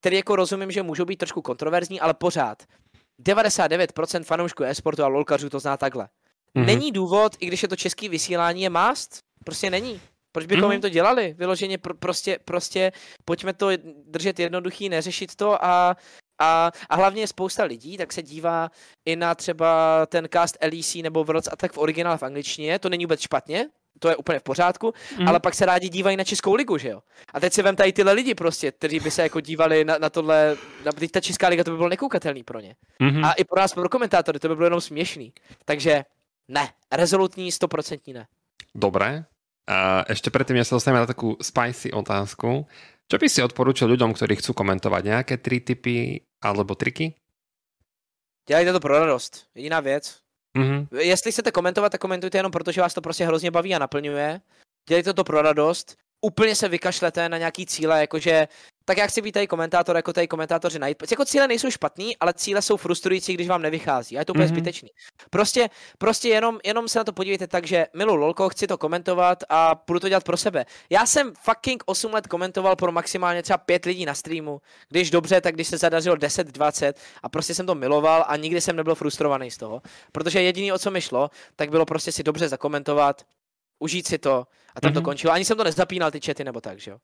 Který 0.00 0.16
jako 0.16 0.36
rozumím, 0.36 0.70
že 0.70 0.82
můžou 0.82 1.04
být 1.04 1.16
trošku 1.16 1.42
kontroverzní, 1.42 2.00
ale 2.00 2.14
pořád. 2.14 2.62
99% 3.22 4.24
fanoušků 4.24 4.64
e-sportu 4.64 5.04
a 5.04 5.06
lolkařů 5.06 5.50
to 5.50 5.60
zná 5.60 5.76
takhle. 5.76 6.04
Mm-hmm. 6.04 6.64
Není 6.64 6.92
důvod, 6.92 7.36
i 7.40 7.46
když 7.46 7.62
je 7.62 7.68
to 7.68 7.76
český 7.76 8.08
vysílání, 8.08 8.62
je 8.62 8.70
must. 8.70 9.18
Prostě 9.44 9.70
není. 9.70 10.00
Proč 10.32 10.46
bychom 10.46 10.64
mm-hmm. 10.64 10.72
jim 10.72 10.80
to 10.80 10.88
dělali? 10.88 11.34
Vyloženě 11.38 11.78
pr- 11.78 11.96
prostě, 11.98 12.38
prostě 12.44 12.92
pojďme 13.24 13.52
to 13.52 13.68
držet 14.06 14.38
jednoduchý, 14.38 14.88
neřešit 14.88 15.36
to 15.36 15.64
a, 15.64 15.96
a, 16.40 16.72
a 16.88 16.96
hlavně 16.96 17.26
spousta 17.26 17.64
lidí 17.64 17.96
tak 17.96 18.12
se 18.12 18.22
dívá 18.22 18.70
i 19.04 19.16
na 19.16 19.34
třeba 19.34 20.06
ten 20.06 20.28
cast 20.32 20.56
LEC 20.62 20.94
nebo 20.94 21.24
Worlds 21.24 21.48
Attack 21.52 21.74
v 21.74 21.78
originále 21.78 22.18
v 22.18 22.22
angličtině, 22.22 22.78
to 22.78 22.88
není 22.88 23.04
vůbec 23.04 23.20
špatně, 23.20 23.68
to 23.98 24.08
je 24.08 24.16
úplně 24.16 24.38
v 24.38 24.42
pořádku, 24.42 24.94
mm. 25.18 25.28
ale 25.28 25.40
pak 25.40 25.54
se 25.54 25.66
rádi 25.66 25.88
dívají 25.88 26.16
na 26.16 26.24
Českou 26.24 26.54
ligu, 26.54 26.78
že 26.78 26.88
jo? 26.88 27.02
A 27.34 27.40
teď 27.40 27.52
si 27.52 27.62
vem 27.62 27.76
tady 27.76 27.92
tyhle 27.92 28.12
lidi 28.12 28.34
prostě, 28.34 28.72
kteří 28.72 29.00
by 29.00 29.10
se 29.10 29.22
jako 29.22 29.40
dívali 29.40 29.84
na, 29.84 29.98
na 29.98 30.10
tohle, 30.10 30.56
na, 30.84 30.92
teď 30.92 31.10
ta 31.10 31.20
Česká 31.20 31.48
liga 31.48 31.64
to 31.64 31.70
by 31.70 31.76
bylo 31.76 31.88
nekoukatelný 31.88 32.42
pro 32.42 32.60
ně. 32.60 32.74
Mm-hmm. 33.00 33.26
A 33.26 33.32
i 33.32 33.44
pro 33.44 33.60
nás, 33.60 33.74
pro 33.74 33.88
komentátory, 33.88 34.38
to 34.38 34.48
by 34.48 34.56
bylo 34.56 34.66
jenom 34.66 34.80
směšný. 34.80 35.32
Takže 35.64 36.04
ne, 36.48 36.68
rezolutní, 36.92 37.52
stoprocentní 37.52 38.12
ne. 38.12 38.26
Dobré. 38.74 39.24
A 39.70 40.02
ešte 40.10 40.34
predtým, 40.34 40.58
než 40.58 40.66
sa 40.66 40.78
dostaneme 40.78 41.06
na 41.06 41.10
takú 41.10 41.38
spicy 41.38 41.94
otázku, 41.94 42.66
čo 43.10 43.16
by 43.18 43.26
si 43.26 43.42
odporúčil 43.42 43.90
ľuďom, 43.90 44.14
ktorí 44.14 44.38
chcú 44.38 44.54
komentovať? 44.54 45.02
Nejaké 45.02 45.34
tri 45.38 45.62
typy 45.62 46.18
alebo 46.42 46.74
triky? 46.74 47.14
Dělejte 48.48 48.72
to 48.72 48.80
pro 48.80 48.98
radost. 48.98 49.46
Jediná 49.54 49.80
věc. 49.80 50.20
Mm-hmm. 50.58 50.86
Jestli 50.98 51.32
chcete 51.32 51.52
komentovat, 51.52 51.92
tak 51.92 52.00
komentujte 52.00 52.38
jenom 52.38 52.52
proto, 52.52 52.72
že 52.72 52.80
vás 52.80 52.94
to 52.94 53.00
prostě 53.00 53.26
hrozně 53.26 53.50
baví 53.50 53.74
a 53.74 53.78
naplňuje. 53.78 54.40
Dělejte 54.88 55.14
to 55.14 55.24
pro 55.24 55.42
radost. 55.42 55.96
Úplně 56.20 56.54
se 56.54 56.68
vykašlete 56.68 57.28
na 57.28 57.38
nějaký 57.38 57.66
cíle, 57.66 58.00
jakože 58.00 58.48
tak 58.90 58.98
já 58.98 59.06
chci 59.06 59.22
být 59.22 59.32
tady 59.32 59.46
komentátor, 59.46 59.96
jako 59.96 60.12
tady 60.12 60.28
komentátoři 60.28 60.78
najít. 60.78 61.10
Jako 61.10 61.24
cíle 61.24 61.48
nejsou 61.48 61.70
špatný, 61.70 62.16
ale 62.16 62.34
cíle 62.34 62.62
jsou 62.62 62.76
frustrující, 62.76 63.34
když 63.34 63.48
vám 63.48 63.62
nevychází. 63.62 64.16
A 64.16 64.20
je 64.20 64.24
to 64.24 64.32
úplně 64.32 64.46
mm-hmm. 64.46 64.48
zbytečný. 64.48 64.88
Prostě, 65.30 65.70
prostě 65.98 66.28
jenom, 66.28 66.58
jenom 66.64 66.88
se 66.88 66.98
na 66.98 67.04
to 67.04 67.12
podívejte 67.12 67.46
tak, 67.46 67.66
že 67.66 67.86
milu 67.94 68.14
lolko, 68.14 68.48
chci 68.48 68.66
to 68.66 68.78
komentovat 68.78 69.44
a 69.48 69.82
budu 69.86 70.00
to 70.00 70.08
dělat 70.08 70.24
pro 70.24 70.36
sebe. 70.36 70.66
Já 70.90 71.06
jsem 71.06 71.32
fucking 71.34 71.82
8 71.86 72.14
let 72.14 72.26
komentoval 72.26 72.76
pro 72.76 72.92
maximálně 72.92 73.42
třeba 73.42 73.58
5 73.58 73.84
lidí 73.84 74.04
na 74.04 74.14
streamu. 74.14 74.60
Když 74.88 75.10
dobře, 75.10 75.40
tak 75.40 75.54
když 75.54 75.68
se 75.68 75.78
zadařilo 75.78 76.16
10, 76.16 76.46
20 76.46 76.98
a 77.22 77.28
prostě 77.28 77.54
jsem 77.54 77.66
to 77.66 77.74
miloval 77.74 78.24
a 78.28 78.36
nikdy 78.36 78.60
jsem 78.60 78.76
nebyl 78.76 78.94
frustrovaný 78.94 79.50
z 79.50 79.56
toho. 79.56 79.82
Protože 80.12 80.42
jediný, 80.42 80.72
o 80.72 80.78
co 80.78 80.90
mi 80.90 81.00
šlo, 81.00 81.30
tak 81.56 81.70
bylo 81.70 81.86
prostě 81.86 82.12
si 82.12 82.22
dobře 82.22 82.48
zakomentovat, 82.48 83.22
užít 83.78 84.06
si 84.06 84.18
to 84.18 84.46
a 84.74 84.80
tam 84.80 84.90
mm-hmm. 84.90 84.94
to 84.94 85.00
mhm. 85.00 85.04
končilo. 85.04 85.32
Ani 85.32 85.44
jsem 85.44 85.56
to 85.56 85.64
nezapínal 85.64 86.10
ty 86.10 86.20
chaty 86.20 86.44
nebo 86.44 86.60
tak, 86.60 86.80
že 86.80 86.90
jo 86.90 86.98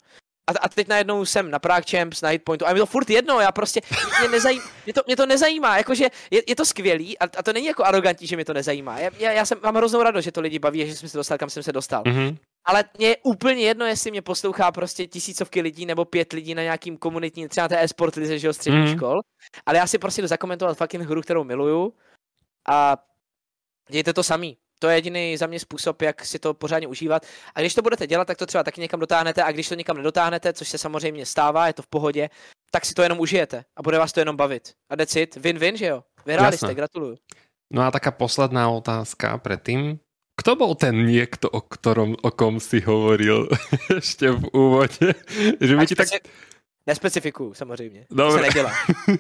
a, 0.47 0.53
a 0.61 0.68
teď 0.68 0.88
najednou 0.88 1.24
jsem 1.24 1.51
na 1.51 1.59
Prague 1.59 1.84
Champs, 1.90 2.22
na 2.22 2.28
Hitpointu 2.28 2.66
a 2.66 2.72
mi 2.72 2.78
to 2.78 2.86
furt 2.86 3.11
jedno, 3.11 3.40
já 3.40 3.53
prostě, 3.53 3.80
mě, 4.20 4.28
nezajím, 4.28 4.62
mě, 4.84 4.94
to, 4.94 5.01
mě 5.07 5.16
to 5.16 5.26
nezajímá, 5.26 5.78
jakože 5.78 6.05
je, 6.30 6.42
je 6.47 6.57
to 6.57 6.64
skvělý 6.64 7.18
a, 7.18 7.24
a 7.24 7.42
to 7.42 7.53
není 7.53 7.66
jako 7.66 7.84
arrogantní, 7.84 8.26
že 8.26 8.36
mě 8.36 8.44
to 8.44 8.55
nezajímá. 8.55 8.99
Já, 8.99 9.11
já, 9.18 9.32
já 9.32 9.44
jsem, 9.44 9.59
mám 9.62 9.76
hroznou 9.76 10.03
radost, 10.03 10.24
že 10.24 10.32
to 10.32 10.40
lidi 10.40 10.59
baví 10.59 10.86
že 10.86 10.94
jsem 10.94 11.09
se 11.09 11.18
dostal, 11.18 11.38
kam 11.38 11.51
jsem 11.51 11.62
se 11.62 11.72
dostal. 11.72 12.03
Mm-hmm. 12.03 12.36
Ale 12.64 12.84
mě 12.99 13.09
je 13.09 13.16
úplně 13.22 13.62
jedno, 13.62 13.86
jestli 13.86 14.11
mě 14.11 14.22
poslouchá 14.22 14.72
prostě 14.72 15.07
tisícovky 15.07 15.61
lidí 15.61 15.86
nebo 15.86 16.05
pět 16.05 16.32
lidí 16.32 16.55
na 16.55 16.62
nějakým 16.62 16.97
komunitní, 16.97 17.49
třeba 17.49 17.64
na 17.64 17.68
té 17.68 17.84
e-sport 17.84 18.14
lize, 18.14 18.38
že 18.38 18.47
jo, 18.47 18.53
střední 18.53 18.80
mm-hmm. 18.80 18.97
škol. 18.97 19.20
Ale 19.66 19.78
já 19.78 19.86
si 19.86 19.99
prostě 19.99 20.22
jdu 20.22 20.28
zakomentovat 20.28 20.78
fucking 20.78 21.03
hru, 21.03 21.22
kterou 21.22 21.44
miluju 21.44 21.92
a 22.68 22.97
dějte 23.90 24.12
to 24.12 24.22
samý 24.22 24.57
to 24.78 24.88
je 24.88 24.96
jediný 24.96 25.36
za 25.36 25.46
mě 25.46 25.60
způsob, 25.60 26.02
jak 26.02 26.24
si 26.24 26.38
to 26.38 26.54
pořádně 26.54 26.88
užívat. 26.88 27.26
A 27.54 27.60
když 27.60 27.74
to 27.74 27.82
budete 27.82 28.06
dělat, 28.06 28.24
tak 28.24 28.36
to 28.38 28.46
třeba 28.46 28.64
taky 28.64 28.80
někam 28.80 29.00
dotáhnete 29.00 29.42
a 29.42 29.52
když 29.52 29.68
to 29.68 29.74
někam 29.74 29.96
nedotáhnete, 29.96 30.52
což 30.52 30.68
se 30.68 30.78
samozřejmě 30.78 31.26
stává, 31.26 31.66
je 31.66 31.72
to 31.72 31.82
v 31.82 31.86
pohodě, 31.86 32.28
tak 32.70 32.84
si 32.84 32.94
to 32.94 33.02
jenom 33.02 33.20
užijete 33.20 33.64
a 33.76 33.82
bude 33.82 33.98
vás 33.98 34.12
to 34.12 34.20
jenom 34.20 34.36
bavit. 34.36 34.72
A 34.90 34.96
decit, 34.96 35.36
win-win, 35.36 35.74
že 35.74 35.86
jo? 35.86 36.02
Vyhráli 36.26 36.54
Jasne. 36.54 36.68
jste, 36.68 36.74
gratuluju. 36.74 37.16
No 37.72 37.82
a 37.82 37.90
taká 37.90 38.10
posledná 38.10 38.70
otázka 38.70 39.38
predtým. 39.38 39.98
Kto 40.36 40.52
bol 40.56 40.76
ten 40.76 41.08
niekto, 41.08 41.48
o, 41.48 41.64
ktorom, 41.64 42.12
o 42.20 42.30
kom 42.30 42.60
si 42.60 42.84
hovoril 42.84 43.48
ešte 43.98 44.28
v 44.28 44.44
úvode? 44.52 45.16
Že 45.60 45.74
by 45.76 45.86
ti 45.86 45.94
tak... 45.96 46.08
Nespecifikuju, 46.86 47.54
samozřejmě. 47.54 48.06
Dobre. 48.10 48.32
To 48.32 48.38
se 48.38 48.42
nedělá. 48.42 48.72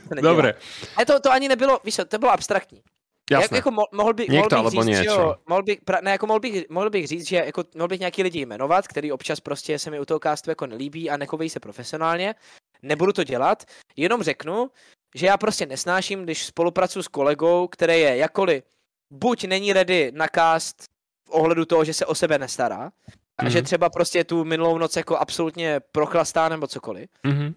To 0.08 0.14
nedělá. 0.14 0.32
Dobre. 0.34 0.54
A 0.96 1.04
to, 1.04 1.20
to 1.20 1.32
ani 1.32 1.48
nebylo, 1.48 1.80
víš 1.84 2.00
to 2.08 2.18
bylo 2.18 2.32
abstraktní. 2.32 2.82
Jasné. 3.30 3.44
Jak, 3.44 3.52
jako 3.52 3.86
mohl, 3.92 4.14
by, 4.14 4.26
Někdo, 4.28 4.56
mohl 4.56 4.70
bych 4.70 4.82
říct, 4.84 4.96
že 4.96 5.04
jo, 5.04 5.36
mohl 5.46 5.62
bych, 5.62 5.80
pra, 5.84 6.00
ne, 6.00 6.10
jako 6.10 6.26
mohl 6.26 6.40
bych, 6.40 6.70
mohl 6.70 6.90
bych 6.90 7.06
říct, 7.06 7.26
že 7.26 7.36
jako, 7.36 7.64
mohl 7.74 7.88
bych 7.88 8.00
nějaký 8.00 8.22
lidi 8.22 8.40
jmenovat, 8.40 8.88
který 8.88 9.12
občas 9.12 9.40
prostě 9.40 9.78
se 9.78 9.90
mi 9.90 10.00
u 10.00 10.04
toho 10.04 10.20
castu 10.20 10.50
jako 10.50 10.66
nelíbí 10.66 11.10
a 11.10 11.16
nechovají 11.16 11.50
se 11.50 11.60
profesionálně. 11.60 12.34
Nebudu 12.82 13.12
to 13.12 13.24
dělat, 13.24 13.64
jenom 13.96 14.22
řeknu, 14.22 14.70
že 15.14 15.26
já 15.26 15.36
prostě 15.36 15.66
nesnáším, 15.66 16.22
když 16.22 16.46
spolupracuji 16.46 17.02
s 17.02 17.08
kolegou, 17.08 17.68
který 17.68 18.00
je 18.00 18.16
jakoli 18.16 18.62
buď 19.10 19.44
není 19.44 19.72
ready 19.72 20.12
na 20.14 20.26
cast 20.34 20.82
v 21.28 21.30
ohledu 21.30 21.64
toho, 21.64 21.84
že 21.84 21.94
se 21.94 22.06
o 22.06 22.14
sebe 22.14 22.38
nestará, 22.38 22.92
a 23.38 23.44
mm-hmm. 23.44 23.48
že 23.48 23.58
mhm. 23.58 23.64
třeba 23.64 23.90
prostě 23.90 24.24
tu 24.24 24.44
minulou 24.44 24.78
noc 24.78 24.96
jako 24.96 25.16
absolutně 25.16 25.80
prochlastá 25.92 26.48
nebo 26.48 26.66
cokoliv, 26.66 27.10
mm-hmm. 27.24 27.54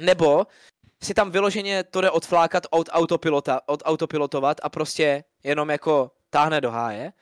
nebo 0.00 0.46
si 1.04 1.14
tam 1.14 1.30
vyloženě 1.30 1.84
to 1.84 2.00
jde 2.00 2.10
odflákat 2.10 2.66
od 2.70 2.88
autopilota, 2.92 3.60
od 3.66 3.82
autopilotovat 3.84 4.60
a 4.62 4.68
prostě 4.68 5.24
jenom 5.44 5.70
jako 5.70 6.10
táhne 6.30 6.60
do 6.60 6.70
háje. 6.70 7.12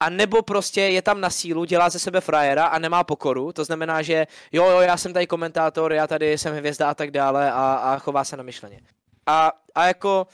A 0.00 0.10
nebo 0.10 0.42
prostě 0.42 0.80
je 0.80 1.02
tam 1.02 1.20
na 1.20 1.30
sílu, 1.30 1.64
dělá 1.64 1.90
ze 1.90 1.98
sebe 1.98 2.20
frajera 2.20 2.66
a 2.66 2.78
nemá 2.78 3.04
pokoru, 3.04 3.52
to 3.52 3.64
znamená, 3.64 4.02
že 4.02 4.26
jo, 4.52 4.70
jo, 4.70 4.80
já 4.80 4.96
jsem 4.96 5.12
tady 5.12 5.26
komentátor, 5.26 5.92
já 5.92 6.06
tady 6.06 6.38
jsem 6.38 6.56
hvězda 6.56 6.90
a 6.90 6.94
tak 6.94 7.10
dále 7.10 7.52
a, 7.52 7.74
a 7.74 7.98
chová 7.98 8.24
se 8.24 8.36
na 8.36 8.42
myšleně. 8.42 8.80
A, 9.26 9.52
a 9.74 9.86
jako 9.86 10.26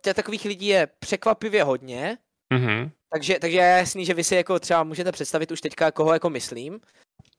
těch 0.00 0.16
takových 0.16 0.44
lidí 0.44 0.66
je 0.66 0.88
překvapivě 0.98 1.64
hodně, 1.64 2.18
mm-hmm. 2.54 2.90
takže, 3.12 3.38
takže 3.38 3.56
je 3.56 3.78
jasný, 3.78 4.04
že 4.04 4.14
vy 4.14 4.24
si 4.24 4.34
jako 4.34 4.58
třeba 4.58 4.84
můžete 4.84 5.12
představit 5.12 5.50
už 5.50 5.60
teďka, 5.60 5.90
koho 5.90 6.12
jako 6.12 6.30
myslím, 6.30 6.80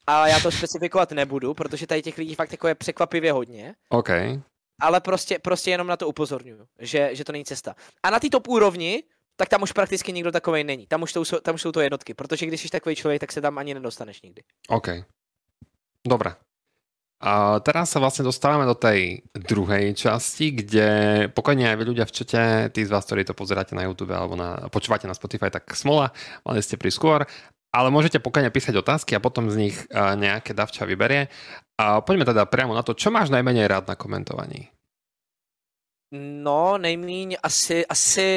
ale 0.08 0.30
já 0.30 0.40
to 0.40 0.52
specifikovat 0.52 1.12
nebudu, 1.12 1.54
protože 1.54 1.88
tady 1.88 2.02
těch 2.02 2.18
lidí 2.18 2.36
fakt 2.36 2.52
jako 2.52 2.68
je 2.68 2.76
překvapivě 2.76 3.32
hodně. 3.32 3.76
Okay 3.90 4.42
ale 4.82 5.02
prostě, 5.02 5.40
prostě 5.40 5.72
jenom 5.72 5.88
na 5.88 5.98
to 5.98 6.10
upozorňuju, 6.10 6.68
že, 6.80 7.10
že 7.14 7.24
to 7.24 7.32
není 7.32 7.46
cesta. 7.46 7.76
A 8.04 8.10
na 8.10 8.20
té 8.20 8.30
top 8.30 8.48
úrovni, 8.48 9.04
tak 9.38 9.50
tam 9.50 9.62
už 9.62 9.72
prakticky 9.72 10.14
nikdo 10.14 10.32
takový 10.32 10.64
není. 10.64 10.88
Tam 10.88 11.02
už, 11.02 11.14
to, 11.14 11.42
tam 11.42 11.56
už 11.56 11.62
jsou 11.62 11.72
to 11.72 11.82
jednotky, 11.82 12.14
protože 12.14 12.46
když 12.46 12.62
jsi 12.62 12.70
takový 12.70 12.96
člověk, 12.96 13.22
tak 13.22 13.32
se 13.32 13.42
tam 13.42 13.58
ani 13.58 13.74
nedostaneš 13.74 14.22
nikdy. 14.22 14.42
OK. 14.70 14.88
Dobre. 16.08 16.34
A 17.22 17.62
teraz 17.62 17.94
sa 17.94 18.02
vlastne 18.02 18.26
dostávame 18.26 18.66
do 18.66 18.74
tej 18.74 19.22
druhej 19.38 19.94
časti, 19.94 20.58
kde 20.58 20.90
pokojne 21.38 21.70
aj 21.70 21.78
vy 21.78 21.84
ľudia 21.94 22.10
v 22.10 22.16
čete, 22.18 22.42
tí 22.74 22.82
z 22.82 22.90
vás, 22.90 23.06
ktorí 23.06 23.22
to 23.22 23.38
pozeráte 23.38 23.78
na 23.78 23.86
YouTube 23.86 24.18
alebo 24.18 24.34
na, 24.34 24.66
počúvate 24.74 25.06
na 25.06 25.14
Spotify, 25.14 25.54
tak 25.54 25.70
smola, 25.78 26.10
mali 26.42 26.66
ste 26.66 26.82
skôr. 26.90 27.30
Ale 27.72 27.88
môžete 27.90 28.20
pokojne 28.20 28.52
písať 28.52 28.76
otázky 28.78 29.16
a 29.16 29.24
potom 29.24 29.48
z 29.48 29.56
nich 29.56 29.76
nejaké 29.96 30.52
davča 30.52 30.84
vyberie. 30.86 31.32
A 31.82 32.04
poďme 32.06 32.30
teda 32.30 32.46
priamo 32.46 32.78
na 32.78 32.84
to, 32.84 32.94
čo 32.94 33.10
máš 33.10 33.34
najmenej 33.34 33.66
rád 33.66 33.88
na 33.90 33.96
komentovaní? 33.96 34.70
No, 36.14 36.78
nejmíň 36.78 37.40
asi, 37.44 37.88
asi 37.88 38.28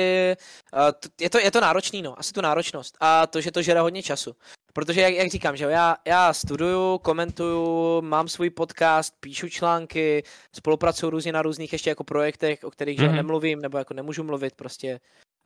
uh, 0.70 0.94
je, 1.20 1.30
to, 1.30 1.42
je 1.42 1.50
to 1.50 1.60
náročný, 1.60 2.02
no, 2.02 2.14
asi 2.18 2.32
tu 2.32 2.40
náročnost 2.40 2.96
a 3.00 3.26
to, 3.26 3.40
že 3.40 3.50
to 3.50 3.62
žere 3.62 3.80
hodně 3.80 4.02
času. 4.02 4.36
Protože, 4.72 5.00
jak, 5.00 5.14
jak 5.14 5.28
říkám, 5.28 5.56
že 5.56 5.64
já, 5.64 5.96
já 6.06 6.32
studuju, 6.32 6.98
komentuju, 6.98 8.00
mám 8.02 8.28
svůj 8.28 8.50
podcast, 8.50 9.14
píšu 9.20 9.48
články, 9.48 10.22
spolupracuju 10.54 11.10
různě 11.10 11.32
na 11.32 11.42
různých 11.42 11.72
ještě 11.72 11.90
jako 11.90 12.04
projektech, 12.04 12.64
o 12.64 12.70
kterých 12.70 12.98
mm-hmm. 12.98 13.10
že 13.10 13.16
nemluvím, 13.16 13.60
nebo 13.60 13.78
jako 13.78 13.94
nemůžu 13.94 14.22
mluvit, 14.22 14.54
prostě 14.54 15.00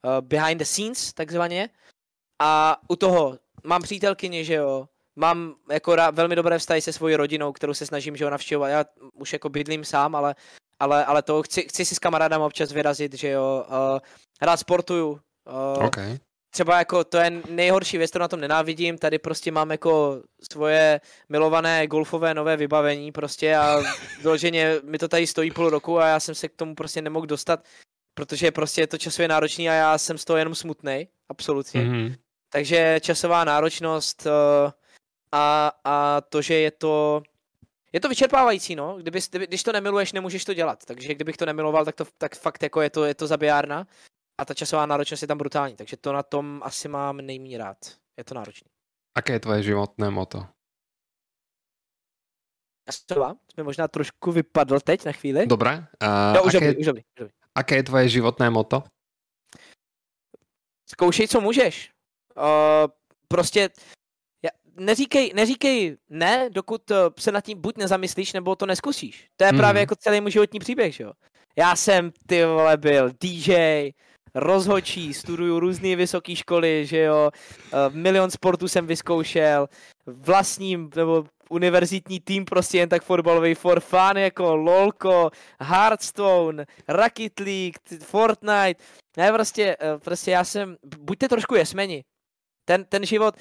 uh, 0.05 0.21
behind 0.21 0.59
the 0.59 0.65
scenes, 0.65 1.13
takzvaně. 1.13 1.69
A 2.41 2.77
u 2.89 2.95
toho 2.95 3.37
mám 3.63 3.81
přítelkyni, 3.81 4.45
že 4.45 4.53
jo, 4.53 4.87
mám 5.15 5.55
jako 5.71 5.95
rá, 5.95 6.11
velmi 6.11 6.35
dobré 6.35 6.59
vztahy 6.59 6.81
se 6.81 6.93
svojí 6.93 7.15
rodinou, 7.15 7.51
kterou 7.51 7.73
se 7.73 7.85
snažím, 7.85 8.15
že 8.15 8.25
ho 8.25 8.31
navštěvovat. 8.31 8.71
Já 8.71 8.85
už 9.13 9.33
jako 9.33 9.49
bydlím 9.49 9.85
sám, 9.85 10.15
ale, 10.15 10.35
ale, 10.79 11.05
ale 11.05 11.21
to 11.21 11.43
chci, 11.43 11.61
chci 11.61 11.85
si 11.85 11.95
s 11.95 11.99
kamarádem 11.99 12.41
občas 12.41 12.71
vyrazit, 12.71 13.13
že 13.13 13.29
jo, 13.29 13.65
uh, 13.67 13.99
rád 14.41 14.57
sportuju. 14.57 15.09
Uh, 15.09 15.85
okay. 15.85 16.17
Třeba 16.51 16.77
jako 16.77 17.03
to 17.03 17.17
je 17.17 17.41
nejhorší 17.49 17.97
věc, 17.97 18.11
to 18.11 18.19
na 18.19 18.27
tom 18.27 18.39
nenávidím, 18.39 18.97
tady 18.97 19.19
prostě 19.19 19.51
mám 19.51 19.71
jako 19.71 20.21
svoje 20.51 21.01
milované 21.29 21.87
golfové 21.87 22.33
nové 22.33 22.57
vybavení 22.57 23.11
prostě 23.11 23.55
a 23.55 23.81
doloženě 24.23 24.75
mi 24.83 24.97
to 24.97 25.07
tady 25.07 25.27
stojí 25.27 25.51
půl 25.51 25.69
roku 25.69 25.99
a 25.99 26.07
já 26.07 26.19
jsem 26.19 26.35
se 26.35 26.47
k 26.47 26.55
tomu 26.55 26.75
prostě 26.75 27.01
nemohl 27.01 27.25
dostat, 27.25 27.63
protože 28.13 28.51
prostě 28.51 28.81
je 28.81 28.87
to 28.87 28.97
časově 28.97 29.27
náročný 29.27 29.69
a 29.69 29.73
já 29.73 29.97
jsem 29.97 30.17
z 30.17 30.25
toho 30.25 30.37
jenom 30.37 30.55
smutný, 30.55 31.07
absolutně. 31.29 31.81
Mm-hmm. 31.81 32.15
Takže 32.49 32.99
časová 33.01 33.43
náročnost 33.43 34.25
uh, 34.25 34.71
a, 35.31 35.71
a 35.83 36.21
to, 36.21 36.41
že 36.41 36.53
je 36.53 36.71
to 36.71 37.23
je 37.93 37.99
to 37.99 38.09
vyčerpávající, 38.09 38.75
no. 38.75 38.97
Kdyby, 38.97 39.19
když 39.47 39.63
to 39.63 39.71
nemiluješ, 39.71 40.13
nemůžeš 40.13 40.45
to 40.45 40.53
dělat. 40.53 40.85
Takže 40.85 41.15
kdybych 41.15 41.37
to 41.37 41.45
nemiloval, 41.45 41.85
tak 41.85 41.95
to 41.95 42.05
tak 42.17 42.35
fakt 42.35 42.63
jako 42.63 42.81
je 42.81 42.89
to, 42.89 43.05
je 43.05 43.15
to 43.15 43.27
zabijárna. 43.27 43.87
A 44.41 44.45
ta 44.45 44.53
časová 44.53 44.85
náročnost 44.85 45.21
je 45.21 45.27
tam 45.27 45.37
brutální. 45.37 45.75
Takže 45.75 45.97
to 45.97 46.13
na 46.13 46.23
tom 46.23 46.61
asi 46.63 46.87
mám 46.87 47.17
nejméně 47.17 47.57
rád. 47.57 47.77
Je 48.17 48.23
to 48.23 48.35
náročné. 48.35 48.69
Aké 49.17 49.33
je 49.33 49.39
tvoje 49.39 49.63
životné 49.63 50.09
moto? 50.09 50.47
Třeba, 53.05 53.35
jsme 53.53 53.63
možná 53.63 53.87
trošku 53.87 54.31
vypadl 54.31 54.79
teď 54.79 55.05
na 55.05 55.11
chvíli. 55.11 55.47
Dobré. 55.47 55.77
Uh, 55.77 56.35
no, 56.35 56.43
už 56.43 56.55
aké, 56.55 56.67
dobrý, 56.67 56.79
už 56.79 56.85
dobrý, 56.85 57.01
už 57.01 57.19
dobrý. 57.19 57.33
Aké 57.55 57.75
je 57.75 57.83
tvoje 57.83 58.09
životné 58.09 58.49
moto? 58.49 58.83
Zkoušej, 60.89 61.27
co 61.27 61.41
můžeš. 61.41 61.91
Uh, 62.39 62.91
prostě 63.27 63.69
neříkej, 64.79 65.31
neříkej 65.35 65.97
ne, 66.09 66.49
dokud 66.49 66.81
se 67.19 67.31
nad 67.31 67.41
tím 67.41 67.61
buď 67.61 67.77
nezamyslíš, 67.77 68.33
nebo 68.33 68.55
to 68.55 68.65
neskusíš. 68.65 69.27
To 69.37 69.45
je 69.45 69.51
mm. 69.51 69.57
právě 69.57 69.79
jako 69.79 69.95
celý 69.95 70.21
můj 70.21 70.31
životní 70.31 70.59
příběh, 70.59 70.95
že 70.95 71.03
jo. 71.03 71.11
Já 71.57 71.75
jsem, 71.75 72.11
ty 72.27 72.45
vole, 72.45 72.77
byl 72.77 73.11
DJ, 73.21 73.89
rozhočí, 74.35 75.13
studuju 75.13 75.59
různé 75.59 75.95
vysoké 75.95 76.35
školy, 76.35 76.85
že 76.85 76.99
jo, 76.99 77.31
uh, 77.73 77.95
milion 77.95 78.31
sportů 78.31 78.67
jsem 78.67 78.87
vyzkoušel, 78.87 79.67
vlastním, 80.05 80.89
nebo 80.95 81.25
univerzitní 81.49 82.19
tým 82.19 82.45
prostě 82.45 82.77
jen 82.77 82.89
tak 82.89 83.03
fotbalový 83.03 83.55
for 83.55 83.79
fun, 83.79 84.17
jako 84.17 84.55
LOLko, 84.55 85.31
Hearthstone, 85.61 86.65
Rocket 86.87 87.39
League, 87.39 88.03
Fortnite, 88.03 88.83
ne, 89.17 89.31
prostě, 89.31 89.77
prostě 90.03 90.31
já 90.31 90.43
jsem, 90.43 90.77
buďte 90.99 91.29
trošku 91.29 91.55
jesmeni, 91.55 92.03
ten, 92.69 92.85
ten 92.85 93.05
život, 93.05 93.35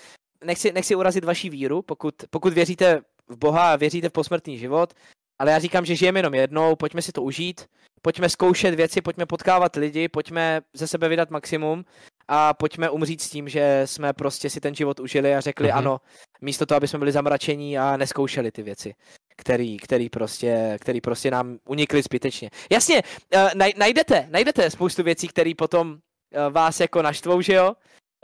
nechci, 0.44 0.72
nechci 0.72 0.94
urazit 0.94 1.24
vaši 1.24 1.48
víru, 1.50 1.82
pokud, 1.82 2.14
pokud 2.30 2.52
věříte 2.52 3.00
v 3.28 3.36
Boha 3.36 3.72
a 3.72 3.76
věříte 3.76 4.08
v 4.08 4.12
posmrtný 4.12 4.58
život, 4.58 4.94
ale 5.38 5.50
já 5.50 5.58
říkám, 5.58 5.84
že 5.84 5.96
žijeme 5.96 6.18
jenom 6.18 6.34
jednou, 6.34 6.76
pojďme 6.76 7.02
si 7.02 7.12
to 7.12 7.22
užít, 7.22 7.66
pojďme 8.02 8.28
zkoušet 8.28 8.74
věci, 8.74 9.00
pojďme 9.00 9.26
potkávat 9.26 9.76
lidi, 9.76 10.08
pojďme 10.08 10.60
ze 10.72 10.86
sebe 10.86 11.08
vydat 11.08 11.30
maximum 11.30 11.84
a 12.28 12.54
pojďme 12.54 12.90
umřít 12.90 13.22
s 13.22 13.30
tím, 13.30 13.48
že 13.48 13.82
jsme 13.84 14.12
prostě 14.12 14.50
si 14.50 14.60
ten 14.60 14.74
život 14.74 15.00
užili 15.00 15.34
a 15.34 15.40
řekli 15.40 15.68
mm-hmm. 15.68 15.78
ano, 15.78 16.00
místo 16.40 16.66
toho, 16.66 16.76
aby 16.76 16.88
jsme 16.88 16.98
byli 16.98 17.12
zamračení 17.12 17.78
a 17.78 17.96
neskoušeli 17.96 18.50
ty 18.50 18.62
věci, 18.62 18.94
který, 19.36 19.76
který, 19.76 20.08
prostě, 20.08 20.78
který 20.80 21.00
prostě 21.00 21.30
nám 21.30 21.58
unikly 21.68 22.02
zbytečně. 22.02 22.50
Jasně, 22.70 23.02
uh, 23.34 23.50
najdete, 23.76 24.26
najdete 24.30 24.70
spoustu 24.70 25.02
věcí, 25.02 25.28
které 25.28 25.52
potom 25.58 25.90
uh, 25.90 26.52
vás 26.52 26.80
jako 26.80 27.02
naštvou, 27.02 27.40
že 27.40 27.54
jo? 27.54 27.74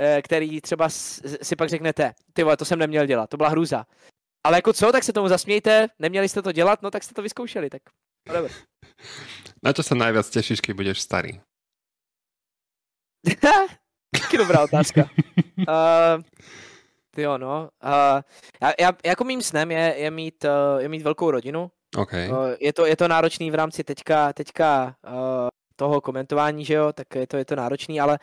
Uh, 0.01 0.21
který 0.23 0.61
třeba 0.61 0.89
si 1.43 1.57
pak 1.57 1.69
řeknete, 1.69 2.15
ty 2.33 2.43
vole, 2.43 2.57
to 2.57 2.65
jsem 2.65 2.79
neměl 2.79 3.07
dělat, 3.07 3.31
to 3.31 3.37
byla 3.37 3.49
hrůza. 3.49 3.87
Ale 4.45 4.59
jako 4.59 4.73
co, 4.73 4.93
tak 4.93 5.05
se 5.05 5.13
tomu 5.13 5.29
zasmějte, 5.29 5.89
neměli 5.99 6.29
jste 6.29 6.43
to 6.43 6.53
dělat, 6.53 6.83
no 6.83 6.91
tak 6.91 7.05
jste 7.05 7.15
to 7.15 7.23
vyzkoušeli, 7.23 7.71
tak 7.71 7.83
whatever. 8.29 8.51
Na 9.65 9.73
čo 9.73 9.81
sa 9.81 9.97
najviac 9.97 10.29
tešíš, 10.29 10.61
keď 10.61 10.73
budeš 10.77 10.99
starý? 11.01 11.41
Taky 14.13 14.37
dobrá 14.37 14.65
otázka. 14.65 15.09
uh, 15.69 16.21
jo, 17.17 17.39
no. 17.39 17.69
Uh, 17.85 18.21
já, 18.63 18.73
já, 18.81 18.91
jako 19.05 19.25
mým 19.25 19.43
snem 19.43 19.71
je, 19.71 19.95
je, 19.97 20.11
mít, 20.11 20.45
uh, 20.45 20.81
je 20.83 20.89
mít 20.89 21.03
velkou 21.03 21.31
rodinu. 21.31 21.71
Okay. 21.97 22.31
Uh, 22.31 22.37
je, 22.61 22.73
to, 22.73 22.87
je 22.87 22.97
to 22.97 23.09
náročný 23.09 23.51
v 23.51 23.55
rámci 23.55 23.85
teďka, 23.85 24.33
teďka 24.33 24.97
uh, 25.07 25.49
toho 25.77 26.01
komentování, 26.01 26.65
že 26.65 26.75
jo, 26.75 26.93
tak 26.93 27.15
je 27.15 27.27
to, 27.27 27.37
je 27.37 27.45
to 27.45 27.57
náročný, 27.57 28.01
ale 28.01 28.19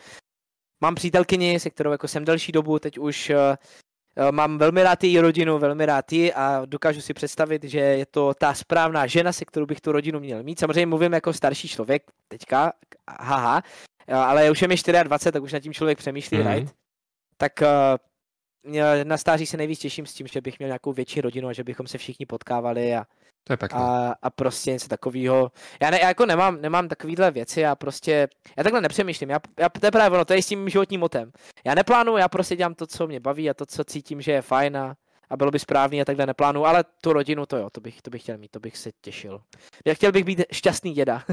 mám 0.82 0.96
přítelkyni, 0.96 1.60
se 1.60 1.70
kterou 1.70 1.92
jako 1.92 2.08
jsem 2.08 2.26
delší 2.26 2.52
dobu, 2.52 2.80
teď 2.80 2.98
už 2.98 3.30
uh, 3.30 4.32
mám 4.32 4.58
velmi 4.58 4.84
rád 4.84 5.04
její 5.04 5.20
rodinu, 5.20 5.60
velmi 5.60 5.86
rád 5.86 6.12
ji 6.12 6.34
a 6.34 6.62
dokážu 6.66 7.02
si 7.02 7.14
představit, 7.14 7.64
že 7.64 7.80
je 7.80 8.06
to 8.06 8.34
ta 8.34 8.54
správná 8.54 9.08
žena, 9.08 9.32
se 9.32 9.46
kterou 9.46 9.66
bych 9.66 9.82
tu 9.82 9.92
rodinu 9.92 10.20
měl 10.20 10.44
mít. 10.44 10.60
Samozřejmě 10.60 10.86
mluvím 10.86 11.14
jako 11.14 11.34
starší 11.34 11.68
člověk 11.68 12.04
teďka, 12.28 12.74
haha, 13.20 13.64
eh, 14.08 14.14
ale 14.14 14.52
už 14.52 14.62
je 14.62 14.68
mi 14.68 14.76
24, 15.04 15.32
tak 15.32 15.44
už 15.44 15.54
nad 15.54 15.60
tím 15.60 15.74
člověk 15.74 15.98
přemýšlí, 15.98 16.38
mm-hmm. 16.38 16.54
right? 16.56 16.74
Tak 17.38 17.52
uh, 17.62 17.68
na 19.04 19.18
stáří 19.18 19.46
se 19.46 19.58
nejvíc 19.58 19.80
těším 19.80 20.06
s 20.06 20.14
tím, 20.14 20.28
že 20.28 20.42
bych 20.42 20.60
měl 20.60 20.68
nějakou 20.68 20.94
větší 20.94 21.22
rodinu 21.22 21.48
a 21.48 21.54
že 21.54 21.64
bychom 21.64 21.88
se 21.88 21.98
všichni 21.98 22.26
potkávali 22.26 22.96
a 22.96 23.06
to 23.44 23.54
je 23.54 23.58
pěkné. 23.58 23.80
A, 23.80 24.16
a 24.22 24.30
prostě 24.30 24.72
něco 24.72 24.88
takového. 24.88 25.52
Já, 25.82 25.90
ne, 25.90 26.00
já 26.02 26.08
jako 26.08 26.26
nemám, 26.26 26.62
nemám 26.62 26.88
takovýhle 26.88 27.32
věci, 27.32 27.62
já 27.62 27.76
prostě, 27.76 28.28
já 28.58 28.64
takhle 28.64 28.82
nepřemýšlím, 28.82 29.30
já, 29.30 29.40
já, 29.60 29.70
to 29.70 29.86
je 29.88 29.92
právě 29.92 30.16
ono, 30.16 30.26
to 30.26 30.34
je 30.34 30.44
s 30.44 30.48
tím 30.48 30.70
životním 30.70 31.00
motem. 31.00 31.32
Já 31.66 31.76
neplánuju, 31.76 32.18
já 32.18 32.28
prostě 32.28 32.56
dělám 32.56 32.74
to, 32.74 32.88
co 32.88 33.08
mě 33.08 33.20
baví 33.20 33.50
a 33.50 33.54
to, 33.54 33.66
co 33.66 33.84
cítím, 33.84 34.22
že 34.22 34.32
je 34.32 34.42
fajn 34.42 34.78
a, 34.78 34.96
a 35.30 35.38
bylo 35.38 35.52
by 35.52 35.60
správný 35.60 36.02
a 36.02 36.06
takhle 36.06 36.26
neplánuju, 36.26 36.66
ale 36.66 36.84
tu 37.02 37.14
rodinu 37.14 37.46
to 37.46 37.58
jo, 37.58 37.70
to 37.70 37.82
bych, 37.82 38.02
to 38.02 38.10
bych 38.10 38.22
chtěl 38.22 38.38
mít, 38.38 38.52
to 38.52 38.60
bych 38.60 38.78
se 38.78 38.90
těšil. 39.02 39.42
Já 39.86 39.94
chtěl 39.94 40.12
bych 40.12 40.24
být 40.24 40.42
šťastný 40.52 40.94
děda. 40.94 41.24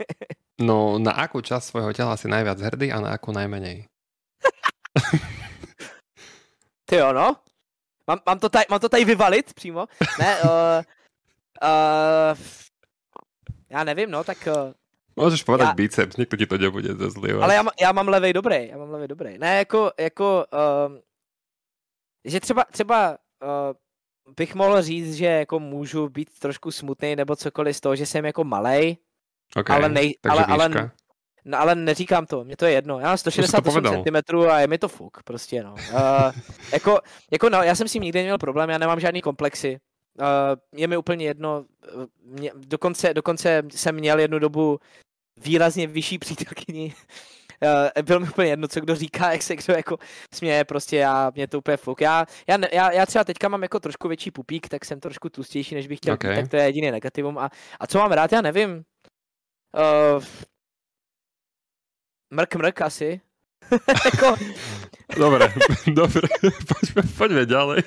no, 0.60 0.98
na 0.98 1.14
jakou 1.18 1.40
část 1.40 1.66
svého 1.66 1.92
těla 1.92 2.16
si 2.16 2.28
nejvíc 2.28 2.60
hrdý 2.60 2.92
a 2.92 3.00
na 3.00 3.10
jakou 3.10 3.32
nejméně? 3.32 3.84
Ty 6.92 6.98
jo, 6.98 7.12
no. 7.12 7.36
Mám, 8.06 8.18
mám, 8.26 8.38
to 8.38 8.48
tady, 8.48 8.64
mám 8.70 8.80
to 8.80 8.88
tady 8.88 9.04
vyvalit 9.04 9.54
přímo? 9.54 9.86
Ne, 10.18 10.40
uh, 10.44 10.50
Uh, 11.62 12.38
já 13.70 13.84
nevím, 13.84 14.10
no, 14.10 14.24
tak... 14.24 14.48
Uh, 15.16 15.24
Můžeš 15.24 15.42
povedat 15.42 15.64
já... 15.64 15.74
biceps, 15.74 16.16
někdo 16.16 16.36
ti 16.36 16.46
to 16.46 16.58
nebude 16.58 16.94
zazlivať. 16.94 17.42
Ale 17.42 17.54
já, 17.54 17.64
já 17.80 17.92
mám 17.92 18.08
levej 18.08 18.32
dobrý, 18.32 18.68
já 18.68 18.78
mám 18.78 18.90
levej 18.90 19.08
dobrý. 19.08 19.38
Ne, 19.38 19.58
jako, 19.58 19.92
jako, 20.00 20.44
uh, 20.52 20.98
že 22.24 22.40
třeba, 22.40 22.64
třeba 22.64 23.18
uh, 23.42 24.34
bych 24.36 24.54
mohl 24.54 24.82
říct, 24.82 25.14
že 25.14 25.26
jako 25.26 25.60
můžu 25.60 26.08
být 26.08 26.38
trošku 26.38 26.70
smutný 26.70 27.16
nebo 27.16 27.36
cokoliv 27.36 27.76
z 27.76 27.80
toho, 27.80 27.96
že 27.96 28.06
jsem 28.06 28.24
jako 28.24 28.44
malej, 28.44 28.96
okay, 29.56 29.76
ale, 29.76 29.88
nej, 29.88 30.14
ale, 30.30 30.44
ale, 30.44 30.90
no, 31.44 31.60
ale 31.60 31.74
neříkám 31.74 32.26
to, 32.26 32.44
mě 32.44 32.56
to 32.56 32.66
je 32.66 32.72
jedno. 32.72 33.00
Já 33.00 33.06
mám 33.06 33.18
168 33.18 33.84
cm 33.84 34.36
a 34.50 34.60
je 34.60 34.66
mi 34.66 34.78
to 34.78 34.88
fuk, 34.88 35.22
prostě 35.22 35.62
no. 35.62 35.74
Uh, 35.92 35.98
jako, 36.72 37.00
jako 37.30 37.48
no, 37.48 37.62
já 37.62 37.74
jsem 37.74 37.88
s 37.88 37.92
tím 37.92 38.02
nikdy 38.02 38.18
neměl 38.18 38.38
problém, 38.38 38.70
já 38.70 38.78
nemám 38.78 39.00
žádný 39.00 39.22
komplexy. 39.22 39.78
Uh, 40.20 40.26
je 40.80 40.86
mi 40.86 40.96
úplně 40.96 41.26
jedno, 41.26 41.64
mě, 42.24 42.52
dokonce, 42.54 43.14
dokonce 43.14 43.62
jsem 43.70 43.94
měl 43.94 44.18
jednu 44.18 44.38
dobu 44.38 44.78
výrazně 45.40 45.86
vyšší 45.86 46.18
přítelkyni. 46.18 46.94
Uh, 47.96 48.02
bylo 48.02 48.20
mi 48.20 48.28
úplně 48.28 48.48
jedno, 48.48 48.68
co 48.68 48.80
kdo 48.80 48.94
říká, 48.94 49.32
jak 49.32 49.42
se 49.42 49.56
kdo 49.56 49.74
jako 49.74 49.98
směje, 50.34 50.64
prostě 50.64 50.96
já, 50.96 51.32
mě 51.34 51.46
to 51.46 51.58
úplně 51.58 51.76
fuk. 51.76 52.00
Já, 52.00 52.26
já, 52.48 52.58
já, 52.72 52.92
já 52.92 53.06
třeba 53.06 53.24
teďka 53.24 53.48
mám 53.48 53.62
jako 53.62 53.80
trošku 53.80 54.08
větší 54.08 54.30
pupík, 54.30 54.68
tak 54.68 54.84
jsem 54.84 55.00
trošku 55.00 55.28
tlustější, 55.28 55.74
než 55.74 55.86
bych 55.86 55.98
chtěl, 55.98 56.14
okay. 56.14 56.36
tak 56.36 56.48
to 56.48 56.56
je 56.56 56.64
jediný 56.64 56.90
negativum. 56.90 57.38
A, 57.38 57.50
a 57.80 57.86
co 57.86 57.98
mám 57.98 58.12
rád, 58.12 58.32
já 58.32 58.42
nevím. 58.42 58.82
Uh, 60.14 60.24
mrk 62.32 62.52
mrk 62.56 62.78
asi. 62.80 63.20
jako, 64.04 64.36
Dobre, 65.12 65.52
dobre, 66.00 66.24
poďme, 66.64 67.02
poďme 67.16 67.44
ďalej. 67.44 67.80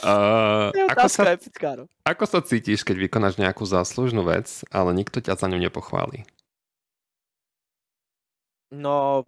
Uh, 0.00 0.72
ako, 0.88 1.06
sa, 1.12 1.36
no. 1.76 1.84
ako 2.08 2.24
sa 2.24 2.40
cítiš, 2.40 2.86
keď 2.88 3.08
vykonáš 3.08 3.36
nejakú 3.36 3.68
záslužnú 3.68 4.24
vec, 4.24 4.64
ale 4.72 4.96
nikto 4.96 5.20
ťa 5.20 5.36
za 5.36 5.46
ňu 5.48 5.60
nepochválí? 5.60 6.24
No, 8.72 9.26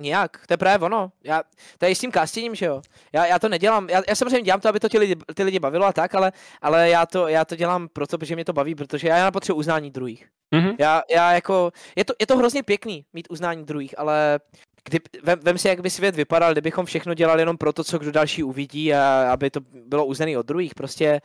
Nějak, 0.00 0.46
to 0.46 0.52
je 0.54 0.58
právě 0.58 0.86
ono. 0.86 1.12
Já, 1.24 1.42
to 1.78 1.86
je 1.86 1.94
s 1.94 1.98
tím 1.98 2.12
castingem, 2.12 2.54
že 2.54 2.66
jo. 2.66 2.82
Já, 3.12 3.26
já 3.26 3.38
to 3.38 3.48
nedělám, 3.48 3.90
já, 3.90 4.02
já 4.08 4.14
samozřejmě 4.14 4.42
dělám 4.42 4.60
to, 4.60 4.68
aby 4.68 4.80
to 4.80 4.88
ty 4.88 4.98
lidi, 4.98 5.16
ty 5.34 5.42
lidi 5.42 5.58
bavilo 5.58 5.86
a 5.86 5.92
tak, 5.92 6.14
ale, 6.14 6.32
ale 6.62 6.90
já, 6.90 7.06
to, 7.06 7.28
já 7.28 7.44
to 7.44 7.56
dělám 7.56 7.88
proto, 7.88 8.18
protože 8.18 8.34
mě 8.34 8.44
to 8.44 8.52
baví, 8.52 8.74
protože 8.74 9.08
já, 9.08 9.16
já 9.16 9.30
potřebuji 9.30 9.58
uznání 9.58 9.90
druhých. 9.90 10.28
Mm-hmm. 10.54 10.76
Já, 10.78 11.02
já 11.10 11.32
jako, 11.32 11.72
je 11.96 12.04
to, 12.04 12.14
je 12.20 12.26
to 12.26 12.36
hrozně 12.36 12.62
pěkný 12.62 13.04
mít 13.12 13.26
uznání 13.30 13.64
druhých, 13.64 13.98
ale 13.98 14.40
kdy, 14.84 14.98
vem, 15.22 15.38
vem 15.42 15.58
si, 15.58 15.68
jak 15.68 15.80
by 15.80 15.90
svět 15.90 16.16
vypadal, 16.16 16.52
kdybychom 16.52 16.86
všechno 16.86 17.14
dělali 17.14 17.42
jenom 17.42 17.58
proto, 17.58 17.84
co 17.84 17.98
kdo 17.98 18.12
další 18.12 18.42
uvidí 18.42 18.94
a 18.94 19.32
aby 19.32 19.50
to 19.50 19.60
bylo 19.60 20.06
uznaný 20.06 20.36
od 20.36 20.46
druhých. 20.46 20.74
Prostě 20.74 21.20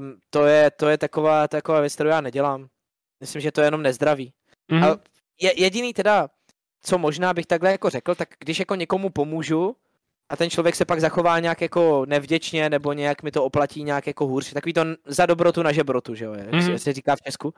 um, 0.00 0.16
to, 0.30 0.46
je, 0.46 0.70
to 0.70 0.88
je 0.88 0.98
taková, 0.98 1.48
taková 1.48 1.80
věc, 1.80 1.94
kterou 1.94 2.10
já 2.10 2.20
nedělám. 2.20 2.66
Myslím, 3.20 3.42
že 3.42 3.52
to 3.52 3.60
je 3.60 3.66
jenom 3.66 3.82
nezdravý. 3.82 4.32
Mm-hmm. 4.72 4.84
A 4.84 4.98
je, 5.40 5.60
jediný 5.60 5.92
teda, 5.92 6.28
co 6.82 6.98
možná 6.98 7.34
bych 7.34 7.46
takhle 7.46 7.72
jako 7.72 7.90
řekl, 7.90 8.14
tak 8.14 8.28
když 8.38 8.58
jako 8.58 8.74
někomu 8.74 9.10
pomůžu 9.10 9.76
a 10.28 10.36
ten 10.36 10.50
člověk 10.50 10.74
se 10.74 10.84
pak 10.84 11.00
zachová 11.00 11.40
nějak 11.40 11.60
jako 11.60 12.06
nevděčně 12.06 12.70
nebo 12.70 12.92
nějak 12.92 13.22
mi 13.22 13.30
to 13.30 13.44
oplatí 13.44 13.82
nějak 13.82 14.06
jako 14.06 14.26
hůř, 14.26 14.52
takový 14.52 14.72
to 14.72 14.84
za 15.06 15.26
dobrotu 15.26 15.62
na 15.62 15.72
žebrotu, 15.72 16.14
že 16.14 16.24
jo, 16.24 16.32
mm-hmm. 16.32 16.74
se 16.74 16.92
říká 16.92 17.16
v 17.16 17.22
Česku. 17.22 17.54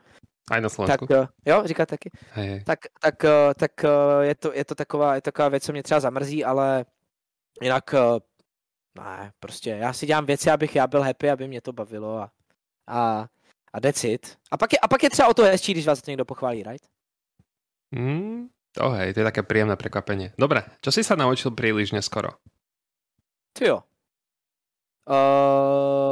A 0.51 0.59
na 0.59 0.69
Slovensku. 0.69 1.07
Tak, 1.07 1.29
eh, 1.45 1.51
jo, 1.51 1.61
říká 1.65 1.85
taky. 1.85 2.11
Hej, 2.31 2.47
hej. 2.47 2.63
Tak, 2.63 2.79
tak, 3.01 3.25
eh, 3.25 3.53
tak 3.57 3.71
eh, 3.83 4.25
je, 4.25 4.35
to, 4.35 4.53
je, 4.53 4.65
to 4.65 4.75
taková, 4.75 5.15
je 5.15 5.21
to 5.21 5.25
taková 5.25 5.49
věc, 5.49 5.63
co 5.63 5.71
mě 5.71 5.83
třeba 5.83 5.99
zamrzí, 5.99 6.45
ale 6.45 6.85
jinak 7.61 7.95
ne, 8.95 9.31
prostě 9.39 9.69
já 9.69 9.93
si 9.93 10.05
dělám 10.05 10.25
věci, 10.25 10.51
abych 10.51 10.75
já 10.75 10.87
byl 10.87 11.01
happy, 11.01 11.29
aby 11.29 11.47
mě 11.47 11.61
to 11.61 11.73
bavilo 11.73 12.17
a, 12.17 12.31
a, 12.87 13.27
a 13.73 13.79
decit. 13.79 14.37
A 14.51 14.57
pak, 14.57 14.73
je, 14.73 14.79
a 14.79 14.87
pak 14.87 15.03
je 15.03 15.09
třeba 15.09 15.27
o 15.27 15.33
to 15.33 15.43
hezčí, 15.43 15.73
když 15.73 15.87
vás 15.87 16.01
to 16.01 16.11
někdo 16.11 16.25
pochválí, 16.25 16.63
right? 16.63 16.87
Mm, 17.91 18.47
to 18.73 18.89
hej, 18.89 19.13
to 19.13 19.21
je 19.21 19.29
také 19.29 19.41
príjemné 19.45 19.77
prekvapenie. 19.77 20.33
Dobre, 20.33 20.65
čo 20.81 20.89
si 20.89 21.05
sa 21.05 21.13
naučil 21.13 21.53
príliš 21.53 21.93
neskoro? 21.93 22.41
Ty 23.53 23.69
jo. 23.69 23.77
Uh, 25.05 26.11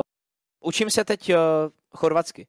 učím 0.61 0.89
se 0.89 1.05
teď 1.05 1.33
uh, 1.33 1.37
chorvatsky. 1.95 2.47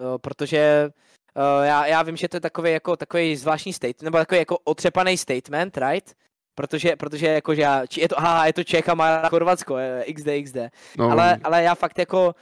Eh, 0.00 0.18
protože 0.18 0.90
uh, 1.36 1.64
já, 1.64 1.86
já 1.86 2.02
vím, 2.02 2.16
že 2.16 2.28
to 2.28 2.36
je 2.36 2.40
takový 2.40 2.72
jako 2.72 2.96
takový 2.96 3.36
zvláštní 3.36 3.72
statement, 3.72 4.02
nebo 4.02 4.18
takový 4.18 4.38
jako 4.38 4.58
otřepaný 4.64 5.16
statement, 5.16 5.76
right? 5.76 6.14
Protože, 6.54 6.96
protože 6.96 7.26
jako, 7.26 7.54
že 7.54 7.62
já, 7.62 7.84
je 7.96 8.08
to, 8.08 8.18
aha, 8.18 8.46
je 8.46 8.52
to 8.52 8.64
Čech 8.64 8.88
a 8.88 8.94
má 8.94 9.28
Chorvatsko, 9.28 9.76
XD, 10.14 10.28
XD. 10.44 10.56
No. 10.98 11.10
Ale, 11.10 11.38
ale 11.44 11.62
já 11.62 11.74
fakt 11.74 11.98
jako, 11.98 12.34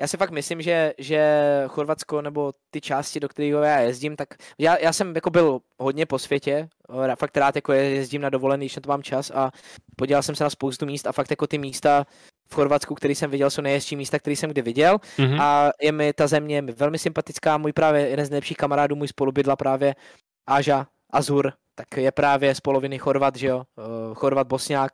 já 0.00 0.06
si 0.06 0.16
fakt 0.16 0.30
myslím, 0.30 0.62
že, 0.62 0.94
že 0.98 1.42
Chorvatsko 1.68 2.22
nebo 2.22 2.52
ty 2.70 2.80
části, 2.80 3.20
do 3.20 3.28
kterých 3.28 3.52
já 3.52 3.80
jezdím, 3.80 4.16
tak 4.16 4.28
já, 4.58 4.78
já 4.78 4.92
jsem 4.92 5.14
jako 5.14 5.30
byl 5.30 5.60
hodně 5.78 6.06
po 6.06 6.18
světě, 6.18 6.68
fakt 7.18 7.36
rád 7.36 7.56
jako 7.56 7.72
jezdím 7.72 8.22
na 8.22 8.30
dovolený, 8.30 8.66
když 8.66 8.76
na 8.76 8.80
to 8.80 8.88
mám 8.88 9.02
čas 9.02 9.30
a 9.34 9.50
podíval 9.96 10.22
jsem 10.22 10.34
se 10.34 10.44
na 10.44 10.50
spoustu 10.50 10.86
míst 10.86 11.06
a 11.06 11.12
fakt 11.12 11.30
jako 11.30 11.46
ty 11.46 11.58
místa 11.58 12.06
v 12.50 12.54
Chorvatsku, 12.54 12.94
který 12.94 13.14
jsem 13.14 13.30
viděl, 13.30 13.50
jsou 13.50 13.62
nejhezčí 13.62 13.96
místa, 13.96 14.18
který 14.18 14.36
jsem 14.36 14.50
kdy 14.50 14.62
viděl. 14.62 14.96
Mm-hmm. 14.96 15.42
a 15.42 15.70
je 15.82 15.92
mi 15.92 16.12
ta 16.12 16.26
země 16.26 16.62
velmi 16.62 16.98
sympatická, 16.98 17.58
můj 17.58 17.72
právě 17.72 18.08
jeden 18.08 18.26
z 18.26 18.30
nejlepších 18.30 18.56
kamarádů, 18.56 18.96
můj 18.96 19.08
spolubydla 19.08 19.56
právě 19.56 19.94
Aža, 20.46 20.86
Azur, 21.10 21.52
tak 21.74 21.96
je 21.96 22.12
právě 22.12 22.54
z 22.54 22.60
poloviny 22.60 22.98
Chorvat, 22.98 23.36
že 23.36 23.46
jo, 23.46 23.56
uh, 23.58 24.14
Chorvat, 24.14 24.46
Bosňák, 24.46 24.92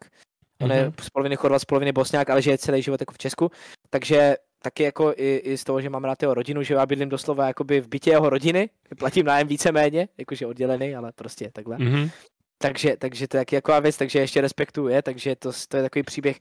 on 0.61 0.73
je 0.73 0.91
mm-hmm. 0.91 1.03
z 1.03 1.11
poloviny 1.11 1.37
Chorvat, 1.37 1.63
z 1.63 1.65
poloviny 1.65 1.93
Bosňák, 1.93 2.31
ale 2.31 2.43
žije 2.43 2.59
celý 2.59 2.83
život 2.83 3.01
jako 3.01 3.15
v 3.15 3.19
Česku, 3.19 3.51
takže 3.91 4.37
taky 4.67 4.83
jako 4.83 5.15
i, 5.17 5.37
i 5.37 5.59
z 5.59 5.65
toho, 5.65 5.81
že 5.81 5.91
mám 5.91 6.05
rád 6.05 6.23
jeho 6.23 6.35
rodinu, 6.35 6.63
že 6.63 6.75
já 6.75 6.87
bydlím 6.87 7.09
doslova 7.09 7.47
jakoby 7.47 7.81
v 7.81 7.89
bytě 7.89 8.11
jeho 8.11 8.31
rodiny, 8.31 8.71
platím 8.99 9.27
nájem 9.27 9.49
víceméně, 9.49 10.09
jakože 10.19 10.47
oddělený, 10.47 10.97
ale 10.97 11.13
prostě 11.13 11.51
takhle. 11.53 11.77
Mm-hmm. 11.77 12.11
Takže, 12.59 12.97
takže 12.97 13.29
to 13.29 13.37
je 13.37 13.41
taky 13.41 13.55
jako 13.55 13.81
věc, 13.81 13.97
takže 13.97 14.19
ještě 14.19 14.41
respektuju 14.41 14.89
je, 14.89 15.03
takže 15.03 15.37
to, 15.37 15.53
to 15.69 15.77
je 15.77 15.83
takový 15.83 16.03
příběh, 16.03 16.39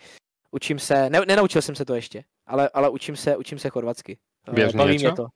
učím 0.51 0.79
se, 0.79 1.09
ne, 1.09 1.21
nenaučil 1.27 1.61
jsem 1.61 1.75
se 1.75 1.85
to 1.85 1.95
ještě, 1.95 2.23
ale, 2.47 2.69
ale 2.73 2.89
učím 2.89 3.15
se, 3.15 3.37
učím 3.37 3.59
se 3.59 3.69
chorvatsky. 3.69 4.17
Běž 4.51 4.73
Baví 4.73 4.93
něco? 4.93 5.07
mě 5.07 5.15
to. 5.15 5.27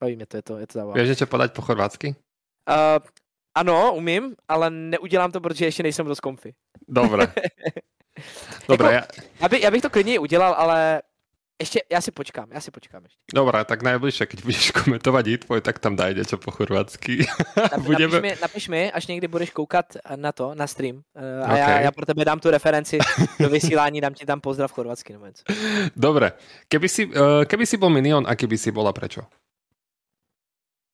Baví 0.00 0.16
mě 0.16 0.26
to, 0.26 0.36
je 0.36 0.42
to, 0.42 0.58
je 0.58 0.66
to 0.66 0.78
zábavné. 0.78 0.94
Běž 0.94 1.08
něco 1.08 1.26
podať 1.26 1.52
po 1.52 1.62
chorvatsky? 1.62 2.08
Uh, 2.08 3.06
ano, 3.54 3.94
umím, 3.94 4.36
ale 4.48 4.70
neudělám 4.70 5.32
to, 5.32 5.40
protože 5.40 5.64
ještě 5.64 5.82
nejsem 5.82 6.06
dost 6.06 6.20
komfy. 6.20 6.54
Dobre. 6.88 7.26
Dobre, 8.68 8.92
jako, 8.92 9.06
já... 9.16 9.22
Já, 9.40 9.48
by, 9.48 9.60
já 9.60 9.70
bych 9.70 9.82
to 9.82 9.90
klidně 9.90 10.18
udělal, 10.18 10.54
ale 10.58 11.02
ještě, 11.60 11.80
já 11.92 12.00
si 12.00 12.10
počkám, 12.10 12.48
já 12.52 12.60
si 12.60 12.70
počkám 12.70 13.04
ještě. 13.04 13.18
Dobré, 13.34 13.64
tak 13.64 13.82
najbližšie, 13.82 14.26
keď 14.26 14.42
budeš 14.42 14.70
komentovat 14.70 15.26
Eatboy, 15.26 15.60
tak 15.60 15.78
tam 15.78 15.96
daj 15.96 16.14
něco 16.14 16.38
po 16.38 16.50
chorvatsky. 16.50 17.26
Nap, 17.56 17.80
Budeme... 17.80 18.14
napiš, 18.14 18.22
mi, 18.22 18.40
napiš 18.42 18.68
mi, 18.68 18.92
až 18.92 19.06
někdy 19.06 19.28
budeš 19.28 19.50
koukat 19.50 19.86
na 20.16 20.32
to, 20.32 20.54
na 20.54 20.66
stream. 20.66 20.96
Uh, 20.96 21.02
a 21.42 21.44
okay. 21.44 21.58
já, 21.58 21.80
já 21.80 21.90
pro 21.92 22.06
tebe 22.06 22.24
dám 22.24 22.40
tu 22.40 22.50
referenci 22.50 22.98
do 23.40 23.48
vysílání, 23.48 24.00
dám 24.00 24.14
ti 24.14 24.26
tam 24.26 24.40
pozdrav 24.40 24.72
chorvatsky. 24.72 25.12
Nebo 25.12 25.26
něco. 25.26 25.42
Dobre, 25.96 26.32
keby 26.68 26.88
si, 26.88 27.06
uh, 27.06 27.44
keby 27.44 27.66
si 27.66 27.76
bol 27.76 27.90
minion 27.90 28.24
a 28.28 28.34
keby 28.34 28.58
si 28.58 28.70
bola, 28.70 28.92
prečo? 28.92 29.22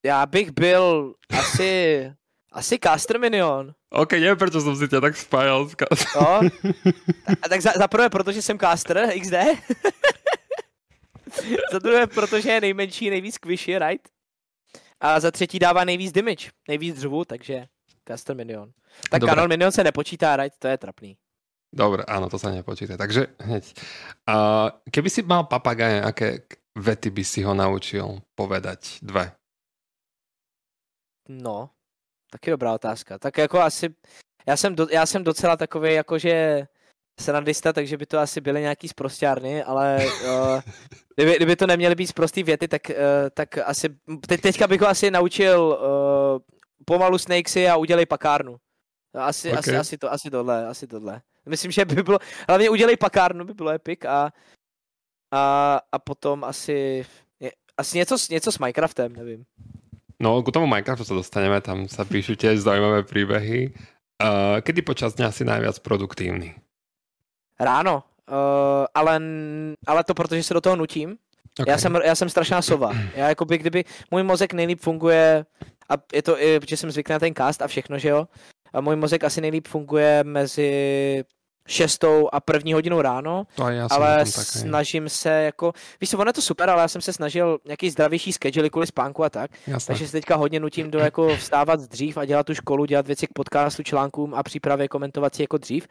Já 0.05 0.27
bych 0.27 0.51
byl 0.51 1.15
asi 1.31 2.13
asi 2.53 2.79
Caster 2.79 3.21
Minion. 3.21 3.75
OK, 3.91 4.13
nevím, 4.13 4.37
proč 4.37 4.53
jsem 4.53 4.77
si 4.77 4.89
tě 4.89 5.01
tak 5.01 5.17
spájal 5.17 5.69
s 5.69 5.75
Caster. 5.75 6.23
No, 6.23 6.41
a 7.43 7.49
tak 7.49 7.61
za, 7.61 7.73
za 7.77 7.89
prvé, 7.89 8.11
protože 8.11 8.43
jsem 8.43 8.59
Caster 8.59 9.11
XD. 9.21 9.35
za 11.73 11.79
druhé, 11.79 12.07
protože 12.07 12.51
je 12.51 12.61
nejmenší, 12.61 13.11
nejvíc 13.11 13.35
squishy, 13.35 13.79
right? 13.79 14.09
A 15.01 15.21
za 15.21 15.31
třetí 15.31 15.59
dává 15.59 15.85
nejvíc 15.85 16.13
damage, 16.13 16.51
nejvíc 16.69 16.97
dřevu, 16.97 17.25
takže 17.25 17.67
Caster 18.09 18.37
Minion. 18.37 18.73
Tak 19.11 19.21
Dobre. 19.21 19.35
Canon 19.35 19.49
Minion 19.49 19.73
se 19.73 19.85
nepočítá, 19.85 20.37
right? 20.37 20.55
To 20.59 20.69
je 20.69 20.79
trapný. 20.79 21.17
Dobre, 21.75 22.07
áno, 22.07 22.31
to 22.31 22.39
sa 22.39 22.55
nepočíta. 22.55 22.95
Takže 22.95 23.35
hneď. 23.43 23.75
Uh, 24.31 24.71
keby 24.95 25.11
si 25.11 25.27
mal 25.27 25.51
papagaje, 25.51 26.07
aké 26.07 26.47
vety 26.79 27.11
by 27.11 27.25
si 27.27 27.43
ho 27.43 27.51
naučil 27.51 28.23
povedať? 28.39 29.03
Dve. 29.03 29.35
No, 31.27 31.75
Taky 32.35 32.51
dobrá 32.51 32.75
otázka. 32.75 33.19
Tak 33.19 33.39
jako 33.39 33.61
asi, 33.61 33.95
já 34.47 34.57
jsem, 34.57 34.75
do, 34.75 34.87
já 34.91 35.07
jsem 35.07 35.25
docela 35.25 35.57
takový 35.57 35.95
jakože 35.95 36.67
srandista, 37.21 37.73
takže 37.73 37.97
by 37.97 38.07
to 38.07 38.19
asi 38.19 38.41
byly 38.41 38.61
nějaký 38.61 38.89
sprostárny, 38.89 39.63
ale 39.63 40.07
uh, 40.07 40.61
kdyby, 41.17 41.37
kdyby 41.37 41.57
to 41.57 41.67
neměly 41.67 41.95
být 41.95 42.07
sprostý 42.07 42.43
věty, 42.43 42.69
tak, 42.69 42.91
uh, 42.91 42.97
tak 43.31 43.59
asi, 43.59 43.89
te, 44.27 44.39
teďka 44.39 44.67
bych 44.67 44.81
ho 44.81 44.89
asi 44.89 45.11
naučil 45.11 45.61
uh, 45.61 46.39
pomalu 46.85 47.19
snakesy 47.19 47.69
a 47.69 47.77
udělej 47.77 48.07
pakárnu. 48.07 48.57
Asi, 49.15 49.49
okay. 49.49 49.59
asi, 49.59 49.77
asi, 49.77 49.99
to, 49.99 50.13
asi 50.13 50.31
tohle, 50.31 50.67
asi 50.67 50.87
tohle. 50.87 51.23
Myslím, 51.47 51.71
že 51.71 51.85
by 51.85 52.03
bylo, 52.03 52.19
hlavně 52.49 52.71
udělej 52.71 52.97
pakárnu 52.97 53.45
by 53.45 53.55
bylo 53.55 53.71
epic 53.71 53.99
a, 54.09 54.33
a, 55.31 55.81
a 55.93 55.99
potom 55.99 56.45
asi, 56.45 57.07
asi 57.77 57.99
něco, 57.99 58.17
něco 58.31 58.53
s 58.53 58.59
Minecraftem, 58.59 59.13
nevím. 59.13 59.45
No, 60.23 60.43
k 60.43 60.55
tomu 60.55 60.67
Minecraftu 60.67 61.05
sa 61.05 61.19
dostaneme, 61.19 61.59
tam 61.61 61.91
sa 61.91 62.07
píšu 62.07 62.39
tiež 62.39 62.63
zaujímavé 62.63 63.03
príbehy. 63.03 63.75
Uh, 64.23 64.63
kedy 64.63 64.81
počas 64.87 65.19
dňa 65.19 65.35
si 65.35 65.43
najviac 65.43 65.75
produktívny? 65.83 66.55
Ráno, 67.61 68.03
uh, 68.29 68.35
ale, 68.95 69.21
ale 69.87 70.05
to 70.05 70.15
protože 70.15 70.43
se 70.43 70.55
do 70.55 70.61
toho 70.61 70.77
nutím. 70.77 71.17
Okay. 71.61 71.73
Já, 71.73 71.79
jsem, 71.79 71.99
já 72.05 72.15
jsem 72.15 72.29
strašná 72.29 72.63
sova. 72.63 72.93
Já 73.15 73.29
jako 73.29 73.45
by, 73.45 73.59
kdyby 73.59 73.85
můj 74.11 74.23
mozek 74.23 74.53
nejlíp 74.53 74.81
funguje, 74.81 75.47
a 75.89 75.95
je 76.15 76.23
to 76.23 76.43
i, 76.43 76.61
protože 76.61 76.77
jsem 76.77 76.91
zvyklý 76.91 77.13
na 77.13 77.19
ten 77.19 77.35
cast 77.35 77.63
a 77.63 77.67
všechno, 77.67 77.99
že 77.99 78.09
jo, 78.09 78.29
a 78.73 78.81
můj 78.81 78.97
mozek 78.97 79.25
asi 79.25 79.41
nejlíp 79.41 79.69
funguje 79.69 80.25
mezi 80.25 81.25
šestou 81.69 82.29
a 82.33 82.41
první 82.41 82.73
hodinou 82.73 83.01
ráno, 83.01 83.47
to 83.55 83.69
já 83.69 83.87
ale 83.91 84.27
snažím 84.27 85.09
se 85.09 85.31
jako, 85.31 85.73
víš 86.01 86.11
co, 86.11 86.19
ono 86.19 86.29
je 86.29 86.33
to 86.33 86.43
super, 86.43 86.71
ale 86.71 86.83
já 86.83 86.89
jsem 86.89 87.01
se 87.01 87.13
snažil 87.13 87.59
nějaký 87.65 87.91
zdravější 87.91 88.33
schedule 88.33 88.71
kvůli 88.71 88.87
spánku 88.87 89.25
a 89.25 89.31
tak, 89.31 89.51
Jasne. 89.67 89.87
takže 89.87 90.07
se 90.07 90.13
teďka 90.13 90.37
hodně 90.37 90.61
nutím 90.61 90.91
do 90.91 90.99
jako 90.99 91.37
vstávat 91.37 91.81
dřív 91.81 92.17
a 92.17 92.25
dělat 92.25 92.47
tu 92.47 92.55
školu, 92.55 92.85
dělat 92.85 93.07
věci 93.07 93.27
k 93.27 93.33
podcastu, 93.33 93.83
článkům 93.83 94.35
a 94.35 94.43
přípravě 94.43 94.89
komentovací 94.89 95.43
jako 95.43 95.59
dřív. 95.59 95.89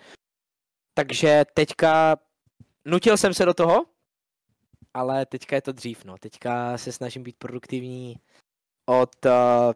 Takže 0.93 1.45
teďka 1.53 2.17
nutil 2.85 3.17
jsem 3.17 3.33
se 3.33 3.45
do 3.45 3.53
toho, 3.53 3.85
ale 4.93 5.25
teďka 5.25 5.55
je 5.55 5.61
to 5.61 5.71
dřív, 5.71 6.05
no. 6.05 6.17
Teďka 6.17 6.77
se 6.77 6.91
snažím 6.91 7.23
být 7.23 7.35
produktivní 7.37 8.19
od 8.85 9.25
uh, 9.25 9.31
eh, 9.31 9.73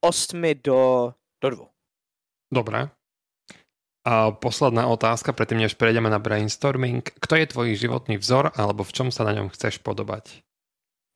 8 0.00 0.42
do, 0.64 1.14
do 1.40 1.50
2. 1.50 1.66
Dobré. 2.52 2.88
A 4.06 4.30
posledná 4.30 4.86
otázka, 4.86 5.32
predtým 5.32 5.58
než 5.58 5.74
prejdeme 5.74 6.10
na 6.10 6.18
brainstorming. 6.18 7.10
Kto 7.20 7.36
je 7.36 7.46
tvoj 7.46 7.74
životný 7.74 8.22
vzor, 8.22 8.54
alebo 8.54 8.86
v 8.86 8.92
čom 8.92 9.10
sa 9.10 9.26
na 9.26 9.34
ňom 9.34 9.50
chceš 9.50 9.82
podobať? 9.82 10.46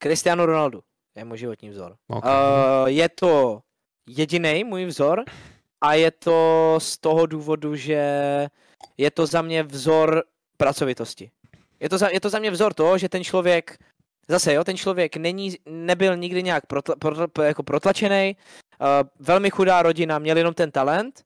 Cristiano 0.03 0.45
Ronaldo 0.45 0.83
je 1.15 1.23
můj 1.25 1.37
životní 1.37 1.69
vzor. 1.69 1.95
Okay. 2.07 2.31
Uh, 2.31 2.87
je 2.87 3.09
to 3.09 3.61
jediný 4.09 4.63
můj 4.63 4.85
vzor 4.85 5.23
a 5.83 5.93
je 5.93 6.11
to 6.11 6.75
z 6.81 6.97
toho 6.97 7.25
důvodu, 7.25 7.75
že 7.75 8.03
je 8.97 9.11
to 9.11 9.25
za 9.25 9.41
mě 9.41 9.63
vzor 9.63 10.23
pracovitosti. 10.57 11.31
Je 11.79 11.89
to 11.89 11.97
za, 11.97 12.09
je 12.09 12.21
to 12.21 12.29
za 12.29 12.39
mě 12.39 12.51
vzor 12.51 12.73
toho, 12.73 12.97
že 12.97 13.09
ten 13.09 13.23
člověk, 13.23 13.77
zase 14.27 14.53
jo, 14.53 14.63
ten 14.63 14.77
člověk 14.77 15.17
není, 15.17 15.55
nebyl 15.65 16.17
nikdy 16.17 16.43
nějak 16.43 16.65
protla, 16.65 16.95
protla, 16.95 17.45
jako 17.45 17.63
protlačený, 17.63 18.35
uh, 18.81 18.87
velmi 19.19 19.49
chudá 19.49 19.81
rodina, 19.81 20.19
měl 20.19 20.37
jenom 20.37 20.53
ten 20.53 20.71
talent 20.71 21.23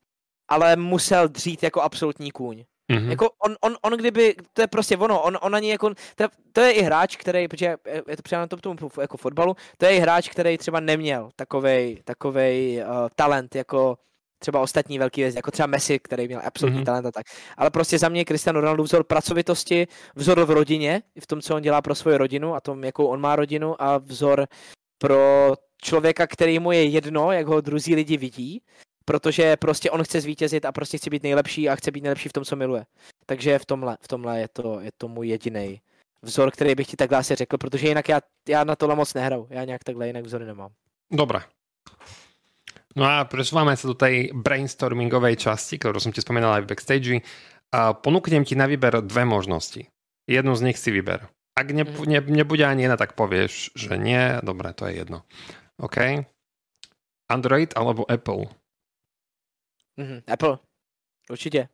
ale 0.48 0.76
musel 0.76 1.28
dřít 1.28 1.64
jako 1.64 1.82
absolutní 1.82 2.32
kůň. 2.32 2.64
Mm-hmm. 2.92 3.10
Jako 3.10 3.30
on, 3.46 3.56
on, 3.62 3.78
on, 3.82 3.94
kdyby, 3.94 4.36
to 4.54 4.62
je 4.62 4.68
prostě 4.68 4.98
ono, 4.98 5.22
on, 5.22 5.38
on 5.42 5.56
ani 5.56 5.70
jako, 5.70 5.90
to, 6.16 6.24
je, 6.24 6.30
to 6.52 6.62
je 6.62 6.72
i 6.72 6.82
hráč, 6.82 7.16
který, 7.16 7.48
protože 7.48 7.76
je 8.08 8.18
to 8.18 8.24
přijde 8.24 8.40
na 8.40 8.48
tomu 8.48 8.76
jako 9.02 9.18
fotbalu, 9.18 9.56
to 9.78 9.86
je 9.86 9.96
i 9.96 10.00
hráč, 10.00 10.30
který 10.30 10.58
třeba 10.58 10.80
neměl 10.80 11.30
takovej, 11.36 12.02
takovej 12.04 12.84
uh, 12.84 13.10
talent, 13.16 13.56
jako 13.56 13.98
třeba 14.40 14.60
ostatní 14.60 15.00
velký 15.00 15.22
věci, 15.22 15.38
jako 15.38 15.52
třeba 15.52 15.68
Messi, 15.68 16.00
který 16.00 16.28
měl 16.28 16.42
absolutní 16.46 16.80
mm-hmm. 16.80 16.86
talent 16.86 17.06
a 17.06 17.12
tak. 17.12 17.26
Ale 17.58 17.70
prostě 17.70 18.00
za 18.00 18.10
mě 18.10 18.26
Cristiano 18.26 18.62
Ronaldo 18.62 18.84
vzor 18.84 19.04
pracovitosti, 19.04 19.88
vzor 20.16 20.46
v 20.46 20.50
rodině, 20.50 21.02
v 21.20 21.28
tom, 21.28 21.42
co 21.42 21.56
on 21.56 21.62
dělá 21.62 21.82
pro 21.82 21.96
svoji 21.96 22.18
rodinu 22.18 22.56
a 22.56 22.62
tom, 22.62 22.84
jakou 22.84 23.06
on 23.06 23.22
má 23.22 23.36
rodinu 23.36 23.82
a 23.82 23.98
vzor 23.98 24.48
pro 24.98 25.54
člověka, 25.82 26.28
který 26.28 26.60
mu 26.60 26.72
je 26.72 26.86
jedno, 26.86 27.32
jak 27.32 27.48
ho 27.48 27.62
druzí 27.62 27.96
lidi 27.96 28.18
vidí 28.18 28.62
protože 29.06 29.58
prostě 29.58 29.92
on 29.92 30.04
chce 30.04 30.22
zvítězit 30.22 30.66
a 30.66 30.72
prostě 30.72 30.98
chce 30.98 31.10
být 31.10 31.24
nejlepší 31.24 31.70
a 31.70 31.76
chce 31.76 31.92
být 31.92 32.02
nejlepší 32.02 32.30
v 32.30 32.34
tom, 32.34 32.46
co 32.46 32.56
miluje. 32.56 32.86
Takže 33.26 33.60
v 33.60 33.66
tomhle, 33.66 33.98
v 34.02 34.08
tomhle 34.08 34.40
je, 34.40 34.48
to, 34.48 34.80
je 34.80 34.92
to 34.98 35.08
můj 35.08 35.28
jediný 35.28 35.82
vzor, 36.22 36.52
který 36.52 36.76
bych 36.76 36.88
ti 36.88 36.98
takhle 36.98 37.18
asi 37.18 37.36
řekl, 37.36 37.58
protože 37.58 37.88
jinak 37.88 38.10
já, 38.10 38.22
já 38.50 38.64
na 38.64 38.76
tohle 38.76 38.96
moc 38.96 39.14
nehraju. 39.14 39.48
Já 39.50 39.64
nějak 39.64 39.84
takhle 39.84 40.08
jinak 40.08 40.26
vzory 40.26 40.46
nemám. 40.46 40.72
Dobré. 41.12 41.40
No 42.96 43.04
a 43.04 43.28
presúvame 43.28 43.76
sa 43.76 43.92
do 43.92 43.96
tej 43.96 44.32
brainstormingovej 44.32 45.36
časti, 45.36 45.76
ktorú 45.76 46.00
som 46.00 46.16
ti 46.16 46.24
spomínal 46.24 46.56
aj 46.56 46.64
v 46.64 46.70
backstage. 46.72 47.20
A 47.76 47.92
ponúknem 47.92 48.48
ti 48.48 48.56
na 48.56 48.72
výber 48.72 49.04
dve 49.04 49.28
možnosti. 49.28 49.84
Jednu 50.32 50.56
z 50.56 50.72
nich 50.72 50.80
si 50.80 50.96
vyber. 50.96 51.28
Ak 51.60 51.72
ne, 51.76 51.84
mm. 51.84 52.08
ne, 52.08 52.20
nebude 52.24 52.64
ani 52.64 52.88
jedna, 52.88 52.96
tak 52.96 53.20
povieš, 53.20 53.76
že 53.76 54.00
nie. 54.00 54.40
Dobre, 54.44 54.72
to 54.72 54.88
je 54.88 55.04
jedno. 55.04 55.28
OK. 55.80 56.24
Android 57.28 57.76
alebo 57.76 58.08
Apple? 58.08 58.48
Mm-hmm. 60.00 60.24
Apple. 60.28 60.58
Určitě. 61.30 61.68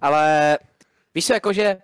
Ale 0.00 0.58
víš 1.14 1.26
co, 1.26 1.32
jakože 1.32 1.76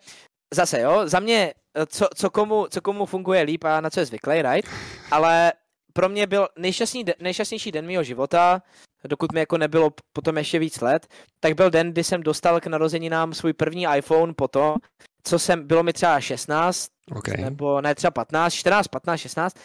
zase 0.55 0.81
jo, 0.81 1.09
za 1.09 1.21
mě, 1.21 1.55
co, 1.87 2.09
co, 2.15 2.31
komu, 2.31 2.67
co 2.71 2.81
komu 2.81 3.07
funguje 3.07 3.43
líp 3.43 3.65
a 3.65 3.81
na 3.81 3.91
co 3.91 4.01
je 4.01 4.07
zvyklý, 4.07 4.43
right? 4.43 4.71
Ale 5.11 5.53
pro 5.97 6.09
mě 6.09 6.27
byl 6.27 6.49
nejšťastný, 6.59 7.05
nejšťastnější 7.21 7.73
den 7.73 7.87
mého 7.87 8.03
života, 8.03 8.63
dokud 9.05 9.33
mi 9.33 9.41
jako 9.41 9.59
nebylo 9.59 9.91
potom 10.13 10.39
ještě 10.39 10.59
víc 10.59 10.81
let, 10.81 11.07
tak 11.41 11.55
byl 11.55 11.71
den, 11.71 11.93
kdy 11.93 12.05
jsem 12.05 12.23
dostal 12.23 12.61
k 12.61 12.67
narozeninám 12.67 13.35
svůj 13.35 13.53
první 13.53 13.87
iPhone 13.97 14.35
po 14.35 14.49
to, 14.49 14.75
co 15.23 15.39
jsem, 15.39 15.67
bylo 15.67 15.83
mi 15.83 15.93
třeba 15.93 16.21
16, 16.21 16.89
okay. 17.17 17.45
nebo 17.45 17.81
ne 17.81 17.95
třeba 17.95 18.11
15, 18.11 18.55
14, 18.55 18.89
15, 18.89 19.21
16. 19.21 19.57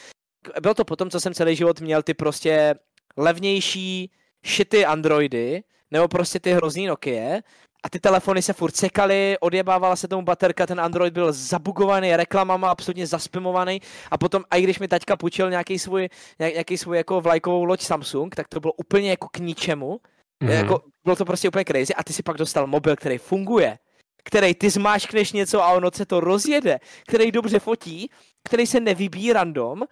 Bylo 0.62 0.74
to 0.74 0.86
potom, 0.86 1.10
co 1.10 1.20
jsem 1.20 1.34
celý 1.34 1.56
život 1.56 1.82
měl 1.82 2.04
ty 2.04 2.14
prostě 2.14 2.76
levnější 3.18 4.12
šity 4.44 4.86
Androidy, 4.86 5.64
nebo 5.92 6.08
prostě 6.08 6.40
ty 6.40 6.54
hrozný 6.54 6.88
Nokia 6.88 7.40
a 7.84 7.90
ty 7.90 8.00
telefony 8.00 8.42
se 8.42 8.54
furt 8.54 8.76
sekaly, 8.76 9.38
odjebávala 9.40 9.96
se 9.96 10.08
tomu 10.08 10.22
baterka, 10.22 10.68
ten 10.68 10.80
Android 10.80 11.14
byl 11.14 11.34
zabugovaný 11.34 12.16
reklamama, 12.16 12.70
absolutně 12.70 13.08
zaspimovaný 13.08 13.82
a 14.12 14.18
potom, 14.18 14.44
a 14.52 14.56
i 14.56 14.62
když 14.62 14.80
mi 14.80 14.88
taťka 14.88 15.18
půjčil 15.18 15.50
nějaký 15.50 15.80
svůj, 15.80 16.10
nějaký 16.40 16.78
svůj 16.78 16.98
jako 16.98 17.22
vlajkovou 17.22 17.64
loď 17.64 17.82
Samsung, 17.82 18.36
tak 18.36 18.48
to 18.48 18.60
bylo 18.60 18.74
úplně 18.74 19.10
jako 19.10 19.28
k 19.32 19.38
ničemu. 19.38 20.00
Mm-hmm. 20.44 20.50
Jako, 20.50 20.82
bylo 21.04 21.16
to 21.16 21.26
prostě 21.26 21.48
úplně 21.48 21.66
crazy 21.66 21.94
a 21.94 22.04
ty 22.04 22.14
si 22.14 22.24
pak 22.24 22.38
dostal 22.38 22.68
mobil, 22.68 22.96
který 22.96 23.18
funguje, 23.18 23.78
který 24.24 24.54
ty 24.54 24.70
zmáčkneš 24.70 25.32
něco 25.32 25.64
a 25.64 25.72
ono 25.72 25.90
se 25.94 26.06
to 26.06 26.20
rozjede, 26.20 26.80
který 27.08 27.32
dobře 27.32 27.60
fotí, 27.60 28.10
který 28.44 28.68
se 28.68 28.80
nevybíjí 28.80 29.34
random 29.34 29.84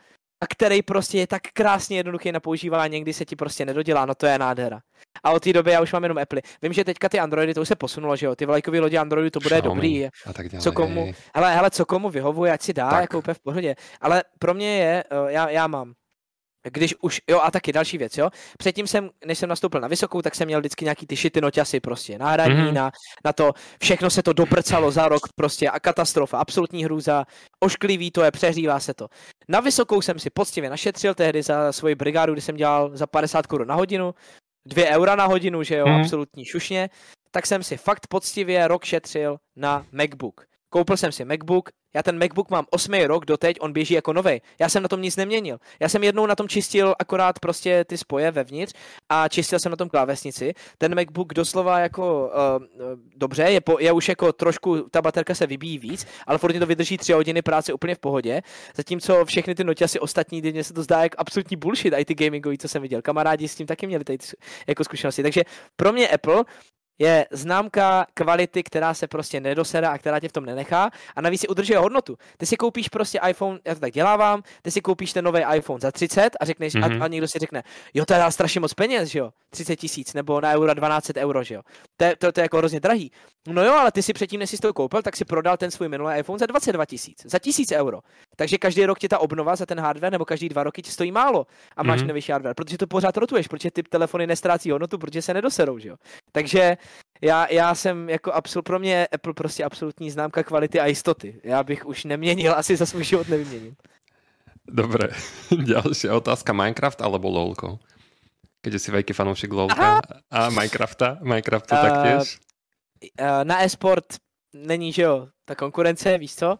a 0.41 0.47
který 0.47 0.81
prostě 0.81 1.17
je 1.17 1.27
tak 1.27 1.41
krásně 1.53 1.97
jednoduchý 1.97 2.31
na 2.31 2.39
používání, 2.39 2.93
někdy 2.93 3.13
se 3.13 3.25
ti 3.25 3.35
prostě 3.35 3.65
nedodělá, 3.65 4.05
no 4.05 4.15
to 4.15 4.25
je 4.25 4.39
nádhera. 4.39 4.79
A 5.23 5.31
od 5.31 5.43
té 5.43 5.53
doby 5.53 5.71
já 5.71 5.81
už 5.81 5.93
mám 5.93 6.03
jenom 6.03 6.17
Apple. 6.17 6.41
Vím, 6.61 6.73
že 6.73 6.83
teďka 6.83 7.09
ty 7.09 7.19
Androidy, 7.19 7.53
to 7.53 7.61
už 7.61 7.67
se 7.67 7.75
posunulo, 7.75 8.15
že 8.15 8.25
jo, 8.25 8.35
ty 8.35 8.45
vlajkové 8.45 8.79
lodi 8.79 8.97
Androidu, 8.97 9.29
to 9.29 9.39
bude 9.39 9.55
Xiaomi 9.55 9.75
dobrý. 9.75 10.05
A 10.05 10.33
tak 10.33 10.45
Co 10.59 10.71
komu, 10.71 11.13
hele, 11.35 11.55
hele, 11.55 11.71
co 11.71 11.85
komu 11.85 12.09
vyhovuje, 12.09 12.51
ať 12.51 12.61
si 12.61 12.73
dá, 12.73 12.89
tak. 12.89 13.01
jako 13.01 13.17
úplně 13.17 13.33
v 13.33 13.39
pohodě. 13.39 13.75
Ale 14.01 14.23
pro 14.39 14.53
mě 14.53 14.77
je, 14.77 15.03
eh, 15.11 15.31
já, 15.31 15.49
já 15.49 15.67
mám 15.67 15.93
když 16.63 16.95
už, 17.01 17.21
jo 17.29 17.39
a 17.43 17.51
taky 17.51 17.73
další 17.73 17.97
věc, 17.97 18.17
jo. 18.17 18.29
Předtím 18.57 18.87
jsem, 18.87 19.09
než 19.25 19.37
jsem 19.39 19.49
nastoupil 19.49 19.81
na 19.81 19.87
vysokou, 19.87 20.21
tak 20.21 20.35
jsem 20.35 20.45
měl 20.45 20.59
vždycky 20.59 20.85
nějaký 20.85 21.07
ty 21.07 21.15
šity 21.15 21.41
noťasy 21.41 21.79
prostě, 21.79 22.17
náhradní 22.17 22.55
mm-hmm. 22.55 22.73
na, 22.73 22.91
na 23.25 23.33
to, 23.33 23.51
všechno 23.81 24.09
se 24.09 24.23
to 24.23 24.33
doprcalo 24.33 24.91
za 24.91 25.07
rok 25.07 25.21
prostě 25.35 25.69
a 25.69 25.79
katastrofa, 25.79 26.37
absolutní 26.37 26.85
hrůza, 26.85 27.25
ošklivý 27.59 28.11
to 28.11 28.23
je, 28.23 28.31
přehřívá 28.31 28.79
se 28.79 28.93
to. 28.93 29.07
Na 29.47 29.59
vysokou 29.59 30.01
jsem 30.01 30.19
si 30.19 30.29
poctivě 30.29 30.69
našetřil 30.69 31.13
tehdy 31.13 31.43
za 31.43 31.71
svoji 31.71 31.95
brigádu, 31.95 32.33
kdy 32.33 32.41
jsem 32.41 32.55
dělal 32.55 32.91
za 32.93 33.07
50 33.07 33.47
korun 33.47 33.67
na 33.67 33.75
hodinu, 33.75 34.13
2 34.65 34.85
eura 34.85 35.15
na 35.15 35.25
hodinu, 35.25 35.63
že 35.63 35.75
jo, 35.75 35.85
mm-hmm. 35.85 36.01
absolutní 36.01 36.45
šušně, 36.45 36.89
tak 37.31 37.47
jsem 37.47 37.63
si 37.63 37.77
fakt 37.77 38.07
poctivě 38.07 38.67
rok 38.67 38.85
šetřil 38.85 39.37
na 39.55 39.85
MacBook. 39.91 40.48
Koupil 40.69 40.97
jsem 40.97 41.11
si 41.11 41.25
MacBook, 41.25 41.69
já 41.93 42.03
ten 42.03 42.19
MacBook 42.19 42.49
mám 42.49 42.65
8 42.69 42.93
rok 42.93 43.25
doteď, 43.25 43.57
on 43.59 43.73
běží 43.73 43.93
jako 43.93 44.13
nový. 44.13 44.41
Já 44.59 44.69
jsem 44.69 44.83
na 44.83 44.89
tom 44.89 45.01
nic 45.01 45.15
neměnil. 45.15 45.57
Já 45.79 45.89
jsem 45.89 46.03
jednou 46.03 46.25
na 46.25 46.35
tom 46.35 46.47
čistil 46.47 46.95
akorát 46.99 47.39
prostě 47.39 47.85
ty 47.85 47.97
spoje 47.97 48.31
vevnitř 48.31 48.73
a 49.09 49.27
čistil 49.27 49.59
jsem 49.59 49.69
na 49.69 49.75
tom 49.75 49.89
klávesnici. 49.89 50.53
Ten 50.77 50.95
MacBook 50.95 51.33
doslova 51.33 51.79
jako 51.79 52.27
uh, 52.27 52.63
dobře, 53.15 53.43
je, 53.43 53.61
po, 53.61 53.79
je 53.79 53.91
už 53.91 54.09
jako 54.09 54.33
trošku, 54.33 54.81
ta 54.91 55.01
baterka 55.01 55.35
se 55.35 55.47
vybíjí 55.47 55.77
víc, 55.77 56.07
ale 56.27 56.37
furt 56.37 56.59
to 56.59 56.65
vydrží 56.65 56.97
3 56.97 57.13
hodiny 57.13 57.41
práce 57.41 57.73
úplně 57.73 57.95
v 57.95 57.99
pohodě. 57.99 58.41
Zatímco 58.75 59.25
všechny 59.25 59.55
ty 59.55 59.63
noťasy 59.63 59.99
ostatní, 59.99 60.41
mě 60.41 60.63
se 60.63 60.73
to 60.73 60.83
zdá 60.83 61.03
jako 61.03 61.15
absolutní 61.17 61.57
bullshit, 61.57 61.93
i 61.97 62.05
ty 62.05 62.15
gamingový, 62.15 62.57
co 62.57 62.67
jsem 62.67 62.81
viděl. 62.81 63.01
Kamarádi 63.01 63.47
s 63.47 63.55
tím 63.55 63.67
taky 63.67 63.87
měli 63.87 64.03
tady 64.03 64.17
jako 64.67 64.83
zkušenosti. 64.83 65.23
Takže 65.23 65.41
pro 65.75 65.93
mě 65.93 66.07
Apple 66.07 66.43
je 66.99 67.25
známka 67.31 68.05
kvality, 68.13 68.63
která 68.63 68.93
se 68.93 69.07
prostě 69.07 69.39
nedosede 69.39 69.87
a 69.87 69.97
která 69.97 70.19
tě 70.19 70.29
v 70.29 70.31
tom 70.31 70.45
nenechá 70.45 70.91
a 71.15 71.21
navíc 71.21 71.41
si 71.41 71.47
udržuje 71.47 71.79
hodnotu. 71.79 72.17
Ty 72.37 72.45
si 72.45 72.57
koupíš 72.57 72.89
prostě 72.89 73.19
iPhone, 73.29 73.59
já 73.65 73.73
to 73.73 73.79
tak 73.79 73.93
dělávám, 73.93 74.43
ty 74.61 74.71
si 74.71 74.81
koupíš 74.81 75.13
ten 75.13 75.25
nový 75.25 75.41
iPhone 75.55 75.81
za 75.81 75.91
30 75.91 76.29
a 76.39 76.45
řekneš, 76.45 76.75
mm-hmm. 76.75 76.85
a, 76.85 76.87
mhm. 76.87 77.03
a 77.03 77.07
někdo 77.07 77.27
si 77.27 77.39
řekne, 77.39 77.63
jo, 77.93 78.05
to 78.05 78.13
je 78.13 78.31
strašně 78.31 78.59
moc 78.59 78.73
peněz, 78.73 79.09
že 79.09 79.19
jo, 79.19 79.31
30 79.49 79.75
tisíc 79.75 80.13
nebo 80.13 80.41
na 80.41 80.51
euro 80.51 80.73
12 80.73 81.17
euro, 81.17 81.43
že 81.43 81.55
jo. 81.55 81.61
To, 81.99 82.05
je, 82.05 82.15
to, 82.15 82.31
to 82.31 82.39
je 82.39 82.43
jako 82.43 82.57
hrozně 82.57 82.79
drahý. 82.79 83.11
No 83.47 83.63
jo, 83.63 83.73
ale 83.73 83.91
ty 83.91 84.03
si 84.03 84.13
předtím, 84.13 84.39
než 84.39 84.49
jsi 84.49 84.57
to 84.57 84.73
koupil, 84.73 85.01
tak 85.01 85.15
si 85.15 85.25
prodal 85.25 85.57
ten 85.57 85.71
svůj 85.71 85.89
minulý 85.89 86.19
iPhone 86.19 86.39
za 86.39 86.45
22 86.45 86.85
tisíc, 86.85 87.25
za 87.25 87.39
1000 87.39 87.71
euro. 87.71 87.99
Takže 88.35 88.57
každý 88.57 88.85
rok 88.85 88.99
ti 88.99 89.07
ta 89.07 89.19
obnova 89.19 89.55
za 89.55 89.65
ten 89.65 89.79
hardware 89.79 90.11
nebo 90.11 90.25
každý 90.25 90.49
dva 90.49 90.63
roky 90.63 90.81
ti 90.81 90.91
stojí 90.91 91.11
málo 91.11 91.47
a 91.77 91.83
máš 91.83 92.01
mm-hmm. 92.01 92.05
nejvyšší 92.05 92.31
hardware, 92.31 92.55
protože 92.55 92.77
to 92.77 92.87
pořád 92.87 93.17
rotuješ, 93.17 93.47
protože 93.47 93.71
ty 93.71 93.83
telefony 93.83 94.27
nestrácí 94.27 94.71
hodnotu, 94.71 94.97
protože 94.97 95.21
se 95.21 95.33
nedoserou, 95.33 95.79
že 95.79 95.89
jo. 95.89 95.95
Takže 96.31 96.77
já, 97.21 97.47
já 97.51 97.75
jsem 97.75 98.09
jako 98.09 98.31
absolut, 98.31 98.65
pro 98.65 98.79
mě 98.79 99.07
Apple 99.07 99.33
prostě 99.33 99.63
absolutní 99.63 100.11
známka 100.11 100.43
kvality 100.43 100.79
a 100.79 100.85
jistoty. 100.85 101.41
Já 101.43 101.63
bych 101.63 101.85
už 101.85 102.05
neměnil, 102.05 102.53
asi 102.55 102.75
za 102.75 102.85
svůj 102.85 103.03
život 103.03 103.27
nevyměnil. 103.29 103.73
Dobre, 104.67 105.09
ďalšia 105.65 106.13
otázka. 106.15 106.53
Minecraft 106.53 107.01
alebo 107.01 107.29
LOLko? 107.29 107.79
Keď 108.59 108.71
si 108.75 108.91
veľký 108.91 109.13
fanúšik 109.15 109.51
LOLka 109.55 110.03
a 110.31 110.51
Minecrafta, 110.51 111.15
Minecrafta 111.23 111.73
uh, 111.79 111.83
taktiež? 111.83 112.43
Uh, 113.15 113.47
na 113.47 113.63
e-sport 113.63 114.19
není, 114.53 114.91
že 114.91 115.01
jo, 115.01 115.27
ta 115.45 115.55
konkurence, 115.55 116.17
víš 116.17 116.35
co? 116.35 116.59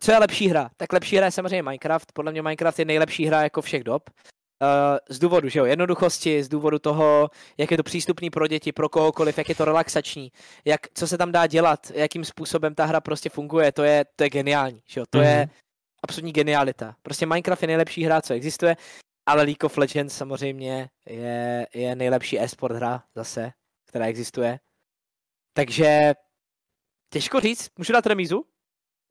Co 0.00 0.12
je 0.12 0.18
lepší 0.18 0.48
hra? 0.48 0.70
Tak 0.76 0.92
lepší 0.92 1.16
hra 1.16 1.26
je 1.26 1.32
samozřejmě 1.32 1.62
Minecraft. 1.62 2.12
Podle 2.12 2.32
mě 2.32 2.42
Minecraft 2.42 2.78
je 2.78 2.84
nejlepší 2.84 3.26
hra 3.26 3.42
jako 3.42 3.62
všech 3.62 3.84
dob. 3.84 4.10
Uh, 4.10 4.98
z 5.10 5.18
důvodu, 5.18 5.48
že 5.48 5.58
jo, 5.58 5.64
jednoduchosti, 5.64 6.42
z 6.42 6.48
důvodu 6.48 6.78
toho, 6.78 7.30
jak 7.58 7.70
je 7.70 7.76
to 7.76 7.82
přístupný 7.82 8.30
pro 8.30 8.46
děti, 8.46 8.72
pro 8.72 8.88
kohokoliv, 8.88 9.38
jak 9.38 9.48
je 9.48 9.54
to 9.54 9.64
relaxační, 9.64 10.32
jak, 10.64 10.80
co 10.94 11.06
se 11.06 11.18
tam 11.18 11.32
dá 11.32 11.46
dělat, 11.46 11.90
jakým 11.94 12.24
způsobem 12.24 12.74
ta 12.74 12.84
hra 12.84 13.00
prostě 13.00 13.30
funguje, 13.30 13.72
to 13.72 13.82
je, 13.82 14.04
to 14.16 14.24
je 14.24 14.30
geniální, 14.30 14.82
že 14.86 15.00
jo, 15.00 15.04
to 15.10 15.18
mm-hmm. 15.18 15.22
je 15.22 15.36
mhm. 15.40 15.50
absolutní 16.02 16.32
genialita. 16.32 16.94
Prostě 17.02 17.26
Minecraft 17.26 17.62
je 17.62 17.66
nejlepší 17.66 18.04
hra, 18.04 18.22
co 18.22 18.34
existuje, 18.34 18.76
ale 19.26 19.42
League 19.42 19.64
of 19.64 19.78
Legends 19.78 20.16
samozřejmě 20.16 20.88
je, 21.06 21.66
je 21.74 21.96
nejlepší 21.96 22.40
e-sport 22.40 22.76
hra 22.76 23.02
zase, 23.14 23.52
která 23.88 24.06
existuje. 24.06 24.58
Takže 25.52 26.14
těžko 27.12 27.40
říct, 27.40 27.70
můžu 27.78 27.92
dát 27.92 28.06
remízu? 28.06 28.44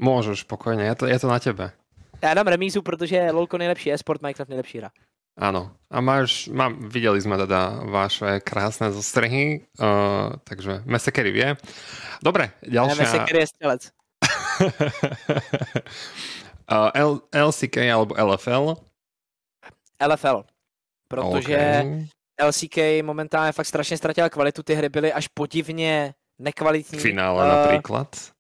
Můžeš, 0.02 0.40
spokojně, 0.40 0.84
je 0.84 0.96
to, 0.96 1.06
je 1.06 1.20
to 1.20 1.28
na 1.28 1.40
tebe. 1.40 1.72
Já 2.22 2.34
dám 2.34 2.48
remízu, 2.48 2.82
protože 2.82 3.32
LoLko 3.32 3.58
nejlepší 3.58 3.92
e-sport, 3.92 4.22
Minecraft 4.22 4.50
nejlepší 4.50 4.78
hra. 4.78 4.92
Áno. 5.40 5.72
A 5.88 6.04
máš, 6.04 6.52
má, 6.52 6.68
videli 6.68 7.16
sme 7.24 7.40
teda 7.40 7.88
vaše 7.88 8.44
krásne 8.44 8.92
zostrehy, 8.92 9.64
uh, 9.80 10.36
takže 10.44 10.84
Mesekery 10.84 11.32
vie. 11.32 11.50
Dobre, 12.20 12.52
ďalšia... 12.68 13.00
Ja, 13.00 13.02
Mesekery 13.02 13.40
je 13.40 13.48
strelec. 13.48 13.82
uh, 16.68 16.92
L, 17.08 17.12
LCK 17.32 17.76
alebo 17.88 18.12
LFL? 18.12 18.91
LFL. 20.07 20.44
Protože 21.07 21.57
okay. 21.57 22.06
LCK 22.48 23.06
momentálně 23.06 23.52
fakt 23.52 23.65
strašně 23.65 23.98
ztratila 23.98 24.30
kvalitu, 24.30 24.64
ty 24.64 24.73
hry 24.73 24.90
byly 24.90 25.14
až 25.14 25.28
podivně 25.28 26.14
nekvalitní. 26.40 26.99
Finále 26.99 27.45
uh, 27.45 27.49
například? 27.49 28.32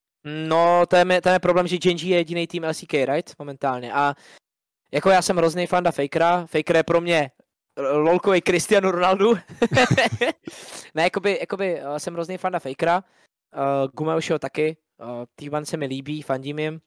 No, 0.47 0.85
to 0.85 0.95
je, 0.95 1.21
to 1.21 1.29
je 1.29 1.39
problém, 1.39 1.67
že 1.67 1.77
Genji 1.77 2.09
je 2.09 2.17
jediný 2.17 2.47
tým 2.47 2.63
LCK, 2.63 2.93
right? 2.93 3.33
Momentálně. 3.39 3.93
A 3.93 4.15
jako 4.93 5.09
já 5.09 5.21
jsem 5.21 5.37
hrozný 5.37 5.67
fanda 5.67 5.91
Fakera. 5.91 6.45
Faker 6.45 6.75
je 6.75 6.83
pro 6.83 7.01
mě 7.01 7.31
lolkový 7.79 8.41
Cristiano 8.41 8.91
Ronaldo. 8.91 9.33
ne, 10.95 11.03
jakoby, 11.03 11.37
jakoby 11.39 11.81
uh, 11.81 11.95
jsem 11.95 12.13
hrozný 12.13 12.37
fanda 12.37 12.59
Fakera. 12.59 13.03
Uh, 13.55 13.91
Gumeušiho 13.93 14.39
taky. 14.39 14.77
Uh, 15.01 15.07
Týban 15.35 15.65
se 15.65 15.77
mi 15.77 15.85
líbí, 15.85 16.21
fandím 16.21 16.59
jim. 16.59 16.81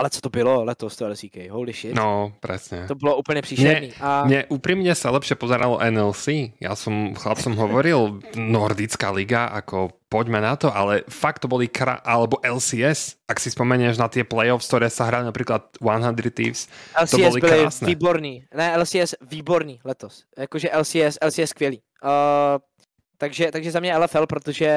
Ale 0.00 0.10
co 0.10 0.20
to 0.20 0.30
bylo 0.30 0.64
letos, 0.64 0.96
to 0.96 1.08
LCK? 1.08 1.36
Holy 1.50 1.72
shit. 1.72 1.94
No, 1.94 2.32
presne. 2.40 2.86
To 2.88 2.94
bylo 2.94 3.16
úplně 3.16 3.42
příšerný. 3.42 3.92
Mne, 3.92 4.00
a... 4.00 4.24
mne 4.24 4.40
úprimne 4.48 4.96
sa 4.96 5.12
lepšie 5.12 5.36
pozeralo 5.36 5.76
NLC. 5.76 6.56
Ja 6.56 6.72
som 6.72 7.12
chlapcom 7.12 7.52
hovoril, 7.52 8.24
Nordická 8.32 9.12
liga, 9.12 9.52
ako 9.52 9.92
poďme 10.08 10.40
na 10.40 10.56
to, 10.56 10.72
ale 10.72 11.04
fakt 11.04 11.44
to 11.44 11.52
boli, 11.52 11.68
kra... 11.68 12.00
alebo 12.00 12.40
LCS, 12.40 13.28
ak 13.28 13.36
si 13.36 13.52
spomenieš 13.52 14.00
na 14.00 14.08
tie 14.08 14.24
playoffs, 14.24 14.72
ktoré 14.72 14.88
sa 14.88 15.04
hrali 15.04 15.28
napríklad 15.28 15.76
100 15.84 16.16
Thieves, 16.32 16.72
LCS 16.96 17.12
to 17.12 17.16
boli 17.20 17.40
byli 17.44 17.60
krásne. 17.68 17.84
výborný. 17.84 18.34
Ne, 18.56 18.66
LCS 18.80 19.20
výborný 19.20 19.84
letos. 19.84 20.24
Jakože 20.32 20.72
LCS, 20.72 21.20
LCS 21.20 21.52
skvělý. 21.52 21.84
Uh, 22.00 22.56
takže, 23.20 23.50
takže 23.52 23.70
za 23.70 23.80
mě 23.80 23.96
LFL, 23.96 24.26
protože 24.26 24.70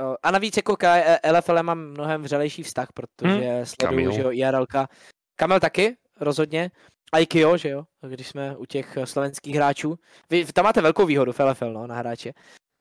uh, 0.00 0.14
a 0.22 0.30
navíc 0.30 0.56
jako 0.56 0.76
k 0.76 1.02
LFL 1.32 1.62
mám 1.62 1.78
mnohem 1.78 2.22
vřelejší 2.22 2.62
vztah, 2.62 2.88
protože 2.94 3.50
hmm. 3.50 3.66
sleduju, 3.66 4.10
že 4.10 4.20
jo, 4.20 4.30
IRLka. 4.30 4.88
Kamil 5.36 5.60
taky, 5.60 5.96
rozhodně. 6.20 6.70
A 7.12 7.18
i 7.18 7.26
Kyo, 7.26 7.56
že 7.56 7.68
jo, 7.68 7.84
když 8.08 8.28
jsme 8.28 8.56
u 8.56 8.64
těch 8.66 8.98
slovenských 9.04 9.54
hráčů. 9.56 9.98
Vy 10.30 10.44
tam 10.44 10.64
máte 10.64 10.80
velkou 10.80 11.06
výhodu 11.06 11.32
v 11.32 11.40
LFL, 11.40 11.72
no, 11.72 11.86
na 11.86 11.94
hráče. 11.94 12.32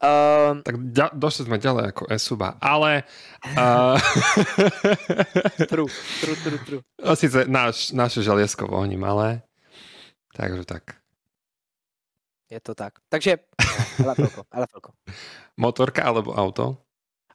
Uh, 0.03 0.59
tak 0.67 0.75
ďa, 0.91 1.15
došli 1.15 1.47
sme 1.47 1.57
ďalej 1.63 1.95
ako 1.95 2.03
Esuba, 2.11 2.59
ale... 2.59 3.07
Uh, 3.55 3.95
true, 5.71 5.87
true, 6.19 6.37
true, 6.43 6.59
true. 6.67 6.81
Sice 7.15 7.47
náš, 7.47 7.95
naše 7.95 8.19
želiesko 8.23 8.67
vohní 8.67 8.97
malé, 8.97 9.47
takže 10.35 10.65
tak. 10.65 10.83
Je 12.51 12.59
to 12.59 12.75
tak. 12.75 12.93
Takže 13.09 13.37
LFLko, 13.99 14.43
LFLko. 14.53 14.91
Motorka 15.57 16.03
alebo 16.03 16.33
auto? 16.33 16.77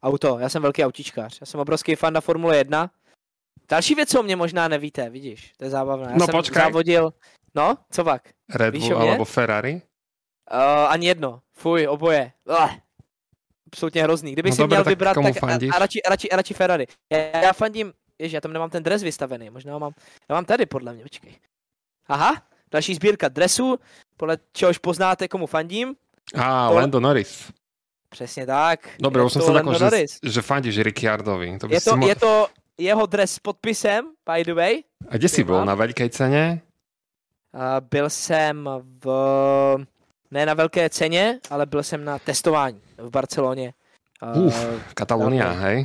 Auto, 0.03 0.39
já 0.39 0.49
jsem 0.49 0.63
velký 0.63 0.85
autičkář. 0.85 1.41
Já 1.41 1.47
jsem 1.47 1.61
obrovský 1.61 1.95
fan 1.95 2.13
na 2.13 2.21
Formule 2.21 2.57
1. 2.57 2.91
Další 3.69 3.95
věc, 3.95 4.11
co 4.11 4.21
o 4.21 4.23
mě 4.23 4.37
možná 4.37 4.69
nevíte, 4.69 5.11
vidíš, 5.11 5.53
to 5.57 5.65
je 5.65 5.71
zábavné. 5.71 6.07
Já 6.11 6.17
no 6.19 6.27
jsem 6.27 6.33
počkej. 6.33 6.63
závodil, 6.63 7.13
no, 7.55 7.79
co 7.91 8.05
pak? 8.05 8.29
Red 8.55 8.77
Bull 8.77 8.99
alebo 8.99 9.25
Ferrari? 9.25 9.83
Uh, 10.53 10.89
ani 10.89 11.07
jedno. 11.07 11.43
Fuj, 11.53 11.89
oboje. 11.89 12.33
Uh. 12.45 12.71
absolutně 13.67 14.03
hrozný. 14.03 14.33
Kdybych 14.33 14.51
No 14.51 14.57
si 14.57 14.63
dobré, 14.63 14.77
měl 14.77 14.85
tak 14.85 14.91
vybrat, 14.91 15.15
tak 15.15 15.43
a, 15.43 15.47
a, 15.75 15.79
radši, 15.79 16.03
a, 16.03 16.09
radši, 16.09 16.31
a 16.31 16.37
radši 16.37 16.55
Ferrari. 16.55 16.87
Já, 17.13 17.19
já 17.19 17.53
fandím, 17.53 17.93
ježi, 18.19 18.35
já 18.35 18.41
tam 18.41 18.53
nemám 18.53 18.71
ten 18.71 18.83
dres 18.83 19.03
vystavený, 19.03 19.51
možná 19.51 19.73
ho 19.73 19.81
mám, 19.81 19.93
já 20.29 20.35
mám 20.35 20.45
tady 20.45 20.67
podle 20.67 20.93
mě, 20.93 21.03
počkej. 21.03 21.37
Aha, 22.07 22.43
další 22.71 22.95
sbírka 22.95 23.29
dresů, 23.29 23.79
podle 24.17 24.39
čehož 24.53 24.79
poznáte, 24.79 25.29
komu 25.29 25.47
fandím. 25.47 25.97
To- 26.35 26.75
Lando 26.75 27.01
Norris. 27.01 27.53
Přesně 28.11 28.47
tak. 28.47 28.89
Dobre, 29.01 29.21
Je 29.21 29.27
už 29.27 29.33
som 29.33 29.41
to 29.43 29.47
sa 29.47 29.53
Lando 29.53 29.73
tako, 29.73 29.97
že, 29.97 30.05
že 30.25 30.41
fandíš 30.43 30.79
Ricciardovi. 30.81 31.59
To 31.61 31.67
Je 31.69 31.81
to, 31.81 31.93
mo- 31.97 32.09
je 32.09 32.17
to 32.17 32.33
jeho 32.79 33.05
dres 33.07 33.37
s 33.37 33.39
podpisem, 33.39 34.05
by 34.25 34.45
the 34.45 34.55
way. 34.57 34.83
A 35.09 35.17
kde 35.21 35.29
si 35.29 35.45
to 35.45 35.53
bol? 35.53 35.61
mám. 35.61 35.67
Na 35.69 35.77
veľkej 35.77 36.09
cene? 36.09 36.61
A 37.53 37.81
byl 37.81 38.11
jsem 38.11 38.69
v, 39.05 39.07
ne 40.31 40.47
na 40.47 40.55
velké 40.55 40.91
ceně, 40.91 41.41
ale 41.51 41.67
byl 41.67 41.83
jsem 41.83 42.05
na 42.05 42.19
testování 42.19 42.81
v 42.99 43.11
Barceloně. 43.11 43.73
A, 44.21 44.33
Uf, 44.33 44.67
Katalónia, 44.95 45.49
Dobre. 45.49 45.61
hej? 45.63 45.79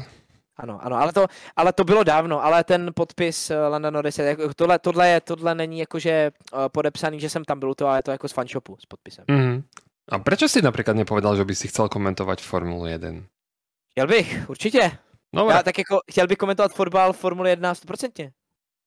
Ano, 0.57 0.79
ano, 0.83 0.95
ale 1.01 1.11
to, 1.13 1.25
ale 1.55 1.73
to 1.73 1.83
bylo 1.83 2.03
dávno, 2.03 2.43
ale 2.43 2.63
ten 2.63 2.91
podpis 2.95 3.49
eh, 3.51 3.67
Landa 3.67 3.89
Norris, 3.89 4.19
jako- 4.19 4.53
tohle, 4.53 4.79
tohle, 4.79 5.09
je, 5.09 5.21
tohle 5.21 5.55
není 5.55 5.79
jakože 5.79 6.11
eh, 6.11 6.31
podepsaný, 6.71 7.19
že 7.19 7.29
jsem 7.29 7.43
tam 7.43 7.59
byl 7.59 7.73
toho, 7.75 7.89
ale 7.89 7.99
je 7.99 8.03
to 8.03 8.11
jako 8.11 8.27
z 8.27 8.31
fanshopu 8.31 8.77
s 8.79 8.85
podpisem. 8.85 9.25
Mhm. 9.27 9.63
A 10.11 10.19
prečo 10.19 10.51
si 10.51 10.59
napríklad 10.61 10.99
nepovedal, 10.99 11.35
že 11.39 11.45
by 11.47 11.53
si 11.55 11.67
chcel 11.71 11.87
komentovať 11.87 12.43
Formulu 12.43 12.85
1? 12.85 13.23
Chtěl 13.91 14.07
bych, 14.07 14.49
určitě. 14.49 14.91
Dobre, 15.35 15.55
Já 15.55 15.63
tak 15.63 15.77
jako, 15.77 15.99
chtěl 16.11 16.27
bych 16.27 16.37
komentovat 16.37 16.71
fotbal 16.73 17.13
Formule 17.13 17.49
1 17.49 17.73
100%. 17.73 18.31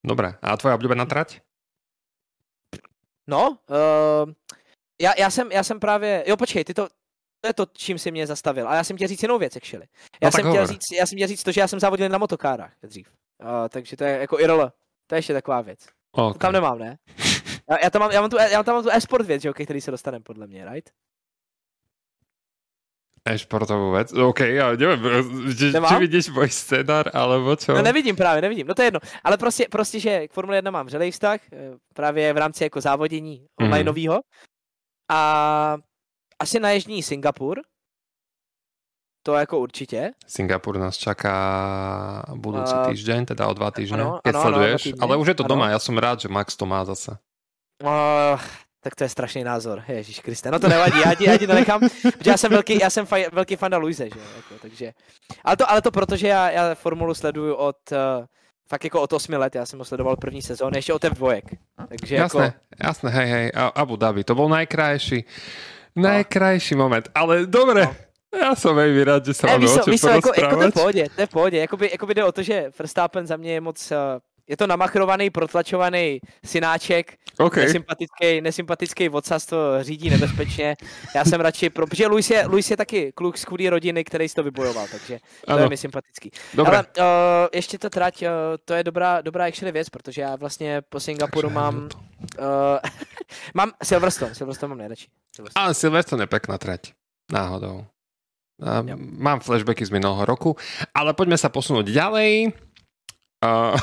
dobre. 0.07 0.39
A 0.43 0.57
tvoja 0.57 0.77
obľúbená 0.79 1.03
trať? 1.09 1.41
No, 3.27 3.59
uh, 3.67 4.33
já, 5.03 5.13
já, 5.19 5.31
jsem, 5.31 5.53
já 5.53 5.63
jsem 5.63 5.81
právě, 5.81 6.25
jo 6.27 6.37
počkej, 6.37 6.65
ty 6.65 6.75
to, 6.75 6.89
to 7.41 7.47
je 7.49 7.53
to, 7.55 7.67
čím 7.73 7.99
si 7.99 8.11
mě 8.11 8.27
zastavil. 8.27 8.69
A 8.69 8.75
já 8.75 8.85
jsem 8.85 8.97
chtěl 8.97 9.09
říct 9.09 9.23
jinou 9.23 9.39
věc, 9.39 9.57
actually. 9.57 9.87
Já, 10.23 10.27
No 10.29 10.33
jsem 10.33 10.41
chtěl 10.41 10.53
hovor. 10.53 10.67
říct, 10.67 10.93
já 10.99 11.07
jsem 11.07 11.17
chtěl 11.19 11.29
říct 11.29 11.43
to, 11.43 11.53
že 11.53 11.61
já 11.61 11.69
jsem 11.69 11.81
závodil 11.81 12.09
na 12.09 12.19
motokárách 12.19 12.73
dřív. 12.83 13.09
Uh, 13.43 13.49
takže 13.69 13.97
to 13.97 14.05
je 14.05 14.19
jako 14.19 14.41
IRL. 14.41 14.73
To 15.07 15.15
je 15.15 15.19
ještě 15.19 15.33
taková 15.33 15.61
věc. 15.61 15.81
To 16.15 16.27
Okay. 16.29 16.39
tam 16.39 16.53
nemám, 16.53 16.79
ne? 16.79 16.99
Já, 17.71 17.77
já, 17.85 17.91
tam 17.91 18.01
mám, 18.03 18.11
já, 18.11 18.21
mám 18.21 18.31
tu, 18.31 18.37
já 18.39 18.63
tam 18.63 18.75
mám 18.75 18.85
tu 18.85 18.91
e-sport 18.91 19.27
věc, 19.27 19.43
že 19.43 19.53
ke 19.53 19.65
který 19.65 19.81
se 19.81 19.91
dostaneme 19.91 20.23
podle 20.23 20.47
mě, 20.47 20.65
right? 20.65 20.91
E-športovú 23.27 23.91
vec? 23.91 24.15
OK, 24.15 24.47
ja 24.55 24.71
neviem, 24.79 25.03
či, 25.51 25.59
či 25.59 25.75
Nemám? 25.75 25.99
vidíš 25.99 26.31
môj 26.31 26.47
scenár, 26.47 27.11
alebo 27.11 27.59
čo? 27.59 27.75
No 27.75 27.83
nevidím 27.83 28.15
právě, 28.15 28.39
nevidím, 28.47 28.67
no 28.71 28.75
to 28.75 28.83
je 28.83 28.87
jedno. 28.87 29.01
Ale 29.25 29.35
prostě, 29.37 29.67
prostě 29.67 29.99
že 30.01 30.29
k 30.29 30.33
Formule 30.33 30.59
1 30.63 30.71
mám 30.71 30.87
vřelej 30.87 31.11
vztah, 31.11 31.41
eh, 31.53 31.75
právě 31.95 32.33
v 32.33 32.37
rámci 32.39 32.63
jako 32.71 32.81
závodění 32.81 33.35
Mhm. 33.43 33.67
online 33.67 33.85
novýho. 33.85 34.21
A 35.11 35.21
asi 36.39 36.61
na 36.61 36.71
Jižní 36.71 37.03
Singapur, 37.03 37.61
to 39.27 39.35
jako 39.35 39.59
určitě. 39.59 40.11
Singapur 40.27 40.79
nás 40.79 40.95
čaká 40.97 41.35
budúci 42.31 42.75
A- 42.75 42.87
týždeň, 42.87 43.27
teda 43.27 43.47
o 43.51 43.55
dva 43.59 43.75
Ano, 43.75 43.75
keď 43.75 43.91
ano, 43.91 44.15
ano, 44.23 44.41
sleduješ. 44.55 44.83
týdny. 44.83 45.01
ale 45.03 45.17
už 45.19 45.27
je 45.29 45.35
to 45.35 45.45
Ano. 45.45 45.49
doma, 45.51 45.67
ja 45.75 45.79
som 45.83 45.99
rád, 45.99 46.23
že 46.23 46.29
Max 46.31 46.55
to 46.55 46.63
má 46.63 46.85
zase. 46.87 47.19
Uh, 47.83 48.41
tak 48.81 48.95
to 48.95 49.05
je 49.05 49.09
strašný 49.09 49.45
názor, 49.45 49.83
Ježíš 49.89 50.21
Kriste. 50.21 50.51
No 50.51 50.59
to 50.59 50.69
nevadí, 50.69 51.01
já 51.07 51.15
ti, 51.15 51.25
já 51.25 51.37
ti 51.39 51.47
to 51.47 51.55
nechám, 51.55 51.81
protože 52.03 52.31
já 52.31 52.37
jsem 52.37 52.51
velký, 52.51 52.79
já 52.81 52.91
jsem 52.91 53.07
faj, 53.07 53.27
velký 53.33 53.57
fan 53.57 53.75
Luise, 53.77 54.05
že 54.05 54.21
jako, 54.37 54.55
takže. 54.63 54.93
Ale 55.45 55.57
to, 55.57 55.71
ale 55.71 55.83
to 55.83 55.91
proto, 55.91 56.17
že 56.17 56.29
já, 56.29 56.51
já 56.51 56.75
formulu 56.75 57.15
sleduju 57.15 57.55
od, 57.55 57.77
uh, 57.93 57.99
fakt 58.69 58.85
jako 58.85 59.01
od 59.03 59.13
8 59.13 59.33
let, 59.35 59.55
já 59.55 59.67
jsem 59.67 59.79
ho 59.79 59.85
sledoval 59.85 60.17
první 60.17 60.43
sezóny, 60.43 60.79
ještě 60.79 60.93
od 60.93 61.05
F2, 61.05 61.43
takže 61.89 62.17
Jasné, 62.17 62.45
jako, 62.45 62.57
jasné, 62.85 63.11
hej, 63.11 63.27
hej, 63.31 63.51
A- 63.55 63.67
Abu 63.75 63.97
Dhabi, 63.97 64.25
to 64.25 64.35
bol 64.35 64.49
najkrajší, 64.49 65.25
najkrajší 65.97 66.75
moment, 66.75 67.09
ale 67.15 67.47
dobre, 67.47 67.87
No. 68.37 68.43
ja 68.43 68.53
som 68.59 68.77
veľmi 68.77 69.01
rád, 69.07 69.23
že 69.25 69.33
sa 69.39 69.47
ne, 69.47 69.57
máme 69.57 69.65
o 69.71 69.97
co, 69.97 70.09
jako, 70.11 70.31
jako 70.37 70.57
to 70.57 70.63
je 70.63 70.71
v 70.71 70.75
pohodě, 70.75 71.05
to 71.15 71.21
je 71.21 71.27
v 71.27 71.31
pohodě, 71.31 71.59
jakoby, 71.59 71.89
jakoby 71.93 72.15
jde 72.15 72.25
o 72.25 72.33
to, 72.33 72.43
že 72.43 72.71
Verstappen 72.79 73.27
za 73.27 73.37
mě 73.37 73.53
je 73.53 73.61
moc, 73.61 73.79
uh, 73.91 73.97
je 74.49 74.57
to 74.57 74.67
namachrovaný, 74.67 75.31
protlačovaný 75.31 76.21
synáček, 76.45 77.19
OK, 77.39 77.57
nesympatický, 77.57 78.41
nesympatický 78.41 79.09
vocas 79.09 79.47
to 79.47 79.57
řídí 79.81 80.11
nebezpečně. 80.11 80.77
Já 81.15 81.25
jsem 81.25 81.41
radši 81.41 81.71
pro, 81.71 81.87
protože 81.87 82.07
Luis 82.07 82.31
je, 82.31 82.47
Luis 82.47 82.71
je 82.71 82.77
taky 82.77 83.13
kluk 83.13 83.39
z 83.39 83.45
chudé 83.45 83.71
rodiny, 83.71 84.05
který 84.05 84.29
si 84.29 84.35
to 84.35 84.43
vybojoval, 84.43 84.87
takže 84.91 85.19
to 85.47 85.53
je 85.53 85.59
áno, 85.59 85.69
mi 85.69 85.77
sympatický. 85.77 86.31
dobre. 86.55 86.77
Ale 86.77 86.87
uh, 86.99 87.05
ještě 87.53 87.79
ta 87.79 87.91
trať, 87.91 88.23
uh, 88.23 88.29
to 88.65 88.75
je 88.75 88.85
dobrá, 88.85 89.21
dobrá 89.21 89.45
actually 89.45 89.73
věc, 89.73 89.89
protože 89.89 90.23
já 90.23 90.37
vlastně 90.37 90.83
po 90.89 91.01
Singapuru 91.01 91.49
Takže 91.49 91.55
mám, 91.55 91.77
uh, 91.77 92.45
mám 93.55 93.73
Silverstone, 93.83 94.35
Silverstone 94.35 94.69
mám 94.69 94.79
nejradši. 94.79 95.07
Silverstone. 95.37 95.67
A 95.67 95.75
Silverstone 95.75 96.23
je 96.23 96.27
pekná 96.27 96.59
trať, 96.59 96.81
náhodou. 97.33 97.85
Jo. 98.57 98.97
mám 98.97 99.41
flashbacky 99.41 99.85
z 99.85 99.93
minulého 99.93 100.25
roku, 100.25 100.57
ale 100.97 101.13
poďme 101.13 101.37
sa 101.37 101.53
posunúť 101.53 101.93
ďalej. 101.93 102.57
A... 103.45 103.75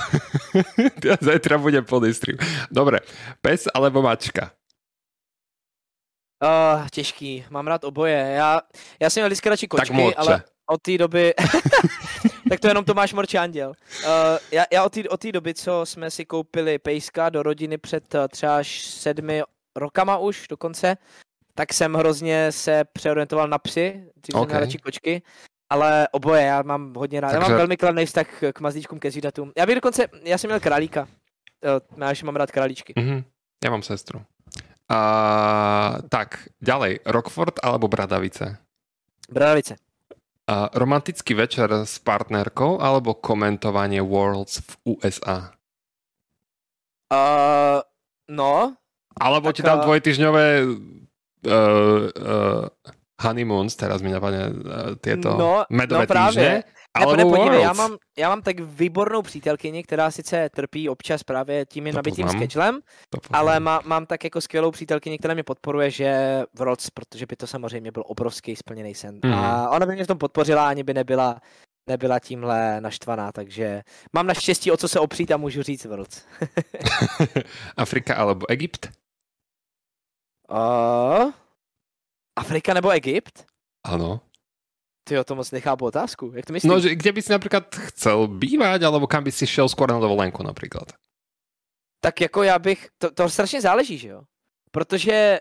ja 1.06 1.16
zajtra 1.22 1.58
budem 1.58 1.86
plný 1.86 2.14
stream. 2.14 2.38
Dobre, 2.72 3.00
pes 3.42 3.68
alebo 3.74 4.02
mačka? 4.02 4.52
Uh, 6.44 6.88
těžký, 6.92 7.46
mám 7.50 7.68
rád 7.68 7.84
oboje. 7.84 8.34
Já, 8.38 8.62
já 9.00 9.10
jsem 9.10 9.22
měl 9.22 9.30
vždycky 9.30 9.50
radši 9.50 9.68
Tak 9.68 9.80
kočky, 9.80 9.94
morče. 9.94 10.16
ale 10.18 10.44
od 10.70 10.82
té 10.82 10.98
doby... 10.98 11.34
tak 12.50 12.60
to 12.60 12.68
jenom 12.68 12.86
Tomáš 12.86 13.14
Morče 13.14 13.38
Anděl. 13.38 13.70
Uh, 13.70 14.10
já, 14.52 14.66
já 14.74 14.84
od 15.10 15.20
té 15.20 15.32
doby, 15.32 15.54
co 15.54 15.82
jsme 15.86 16.12
si 16.12 16.26
koupili 16.26 16.80
pejska 16.80 17.30
do 17.30 17.44
rodiny 17.44 17.78
před 17.78 18.16
uh, 18.16 18.28
třeba 18.28 18.58
až 18.58 18.82
sedmi 18.82 19.44
rokama 19.76 20.18
už 20.18 20.48
dokonce, 20.50 20.98
tak 21.56 21.74
jsem 21.74 21.94
hrozně 21.94 22.52
se 22.52 22.84
přeorientoval 22.94 23.48
na 23.48 23.58
psy, 23.58 24.12
dřív 24.16 24.32
jsem 24.34 24.42
Ok. 24.42 24.48
měl 24.48 24.60
radši 24.60 24.78
kočky, 24.78 25.22
ale 25.74 26.08
oboje, 26.14 26.42
já 26.46 26.62
mám 26.62 26.94
hodně 26.94 27.22
rád. 27.22 27.28
Já 27.34 27.40
Takže- 27.40 27.52
mám 27.52 27.58
velmi 27.58 27.78
kladný 27.78 28.06
vztah 28.06 28.28
k 28.54 28.60
mazlíčkům, 28.60 29.00
ke 29.00 29.12
zvířatům. 29.12 29.52
Já 29.58 29.66
bych 29.66 29.76
dokonce, 29.76 30.08
já 30.24 30.38
jsem 30.38 30.48
měl 30.48 30.60
králíka. 30.60 31.08
Já 31.98 32.10
ještě 32.10 32.26
mám 32.26 32.36
rád 32.36 32.52
králíčky. 32.52 32.94
Mhm. 32.98 33.24
Ja 33.66 33.72
mám 33.72 33.82
sestru. 33.82 34.20
A, 34.92 35.98
tak, 36.12 36.52
ďalej. 36.62 37.00
Rockford 37.08 37.64
alebo 37.64 37.88
Bradavice? 37.88 38.58
Bradavice. 39.32 39.76
A, 40.48 40.70
romantický 40.76 41.34
večer 41.34 41.72
s 41.88 41.96
partnerkou 42.04 42.76
alebo 42.84 43.16
komentovanie 43.16 44.04
Worlds 44.04 44.60
v 44.60 45.00
USA? 45.00 45.56
Uh, 47.14 47.80
no, 48.30 48.76
Alebo 49.14 49.54
Tak, 49.54 49.56
ti 49.56 49.62
dám 49.64 49.80
a- 49.80 49.84
dvojtyžňové 49.86 50.46
uh, 50.66 50.74
uh, 51.48 52.68
honeymoons, 53.22 53.76
teraz 53.76 54.02
mi 54.02 54.12
napadne 54.12 54.50
uh, 54.50 54.96
tieto 55.02 55.38
No, 55.38 55.64
medové 55.70 56.02
no 56.02 56.08
právě. 56.08 56.30
týždne. 56.34 56.64
Alebo 56.96 57.16
ne, 57.16 57.26
podívej, 57.26 57.62
já 57.62 57.74
mám, 57.74 57.98
já 58.18 58.30
mám 58.30 58.42
tak 58.42 58.60
výbornou 58.60 59.22
přítelkyni, 59.22 59.84
která 59.84 60.12
sice 60.12 60.50
trpí 60.50 60.90
občas 60.90 61.24
právě 61.24 61.66
tím 61.66 61.84
nabitým 61.94 62.30
skečlem, 62.30 62.80
ale 63.32 63.60
má, 63.60 63.82
mám 63.86 64.06
tak 64.06 64.24
jako 64.24 64.42
skvělou 64.42 64.72
přítelkyni, 64.72 65.18
která 65.18 65.34
mě 65.34 65.44
podporuje, 65.44 65.92
že 65.92 66.42
v 66.54 66.62
Roc, 66.62 66.90
protože 66.90 67.26
by 67.26 67.36
to 67.36 67.48
samozřejmě 67.48 67.92
byl 67.92 68.04
obrovský 68.06 68.56
splněný 68.56 68.96
sen. 68.96 69.20
Mhm. 69.26 69.34
A 69.34 69.70
ona 69.70 69.86
by 69.86 69.94
mě 69.94 70.04
v 70.04 70.08
tom 70.08 70.18
podpořila, 70.18 70.68
ani 70.70 70.84
by 70.84 70.94
nebyla, 70.94 71.42
nebyla 71.90 72.20
tímhle 72.20 72.82
naštvaná, 72.82 73.32
takže 73.32 73.82
mám 74.14 74.28
naštěstí 74.28 74.72
o 74.72 74.78
co 74.78 74.88
se 74.88 75.00
opřít 75.00 75.32
a 75.32 75.38
můžu 75.38 75.64
říct 75.64 75.86
v 75.86 75.94
Roc. 75.94 76.26
Afrika 77.78 78.16
alebo 78.16 78.46
Egypt? 78.50 78.90
Uh, 80.52 81.32
Afrika 82.36 82.74
nebo 82.74 82.90
Egypt? 82.90 83.46
Áno. 83.86 84.22
Ty 85.04 85.20
to 85.26 85.36
moc 85.36 85.52
nechápu 85.52 85.86
otázku. 85.86 86.32
Jak 86.36 86.46
to 86.46 86.54
myslíš? 86.54 86.70
No, 86.72 86.80
že 86.80 86.96
kde 86.96 87.12
by 87.12 87.22
si 87.22 87.32
napríklad 87.32 87.68
chcel 87.92 88.28
bývať, 88.28 88.82
alebo 88.88 89.04
kam 89.08 89.24
by 89.24 89.32
si 89.36 89.44
šiel 89.44 89.68
skôr 89.68 89.92
na 89.92 90.00
dovolenku 90.00 90.40
napríklad? 90.44 90.96
Tak 92.00 92.22
jako 92.22 92.44
já 92.44 92.60
bych, 92.60 92.88
to, 92.98 93.12
to 93.12 93.30
strašně 93.30 93.62
záleží, 93.62 93.98
že 93.98 94.08
jo? 94.08 94.22
Protože, 94.72 95.40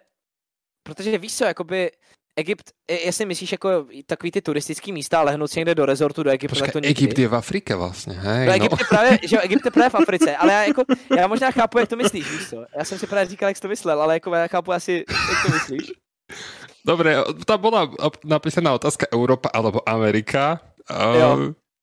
protože 0.82 1.18
víš 1.18 1.36
co, 1.36 1.44
jakoby 1.44 1.90
Egypt, 2.36 2.70
je- 2.90 3.04
jestli 3.06 3.26
myslíš 3.26 3.52
jako 3.52 3.86
takový 4.06 4.30
ty 4.30 4.42
turistický 4.42 4.92
místa 4.92 5.18
a 5.20 5.22
lehnout 5.22 5.50
si 5.50 5.58
někde 5.60 5.74
do 5.74 5.86
rezortu 5.86 6.22
do 6.22 6.30
Egypta, 6.30 6.60
tak 6.60 6.72
to 6.72 6.78
nikdy. 6.78 6.90
Egypt 7.04 7.18
je 7.18 7.28
v 7.28 7.34
Afrike 7.34 7.74
vlastne, 7.74 8.14
hej? 8.18 8.46
No, 8.46 8.52
no. 8.52 8.64
Egypt 8.66 8.78
je 8.80 8.86
právě, 8.90 9.18
že 9.28 9.36
jo, 9.36 9.42
Egypt 9.42 9.64
je 9.64 9.70
právě 9.70 9.90
v 9.90 9.94
Africe, 9.94 10.36
ale 10.36 10.52
já 10.52 10.62
jako, 10.64 10.82
já 11.16 11.26
možná 11.26 11.50
chápu, 11.50 11.78
jak 11.78 11.88
to 11.88 11.96
myslíš, 11.96 12.30
víš 12.30 12.48
co? 12.50 12.66
Já 12.78 12.84
jsem 12.84 12.98
si 12.98 13.06
právě 13.06 13.26
říkal, 13.30 13.48
jak 13.48 13.56
jsi 13.56 13.62
to 13.62 13.68
myslel, 13.68 14.02
ale 14.02 14.14
jako 14.14 14.34
já 14.34 14.46
chápu 14.46 14.72
asi, 14.72 15.04
jak 15.08 15.42
to 15.46 15.48
myslíš. 15.54 15.92
Dobre, 16.86 17.14
tam 17.46 17.58
bola 17.62 17.86
napísaná 18.26 18.74
otázka 18.74 19.06
Európa 19.14 19.48
alebo 19.54 19.78
Amerika. 19.86 20.58
Uh, 20.90 21.14
Jo. 21.14 21.28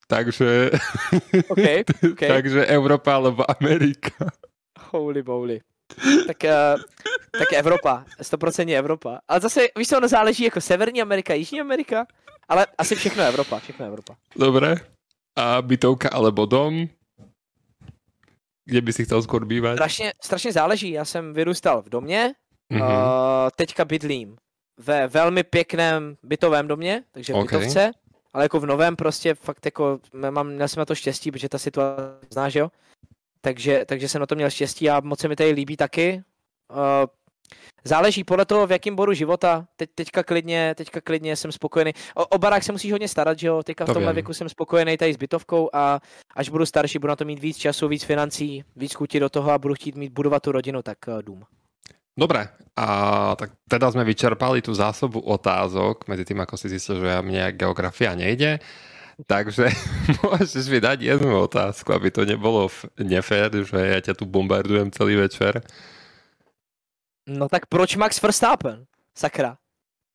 takže, 0.07 0.71
OK, 1.47 1.67
OK, 2.11 2.19
takže 2.27 2.65
Európa 2.67 3.15
alebo 3.15 3.47
Amerika. 3.47 4.11
holy 4.91 5.23
moly. 5.23 5.61
Tak, 6.27 6.37
uh, 6.43 6.75
tak 7.31 7.53
Evropa, 7.53 8.05
100% 8.21 8.75
Evropa. 8.77 9.19
Ale 9.27 9.39
zase, 9.39 9.67
víš 9.77 9.87
co, 9.87 9.97
ono 9.97 10.07
záleží 10.07 10.43
jako 10.43 10.61
Severní 10.61 11.01
Amerika, 11.01 11.33
Jižní 11.33 11.61
Amerika, 11.61 12.05
ale 12.49 12.67
asi 12.77 12.95
všechno 12.95 13.23
Evropa, 13.23 13.59
všechno 13.59 13.85
Evropa. 13.85 14.15
Dobre. 14.35 14.75
A 15.39 15.61
bytovka 15.61 16.09
alebo 16.11 16.45
dom? 16.45 16.87
Kde 18.65 18.81
by 18.81 18.91
si 18.93 19.05
chcel 19.05 19.21
skôr 19.23 19.45
bývať? 19.45 19.77
Strašně, 19.79 20.13
strašně 20.23 20.51
záleží, 20.51 20.91
já 20.91 21.05
jsem 21.05 21.33
vyrůstal 21.33 21.81
v 21.81 21.89
domě, 21.89 22.33
Mhm. 22.69 22.81
uh, 22.81 22.87
teďka 23.55 23.85
bydlím 23.85 24.35
ve 24.79 25.07
velmi 25.07 25.43
pěkném 25.43 26.17
bytovém 26.23 26.67
domě, 26.67 27.03
takže 27.11 27.33
v 27.33 27.35
okay. 27.35 27.59
bytovce, 27.59 27.91
ale 28.33 28.45
jako 28.45 28.59
v 28.59 28.65
novém 28.65 28.95
prostě 28.95 29.33
fakt 29.33 29.65
jako 29.65 29.99
mám, 30.29 30.47
měl 30.47 30.67
jsem 30.67 30.81
na 30.81 30.85
to 30.85 30.95
štěstí, 30.95 31.31
protože 31.31 31.49
ta 31.49 31.57
situace 31.57 32.03
znáš, 32.29 32.55
jo? 32.55 32.71
Takže, 33.41 33.85
takže 33.85 34.09
jsem 34.09 34.19
na 34.19 34.25
to 34.25 34.35
měl 34.35 34.49
štěstí 34.49 34.89
a 34.89 34.99
moc 34.99 35.19
se 35.19 35.27
mi 35.27 35.35
tady 35.35 35.51
líbí 35.51 35.77
taky. 35.77 36.23
Uh, 36.71 36.77
záleží 37.83 38.23
podle 38.23 38.45
toho, 38.45 38.67
v 38.67 38.71
jakém 38.71 38.95
bodu 38.95 39.13
života. 39.13 39.67
Teď, 39.75 39.89
teďka, 39.95 40.23
klidně, 40.23 40.75
teďka 40.77 41.01
klidně 41.01 41.35
jsem 41.35 41.51
spokojený. 41.51 41.93
O, 42.15 42.25
o 42.25 42.37
barák 42.37 42.63
se 42.63 42.71
musíš 42.71 42.91
hodně 42.91 43.07
starat, 43.07 43.39
že 43.39 43.47
jo? 43.47 43.63
Teďka 43.63 43.85
v 43.85 43.93
tomhle 43.93 44.13
věku 44.13 44.33
jsem 44.33 44.49
spokojený 44.49 44.97
tady 44.97 45.13
s 45.13 45.17
bytovkou 45.17 45.69
a 45.73 46.01
až 46.35 46.49
budu 46.49 46.65
starší, 46.65 46.99
budu 46.99 47.09
na 47.09 47.15
to 47.15 47.25
mít 47.25 47.39
víc 47.39 47.57
času, 47.57 47.87
víc 47.87 48.03
financí, 48.03 48.63
víc 48.75 48.93
chutí 48.93 49.19
do 49.19 49.29
toho 49.29 49.51
a 49.51 49.57
budu 49.57 49.73
chtít 49.73 49.95
mít 49.95 50.13
budovat 50.13 50.43
tu 50.43 50.51
rodinu, 50.51 50.81
tak 50.81 50.97
uh, 51.07 51.21
dům. 51.21 51.43
Dobre, 52.19 52.51
a 52.75 52.87
tak 53.39 53.55
teda 53.63 53.87
sme 53.95 54.03
vyčerpali 54.03 54.59
tú 54.59 54.75
zásobu 54.75 55.23
otázok 55.23 56.03
medzi 56.11 56.27
tým, 56.27 56.43
ako 56.43 56.59
si 56.59 56.67
zistil, 56.67 56.99
že 56.99 57.23
mne 57.23 57.55
geografia 57.55 58.11
nejde. 58.11 58.59
Takže 59.23 59.71
môžeš 60.23 60.67
mi 60.67 60.79
dať 60.83 60.99
jednu 60.99 61.47
otázku, 61.47 61.91
aby 61.95 62.11
to 62.11 62.27
nebolo 62.27 62.67
nefér, 62.99 63.51
že 63.51 63.79
ja 63.79 63.99
ťa 64.03 64.19
tu 64.19 64.27
bombardujem 64.27 64.91
celý 64.91 65.15
večer. 65.19 65.63
No 67.27 67.47
tak 67.47 67.71
proč 67.71 67.95
Max 67.95 68.19
Verstappen? 68.19 68.87
Sakra. 69.15 69.55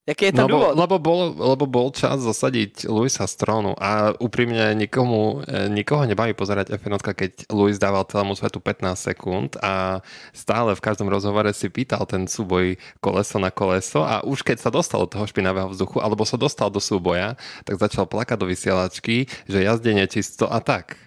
Jaký 0.04 0.28
je 0.28 0.32
ten 0.36 0.44
lebo, 0.44 0.52
dôvod? 0.52 0.76
Lebo 0.76 0.96
bol, 1.00 1.20
lebo 1.32 1.64
bol 1.64 1.88
čas 1.88 2.20
zasadiť 2.20 2.92
Luisa 2.92 3.24
Stronu 3.24 3.72
a 3.72 4.12
úprimne 4.20 4.76
nikomu, 4.76 5.40
e, 5.48 5.72
nikoho 5.72 6.04
nebaví 6.04 6.36
pozerať 6.36 6.76
F1, 6.76 7.00
keď 7.00 7.48
Luis 7.48 7.80
dával 7.80 8.04
celému 8.04 8.36
svetu 8.36 8.60
15 8.60 9.00
sekúnd 9.00 9.56
a 9.64 10.04
stále 10.36 10.76
v 10.76 10.84
každom 10.84 11.08
rozhovore 11.08 11.48
si 11.56 11.72
pýtal 11.72 12.04
ten 12.04 12.28
súboj 12.28 12.76
koleso 13.00 13.40
na 13.40 13.48
koleso 13.48 14.04
a 14.04 14.20
už 14.20 14.44
keď 14.44 14.60
sa 14.60 14.68
dostal 14.68 15.08
do 15.08 15.08
toho 15.08 15.24
špinavého 15.24 15.72
vzduchu 15.72 16.04
alebo 16.04 16.28
sa 16.28 16.36
dostal 16.36 16.68
do 16.68 16.84
súboja, 16.84 17.40
tak 17.64 17.80
začal 17.80 18.04
plakať 18.04 18.36
do 18.36 18.44
vysielačky, 18.44 19.24
že 19.48 19.64
jazdenie 19.64 20.04
čisto 20.04 20.44
a 20.44 20.60
tak. 20.60 21.00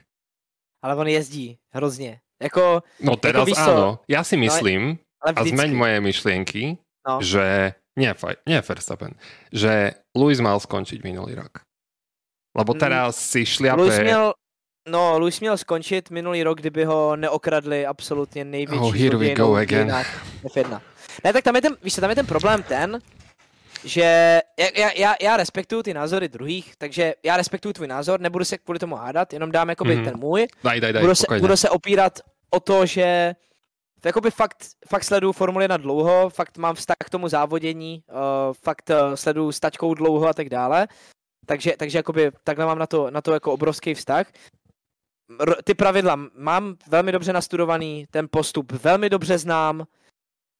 Ale 0.81 0.97
on 0.97 1.05
jezdí 1.05 1.61
hrozně. 1.69 2.19
Jako, 2.41 2.83
no 3.01 3.15
teraz 3.15 3.47
jako 3.47 3.61
áno. 3.61 3.99
Ja 4.07 4.21
si 4.23 4.37
no, 4.37 4.45
myslím, 4.45 4.81
no, 5.25 5.33
a 5.33 5.41
zmeň 5.41 5.69
moje 5.73 5.97
myšlienky, 6.01 6.63
no. 7.01 7.17
že 7.17 7.73
nie, 7.97 8.13
nie 8.45 8.61
Verstappen, 8.61 9.17
že 9.51 9.93
Luis 10.13 10.39
mal 10.39 10.61
skončiť 10.61 11.01
minulý 11.01 11.33
rok. 11.35 11.65
Lebo 12.53 12.73
mm. 12.73 12.79
teraz 12.79 13.17
si 13.17 13.45
šliape... 13.45 13.81
Luis 13.81 13.99
měl, 13.99 14.33
no, 14.89 15.19
Luis 15.19 15.39
měl 15.39 15.57
skončit 15.57 16.09
minulý 16.09 16.43
rok, 16.43 16.61
kdyby 16.61 16.85
ho 16.85 17.15
neokradli 17.15 17.85
absolutně 17.85 18.45
největší 18.45 18.81
Oh, 18.81 18.95
here 18.95 19.17
we 19.17 19.33
go 19.33 19.55
again. 19.55 19.89
F1. 20.45 20.81
Ne, 21.23 21.33
tak 21.33 21.43
tam 21.43 21.55
je 21.55 21.61
ten, 21.61 21.77
víš 21.83 21.93
tam 21.93 22.09
je 22.09 22.15
ten 22.15 22.25
problém 22.25 22.63
ten, 22.63 22.99
že 23.83 24.41
já, 24.77 24.91
já, 24.95 25.15
já 25.21 25.37
respektuju 25.37 25.83
ty 25.83 25.93
názory 25.93 26.29
druhých, 26.29 26.73
takže 26.77 27.13
já 27.23 27.37
respektuju 27.37 27.73
tvůj 27.73 27.87
názor, 27.87 28.19
nebudu 28.19 28.45
se 28.45 28.57
kvůli 28.57 28.79
tomu 28.79 28.95
hádat, 28.95 29.33
jenom 29.33 29.51
dám 29.51 29.69
jakoby 29.69 29.97
mm-hmm. 29.97 30.05
ten 30.05 30.17
můj. 30.19 30.47
Daj, 30.63 30.81
daj, 30.81 30.93
daj, 30.93 31.01
budu, 31.01 31.15
se, 31.15 31.25
budu 31.39 31.57
se 31.57 31.69
opírat 31.69 32.19
o 32.49 32.59
to, 32.59 32.85
že 32.85 33.35
jakoby 34.07 34.31
fakt, 34.31 34.57
fakt 34.87 35.03
sleduju 35.03 35.31
Formuli 35.31 35.63
1 35.63 35.77
dlouho, 35.77 36.29
fakt 36.29 36.57
mám 36.57 36.75
vztah 36.75 36.97
k 37.05 37.09
tomu 37.09 37.27
závodění, 37.27 38.03
uh, 38.09 38.53
fakt 38.53 38.89
uh, 38.89 39.15
sleduju 39.15 39.51
s 39.51 39.59
taťkou 39.59 39.93
dlouho 39.93 40.27
a 40.27 40.33
tak 40.33 40.49
dále. 40.49 40.87
Takže, 41.45 41.73
takže 41.77 41.97
jakoby 41.97 42.31
takhle 42.43 42.65
mám 42.65 42.79
na 42.79 42.87
to, 42.87 43.11
na 43.11 43.21
to 43.21 43.33
jako 43.33 43.53
obrovský 43.53 43.93
vztah. 43.93 44.27
R- 45.39 45.63
ty 45.63 45.73
pravidla 45.73 46.15
mám 46.35 46.75
velmi 46.87 47.11
dobře 47.11 47.33
nastudovaný, 47.33 48.07
ten 48.11 48.27
postup 48.31 48.71
velmi 48.71 49.09
dobře 49.09 49.37
znám 49.37 49.81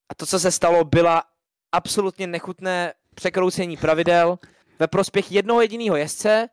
a 0.09 0.15
to, 0.15 0.25
co 0.25 0.39
se 0.39 0.51
stalo, 0.51 0.83
byla 0.83 1.23
absolutně 1.71 2.27
nechutné 2.27 2.93
překroucení 3.15 3.77
pravidel 3.77 4.39
ve 4.79 4.87
prospěch 4.87 5.31
jednoho 5.31 5.61
jediného 5.61 5.95
jezdce 5.95 6.49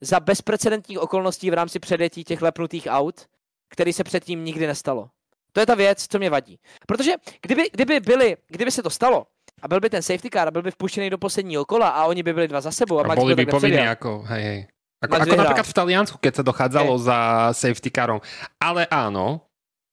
za 0.00 0.20
bezprecedentních 0.20 0.98
okolností 0.98 1.50
v 1.50 1.54
rámci 1.54 1.78
předjetí 1.78 2.24
těch 2.24 2.42
lepnutých 2.42 2.86
aut, 2.90 3.26
který 3.70 3.92
se 3.92 4.04
předtím 4.04 4.44
nikdy 4.44 4.66
nestalo. 4.66 5.10
To 5.52 5.60
je 5.60 5.66
ta 5.66 5.74
věc, 5.74 6.06
co 6.10 6.18
mě 6.18 6.30
vadí. 6.30 6.58
Protože 6.86 7.12
kdyby, 7.42 7.70
kdyby, 7.72 8.00
byli, 8.00 8.36
kdyby 8.48 8.70
se 8.70 8.82
to 8.82 8.90
stalo, 8.90 9.26
a 9.62 9.68
byl 9.68 9.80
by 9.80 9.90
ten 9.90 10.02
safety 10.02 10.30
car 10.30 10.48
a 10.48 10.50
byl 10.50 10.62
by 10.62 10.70
vpuštěný 10.70 11.10
do 11.10 11.18
posledního 11.18 11.64
kola 11.64 11.88
a 11.88 12.04
oni 12.04 12.22
by 12.22 12.32
byli 12.32 12.48
dva 12.48 12.60
za 12.60 12.70
sebou 12.70 12.98
a, 12.98 13.02
a 13.02 13.06
Max 13.06 13.20
boli 13.20 13.34
by 13.34 13.46
povinní 13.46 13.76
jako, 13.76 14.24
hej, 14.26 14.42
hej. 14.42 14.66
Ako, 14.98 15.14
ako 15.14 15.38
napríklad 15.38 15.66
v 15.70 15.78
Taliansku, 15.78 16.18
keď 16.18 16.42
sa 16.42 16.44
dochádzalo 16.44 16.98
hej. 16.98 17.02
za 17.06 17.18
safety 17.54 17.90
carom. 17.94 18.18
Ale 18.58 18.82
áno, 18.90 19.46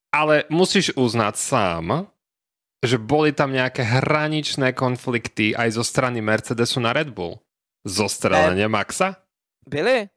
ale 0.10 0.49
musíš 0.49 0.98
uznať 0.98 1.38
sám, 1.38 2.10
že 2.82 2.98
boli 2.98 3.30
tam 3.30 3.53
nejaké 3.53 3.86
hraničné 3.86 4.73
konflikty 4.73 5.53
aj 5.53 5.77
zo 5.77 5.86
strany 5.86 6.26
Mercedesu 6.26 6.82
na 6.82 6.90
Red 6.90 7.14
Bull. 7.14 7.38
Zo 7.86 8.10
strany 8.10 8.65
Maxa? 8.65 9.22
Byly, 9.69 10.10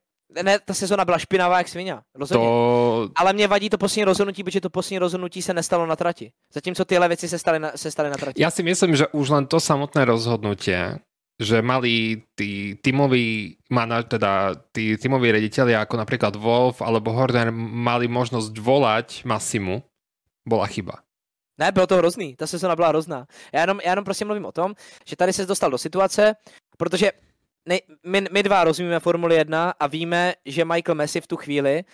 ne, 0.43 0.59
ta 0.59 0.75
sezona 0.75 1.05
byla 1.05 1.19
špinavá 1.19 1.59
jak 1.59 1.69
svině, 1.69 1.97
rozhodně. 2.15 2.47
To... 2.47 3.11
Ale 3.17 3.33
mě 3.33 3.49
vadí 3.49 3.71
to 3.71 3.79
poslední 3.79 4.05
rozhodnutí, 4.05 4.45
protože 4.45 4.61
to 4.61 4.71
poslední 4.71 4.99
rozhodnutí 4.99 5.43
se 5.43 5.55
nestalo 5.55 5.87
na 5.87 5.97
trati. 5.97 6.33
Zatímco 6.53 6.85
tyhle 6.85 7.09
věci 7.09 7.29
se 7.29 7.39
staly 7.39 7.59
na, 7.59 7.73
se 7.77 7.91
staly 7.91 8.11
na 8.11 8.17
trati. 8.17 8.43
Já 8.43 8.51
si 8.51 8.63
myslím, 8.63 8.97
že 8.97 9.07
už 9.09 9.29
len 9.29 9.47
to 9.47 9.61
samotné 9.61 10.05
rozhodnutie, 10.05 10.99
že 11.41 11.63
mali 11.63 12.23
tí 12.35 12.75
tímoví 12.83 13.57
manaž, 13.71 14.05
teda 14.11 14.59
tí 14.75 14.99
tímoví 14.99 15.31
rediteľi 15.31 15.79
ako 15.79 15.95
napríklad 16.03 16.35
Wolf 16.35 16.83
alebo 16.83 17.15
Horner 17.15 17.55
mali 17.55 18.11
možnosť 18.11 18.59
volať 18.59 19.09
Massimu, 19.23 19.79
bola 20.43 20.67
chyba. 20.67 20.99
Ne, 21.59 21.73
bylo 21.73 21.87
to 21.87 21.97
hrozný, 21.97 22.37
ta 22.37 22.47
sezona 22.47 22.77
byla 22.77 22.89
hrozná. 22.89 23.27
Já 23.53 23.61
jenom, 23.61 23.81
já 23.85 23.91
jenom 23.91 24.05
prostě 24.05 24.25
mluvím 24.25 24.45
o 24.45 24.53
tom, 24.53 24.75
že 25.07 25.17
tady 25.17 25.33
se 25.33 25.47
dostal 25.47 25.71
do 25.71 25.79
situace, 25.79 26.35
protože 26.79 27.13
ne, 27.69 27.79
my, 28.07 28.25
my 28.33 28.43
dva 28.43 28.65
rozumíme 28.65 29.01
Formuli 29.01 29.37
1 29.37 29.75
a 29.81 29.87
víme, 29.87 30.35
že 30.45 30.65
Michael 30.65 30.95
Messi 30.95 31.21
v 31.21 31.27
tu 31.27 31.37
chvíli 31.37 31.85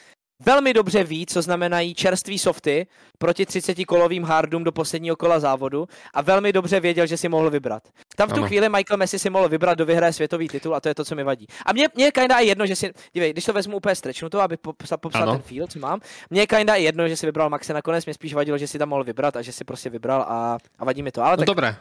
velmi 0.45 0.75
dobře 0.75 1.05
ví, 1.05 1.27
co 1.27 1.43
znamenají 1.43 1.95
čerství 1.95 2.39
softy 2.39 2.87
proti 3.19 3.45
30-kolovým 3.45 4.23
hardům 4.23 4.65
do 4.65 4.73
posledního 4.73 5.17
kola 5.17 5.41
závodu 5.41 5.89
a 6.15 6.23
velmi 6.23 6.53
dobře 6.53 6.81
věděl, 6.81 7.07
že 7.07 7.17
si 7.17 7.29
mohl 7.29 7.51
vybrat. 7.51 7.83
Tam 8.17 8.29
v 8.29 8.33
tu 8.33 8.39
ano. 8.39 8.47
chvíli 8.47 8.69
Michael 8.69 8.99
Messi 8.99 9.19
si 9.19 9.31
mohl 9.31 9.49
vybrat, 9.49 9.75
kdo 9.75 9.87
vyhraje 9.87 10.13
světový 10.13 10.49
titul 10.49 10.75
a 10.75 10.81
to 10.81 10.89
je 10.89 10.95
to, 10.95 11.05
co 11.05 11.15
mi 11.15 11.25
vadí. 11.25 11.47
A 11.67 11.73
mě, 11.73 11.89
mě 11.95 12.11
kinda 12.11 12.39
je 12.39 12.47
jedno, 12.47 12.67
že 12.67 12.77
si, 12.77 12.93
dívej, 13.13 13.33
když 13.33 13.45
to 13.45 13.53
vezmu 13.53 13.77
úplně 13.77 13.95
strečnu 13.95 14.29
to, 14.29 14.41
aby 14.41 14.57
popsal, 14.57 14.99
popsal 14.99 15.33
ten 15.33 15.43
feel, 15.43 15.67
co 15.67 15.79
mám, 15.79 16.01
mě 16.31 16.47
kinda 16.47 16.75
je 16.75 16.83
jedno, 16.83 17.09
že 17.09 17.17
si 17.17 17.27
vybral 17.27 17.51
Maxe 17.51 17.75
nakonec, 17.75 18.07
mě 18.07 18.15
spíš 18.15 18.35
vadilo, 18.35 18.59
že 18.59 18.69
si 18.69 18.79
tam 18.79 18.89
mohl 18.89 19.05
vybrat 19.05 19.37
a 19.37 19.43
že 19.43 19.53
si 19.53 19.65
prostě 19.65 19.91
vybral 19.91 20.23
a, 20.23 20.59
a 20.79 20.85
vadí 20.85 21.03
mi 21.03 21.13
to. 21.13 21.23
Ale 21.23 21.33
no 21.33 21.37
tak, 21.37 21.47
dobré. 21.47 21.77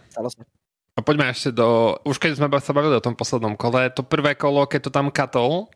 A 0.94 1.02
poďme 1.02 1.34
ešte 1.34 1.50
do... 1.50 1.98
Už 2.06 2.22
keď 2.22 2.38
sme 2.38 2.48
sa 2.62 2.74
bavili 2.74 2.94
o 2.94 3.02
tom 3.02 3.18
poslednom 3.18 3.58
kole, 3.58 3.90
to 3.90 4.06
prvé 4.06 4.38
kolo, 4.38 4.70
keď 4.70 4.80
to 4.88 4.92
tam 4.94 5.10
katol 5.10 5.74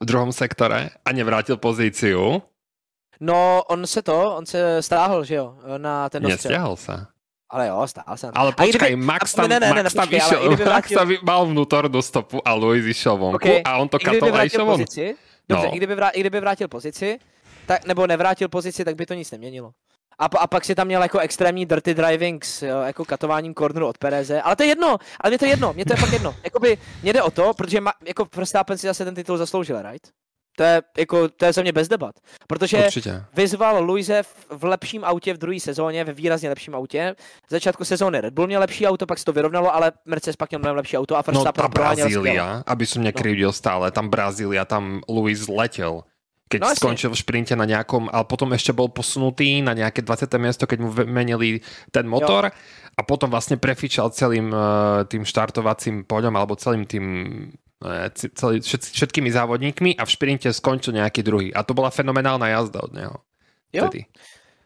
v 0.00 0.04
druhom 0.04 0.32
sektore 0.32 0.92
a 1.00 1.08
nevrátil 1.16 1.56
pozíciu. 1.56 2.44
No, 3.20 3.64
on 3.68 3.86
se 3.86 4.02
to, 4.02 4.36
on 4.36 4.46
se 4.46 4.82
stáhl, 4.82 5.24
že 5.24 5.34
jo, 5.34 5.56
na 5.76 6.08
ten 6.08 6.22
dostřel. 6.22 6.50
Nestěhal 6.50 6.76
se. 6.76 7.06
Ale 7.50 7.66
jo, 7.66 7.86
stál 7.86 8.16
se. 8.16 8.30
Ale 8.34 8.52
počkaj, 8.52 8.88
kdyby, 8.88 9.04
Max 9.04 9.34
tam, 9.34 9.48
ne, 9.48 9.60
ne, 9.60 9.74
ne, 9.74 9.82
Max 9.82 9.94
tam 9.94 10.08
počkej, 10.08 10.18
išiel, 10.18 10.40
vrátil... 10.56 10.66
Max 10.70 10.86
tam 10.92 11.08
mal 11.26 11.42
vnútornú 11.50 11.98
stopu 11.98 12.38
a 12.46 12.54
Luis 12.54 12.86
išiel 12.86 13.18
vonku 13.18 13.42
okay. 13.42 13.60
a 13.66 13.82
on 13.82 13.90
to 13.90 13.98
katol 13.98 14.30
a 14.30 14.46
išiel 14.46 14.64
von. 14.64 14.78
Dobře, 14.80 15.66
no. 15.66 15.74
i, 15.74 15.76
kdyby 15.76 15.94
i 16.14 16.20
kdyby 16.20 16.40
vrátil 16.40 16.68
pozici, 16.68 17.18
tak, 17.66 17.84
nebo 17.86 18.06
nevrátil 18.06 18.48
pozici, 18.48 18.84
tak 18.84 18.94
by 18.94 19.06
to 19.06 19.14
nic 19.14 19.30
neměnilo. 19.30 19.72
A, 20.20 20.24
a 20.24 20.46
pak 20.46 20.64
si 20.64 20.74
tam 20.74 20.86
měl 20.86 21.02
jako 21.02 21.18
extrémní 21.18 21.66
dirty 21.66 21.94
driving 21.94 22.44
s 22.44 22.62
jo, 22.62 22.80
jako 22.80 23.04
katováním 23.04 23.54
corneru 23.54 23.86
od 23.86 23.98
Pereze. 23.98 24.42
Ale 24.42 24.56
to 24.56 24.62
je 24.62 24.68
jedno, 24.68 24.98
ale 25.20 25.30
mě 25.30 25.38
to 25.38 25.44
je 25.44 25.50
jedno, 25.50 25.72
mě 25.72 25.84
to 25.84 25.92
je 25.92 25.96
fakt 25.96 26.12
jedno. 26.12 26.34
Jakoby, 26.44 26.78
mě 27.02 27.12
jde 27.12 27.22
o 27.22 27.30
to, 27.30 27.54
protože 27.54 27.80
ma, 27.80 27.92
jako 28.06 28.26
Verstappen 28.36 28.78
si 28.78 28.86
zase 28.86 29.04
ten 29.04 29.14
titul 29.14 29.36
zasloužil, 29.36 29.82
right? 29.82 30.08
To 30.56 30.62
je, 30.62 30.82
jako, 30.98 31.28
to 31.28 31.44
je 31.44 31.52
za 31.52 31.62
mě 31.62 31.72
bez 31.72 31.88
debat. 31.88 32.14
Protože 32.48 32.84
Určitě. 32.84 33.24
vyzval 33.34 33.84
Luise 33.84 34.22
v 34.50 34.64
lepším 34.64 35.04
autě 35.04 35.34
v 35.34 35.38
druhé 35.38 35.60
sezóně, 35.60 36.04
ve 36.04 36.12
výrazně 36.12 36.48
lepším 36.48 36.74
autě. 36.74 37.14
V 37.46 37.50
začátku 37.50 37.84
sezóny 37.84 38.20
Red 38.20 38.34
Bull 38.34 38.46
měl 38.46 38.60
lepší 38.60 38.86
auto, 38.86 39.06
pak 39.06 39.18
se 39.18 39.24
to 39.24 39.32
vyrovnalo, 39.32 39.74
ale 39.74 39.92
Mercedes 40.04 40.36
pak 40.36 40.50
měl 40.50 40.58
mnohem 40.58 40.76
lepší 40.76 40.98
auto 40.98 41.16
a 41.16 41.22
Verstappen 41.22 41.64
No 41.64 41.68
ta 41.68 41.68
Brazília, 41.68 42.62
aby 42.66 42.86
som 42.86 43.02
nekryvdil 43.02 43.48
no. 43.48 43.52
stále, 43.52 43.90
tam 43.90 44.08
Brazília, 44.08 44.64
tam 44.64 45.00
Luis 45.08 45.48
letěl 45.48 46.02
keď 46.50 46.60
no, 46.66 46.74
skončil 46.74 47.14
v 47.14 47.20
šprinte 47.22 47.54
na 47.54 47.62
nejakom, 47.62 48.10
ale 48.10 48.26
potom 48.26 48.50
ešte 48.50 48.74
bol 48.74 48.90
posunutý 48.90 49.62
na 49.62 49.70
nejaké 49.70 50.02
20. 50.02 50.26
miesto, 50.42 50.66
keď 50.66 50.78
mu 50.82 50.90
menili 51.06 51.62
ten 51.94 52.10
motor 52.10 52.50
jo. 52.50 52.54
a 52.98 53.00
potom 53.06 53.30
vlastne 53.30 53.54
prefičal 53.54 54.10
celým 54.10 54.50
uh, 54.50 55.06
tým 55.06 55.22
štartovacím 55.22 56.02
poďom 56.02 56.34
alebo 56.34 56.58
celým 56.58 56.90
tým 56.90 57.06
uh, 57.86 58.10
celý, 58.10 58.58
všet, 58.66 58.82
všetkými 58.82 59.30
závodníkmi 59.30 59.94
a 59.94 60.02
v 60.02 60.10
šprinte 60.10 60.50
skončil 60.50 60.98
nejaký 60.98 61.22
druhý. 61.22 61.54
A 61.54 61.62
to 61.62 61.70
bola 61.70 61.94
fenomenálna 61.94 62.50
jazda 62.50 62.82
od 62.82 62.92
neho. 62.98 63.16
Jo. 63.70 63.86
Tedy. 63.86 64.10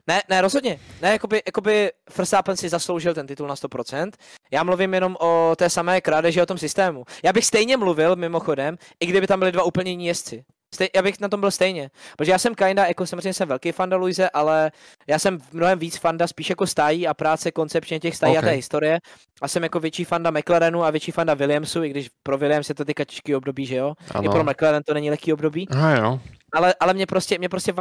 Ne, 0.07 0.23
ne, 0.29 0.41
rozhodně. 0.41 0.81
Ne, 1.03 1.13
jakoby, 1.13 1.43
jakoby 1.47 1.91
Verstappen 2.17 2.57
si 2.57 2.69
zasloužil 2.69 3.15
ten 3.15 3.27
titul 3.27 3.49
na 3.49 3.55
100%. 3.55 4.13
Já 4.51 4.65
mluvím 4.65 4.95
jenom 4.95 5.17
o 5.21 5.53
té 5.57 5.71
samé 5.71 6.01
krádeži, 6.01 6.43
o 6.43 6.47
tom 6.47 6.59
systému. 6.59 7.05
Já 7.25 7.33
bych 7.33 7.47
stejně 7.47 7.77
mluvil, 7.77 8.17
mimochodem, 8.17 8.77
i 9.01 9.07
kdyby 9.07 9.27
tam 9.27 9.39
byly 9.39 9.53
dva 9.53 9.63
úplně 9.63 9.91
jiní 9.91 10.07
jezdci 10.07 10.45
stej, 10.75 10.89
já 10.95 11.03
bych 11.03 11.21
na 11.21 11.29
tom 11.29 11.41
byl 11.41 11.51
stejně. 11.51 11.91
Protože 12.17 12.33
já 12.33 12.39
jsem 12.39 12.55
kinda, 12.55 12.87
jako 12.87 13.07
samozřejmě 13.07 13.33
jsem 13.33 13.49
velký 13.49 13.73
fanda 13.73 13.97
Luise, 13.97 14.31
ale 14.31 14.73
já 15.07 15.19
jsem 15.19 15.39
mnohem 15.53 15.79
víc 15.79 15.97
fanda 15.97 16.27
spíš 16.27 16.51
jako 16.51 16.67
stájí 16.67 17.09
a 17.09 17.15
práce 17.15 17.53
koncepčně 17.53 18.01
těch 18.01 18.17
stájí 18.17 18.39
okay. 18.39 18.49
a 18.49 18.51
té 18.51 18.57
historie. 18.57 18.99
A 19.43 19.49
jsem 19.49 19.63
jako 19.63 19.81
větší 19.81 20.05
fanda 20.05 20.31
McLarenu 20.31 20.85
a 20.85 20.91
větší 20.91 21.13
fanda 21.13 21.35
Williamsu, 21.35 21.85
i 21.85 21.89
když 21.89 22.09
pro 22.23 22.39
Williams 22.39 22.69
je 22.69 22.75
to 22.75 22.85
teďka 22.85 23.05
těžký 23.05 23.37
období, 23.37 23.67
že 23.67 23.77
jo? 23.77 23.95
Ano. 24.11 24.25
I 24.25 24.29
pro 24.29 24.45
McLaren 24.45 24.83
to 24.83 24.95
není 24.95 25.11
lehký 25.11 25.33
období. 25.33 25.69
Aha, 25.71 25.97
jo. 25.97 26.21
Ale, 26.53 26.75
ale 26.81 26.95
mě 26.95 27.07
prostě, 27.07 27.39
mě 27.39 27.49
prostě 27.49 27.75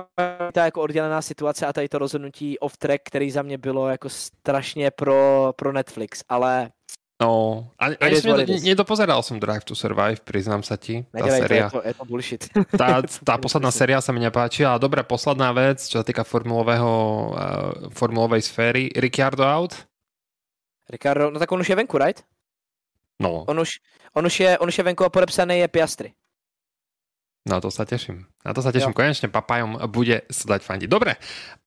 ta 0.54 0.66
jako 0.66 0.82
oddělená 0.82 1.22
situace 1.22 1.66
a 1.66 1.74
tady 1.74 1.90
to 1.90 1.98
rozhodnutí 2.00 2.60
off 2.60 2.78
track, 2.78 3.02
který 3.06 3.32
za 3.32 3.42
mě 3.42 3.58
bylo 3.58 3.90
jako 3.90 4.10
strašně 4.10 4.92
pro, 4.92 5.54
pro 5.56 5.72
Netflix, 5.72 6.24
ale 6.30 6.70
No, 7.24 7.72
ani, 7.80 7.96
ani 8.04 8.20
som 8.20 8.36
nedo, 8.36 8.52
nedopozeral 8.52 9.24
som 9.24 9.40
Drive 9.40 9.64
to 9.64 9.72
Survive, 9.72 10.20
priznám 10.28 10.60
sa 10.60 10.76
ti. 10.76 11.08
Tá 11.08 11.24
Nedelej, 11.24 11.42
séria, 11.48 11.66
to, 11.72 11.80
je 11.80 11.80
to, 11.80 11.80
je 11.88 11.94
to 11.96 12.04
bullshit. 12.04 12.44
Tá, 12.82 13.00
tá 13.00 13.36
posledná 13.40 13.72
séria 13.72 14.04
sa 14.04 14.12
mi 14.12 14.20
nepáčila. 14.20 14.76
Dobre, 14.76 15.00
posledná 15.08 15.56
vec, 15.56 15.80
čo 15.88 16.04
sa 16.04 16.06
týka 16.06 16.28
formulového, 16.28 16.92
uh, 16.92 17.36
formulovej 17.96 18.44
sféry. 18.44 18.92
Ricciardo 18.92 19.48
out? 19.48 19.72
Ricardo, 20.92 21.32
no 21.32 21.40
tak 21.40 21.48
on 21.48 21.64
už 21.64 21.72
je 21.72 21.80
venku, 21.80 21.96
right? 21.96 22.20
No. 23.24 23.48
On 23.48 23.56
už, 23.56 23.80
on 24.20 24.28
už, 24.28 24.36
je, 24.44 24.52
on 24.60 24.68
už 24.68 24.76
je 24.76 24.84
venku 24.84 25.08
a 25.08 25.14
podepsaný 25.14 25.64
je 25.64 25.68
Piastri. 25.72 26.10
No 27.48 27.64
to 27.64 27.72
sa 27.72 27.88
teším. 27.88 28.28
Na 28.44 28.52
to 28.52 28.60
sa 28.60 28.76
teším. 28.76 28.92
Jo. 28.92 29.00
Konečne 29.00 29.32
papajom 29.32 29.80
bude 29.92 30.28
sa 30.28 30.56
dať 30.56 30.62
fandiť. 30.64 30.90
Dobre. 30.92 31.16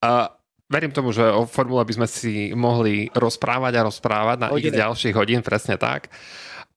Uh, 0.04 0.28
verím 0.66 0.92
tomu, 0.92 1.12
že 1.14 1.22
o 1.22 1.46
formule 1.46 1.84
by 1.86 1.92
sme 1.94 2.08
si 2.10 2.50
mohli 2.54 3.10
rozprávať 3.14 3.72
a 3.78 3.86
rozprávať 3.86 4.36
na 4.38 4.48
ich 4.58 4.70
ďalších 4.70 5.14
hodín, 5.14 5.40
presne 5.42 5.78
tak. 5.78 6.10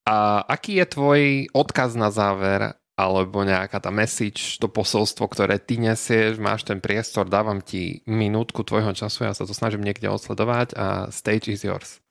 A 0.06 0.42
aký 0.46 0.82
je 0.82 0.86
tvoj 0.90 1.22
odkaz 1.54 1.94
na 1.94 2.10
záver, 2.10 2.74
alebo 3.00 3.48
nejaká 3.48 3.80
tá 3.80 3.94
message, 3.94 4.60
to 4.60 4.68
posolstvo, 4.68 5.32
ktoré 5.32 5.56
ty 5.56 5.80
nesieš, 5.80 6.36
máš 6.36 6.68
ten 6.68 6.84
priestor, 6.84 7.32
dávam 7.32 7.64
ti 7.64 8.04
minútku 8.04 8.68
tvojho 8.68 8.92
času, 8.92 9.24
ja 9.24 9.32
sa 9.32 9.48
to 9.48 9.56
snažím 9.56 9.86
niekde 9.88 10.12
odsledovať 10.12 10.76
a 10.76 10.86
stage 11.08 11.48
is 11.48 11.64
yours. 11.64 12.04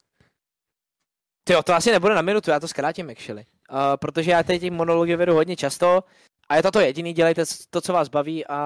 Ty 1.45 1.61
to 1.65 1.73
asi 1.73 1.93
nebude 1.93 2.15
na 2.15 2.23
minutu, 2.23 2.51
já 2.51 2.61
to 2.61 2.69
zkrátím 2.69 3.11
actually. 3.11 3.45
Uh, 3.71 3.97
protože 3.97 4.31
já 4.31 4.43
teď 4.43 4.71
monology 4.71 5.17
vedu 5.17 5.35
hodně 5.35 5.57
často 5.57 6.05
a 6.49 6.57
je 6.57 6.63
to 6.63 6.71
to 6.71 6.81
jediný, 6.81 7.13
dělejte 7.13 7.45
to, 7.71 7.81
co 7.81 7.93
vás 7.93 8.09
baví 8.09 8.47
a 8.47 8.61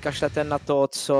kašlete 0.00 0.44
na 0.44 0.58
to, 0.58 0.88
co 0.88 1.16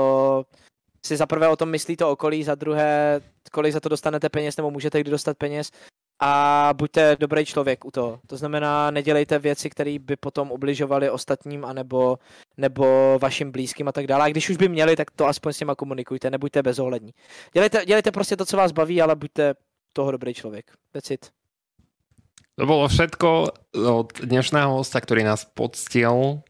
si 1.07 1.17
za 1.17 1.25
prvé 1.25 1.47
o 1.47 1.55
tom 1.55 1.69
myslí 1.71 1.97
to 1.97 2.11
okolí, 2.11 2.43
za 2.43 2.55
druhé, 2.55 3.21
kolik 3.51 3.73
za 3.73 3.79
to 3.79 3.89
dostanete 3.89 4.29
peněz, 4.29 4.57
nebo 4.57 4.71
můžete 4.71 4.99
kdy 4.99 5.11
dostat 5.11 5.37
peněz 5.37 5.71
a 6.19 6.73
buďte 6.73 7.15
dobrý 7.19 7.45
člověk 7.45 7.85
u 7.85 7.91
toho. 7.91 8.19
To 8.27 8.37
znamená, 8.37 8.91
nedělejte 8.91 9.39
věci, 9.39 9.69
které 9.69 9.99
by 9.99 10.15
potom 10.15 10.51
ubližovaly 10.51 11.09
ostatním 11.09 11.65
anebo, 11.65 12.17
nebo 12.57 13.17
vašim 13.21 13.51
blízkým 13.51 13.87
a 13.87 13.91
tak 13.91 14.07
dále. 14.07 14.25
A 14.25 14.29
když 14.29 14.49
už 14.49 14.57
by 14.57 14.69
měli, 14.69 14.95
tak 14.95 15.11
to 15.11 15.25
aspoň 15.25 15.53
s 15.53 15.59
nima 15.59 15.75
komunikujte, 15.75 16.29
nebuďte 16.29 16.63
bezohlední. 16.63 17.13
Dělejte, 17.53 17.85
dělejte 17.85 18.11
prostě 18.11 18.35
to, 18.35 18.45
co 18.45 18.57
vás 18.57 18.71
baví, 18.71 19.01
ale 19.01 19.15
buďte 19.15 19.53
toho 19.93 20.11
dobrý 20.11 20.33
člověk. 20.33 20.71
That's. 20.93 21.31
To 22.57 22.65
bolo 22.65 22.89
všetko 22.89 23.53
od 23.77 24.17
dnešného 24.17 24.81
hosta, 24.81 24.97
ktorý 24.97 25.21
nás 25.21 25.45
poctil 25.45 26.41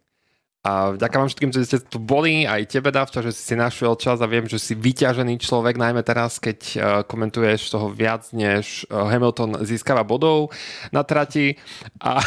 a 0.66 0.98
ďakujem 1.00 1.22
vám 1.22 1.30
všetkým, 1.32 1.52
že 1.54 1.68
ste 1.70 1.80
tu 1.80 2.02
boli, 2.02 2.44
aj 2.44 2.68
tebe, 2.68 2.92
Davča, 2.92 3.24
že 3.24 3.32
si 3.32 3.56
našiel 3.56 3.96
čas 3.96 4.20
a 4.20 4.28
viem, 4.28 4.50
že 4.50 4.60
si 4.60 4.76
vyťažený 4.76 5.40
človek, 5.40 5.80
najmä 5.80 6.04
teraz, 6.04 6.42
keď 6.44 6.60
uh, 6.60 6.80
komentuješ 7.08 7.72
toho 7.72 7.88
viac, 7.88 8.28
než 8.36 8.84
uh, 8.90 9.08
Hamilton 9.08 9.64
získava 9.64 10.04
bodov 10.04 10.52
na 10.92 11.08
trati. 11.08 11.56
A, 12.04 12.20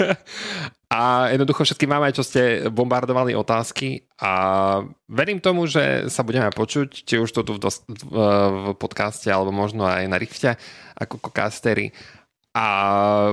a 0.98 1.00
jednoducho 1.32 1.64
všetkým 1.64 1.88
vám 1.88 2.04
aj, 2.04 2.14
čo 2.20 2.24
ste 2.26 2.68
bombardovali 2.68 3.32
otázky 3.32 4.12
a 4.20 4.32
verím 5.08 5.40
tomu, 5.40 5.64
že 5.64 6.12
sa 6.12 6.20
budeme 6.20 6.52
počuť, 6.52 7.06
či 7.06 7.16
už 7.16 7.32
to 7.32 7.40
tu 7.48 7.56
v, 7.56 7.62
dos- 7.64 7.86
v 7.88 8.76
podcaste, 8.76 9.32
alebo 9.32 9.56
možno 9.56 9.88
aj 9.88 10.04
na 10.04 10.20
Rifte, 10.20 10.60
ako 11.00 11.16
kokastery. 11.16 11.96
A 12.54 12.66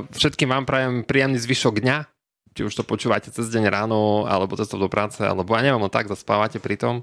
všetkým 0.07 0.49
vám 0.49 0.65
prajem 0.65 1.05
príjemný 1.05 1.37
zvyšok 1.37 1.83
dňa, 1.83 2.10
či 2.51 2.61
už 2.67 2.73
to 2.75 2.83
počúvate 2.83 3.31
cez 3.31 3.47
deň 3.47 3.71
ráno, 3.71 4.27
alebo 4.27 4.59
cestou 4.59 4.77
do 4.79 4.91
práce, 4.91 5.23
alebo 5.23 5.55
ja 5.55 5.63
neviem, 5.63 5.79
no 5.79 5.91
tak 5.91 6.11
zaspávate 6.11 6.59
pri 6.59 6.75
tom. 6.75 6.95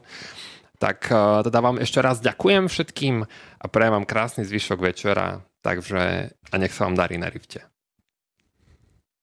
Tak 0.78 1.10
uh, 1.10 1.42
teda 1.42 1.58
vám 1.58 1.82
ešte 1.82 1.98
raz 1.98 2.22
ďakujem 2.22 2.70
všetkým 2.70 3.26
a 3.58 3.64
prajem 3.66 3.98
vám 3.98 4.06
krásny 4.06 4.46
zvyšok 4.46 4.78
večera. 4.78 5.42
Takže 5.58 6.30
a 6.30 6.54
nech 6.54 6.70
sa 6.70 6.86
vám 6.86 6.94
darí 6.94 7.18
na 7.18 7.26
rifte. 7.26 7.66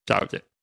Čaute. 0.04 0.55